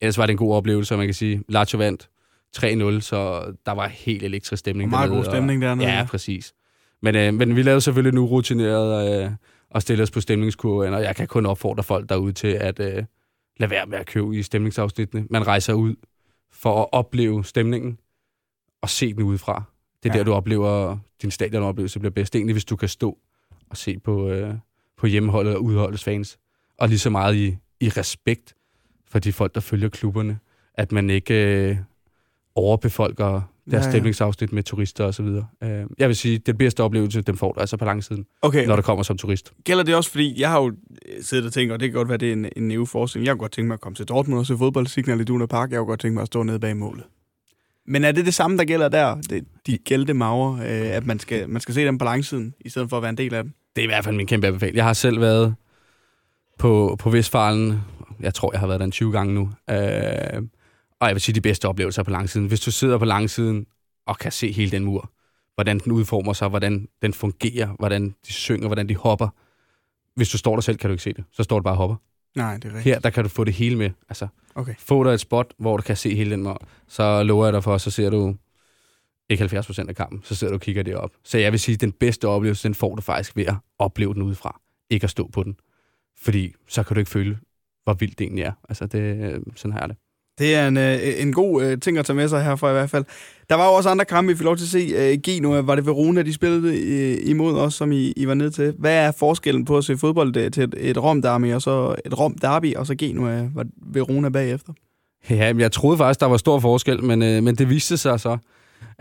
ellers 0.01 0.19
var 0.19 0.27
det 0.27 0.31
en 0.31 0.37
god 0.37 0.55
oplevelse, 0.55 0.95
og 0.95 0.99
man 0.99 1.07
kan 1.07 1.15
sige. 1.15 1.43
Lazio 1.49 1.79
vandt 1.79 2.09
3-0, 2.57 3.01
så 3.01 3.45
der 3.67 3.73
var 3.73 3.89
helt 3.89 4.23
elektrisk 4.23 4.61
stemning 4.61 4.87
Og 4.87 4.91
meget 4.91 5.09
dernede, 5.11 5.25
god 5.25 5.33
stemning 5.33 5.63
dernede, 5.63 5.89
Ja, 5.89 5.99
ja. 5.99 6.05
præcis. 6.05 6.55
Men, 7.03 7.17
øh, 7.17 7.35
men 7.35 7.57
vi 7.57 7.63
lavede 7.63 7.81
selvfølgelig 7.81 8.15
nu 8.15 8.27
rutineret 8.27 9.25
øh, 9.25 9.31
og 9.71 9.83
stille 9.83 10.03
os 10.03 10.11
på 10.11 10.21
stemningskurven, 10.21 10.95
og 10.95 11.03
jeg 11.03 11.17
kan 11.17 11.27
kun 11.27 11.47
opfordre 11.47 11.83
folk 11.83 12.09
derude 12.09 12.33
til 12.33 12.49
at 12.49 12.81
øh, 12.81 13.05
lade 13.63 13.71
være 13.71 13.87
med 13.87 13.99
at 13.99 14.07
købe 14.07 14.37
i 14.37 14.43
stemningsafsnittene. 14.43 15.27
Man 15.31 15.47
rejser 15.47 15.73
ud 15.73 15.95
for 16.51 16.83
at 16.83 16.89
opleve 16.93 17.45
stemningen 17.45 17.99
og 18.81 18.91
se 18.91 19.15
den 19.15 19.23
udefra. 19.23 19.63
Det 20.03 20.09
er 20.09 20.15
ja. 20.15 20.19
der, 20.19 20.25
du 20.25 20.33
oplever, 20.33 20.99
din 21.23 21.31
stadionoplevelse 21.31 21.99
bliver 21.99 22.11
bedst. 22.11 22.37
Egentlig, 22.37 22.55
hvis 22.55 22.65
du 22.65 22.77
kan 22.77 22.89
stå 22.89 23.19
og 23.71 23.77
se 23.77 23.99
på, 23.99 24.29
øh, 24.29 24.55
på 24.97 25.07
hjemmeholdet 25.07 25.55
og 25.55 25.63
udholdets 25.63 26.05
fans. 26.05 26.39
Og 26.79 26.89
lige 26.89 26.99
så 26.99 27.11
meget 27.11 27.35
i, 27.37 27.57
i 27.81 27.89
respekt 27.89 28.55
for 29.07 29.19
de 29.19 29.33
folk, 29.33 29.55
der 29.55 29.61
følger 29.61 29.89
klubberne. 29.89 30.39
At 30.75 30.93
man 30.93 31.11
ikke 31.11 31.35
øh, 31.69 31.77
overbefolker 32.55 33.43
deres 33.71 33.83
Ja, 33.83 33.87
ja, 33.87 33.91
stemningsafsnit 33.93 34.53
med 34.53 34.63
turister 34.63 35.05
osv. 35.05 35.25
Øh, 35.25 35.41
jeg 35.99 36.09
vil 36.09 36.17
sige, 36.17 36.39
den 36.39 36.57
bedste 36.57 36.83
oplevelse, 36.83 37.23
den 37.23 37.37
får 37.37 37.53
du 37.53 37.61
altså 37.61 37.77
på 37.77 37.85
langsiden, 37.85 38.27
Okay. 38.43 38.67
når 38.67 38.77
du 38.77 38.83
kommer 38.83 39.03
som 39.03 39.19
turist. 39.19 39.53
Gælder 39.65 39.83
det 39.85 39.95
også, 39.95 40.11
fordi 40.11 40.41
jeg 40.41 40.51
har 40.51 40.61
jo 40.63 40.73
siddet 41.21 41.47
og 41.47 41.53
tænkt, 41.53 41.73
og 41.73 41.81
det 41.81 41.89
kan 41.89 41.95
godt 41.97 42.09
være, 42.09 42.19
det 42.19 42.29
er 42.29 42.33
en, 42.33 42.47
en 42.57 42.69
neuforestilling. 42.69 43.27
Jeg 43.27 43.33
kunne 43.33 43.41
godt 43.41 43.53
tænke 43.53 43.67
mig 43.69 43.75
at 43.75 43.81
komme 43.81 43.97
til 43.97 44.07
Dortmund 44.07 44.39
og 44.41 44.47
se 44.47 44.57
fodbold, 44.59 44.87
Signal 44.87 45.21
i 45.21 45.25
Duna 45.25 45.47
Park. 45.47 45.71
Jeg 45.71 45.79
kunne 45.79 45.87
godt 45.87 46.01
tænke 46.01 46.15
mig 46.15 46.23
at 46.23 46.27
stå 46.27 46.43
nede 46.43 46.61
bag 46.61 46.77
målet. 46.77 47.05
Men 47.87 48.05
er 48.05 48.13
det 48.13 48.27
det 48.27 48.35
samme, 48.35 48.57
der 48.59 48.65
gælder 48.65 48.89
der? 48.89 49.15
Det, 49.31 49.45
de 49.67 49.79
gældte 49.79 50.15
maver, 50.15 50.55
øh, 50.57 50.97
at 50.97 51.07
man 51.07 51.19
skal, 51.19 51.49
man 51.49 51.61
skal 51.61 51.75
se 51.75 51.85
dem 51.85 51.99
på 51.99 52.05
langsiden, 52.05 52.55
i 52.61 52.69
stedet 52.69 52.91
for 52.91 52.97
at 52.97 53.03
være 53.03 53.11
en 53.11 53.17
del 53.17 53.35
af 53.35 53.43
dem? 53.43 53.53
Det 53.77 53.83
er 53.83 53.87
i 53.87 53.89
hvert 53.89 54.05
fald 54.05 54.17
min 54.17 54.27
kæmpe 54.27 54.47
anbefaling. 54.47 54.77
Jeg 54.77 54.85
har 54.85 54.93
selv 54.93 55.21
været 55.21 55.55
på, 56.59 56.97
på 56.99 57.11
Vestfalen. 57.11 57.81
Jeg 58.21 58.35
tror, 58.35 58.53
jeg 58.53 58.61
har 58.61 58.67
været 58.67 58.81
der 58.81 58.85
en 58.87 58.93
20 58.93 59.13
gange 59.13 59.35
nu. 59.35 59.51
Øh, 59.71 59.77
og 61.03 61.09
jeg 61.09 61.15
vil 61.15 61.21
sige, 61.23 61.35
de 61.35 61.41
bedste 61.41 61.69
oplevelser 61.69 62.03
på 62.03 62.11
langsiden. 62.11 62.47
Hvis 62.47 62.61
du 62.61 62.71
sidder 62.71 62.99
på 62.99 63.05
langsiden 63.05 63.67
og 64.07 64.19
kan 64.19 64.33
se 64.33 64.53
hele 64.53 64.71
den 64.71 64.85
mur, 64.85 65.11
hvordan 65.55 65.79
den 65.79 65.93
udformer 65.93 66.33
sig, 66.33 66.49
hvordan 66.49 66.89
den 67.03 67.15
fungerer, 67.15 67.77
hvordan 67.79 68.15
de 68.27 68.33
synger, 68.33 68.67
hvordan 68.67 68.89
de 68.89 68.97
hopper. 68.97 69.29
Hvis 70.17 70.29
du 70.29 70.39
står 70.39 70.57
der 70.57 70.61
selv, 70.61 70.77
kan 70.77 70.89
du 70.91 70.93
ikke 70.93 71.03
se 71.03 71.13
det. 71.13 71.25
Så 71.33 71.43
står 71.43 71.59
du 71.59 71.63
bare 71.63 71.75
og 71.75 71.79
hopper. 71.79 71.97
Nej, 72.37 72.55
det 72.57 72.65
er 72.65 72.69
rigtigt. 72.69 72.85
Her, 72.85 72.99
der 73.01 73.11
kan 73.11 73.23
du 73.23 73.29
få 73.29 73.45
det 73.45 73.55
hele 73.55 73.77
med. 73.77 73.91
Altså, 74.09 74.27
Okay. 74.55 74.75
få 74.79 75.05
dig 75.05 75.11
et 75.11 75.21
spot, 75.21 75.55
hvor 75.59 75.77
du 75.77 75.83
kan 75.83 75.97
se 75.97 76.15
hele 76.15 76.31
den 76.31 76.43
mur. 76.43 76.63
Så 76.89 77.23
lover 77.23 77.47
jeg 77.47 77.53
dig 77.53 77.65
for, 77.65 77.79
så 77.79 77.91
ser 77.91 78.11
du 78.11 78.37
ikke 79.29 79.41
70 79.41 79.67
procent 79.67 79.89
af 79.89 79.97
kampen, 79.97 80.21
så 80.25 80.35
sidder 80.35 80.51
du 80.51 80.57
og 80.57 80.61
kigger 80.61 80.83
det 80.83 80.97
op. 80.97 81.11
Så 81.25 81.39
jeg 81.39 81.53
vil 81.53 81.61
sige, 81.61 81.75
at 81.75 81.81
den 81.81 81.93
bedste 81.93 82.29
oplevelse, 82.29 82.69
den 82.69 82.75
får 82.75 82.95
du 82.95 83.03
faktisk 83.03 83.37
ved 83.37 83.47
at 83.47 83.55
opleve 83.79 84.15
den 84.15 84.23
udefra. 84.23 84.61
Ikke 84.91 85.05
at 85.05 85.11
stå 85.11 85.29
på 85.33 85.43
den. 85.43 85.57
Fordi 86.21 86.55
så 86.69 86.83
kan 86.83 86.95
du 86.95 86.99
ikke 86.99 87.11
føle, 87.11 87.39
hvor 87.85 87.95
vildt 87.95 88.19
det 88.19 88.25
egentlig 88.25 88.45
er. 88.45 88.53
Altså, 88.69 88.87
det, 88.87 89.45
sådan 89.57 89.73
har 89.73 89.81
jeg 89.81 89.89
det. 89.89 89.97
Det 90.39 90.55
er 90.55 90.69
en, 90.69 90.77
øh, 90.77 90.99
en 91.17 91.33
god 91.33 91.65
øh, 91.65 91.81
ting 91.81 91.99
at 91.99 92.07
tage 92.07 92.17
med 92.17 92.29
sig 92.29 92.45
herfra 92.45 92.71
i 92.71 92.73
hvert 92.73 92.91
fald. 92.91 93.05
Der 93.49 93.55
var 93.55 93.67
jo 93.67 93.73
også 93.73 93.89
andre 93.89 94.05
kampe, 94.05 94.33
vi 94.33 94.37
fik 94.37 94.45
lov 94.45 94.57
til 94.57 94.65
at 94.65 94.69
se. 94.69 94.95
Øh, 94.97 95.19
Genoa, 95.25 95.61
var 95.61 95.75
det 95.75 95.87
Verona, 95.87 96.23
de 96.23 96.33
spillede 96.33 96.81
øh, 96.81 97.31
imod 97.31 97.59
os, 97.59 97.75
som 97.75 97.93
I, 97.93 98.13
I 98.17 98.27
var 98.27 98.35
nede 98.35 98.51
til. 98.51 98.75
Hvad 98.79 98.95
er 98.95 99.13
forskellen 99.19 99.65
på 99.65 99.77
at 99.77 99.85
se 99.85 99.99
fodbold 99.99 100.37
øh, 100.37 100.51
til 100.51 100.63
et, 100.63 100.75
et 100.79 100.99
Rom-derby, 100.99 101.55
og 101.55 101.63
så 101.63 101.95
et 102.05 102.19
Rom-derby, 102.19 102.77
og 102.77 102.87
så 102.87 102.95
Genoa, 102.95 103.49
var 103.55 103.67
Verona 103.93 104.29
bagefter? 104.29 104.73
Ja, 105.31 105.53
men 105.53 105.61
jeg 105.61 105.73
troede 105.73 105.99
faktisk, 105.99 106.21
der 106.21 106.27
var 106.27 106.37
stor 106.37 106.61
forskel, 106.61 107.05
men, 107.05 107.23
øh, 107.23 107.43
men 107.43 107.55
det 107.55 107.71
viste 107.71 107.97
sig 107.97 108.21
så. 108.21 108.39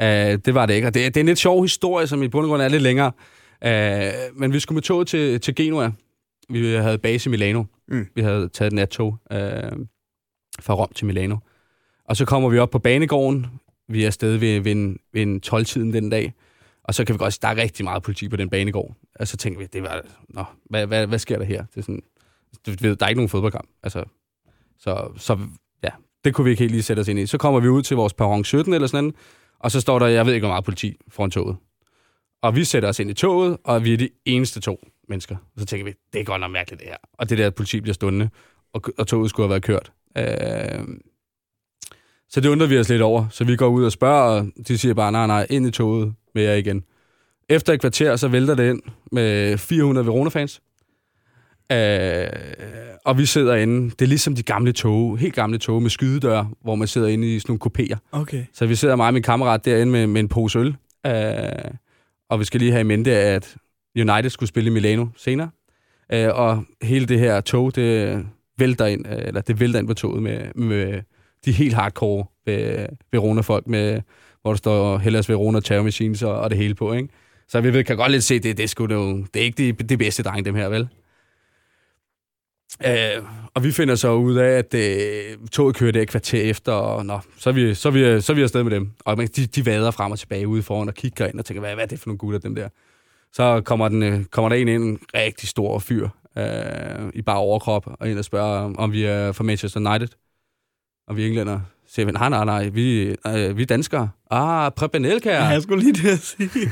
Uh, 0.01 0.07
det 0.45 0.53
var 0.53 0.65
det 0.65 0.73
ikke. 0.73 0.87
Og 0.87 0.93
det, 0.93 1.05
det 1.05 1.17
er 1.17 1.21
en 1.21 1.27
lidt 1.27 1.39
sjov 1.39 1.61
historie, 1.61 2.07
som 2.07 2.23
i 2.23 2.27
bund 2.27 2.45
og 2.45 2.49
grund 2.49 2.61
er 2.61 2.67
lidt 2.67 2.83
længere. 2.83 3.11
Uh, 3.65 4.39
men 4.39 4.53
vi 4.53 4.59
skulle 4.59 4.75
med 4.75 4.81
toget 4.81 5.07
til, 5.07 5.41
til 5.41 5.55
Genua. 5.55 5.91
Vi 6.49 6.73
havde 6.73 6.97
base 6.97 7.29
i 7.29 7.31
Milano. 7.31 7.63
Mm. 7.87 8.07
Vi 8.15 8.21
havde 8.21 8.49
taget 8.53 8.69
et 8.69 8.75
nattog 8.75 9.17
fra 10.61 10.73
Rom 10.73 10.91
til 10.95 11.05
Milano. 11.05 11.37
Og 12.05 12.17
så 12.17 12.25
kommer 12.25 12.49
vi 12.49 12.57
op 12.57 12.69
på 12.69 12.79
banegården. 12.79 13.47
Vi 13.87 14.03
er 14.03 14.07
afsted 14.07 14.37
ved, 14.37 14.59
ved, 14.59 14.71
en, 14.71 14.99
ved 15.13 15.21
en 15.21 15.41
12-tiden 15.45 15.93
den 15.93 16.09
dag. 16.09 16.33
Og 16.83 16.93
så 16.93 17.05
kan 17.05 17.13
vi 17.13 17.17
godt 17.17 17.33
se, 17.33 17.39
der 17.41 17.47
er 17.47 17.55
rigtig 17.55 17.83
meget 17.83 18.03
politi 18.03 18.29
på 18.29 18.35
den 18.35 18.49
banegård. 18.49 18.95
Og 19.19 19.27
så 19.27 19.37
tænker 19.37 19.59
vi, 19.59 19.65
det 19.65 19.83
var, 19.83 20.01
nå, 20.29 20.43
hvad, 20.69 20.87
hvad, 20.87 21.07
hvad 21.07 21.19
sker 21.19 21.37
der 21.37 21.45
her? 21.45 21.65
Det 21.65 21.77
er 21.77 21.81
sådan, 21.81 22.01
du 22.65 22.71
ved, 22.81 22.95
der 22.95 23.05
er 23.05 23.09
ikke 23.09 23.19
nogen 23.19 23.29
fodboldkamp. 23.29 23.69
Altså, 23.83 24.03
så, 24.79 25.11
så 25.17 25.39
ja, 25.83 25.89
det 26.23 26.33
kunne 26.33 26.45
vi 26.45 26.51
ikke 26.51 26.61
helt 26.61 26.71
lige 26.71 26.83
sætte 26.83 26.99
os 26.99 27.07
ind 27.07 27.19
i. 27.19 27.25
Så 27.25 27.37
kommer 27.37 27.59
vi 27.59 27.67
ud 27.67 27.83
til 27.83 27.97
vores 27.97 28.13
perron 28.13 28.43
17 28.43 28.73
eller 28.73 28.87
sådan 28.87 29.03
noget, 29.03 29.15
og 29.59 29.71
så 29.71 29.81
står 29.81 29.99
der, 29.99 30.07
jeg 30.07 30.25
ved 30.25 30.33
ikke, 30.33 30.45
hvor 30.45 30.53
meget 30.53 30.65
politi 30.65 30.97
foran 31.07 31.31
toget. 31.31 31.57
Og 32.41 32.55
vi 32.55 32.63
sætter 32.63 32.89
os 32.89 32.99
ind 32.99 33.09
i 33.09 33.13
toget, 33.13 33.57
og 33.63 33.83
vi 33.83 33.93
er 33.93 33.97
de 33.97 34.09
eneste 34.25 34.59
to 34.59 34.87
mennesker. 35.09 35.35
Og 35.35 35.59
så 35.59 35.65
tænker 35.65 35.85
vi, 35.85 35.93
det 36.13 36.21
er 36.21 36.25
godt 36.25 36.41
nok 36.41 36.51
mærkeligt 36.51 36.81
det 36.81 36.89
her. 36.89 36.97
Og 37.13 37.29
det 37.29 37.37
der, 37.37 37.47
at 37.47 37.55
politi 37.55 37.81
bliver 37.81 37.93
stående, 37.93 38.29
og, 38.73 38.81
og 38.97 39.07
toget 39.07 39.29
skulle 39.29 39.43
have 39.43 39.49
været 39.49 39.63
kørt. 39.63 39.91
Øh, 40.17 40.87
så 42.29 42.41
det 42.41 42.49
undrer 42.49 42.67
vi 42.67 42.77
os 42.77 42.89
lidt 42.89 43.01
over. 43.01 43.25
Så 43.29 43.43
vi 43.43 43.55
går 43.55 43.67
ud 43.67 43.85
og 43.85 43.91
spørger, 43.91 44.21
og 44.21 44.47
de 44.67 44.77
siger 44.77 44.93
bare, 44.93 45.11
nej, 45.11 45.27
nej, 45.27 45.47
ind 45.49 45.67
i 45.67 45.71
toget 45.71 46.13
med 46.35 46.43
jer 46.43 46.53
igen. 46.53 46.83
Efter 47.49 47.73
et 47.73 47.79
kvarter, 47.79 48.15
så 48.15 48.27
vælter 48.27 48.55
det 48.55 48.69
ind 48.69 48.81
med 49.11 49.57
400 49.57 50.07
Verona-fans. 50.07 50.61
Øh, 51.71 52.27
og 53.05 53.17
vi 53.17 53.25
sidder 53.25 53.55
inde. 53.55 53.89
Det 53.89 54.01
er 54.01 54.07
ligesom 54.07 54.35
de 54.35 54.43
gamle 54.43 54.71
tog, 54.71 55.17
helt 55.17 55.35
gamle 55.35 55.57
tog 55.57 55.81
med 55.81 55.89
skydedør, 55.89 56.45
hvor 56.63 56.75
man 56.75 56.87
sidder 56.87 57.07
inde 57.07 57.35
i 57.35 57.39
sådan 57.39 57.51
nogle 57.51 57.59
kopier. 57.59 57.97
Okay. 58.11 58.45
Så 58.53 58.65
vi 58.65 58.75
sidder 58.75 58.95
mig 58.95 59.07
og 59.07 59.13
min 59.13 59.23
kammerat 59.23 59.65
derinde 59.65 59.91
med, 59.91 60.07
med 60.07 60.21
en 60.21 60.27
pose 60.27 60.59
øl. 60.59 60.75
Øh, 61.05 61.13
og 62.29 62.39
vi 62.39 62.45
skal 62.45 62.59
lige 62.59 62.71
have 62.71 62.81
i 62.81 62.83
mente, 62.83 63.11
at 63.11 63.55
United 63.95 64.29
skulle 64.29 64.49
spille 64.49 64.69
i 64.69 64.73
Milano 64.73 65.05
senere. 65.17 65.49
Øh, 66.13 66.29
og 66.35 66.63
hele 66.81 67.05
det 67.05 67.19
her 67.19 67.41
tog, 67.41 67.75
det 67.75 68.25
vælter 68.61 68.85
ind, 68.85 69.07
øh, 69.07 69.17
eller 69.27 69.41
det 69.41 69.59
vælter 69.59 69.79
ind 69.79 69.87
på 69.87 69.93
toget 69.93 70.23
med, 70.23 70.53
med 70.55 71.01
de 71.45 71.51
helt 71.51 71.73
hardcore 71.73 72.25
øh, 72.47 72.87
Verona-folk, 73.11 73.67
med, 73.67 74.01
hvor 74.41 74.51
der 74.51 74.57
står 74.57 74.97
Hellas 74.97 75.29
Verona 75.29 75.59
Terror 75.59 75.83
Machines 75.83 76.23
og, 76.23 76.39
og 76.39 76.49
det 76.49 76.57
hele 76.57 76.75
på, 76.75 76.93
ikke? 76.93 77.09
Så 77.47 77.61
vi 77.61 77.73
ved, 77.73 77.83
kan 77.83 77.97
godt 77.97 78.11
lidt 78.11 78.23
se, 78.23 78.39
det, 78.39 78.57
det, 78.57 78.63
er, 78.63 78.67
sgu 78.67 78.85
det, 78.85 79.27
det 79.33 79.39
er 79.39 79.43
ikke 79.43 79.57
det, 79.57 79.89
de 79.89 79.97
bedste 79.97 80.23
dreng, 80.23 80.45
dem 80.45 80.55
her, 80.55 80.69
vel? 80.69 80.87
Øh, 82.85 83.23
og 83.53 83.63
vi 83.63 83.71
finder 83.71 83.95
så 83.95 84.13
ud 84.13 84.35
af, 84.35 84.49
at 84.49 84.73
øh, 84.73 85.37
toget 85.51 85.75
kører 85.75 85.91
der 85.91 86.01
et 86.01 86.07
kvarter 86.07 86.41
efter, 86.41 86.71
og 86.71 87.05
nå, 87.05 87.19
så, 87.37 87.49
er 87.49 87.53
vi, 87.53 87.73
så, 87.73 87.89
er 87.89 87.91
vi, 87.91 88.21
så 88.21 88.33
er 88.33 88.35
vi 88.35 88.41
afsted 88.41 88.63
med 88.63 88.71
dem. 88.71 88.91
Og 89.05 89.17
de, 89.17 89.27
de 89.27 89.65
vader 89.65 89.91
frem 89.91 90.11
og 90.11 90.19
tilbage 90.19 90.47
ude 90.47 90.63
foran 90.63 90.87
og 90.87 90.93
kigger 90.93 91.27
ind 91.27 91.39
og 91.39 91.45
tænker, 91.45 91.61
hvad, 91.61 91.73
hvad 91.73 91.83
er 91.83 91.87
det 91.87 91.99
for 91.99 92.07
nogle 92.07 92.17
gutter, 92.17 92.39
dem 92.39 92.55
der? 92.55 92.69
Så 93.33 93.61
kommer, 93.65 93.87
den, 93.87 94.03
øh, 94.03 94.23
kommer 94.23 94.49
der 94.49 94.55
en 94.55 94.67
ind, 94.67 94.83
en 94.83 94.99
rigtig 95.15 95.49
stor 95.49 95.79
fyr, 95.79 96.09
øh, 96.37 97.09
i 97.13 97.21
bare 97.21 97.37
overkrop, 97.37 97.87
og 97.99 98.09
ind 98.09 98.19
og 98.19 98.25
spørger, 98.25 98.73
om 98.77 98.91
vi 98.91 99.03
er 99.03 99.31
fra 99.31 99.43
Manchester 99.43 99.89
United. 99.89 100.07
Og 101.07 101.17
vi 101.17 101.23
er 101.23 101.27
englænder. 101.27 101.59
Så 101.87 101.95
siger 101.95 102.05
vi, 102.05 102.11
nej, 102.11 102.29
nej, 102.29 102.45
nej, 102.45 102.67
vi, 102.67 103.15
øh, 103.27 103.57
vi 103.57 103.61
er 103.61 103.65
danskere. 103.65 104.09
Ah, 104.31 104.71
Preben 104.71 105.05
Elkær. 105.05 105.35
Ja, 105.35 105.45
jeg 105.45 105.61
skulle 105.61 105.83
lige 105.83 105.93
det 105.93 106.09
at 106.09 106.19
sige. 106.19 106.71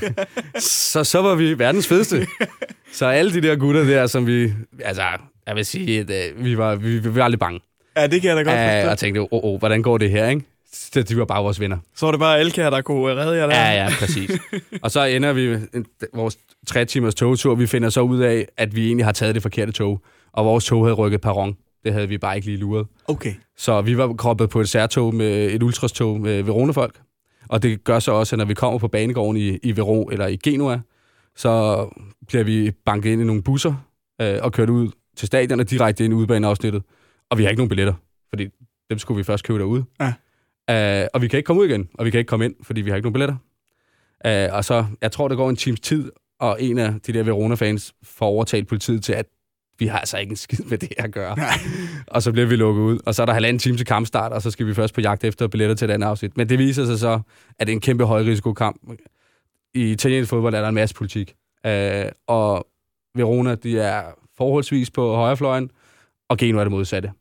så, 0.91 1.03
så 1.03 1.21
var 1.21 1.35
vi 1.35 1.59
verdens 1.59 1.87
fedeste. 1.87 2.27
så 2.93 3.05
alle 3.05 3.33
de 3.33 3.41
der 3.47 3.55
gutter 3.55 3.83
der, 3.83 4.07
som 4.07 4.27
vi... 4.27 4.53
Altså, 4.83 5.03
jeg 5.47 5.55
vil 5.55 5.65
sige, 5.65 5.99
at 5.99 6.09
øh, 6.09 6.45
vi, 6.45 6.57
var, 6.57 6.75
vi, 6.75 6.99
vi 6.99 7.15
var 7.15 7.23
aldrig 7.23 7.39
bange. 7.39 7.59
Ja, 7.97 8.07
det 8.07 8.21
kan 8.21 8.29
jeg 8.29 8.37
da 8.37 8.51
godt 8.51 8.73
forstå. 8.75 8.91
og 8.91 8.97
tænkte, 8.97 9.21
åh, 9.21 9.27
oh, 9.31 9.53
oh, 9.53 9.59
hvordan 9.59 9.81
går 9.81 9.97
det 9.97 10.11
her, 10.11 10.29
ikke? 10.29 10.45
Så 10.73 11.03
de 11.03 11.17
var 11.17 11.25
bare 11.25 11.43
vores 11.43 11.59
venner. 11.59 11.77
Så 11.95 12.05
var 12.05 12.11
det 12.11 12.19
bare 12.19 12.39
Elkær, 12.39 12.69
der 12.69 12.81
kunne 12.81 13.15
redde 13.15 13.37
jer 13.37 13.47
der. 13.47 13.55
Ja, 13.55 13.83
ja, 13.83 13.89
præcis. 13.99 14.31
og 14.83 14.91
så 14.91 15.03
ender 15.03 15.33
vi 15.33 15.53
en- 15.73 15.85
vores 16.13 16.37
tre 16.67 16.85
timers 16.85 17.15
togtur. 17.15 17.55
Vi 17.55 17.67
finder 17.67 17.89
så 17.89 18.01
ud 18.01 18.19
af, 18.19 18.47
at 18.57 18.75
vi 18.75 18.85
egentlig 18.85 19.05
har 19.05 19.11
taget 19.11 19.35
det 19.35 19.41
forkerte 19.41 19.71
tog. 19.71 20.01
Og 20.33 20.45
vores 20.45 20.65
tog 20.65 20.85
havde 20.85 20.93
rykket 20.95 21.21
perron. 21.21 21.55
Det 21.83 21.93
havde 21.93 22.09
vi 22.09 22.17
bare 22.17 22.35
ikke 22.35 22.45
lige 22.47 22.57
luret. 22.57 22.87
Okay. 23.07 23.33
Så 23.57 23.81
vi 23.81 23.97
var 23.97 24.13
kroppet 24.13 24.49
på 24.49 24.61
et 24.61 24.69
særtog 24.69 25.15
med 25.15 25.51
et 25.51 25.63
ultrastog 25.63 26.21
med 26.21 26.43
Verona-folk. 26.43 26.99
Og 27.49 27.63
det 27.63 27.83
gør 27.83 27.99
så 27.99 28.11
også, 28.11 28.35
at 28.35 28.37
når 28.37 28.45
vi 28.45 28.53
kommer 28.53 28.79
på 28.79 28.87
banegården 28.87 29.37
i, 29.41 29.57
i 29.63 29.77
Verona 29.77 30.13
eller 30.13 30.27
i 30.27 30.35
Genua, 30.35 30.79
så 31.35 31.85
bliver 32.27 32.43
vi 32.43 32.71
banket 32.85 33.09
ind 33.11 33.21
i 33.21 33.25
nogle 33.25 33.43
busser 33.43 33.73
øh, 34.21 34.37
og 34.41 34.51
kørt 34.53 34.69
ud 34.69 34.89
til 35.17 35.27
stadion 35.27 35.59
og 35.59 35.69
direkte 35.69 36.05
ind 36.05 36.13
i 36.13 36.15
udbaneafsnittet. 36.15 36.83
Og 37.29 37.37
vi 37.37 37.43
har 37.43 37.49
ikke 37.49 37.59
nogen 37.59 37.69
billetter, 37.69 37.93
fordi 38.29 38.47
dem 38.89 38.99
skulle 38.99 39.17
vi 39.17 39.23
først 39.23 39.43
købe 39.43 39.59
derude. 39.59 39.83
Ja. 40.01 40.13
Øh, 40.69 41.07
og 41.13 41.21
vi 41.21 41.27
kan 41.27 41.37
ikke 41.37 41.47
komme 41.47 41.61
ud 41.61 41.67
igen, 41.67 41.89
og 41.93 42.05
vi 42.05 42.11
kan 42.11 42.17
ikke 42.17 42.29
komme 42.29 42.45
ind, 42.45 42.55
fordi 42.61 42.81
vi 42.81 42.89
har 42.89 42.97
ikke 42.97 43.05
nogen 43.05 43.13
billetter. 43.13 43.35
Øh, 44.25 44.57
og 44.57 44.65
så, 44.65 44.85
jeg 45.01 45.11
tror, 45.11 45.27
der 45.27 45.35
går 45.35 45.49
en 45.49 45.55
times 45.55 45.79
tid, 45.79 46.11
og 46.39 46.61
en 46.61 46.77
af 46.77 46.93
de 47.07 47.13
der 47.13 47.23
Verona-fans 47.23 47.93
får 48.03 48.25
overtalt 48.25 48.67
politiet 48.67 49.03
til, 49.03 49.13
at 49.13 49.25
vi 49.79 49.87
har 49.87 49.99
altså 49.99 50.17
ikke 50.17 50.31
en 50.31 50.35
skid 50.35 50.63
med 50.63 50.77
det 50.77 50.93
at 50.97 51.11
gøre. 51.11 51.37
og 52.07 52.23
så 52.23 52.31
bliver 52.31 52.47
vi 52.47 52.55
lukket 52.55 52.81
ud, 52.81 52.99
og 53.05 53.15
så 53.15 53.21
er 53.21 53.25
der 53.25 53.33
halvanden 53.33 53.59
time 53.59 53.77
til 53.77 53.85
kampstart, 53.85 54.31
og 54.31 54.41
så 54.41 54.51
skal 54.51 54.67
vi 54.67 54.73
først 54.73 54.93
på 54.93 55.01
jagt 55.01 55.23
efter 55.23 55.47
billetter 55.47 55.75
til 55.75 55.89
et 55.89 55.93
andet 55.93 56.07
afsnit. 56.07 56.37
Men 56.37 56.49
det 56.49 56.59
viser 56.59 56.85
sig 56.85 56.99
så, 56.99 57.21
at 57.59 57.67
det 57.67 57.73
er 57.73 57.75
en 57.75 57.81
kæmpe 57.81 58.05
højrisikokamp. 58.05 58.81
I 59.73 59.91
italiensk 59.91 60.29
fodbold 60.29 60.55
er 60.55 60.61
der 60.61 60.69
en 60.69 60.75
masse 60.75 60.95
politik. 60.95 61.35
Øh, 61.65 62.05
og 62.27 62.67
Verona, 63.15 63.55
de 63.55 63.79
er 63.79 64.03
forholdsvis 64.37 64.91
på 64.91 65.15
højrefløjen, 65.15 65.71
og 66.29 66.37
Genua 66.37 66.59
er 66.59 66.63
det 66.63 66.71
modsatte. 66.71 67.11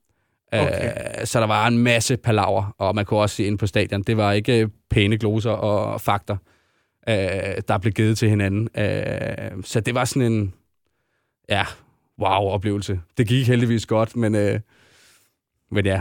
Okay. 0.53 0.90
Øh, 1.20 1.26
så 1.26 1.40
der 1.40 1.46
var 1.46 1.66
en 1.66 1.78
masse 1.78 2.16
palaver, 2.16 2.74
og 2.78 2.94
man 2.94 3.05
kunne 3.05 3.20
også 3.20 3.36
se 3.36 3.44
ind 3.44 3.59
på 3.59 3.66
stadion. 3.66 4.03
Det 4.03 4.16
var 4.16 4.32
ikke 4.32 4.61
øh, 4.61 4.68
pæne 4.90 5.18
gloser 5.18 5.51
og 5.51 6.01
fakter, 6.01 6.36
øh, 7.09 7.14
der 7.68 7.78
blev 7.78 7.92
givet 7.92 8.18
til 8.18 8.28
hinanden. 8.30 8.68
Øh, 8.78 9.62
så 9.64 9.80
det 9.80 9.94
var 9.94 10.05
sådan 10.05 10.32
en, 10.32 10.55
ja, 11.49 11.64
wow-oplevelse. 12.20 13.01
Det 13.18 13.28
gik 13.28 13.46
heldigvis 13.49 13.86
godt, 13.86 14.16
men, 14.16 14.34
øh, 14.34 14.61
men 15.70 15.86
ja, 15.86 16.01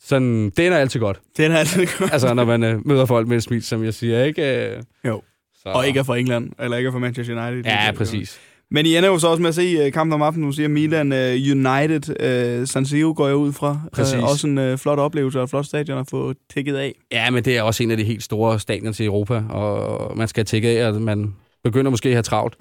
sådan, 0.00 0.50
det 0.50 0.66
er 0.66 0.76
altid 0.76 1.00
godt. 1.00 1.20
Det 1.36 1.46
er 1.46 1.56
altid 1.56 1.86
godt. 1.98 2.12
altså, 2.14 2.34
når 2.34 2.44
man 2.44 2.62
øh, 2.62 2.86
møder 2.86 3.06
folk 3.06 3.28
med 3.28 3.36
et 3.36 3.42
smil, 3.42 3.62
som 3.62 3.84
jeg 3.84 3.94
siger, 3.94 4.24
ikke? 4.24 4.66
Øh, 4.70 4.82
Jo. 5.04 5.22
så. 5.62 5.68
Og 5.68 5.86
ikke 5.86 5.98
er 5.98 6.04
fra 6.04 6.16
England, 6.16 6.52
eller 6.58 6.76
ikke 6.76 6.88
er 6.88 6.92
fra 6.92 6.98
Manchester 6.98 7.46
United. 7.48 7.64
Ja, 7.72 7.92
præcis. 7.92 8.40
Men 8.70 8.86
I 8.86 8.96
ender 8.96 9.08
jo 9.08 9.18
så 9.18 9.28
også 9.28 9.42
med 9.42 9.48
at 9.48 9.54
se 9.54 9.78
øh, 9.80 9.92
kampen 9.92 10.12
om 10.12 10.22
aftenen. 10.22 10.48
Du 10.48 10.52
siger 10.52 10.68
Milan 10.68 11.12
uh, 11.12 11.18
United. 11.18 12.60
Uh, 12.60 12.66
San 12.68 12.86
Siro 12.86 13.14
går 13.16 13.26
jeg 13.26 13.36
ud 13.36 13.52
fra. 13.52 13.80
Præcis. 13.92 14.14
Uh, 14.14 14.30
også 14.30 14.46
en 14.46 14.58
uh, 14.58 14.78
flot 14.78 14.98
oplevelse 14.98 15.38
og 15.38 15.44
et 15.44 15.50
flot 15.50 15.66
stadion 15.66 15.98
at 15.98 16.06
få 16.10 16.34
tækket 16.54 16.76
af. 16.76 16.94
Ja, 17.12 17.30
men 17.30 17.44
det 17.44 17.56
er 17.56 17.62
også 17.62 17.82
en 17.82 17.90
af 17.90 17.96
de 17.96 18.04
helt 18.04 18.22
store 18.22 18.60
stadioner 18.60 18.92
til 18.92 19.06
Europa, 19.06 19.42
og 19.48 20.16
man 20.16 20.28
skal 20.28 20.44
tække 20.44 20.68
af, 20.68 20.88
at 20.88 20.94
man 20.94 21.34
begynder 21.64 21.90
måske 21.90 22.08
at 22.08 22.14
have 22.14 22.22
travlt. 22.22 22.56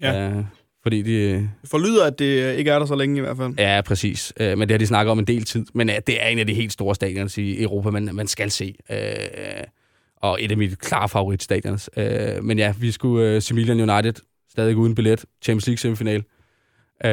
Ja. 0.00 0.28
Øh, 0.28 0.44
fordi 0.82 1.02
de... 1.02 1.32
Det 1.32 1.50
forlyder, 1.70 2.04
at 2.06 2.18
det 2.18 2.42
øh, 2.42 2.54
ikke 2.54 2.70
er 2.70 2.78
der 2.78 2.86
så 2.86 2.94
længe 2.94 3.16
i 3.16 3.20
hvert 3.20 3.36
fald. 3.36 3.54
Ja, 3.58 3.80
præcis. 3.80 4.32
Øh, 4.40 4.58
men 4.58 4.68
det 4.68 4.70
har 4.70 4.78
de 4.78 4.86
snakket 4.86 5.10
om 5.10 5.18
en 5.18 5.24
del 5.24 5.44
tid. 5.44 5.66
Men 5.74 5.88
ja, 5.88 5.98
det 6.06 6.22
er 6.22 6.26
en 6.26 6.38
af 6.38 6.46
de 6.46 6.54
helt 6.54 6.72
store 6.72 6.94
stadioner 6.94 7.38
i 7.38 7.62
Europa, 7.62 7.90
man, 7.90 8.10
man 8.12 8.26
skal 8.26 8.50
se. 8.50 8.74
Øh, 8.90 8.98
og 10.16 10.38
et 10.40 10.50
af 10.50 10.56
mine 10.56 10.76
klare 10.76 11.08
favoritstadions. 11.08 11.90
Øh, 11.96 12.44
men 12.44 12.58
ja, 12.58 12.74
vi 12.80 12.90
skulle 12.90 13.28
øh, 13.28 13.42
se 13.42 13.54
Milan 13.54 13.90
United, 13.90 14.14
stadig 14.56 14.76
uden 14.76 14.94
billet, 14.94 15.24
Champions 15.42 15.66
League 15.66 15.78
semifinal. 15.78 16.24
Øh, 17.04 17.10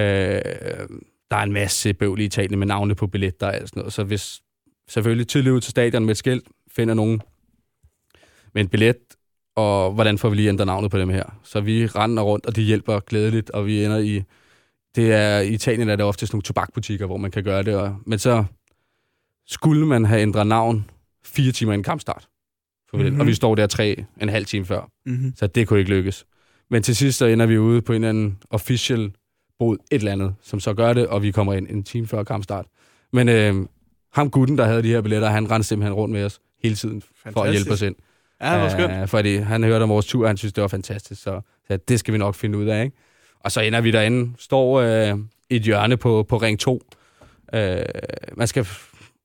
der 1.32 1.38
er 1.38 1.44
en 1.44 1.54
masse 1.54 1.94
bøvl 1.94 2.20
i 2.20 2.26
Italien 2.26 2.60
med 2.60 2.68
navne 2.68 2.96
på 2.96 3.08
billetter 3.08 3.48
og 3.48 3.56
alt 3.56 3.70
sådan 3.70 3.80
noget. 3.80 3.94
Så 3.94 4.04
hvis 4.04 4.42
selvfølgelig 4.88 5.28
tidligt 5.28 5.54
ud 5.54 5.62
til 5.62 5.72
stadion 5.72 6.06
med 6.06 6.12
et 6.12 6.18
skilt, 6.18 6.48
finder 6.72 6.94
nogen 6.94 7.22
med 8.54 8.62
en 8.62 8.68
billet, 8.70 8.98
og 9.56 9.92
hvordan 9.94 10.18
får 10.18 10.30
vi 10.30 10.36
lige 10.36 10.50
ændret 10.50 10.68
navnet 10.68 10.92
på 10.92 10.98
dem 10.98 11.10
her. 11.10 11.24
Så 11.44 11.62
vi 11.62 11.88
render 11.88 12.24
rundt, 12.24 12.46
og 12.46 12.56
de 12.56 12.62
hjælper 12.62 13.00
glædeligt, 13.00 13.50
og 13.50 13.66
vi 13.66 13.86
ender 13.86 13.98
i... 13.98 14.24
Det 14.96 15.14
er, 15.14 15.40
I 15.40 15.54
Italien 15.54 15.90
er 15.90 15.96
der 15.96 16.04
ofte 16.04 16.28
sådan 16.28 16.36
nogle 16.36 16.44
tobakbutikker, 16.44 17.06
hvor 17.06 17.18
man 17.18 17.32
kan 17.32 17.44
gøre 17.44 17.64
det, 17.64 17.76
og, 17.76 17.96
men 18.06 18.20
så 18.20 18.44
skulle 19.48 19.86
man 19.86 20.06
have 20.06 20.22
ændret 20.22 20.48
navn 20.48 20.90
fire 21.26 21.52
timer 21.52 21.74
inden 21.74 21.84
kampstart. 21.84 22.28
For 22.90 22.98
mm-hmm. 22.98 23.12
Mhm. 23.12 23.20
Og 23.20 23.28
vi 23.28 23.34
står 23.34 23.56
der 23.56 23.68
tre 23.68 24.06
en 24.22 24.30
halv 24.30 24.46
time 24.46 24.66
før. 24.66 24.92
Mhm. 25.06 25.34
Så 25.36 25.48
det 25.48 25.68
kunne 25.68 25.80
ikke 25.80 25.92
lykkes. 25.92 26.26
Men 26.70 26.84
til 26.84 26.96
sidst 26.96 27.18
så 27.18 27.26
ender 27.26 27.46
vi 27.46 27.58
ude 27.58 27.82
på 27.82 27.94
en 27.94 27.96
eller 27.96 28.10
anden 28.10 28.38
official 28.50 29.12
bod, 29.60 29.78
et 29.92 30.00
eller 30.00 30.12
andet, 30.12 30.36
som 30.42 30.60
så 30.60 30.74
gør 30.74 30.94
det, 30.94 31.08
og 31.08 31.24
vi 31.24 31.32
kommer 31.32 31.54
ind 31.54 31.68
en 31.70 31.84
time 31.84 32.08
før 32.08 32.24
kampstart. 32.24 32.66
Men 33.12 33.30
øh, 33.30 33.56
ham 34.14 34.30
gutten, 34.30 34.58
der 34.58 34.66
havde 34.66 34.84
de 34.84 34.88
her 34.88 35.02
billetter, 35.02 35.30
han 35.30 35.52
rendte 35.52 35.68
simpelthen 35.68 35.94
rundt 35.94 36.14
med 36.14 36.26
os 36.26 36.40
hele 36.64 36.76
tiden 36.76 37.02
for 37.02 37.28
at 37.28 37.34
Fantastisk. 37.34 37.66
hjælpe 37.66 37.74
os 37.74 37.82
ind. 37.82 37.96
Ja, 38.42 38.54
det 38.54 38.62
var 38.62 38.70
skønt. 38.70 38.94
Øh, 38.94 39.08
fordi 39.08 39.36
han 39.36 39.64
hørte 39.64 39.84
om 39.84 39.90
vores 39.90 40.06
tur, 40.06 40.24
og 40.24 40.30
han 40.30 40.38
synes, 40.38 40.54
det 40.54 40.62
var 40.62 40.68
fantastisk. 40.68 41.22
Så, 41.22 41.42
så 41.68 41.78
det 41.78 42.00
skal 42.00 42.14
vi 42.14 42.18
nok 42.18 42.36
finde 42.36 42.58
ud 42.58 42.66
af. 42.66 42.84
Ikke? 42.84 42.98
Og 43.40 43.52
så 43.52 43.62
ender 43.62 43.82
vi 43.82 43.92
derinde, 43.92 44.34
står 44.40 44.80
øh, 44.82 45.18
et 45.50 45.62
hjørne 45.62 45.98
på, 45.98 46.24
på 46.30 46.38
ring 46.38 46.60
2. 46.60 46.82
Øh, 47.54 47.78
man 48.34 48.48
skal, 48.48 48.68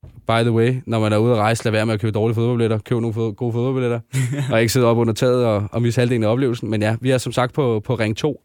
by 0.03 0.42
the 0.42 0.53
way, 0.53 0.74
når 0.86 1.01
man 1.01 1.12
er 1.12 1.16
ude 1.16 1.32
at 1.32 1.38
rejse, 1.38 1.64
lade 1.64 1.72
være 1.72 1.86
med 1.86 1.94
at 1.94 2.01
købe 2.01 2.12
dårlige 2.12 2.34
fodboldbilletter. 2.34 2.78
Køb 2.78 2.99
nogle 3.01 3.14
fod, 3.14 3.34
gode 3.34 3.53
fodboldbilletter. 3.53 4.01
og 4.53 4.61
ikke 4.61 4.72
sidde 4.72 4.86
op 4.86 4.96
under 4.96 5.14
taget 5.14 5.44
og, 5.46 5.68
og 5.72 5.82
misse 5.82 6.01
halvdelen 6.01 6.24
af 6.24 6.28
oplevelsen. 6.28 6.70
Men 6.70 6.82
ja, 6.82 6.96
vi 7.01 7.11
er 7.11 7.18
som 7.18 7.32
sagt 7.32 7.55
på, 7.55 7.80
på 7.80 7.94
ring 7.94 8.16
2 8.16 8.42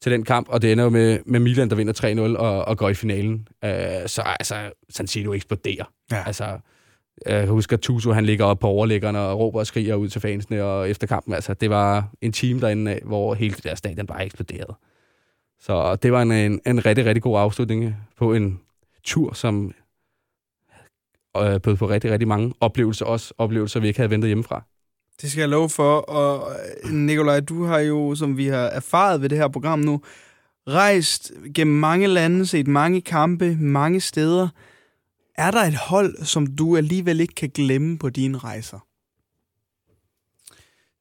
til 0.00 0.12
den 0.12 0.24
kamp, 0.24 0.48
og 0.48 0.62
det 0.62 0.72
ender 0.72 0.84
jo 0.84 0.90
med, 0.90 1.18
med 1.26 1.40
Milan, 1.40 1.70
der 1.70 1.76
vinder 1.76 2.34
3-0 2.34 2.38
og, 2.38 2.64
og 2.64 2.78
går 2.78 2.88
i 2.88 2.94
finalen. 2.94 3.48
Øh, 3.64 3.70
så 4.06 4.22
altså, 4.22 4.54
San 4.90 5.06
Siro 5.06 5.32
eksploderer. 5.32 5.84
Ja. 6.10 6.22
Altså, 6.26 6.58
jeg 7.26 7.46
husker, 7.46 7.76
at 7.76 7.80
Tuso, 7.80 8.12
han 8.12 8.24
ligger 8.24 8.44
op 8.44 8.58
på 8.58 8.66
overlæggerne 8.66 9.20
og 9.20 9.38
råber 9.38 9.58
og 9.58 9.66
skriger 9.66 9.94
ud 9.94 10.08
til 10.08 10.20
fansene 10.20 10.64
og 10.64 10.90
efter 10.90 11.06
kampen. 11.06 11.34
Altså, 11.34 11.54
det 11.54 11.70
var 11.70 12.08
en 12.20 12.32
team 12.32 12.60
derinde, 12.60 12.90
af, 12.90 13.00
hvor 13.04 13.34
hele 13.34 13.54
det 13.54 13.64
der 13.64 13.74
stadion 13.74 14.06
bare 14.06 14.24
eksploderede. 14.24 14.74
Så 15.60 15.96
det 15.96 16.12
var 16.12 16.22
en, 16.22 16.32
en, 16.32 16.60
en 16.66 16.86
rigtig, 16.86 17.04
rigtig 17.04 17.22
god 17.22 17.38
afslutning 17.40 17.96
på 18.18 18.34
en 18.34 18.60
tur, 19.04 19.32
som 19.32 19.72
øh, 21.36 21.60
bød 21.60 21.76
på 21.76 21.88
rigtig, 21.88 22.10
rigtig 22.10 22.28
mange 22.28 22.54
oplevelser. 22.60 23.04
Også 23.04 23.34
oplevelser, 23.38 23.80
vi 23.80 23.86
ikke 23.86 23.98
havde 23.98 24.10
ventet 24.10 24.28
hjemmefra. 24.28 24.64
Det 25.22 25.30
skal 25.30 25.40
jeg 25.40 25.48
love 25.48 25.68
for. 25.70 25.98
Og 25.98 26.52
øh, 26.84 26.92
Nikolaj, 26.92 27.40
du 27.40 27.64
har 27.64 27.78
jo, 27.78 28.14
som 28.14 28.36
vi 28.36 28.46
har 28.46 28.58
erfaret 28.66 29.22
ved 29.22 29.28
det 29.28 29.38
her 29.38 29.48
program 29.48 29.78
nu, 29.78 30.02
rejst 30.68 31.32
gennem 31.54 31.76
mange 31.76 32.06
lande, 32.06 32.46
set 32.46 32.66
mange 32.66 33.00
kampe, 33.00 33.56
mange 33.56 34.00
steder. 34.00 34.48
Er 35.34 35.50
der 35.50 35.60
et 35.60 35.74
hold, 35.74 36.24
som 36.24 36.46
du 36.46 36.76
alligevel 36.76 37.20
ikke 37.20 37.34
kan 37.34 37.50
glemme 37.50 37.98
på 37.98 38.10
dine 38.10 38.38
rejser? 38.38 38.78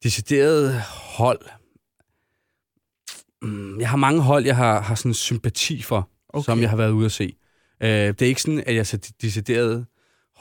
Decideret 0.03 0.81
hold. 1.17 1.39
Mm, 3.41 3.79
Jeg 3.79 3.89
har 3.89 3.97
mange 3.97 4.21
hold, 4.21 4.45
jeg 4.45 4.55
har, 4.55 4.81
har 4.81 4.95
sådan 4.95 5.13
sympati 5.13 5.81
for, 5.81 6.09
okay. 6.29 6.45
som 6.45 6.61
jeg 6.61 6.69
har 6.69 6.77
været 6.77 6.91
ude 6.91 7.05
at 7.05 7.11
se. 7.11 7.35
Øh, 7.83 7.89
det 7.89 8.21
er 8.21 8.25
ikke 8.25 8.41
sådan, 8.41 8.63
at 8.65 8.75
jeg 8.75 8.87
så 8.87 8.97
decideret 9.21 9.85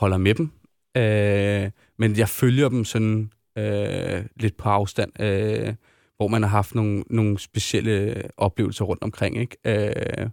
holder 0.00 0.18
med 0.18 0.34
dem, 0.34 0.50
øh, 0.96 1.70
men 1.98 2.18
jeg 2.18 2.28
følger 2.28 2.68
dem 2.68 2.84
sådan 2.84 3.32
øh, 3.58 4.24
lidt 4.36 4.56
på 4.56 4.68
afstand, 4.68 5.20
øh, 5.20 5.74
hvor 6.16 6.28
man 6.28 6.42
har 6.42 6.48
haft 6.48 6.74
nogle, 6.74 7.04
nogle 7.10 7.38
specielle 7.38 8.22
oplevelser 8.36 8.84
rundt 8.84 9.02
omkring. 9.02 9.36
Ikke? 9.40 9.56
Øh, 9.64 10.30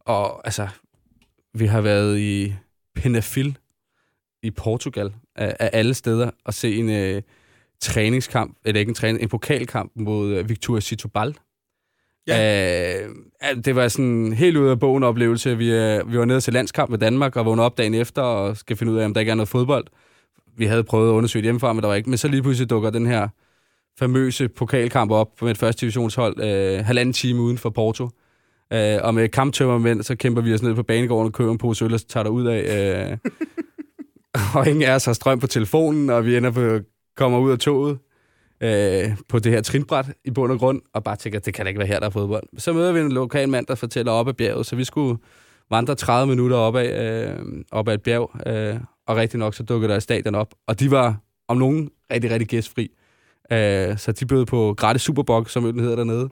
og 0.00 0.46
altså, 0.46 0.68
vi 1.54 1.66
har 1.66 1.80
været 1.80 2.18
i 2.18 2.54
Penafil 2.94 3.58
i 4.42 4.50
Portugal, 4.50 5.14
af, 5.36 5.56
af 5.60 5.70
alle 5.72 5.94
steder, 5.94 6.30
og 6.44 6.54
se 6.54 6.76
en 6.76 6.90
øh, 6.90 7.22
træningskamp, 7.80 8.58
eller 8.64 8.80
ikke 8.80 8.90
en 8.90 8.94
træning, 8.94 9.22
en 9.22 9.28
pokalkamp 9.28 9.92
mod 9.94 10.32
øh, 10.32 10.48
Victoria 10.48 10.80
Citobal, 10.80 11.34
Ja. 12.26 13.04
Øh, 13.04 13.14
det 13.64 13.76
var 13.76 13.88
sådan 13.88 14.32
helt 14.32 14.56
ud 14.56 14.68
af 14.68 14.80
bogen 14.80 15.02
oplevelse. 15.02 15.58
Vi, 15.58 15.72
øh, 15.72 16.12
vi 16.12 16.18
var 16.18 16.24
nede 16.24 16.40
til 16.40 16.52
landskamp 16.52 16.90
med 16.90 16.98
Danmark 16.98 17.36
og 17.36 17.44
vågnede 17.44 17.66
op 17.66 17.78
dagen 17.78 17.94
efter 17.94 18.22
og 18.22 18.56
skal 18.56 18.76
finde 18.76 18.92
ud 18.92 18.98
af, 18.98 19.04
om 19.04 19.14
der 19.14 19.20
ikke 19.20 19.30
er 19.30 19.34
noget 19.34 19.48
fodbold. 19.48 19.86
Vi 20.56 20.66
havde 20.66 20.84
prøvet 20.84 21.08
at 21.08 21.12
undersøge 21.12 21.40
det 21.40 21.46
hjemmefra, 21.46 21.72
men 21.72 21.82
der 21.82 21.88
var 21.88 21.94
ikke. 21.94 22.10
Men 22.10 22.18
så 22.18 22.28
lige 22.28 22.42
pludselig 22.42 22.70
dukker 22.70 22.90
den 22.90 23.06
her 23.06 23.28
famøse 23.98 24.48
pokalkamp 24.48 25.10
op 25.10 25.42
med 25.42 25.50
et 25.50 25.58
første 25.58 25.80
divisionshold 25.80 26.40
øh, 26.40 26.84
halvanden 26.84 27.12
time 27.12 27.40
uden 27.40 27.58
for 27.58 27.70
Porto. 27.70 28.08
Øh, 28.72 28.98
og 29.02 29.14
med 29.14 29.28
kamptømmermænd, 29.28 30.02
så 30.02 30.16
kæmper 30.16 30.42
vi 30.42 30.54
os 30.54 30.62
ned 30.62 30.74
på 30.74 30.82
banegården 30.82 31.26
og 31.26 31.32
køber 31.32 31.52
en 31.52 31.58
pose 31.58 31.84
øl, 31.84 31.94
og 31.94 32.00
tager 32.08 32.28
ud 32.28 32.46
af. 32.46 32.60
Øh, 33.10 33.18
og 34.56 34.68
ingen 34.68 34.82
af 34.82 34.94
os 34.94 35.04
har 35.04 35.12
strøm 35.12 35.40
på 35.40 35.46
telefonen, 35.46 36.10
og 36.10 36.26
vi 36.26 36.36
ender 36.36 36.50
på, 36.50 36.78
kommer 37.16 37.38
ud 37.38 37.50
af 37.52 37.58
toget 37.58 37.98
øh, 38.62 39.16
på 39.28 39.38
det 39.38 39.52
her 39.52 39.60
trinbræt 39.60 40.06
i 40.24 40.30
bund 40.30 40.52
og 40.52 40.58
grund, 40.58 40.80
og 40.94 41.04
bare 41.04 41.16
tænker, 41.16 41.38
det 41.38 41.54
kan 41.54 41.64
da 41.64 41.68
ikke 41.68 41.78
være 41.78 41.88
her, 41.88 41.98
der 41.98 42.06
er 42.06 42.10
fodbold. 42.10 42.44
Så 42.58 42.72
møder 42.72 42.92
vi 42.92 43.00
en 43.00 43.12
lokal 43.12 43.48
mand, 43.48 43.66
der 43.66 43.74
fortæller 43.74 44.12
op 44.12 44.28
ad 44.28 44.32
bjerget, 44.32 44.66
så 44.66 44.76
vi 44.76 44.84
skulle 44.84 45.18
vandre 45.70 45.94
30 45.94 46.30
minutter 46.30 46.56
op 46.56 46.76
ad, 46.76 46.86
øh, 46.86 47.64
op 47.70 47.88
ad 47.88 47.94
et 47.94 48.02
bjerg, 48.02 48.30
øh, 48.46 48.80
og 49.06 49.16
rigtig 49.16 49.38
nok, 49.38 49.54
så 49.54 49.62
dukkede 49.62 49.90
der 49.90 49.96
et 49.96 50.02
stadion 50.02 50.34
op, 50.34 50.54
og 50.66 50.80
de 50.80 50.90
var 50.90 51.16
om 51.48 51.56
nogen 51.56 51.90
rigtig, 52.12 52.30
rigtig 52.30 52.48
gæstfri. 52.48 52.90
Øh, 53.52 53.98
så 53.98 54.12
de 54.12 54.26
bød 54.26 54.46
på 54.46 54.74
gratis 54.76 55.02
Superbok, 55.02 55.50
som 55.50 55.62
den 55.62 55.80
hedder 55.80 55.96
dernede, 55.96 56.28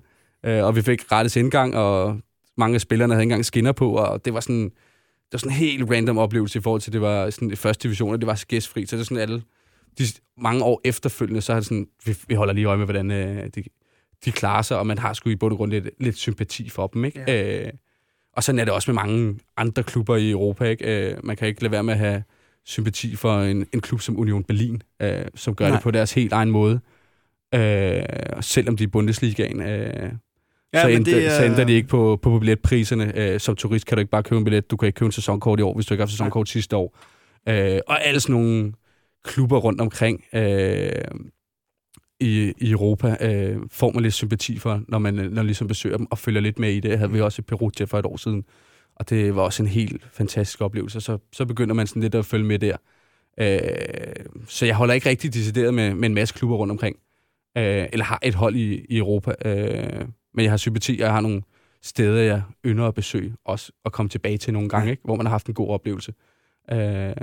øh, 0.47 0.65
og 0.65 0.77
vi 0.77 0.83
fik 0.83 1.09
gratis 1.09 1.37
indgang, 1.37 1.77
og 1.77 2.21
mange 2.57 2.75
af 2.75 2.81
spillerne 2.81 3.13
havde 3.13 3.23
engang 3.23 3.45
skinner 3.45 3.73
på, 3.73 3.93
og 3.93 4.25
det 4.25 4.35
var 4.35 4.41
sådan, 4.41 4.65
det 4.65 5.33
var 5.33 5.39
sådan 5.39 5.53
en 5.53 5.57
helt 5.57 5.91
random 5.91 6.19
oplevelse 6.19 6.59
i 6.59 6.63
forhold 6.63 6.81
til, 6.81 6.91
at 6.91 6.93
det 6.93 7.01
var 7.01 7.31
sådan 7.31 7.51
i 7.51 7.57
første 7.57 7.83
division, 7.83 8.13
og 8.13 8.21
det 8.21 8.27
var 8.27 8.45
gæstfri, 8.49 8.87
så 8.87 8.97
det 8.97 9.01
er 9.01 9.05
sådan 9.05 9.23
alle, 9.23 9.43
de, 9.99 10.05
mange 10.39 10.65
år 10.65 10.81
efterfølgende, 10.85 11.41
så 11.41 11.53
er 11.53 11.57
det 11.57 11.65
sådan, 11.65 11.87
vi, 12.05 12.17
vi 12.29 12.35
holder 12.35 12.55
lige 12.55 12.67
øje 12.67 12.77
med, 12.77 12.87
hvordan 12.87 13.11
øh, 13.11 13.51
de, 13.55 13.63
de 14.25 14.33
klarer 14.33 14.63
sig, 14.63 14.79
og 14.79 14.87
man 14.87 14.99
har 14.99 15.13
sgu 15.13 15.31
i 15.31 15.37
bund 15.37 15.53
og 15.53 15.57
grund 15.57 15.71
lidt, 15.71 15.89
lidt 16.01 16.17
sympati 16.17 16.71
for 16.71 16.87
dem, 16.87 17.05
ikke? 17.05 17.25
Ja. 17.27 17.65
Øh, 17.67 17.73
og 18.37 18.43
sådan 18.43 18.59
er 18.59 18.65
det 18.65 18.75
også 18.75 18.91
med 18.91 18.95
mange 18.95 19.39
andre 19.57 19.83
klubber 19.83 20.17
i 20.17 20.31
Europa, 20.31 20.65
ikke? 20.65 21.11
Øh, 21.11 21.17
man 21.25 21.37
kan 21.37 21.49
ikke 21.49 21.63
lade 21.63 21.73
være 21.73 21.83
med 21.83 21.93
at 21.93 21.99
have 21.99 22.23
sympati 22.65 23.17
for 23.17 23.41
en, 23.41 23.67
en 23.73 23.81
klub 23.81 24.01
som 24.01 24.19
Union 24.19 24.45
Berlin, 24.45 24.83
øh, 25.03 25.25
som 25.35 25.55
gør 25.55 25.69
Nej. 25.69 25.77
det 25.77 25.83
på 25.83 25.91
deres 25.91 26.13
helt 26.13 26.33
egen 26.33 26.51
måde. 26.51 26.81
Øh, 27.55 28.03
selvom 28.41 28.77
de 28.77 28.85
er 28.85 28.89
Bundesligaen, 28.89 29.61
øh, 29.61 30.13
Ja, 30.75 30.83
så, 30.83 30.89
ændrer, 30.89 31.15
det, 31.15 31.33
så 31.33 31.45
ændrer 31.45 31.65
de 31.65 31.73
ikke 31.73 31.89
på, 31.89 32.19
på 32.23 32.39
billetpriserne. 32.39 33.13
Øh, 33.17 33.41
som 33.41 33.57
turist 33.57 33.87
kan 33.87 33.97
du 33.97 34.01
ikke 34.01 34.11
bare 34.11 34.23
købe 34.23 34.39
en 34.39 34.45
billet. 34.45 34.71
Du 34.71 34.77
kan 34.77 34.87
ikke 34.87 34.97
købe 34.97 35.07
en 35.07 35.13
sæsonkort 35.13 35.61
i 35.61 35.63
år, 35.63 35.75
hvis 35.75 35.87
du 35.87 35.95
ikke 35.95 36.01
har 36.01 36.07
haft 36.07 36.13
sæsonkort 36.13 36.49
ja. 36.49 36.53
sidste 36.53 36.77
år. 36.77 36.99
Øh, 37.49 37.81
og 37.87 38.07
alle 38.07 38.21
sådan 38.21 38.35
nogle 38.35 38.73
klubber 39.25 39.59
rundt 39.59 39.81
omkring 39.81 40.25
øh, 40.33 40.91
i, 42.21 42.53
i 42.59 42.71
Europa 42.71 43.17
øh, 43.21 43.61
får 43.71 43.93
man 43.93 44.03
lidt 44.03 44.15
sympati 44.15 44.59
for, 44.59 44.83
når 44.89 44.99
man, 44.99 45.15
når 45.15 45.31
man 45.31 45.47
ligesom 45.47 45.67
besøger 45.67 45.97
dem 45.97 46.07
og 46.11 46.19
følger 46.19 46.41
lidt 46.41 46.59
med 46.59 46.73
i 46.73 46.81
det. 46.81 46.99
havde 46.99 47.13
vi 47.13 47.21
også 47.21 47.41
i 47.41 47.43
Perugia 47.43 47.87
for 47.87 47.99
et 47.99 48.07
år 48.07 48.17
siden. 48.17 48.45
Og 48.97 49.11
det 49.11 49.35
var 49.37 49.43
også 49.43 49.63
en 49.63 49.69
helt 49.69 50.09
fantastisk 50.13 50.61
oplevelse. 50.61 51.01
Så, 51.01 51.19
så 51.33 51.47
begynder 51.47 51.75
man 51.75 51.87
sådan 51.87 52.03
lidt 52.03 52.15
at 52.15 52.25
følge 52.25 52.45
med 52.45 52.59
der. 52.59 52.77
Øh, 53.41 54.27
så 54.49 54.67
jeg 54.67 54.75
holder 54.75 54.95
ikke 54.95 55.09
rigtig 55.09 55.35
decideret 55.35 55.75
med, 55.75 55.95
med 55.95 56.09
en 56.09 56.15
masse 56.15 56.35
klubber 56.35 56.57
rundt 56.57 56.71
omkring. 56.71 56.97
Øh, 57.59 57.89
eller 57.93 58.05
har 58.05 58.19
et 58.23 58.35
hold 58.35 58.57
i, 58.57 58.87
i 58.89 58.99
Europa. 58.99 59.35
Øh, 59.45 60.09
men 60.35 60.45
jeg 60.45 60.53
har 60.53 60.57
sympati, 60.57 60.93
og 60.93 60.99
jeg 60.99 61.13
har 61.13 61.21
nogle 61.21 61.43
steder, 61.83 62.23
jeg 62.23 62.43
ynder 62.67 62.87
at 62.89 62.95
besøge, 62.95 63.35
også 63.45 63.73
at 63.85 63.93
komme 63.93 64.09
tilbage 64.09 64.39
til 64.39 64.53
nogle 64.53 64.69
gange, 64.69 64.91
ikke? 64.91 65.03
hvor 65.05 65.17
man 65.17 65.27
har 65.27 65.31
haft 65.31 65.47
en 65.47 65.55
god 65.55 65.69
oplevelse. 65.69 66.15
Øh, 66.73 67.15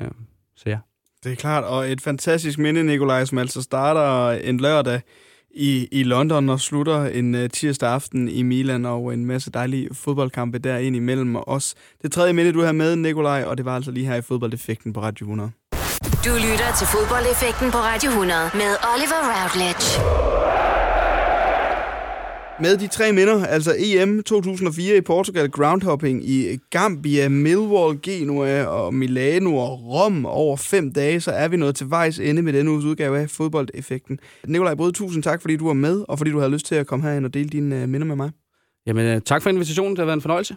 så 0.56 0.70
ja. 0.70 0.78
Det 1.24 1.32
er 1.32 1.36
klart, 1.36 1.64
og 1.64 1.92
et 1.92 2.02
fantastisk 2.02 2.60
minde, 2.60 2.84
Nikolaj, 2.84 3.26
som 3.26 3.38
altså 3.38 3.62
starter 3.62 4.32
en 4.32 4.58
lørdag 4.58 5.02
i, 5.56 5.88
i 5.92 6.04
London 6.04 6.50
og 6.50 6.60
slutter 6.60 7.06
en 7.06 7.36
uh, 7.36 7.50
tirsdag 7.54 7.90
aften 7.90 8.30
i 8.30 8.42
Milan 8.42 8.86
og 8.86 9.14
en 9.14 9.26
masse 9.26 9.52
dejlige 9.52 9.90
fodboldkampe 9.94 10.58
der 10.60 10.78
ind 10.78 10.96
imellem 10.96 11.36
os. 11.36 11.76
Det 12.02 12.12
tredje 12.12 12.34
minde, 12.34 12.54
du 12.54 12.62
har 12.62 12.72
med, 12.72 12.96
Nikolaj, 12.96 13.44
og 13.44 13.58
det 13.58 13.66
var 13.66 13.76
altså 13.76 13.92
lige 13.92 14.06
her 14.06 14.16
i 14.16 14.22
Fodboldeffekten 14.22 14.94
på 14.94 15.02
Radio 15.02 15.26
100. 15.26 15.52
Du 16.26 16.34
lytter 16.34 16.70
til 16.78 16.88
Fodboldeffekten 16.88 17.72
på 17.72 17.78
Radio 17.78 18.10
100 18.10 18.40
med 18.54 18.72
Oliver 18.94 19.22
Routledge. 19.34 20.67
Med 22.60 22.78
de 22.78 22.88
tre 22.88 23.14
minder, 23.14 23.46
altså 23.46 23.76
EM 23.78 24.24
2004 24.24 24.98
i 24.98 25.02
Portugal, 25.02 25.50
groundhopping 25.50 26.30
i 26.30 26.58
Gambia, 26.70 27.30
Millwall, 27.30 28.00
Genua 28.02 28.64
og 28.64 28.94
Milano 28.94 29.58
og 29.58 29.84
Rom 29.86 30.26
over 30.26 30.58
fem 30.58 30.94
dage, 30.94 31.22
så 31.22 31.32
er 31.32 31.48
vi 31.48 31.58
nået 31.58 31.76
til 31.76 31.90
vejs 31.90 32.20
ende 32.20 32.42
med 32.42 32.54
denne 32.54 32.72
uges 32.72 32.86
udgave 32.86 33.20
af 33.20 33.30
Fodboldeffekten. 33.30 34.20
Nikolaj 34.48 34.76
Brød, 34.76 34.92
tusind 34.92 35.24
tak, 35.24 35.42
fordi 35.42 35.56
du 35.56 35.68
var 35.68 35.74
med, 35.74 36.06
og 36.08 36.18
fordi 36.18 36.32
du 36.32 36.40
havde 36.40 36.52
lyst 36.52 36.66
til 36.66 36.76
at 36.76 36.88
komme 36.88 37.06
herind 37.06 37.26
og 37.26 37.34
dele 37.34 37.50
dine 37.50 37.82
øh, 37.82 37.90
minder 37.90 38.08
med 38.08 38.16
mig. 38.16 38.32
Jamen, 38.88 39.06
øh, 39.06 39.22
tak 39.22 39.42
for 39.42 39.50
invitationen. 39.50 39.92
Det 39.92 40.00
har 40.00 40.06
været 40.06 40.18
en 40.18 40.22
fornøjelse. 40.22 40.46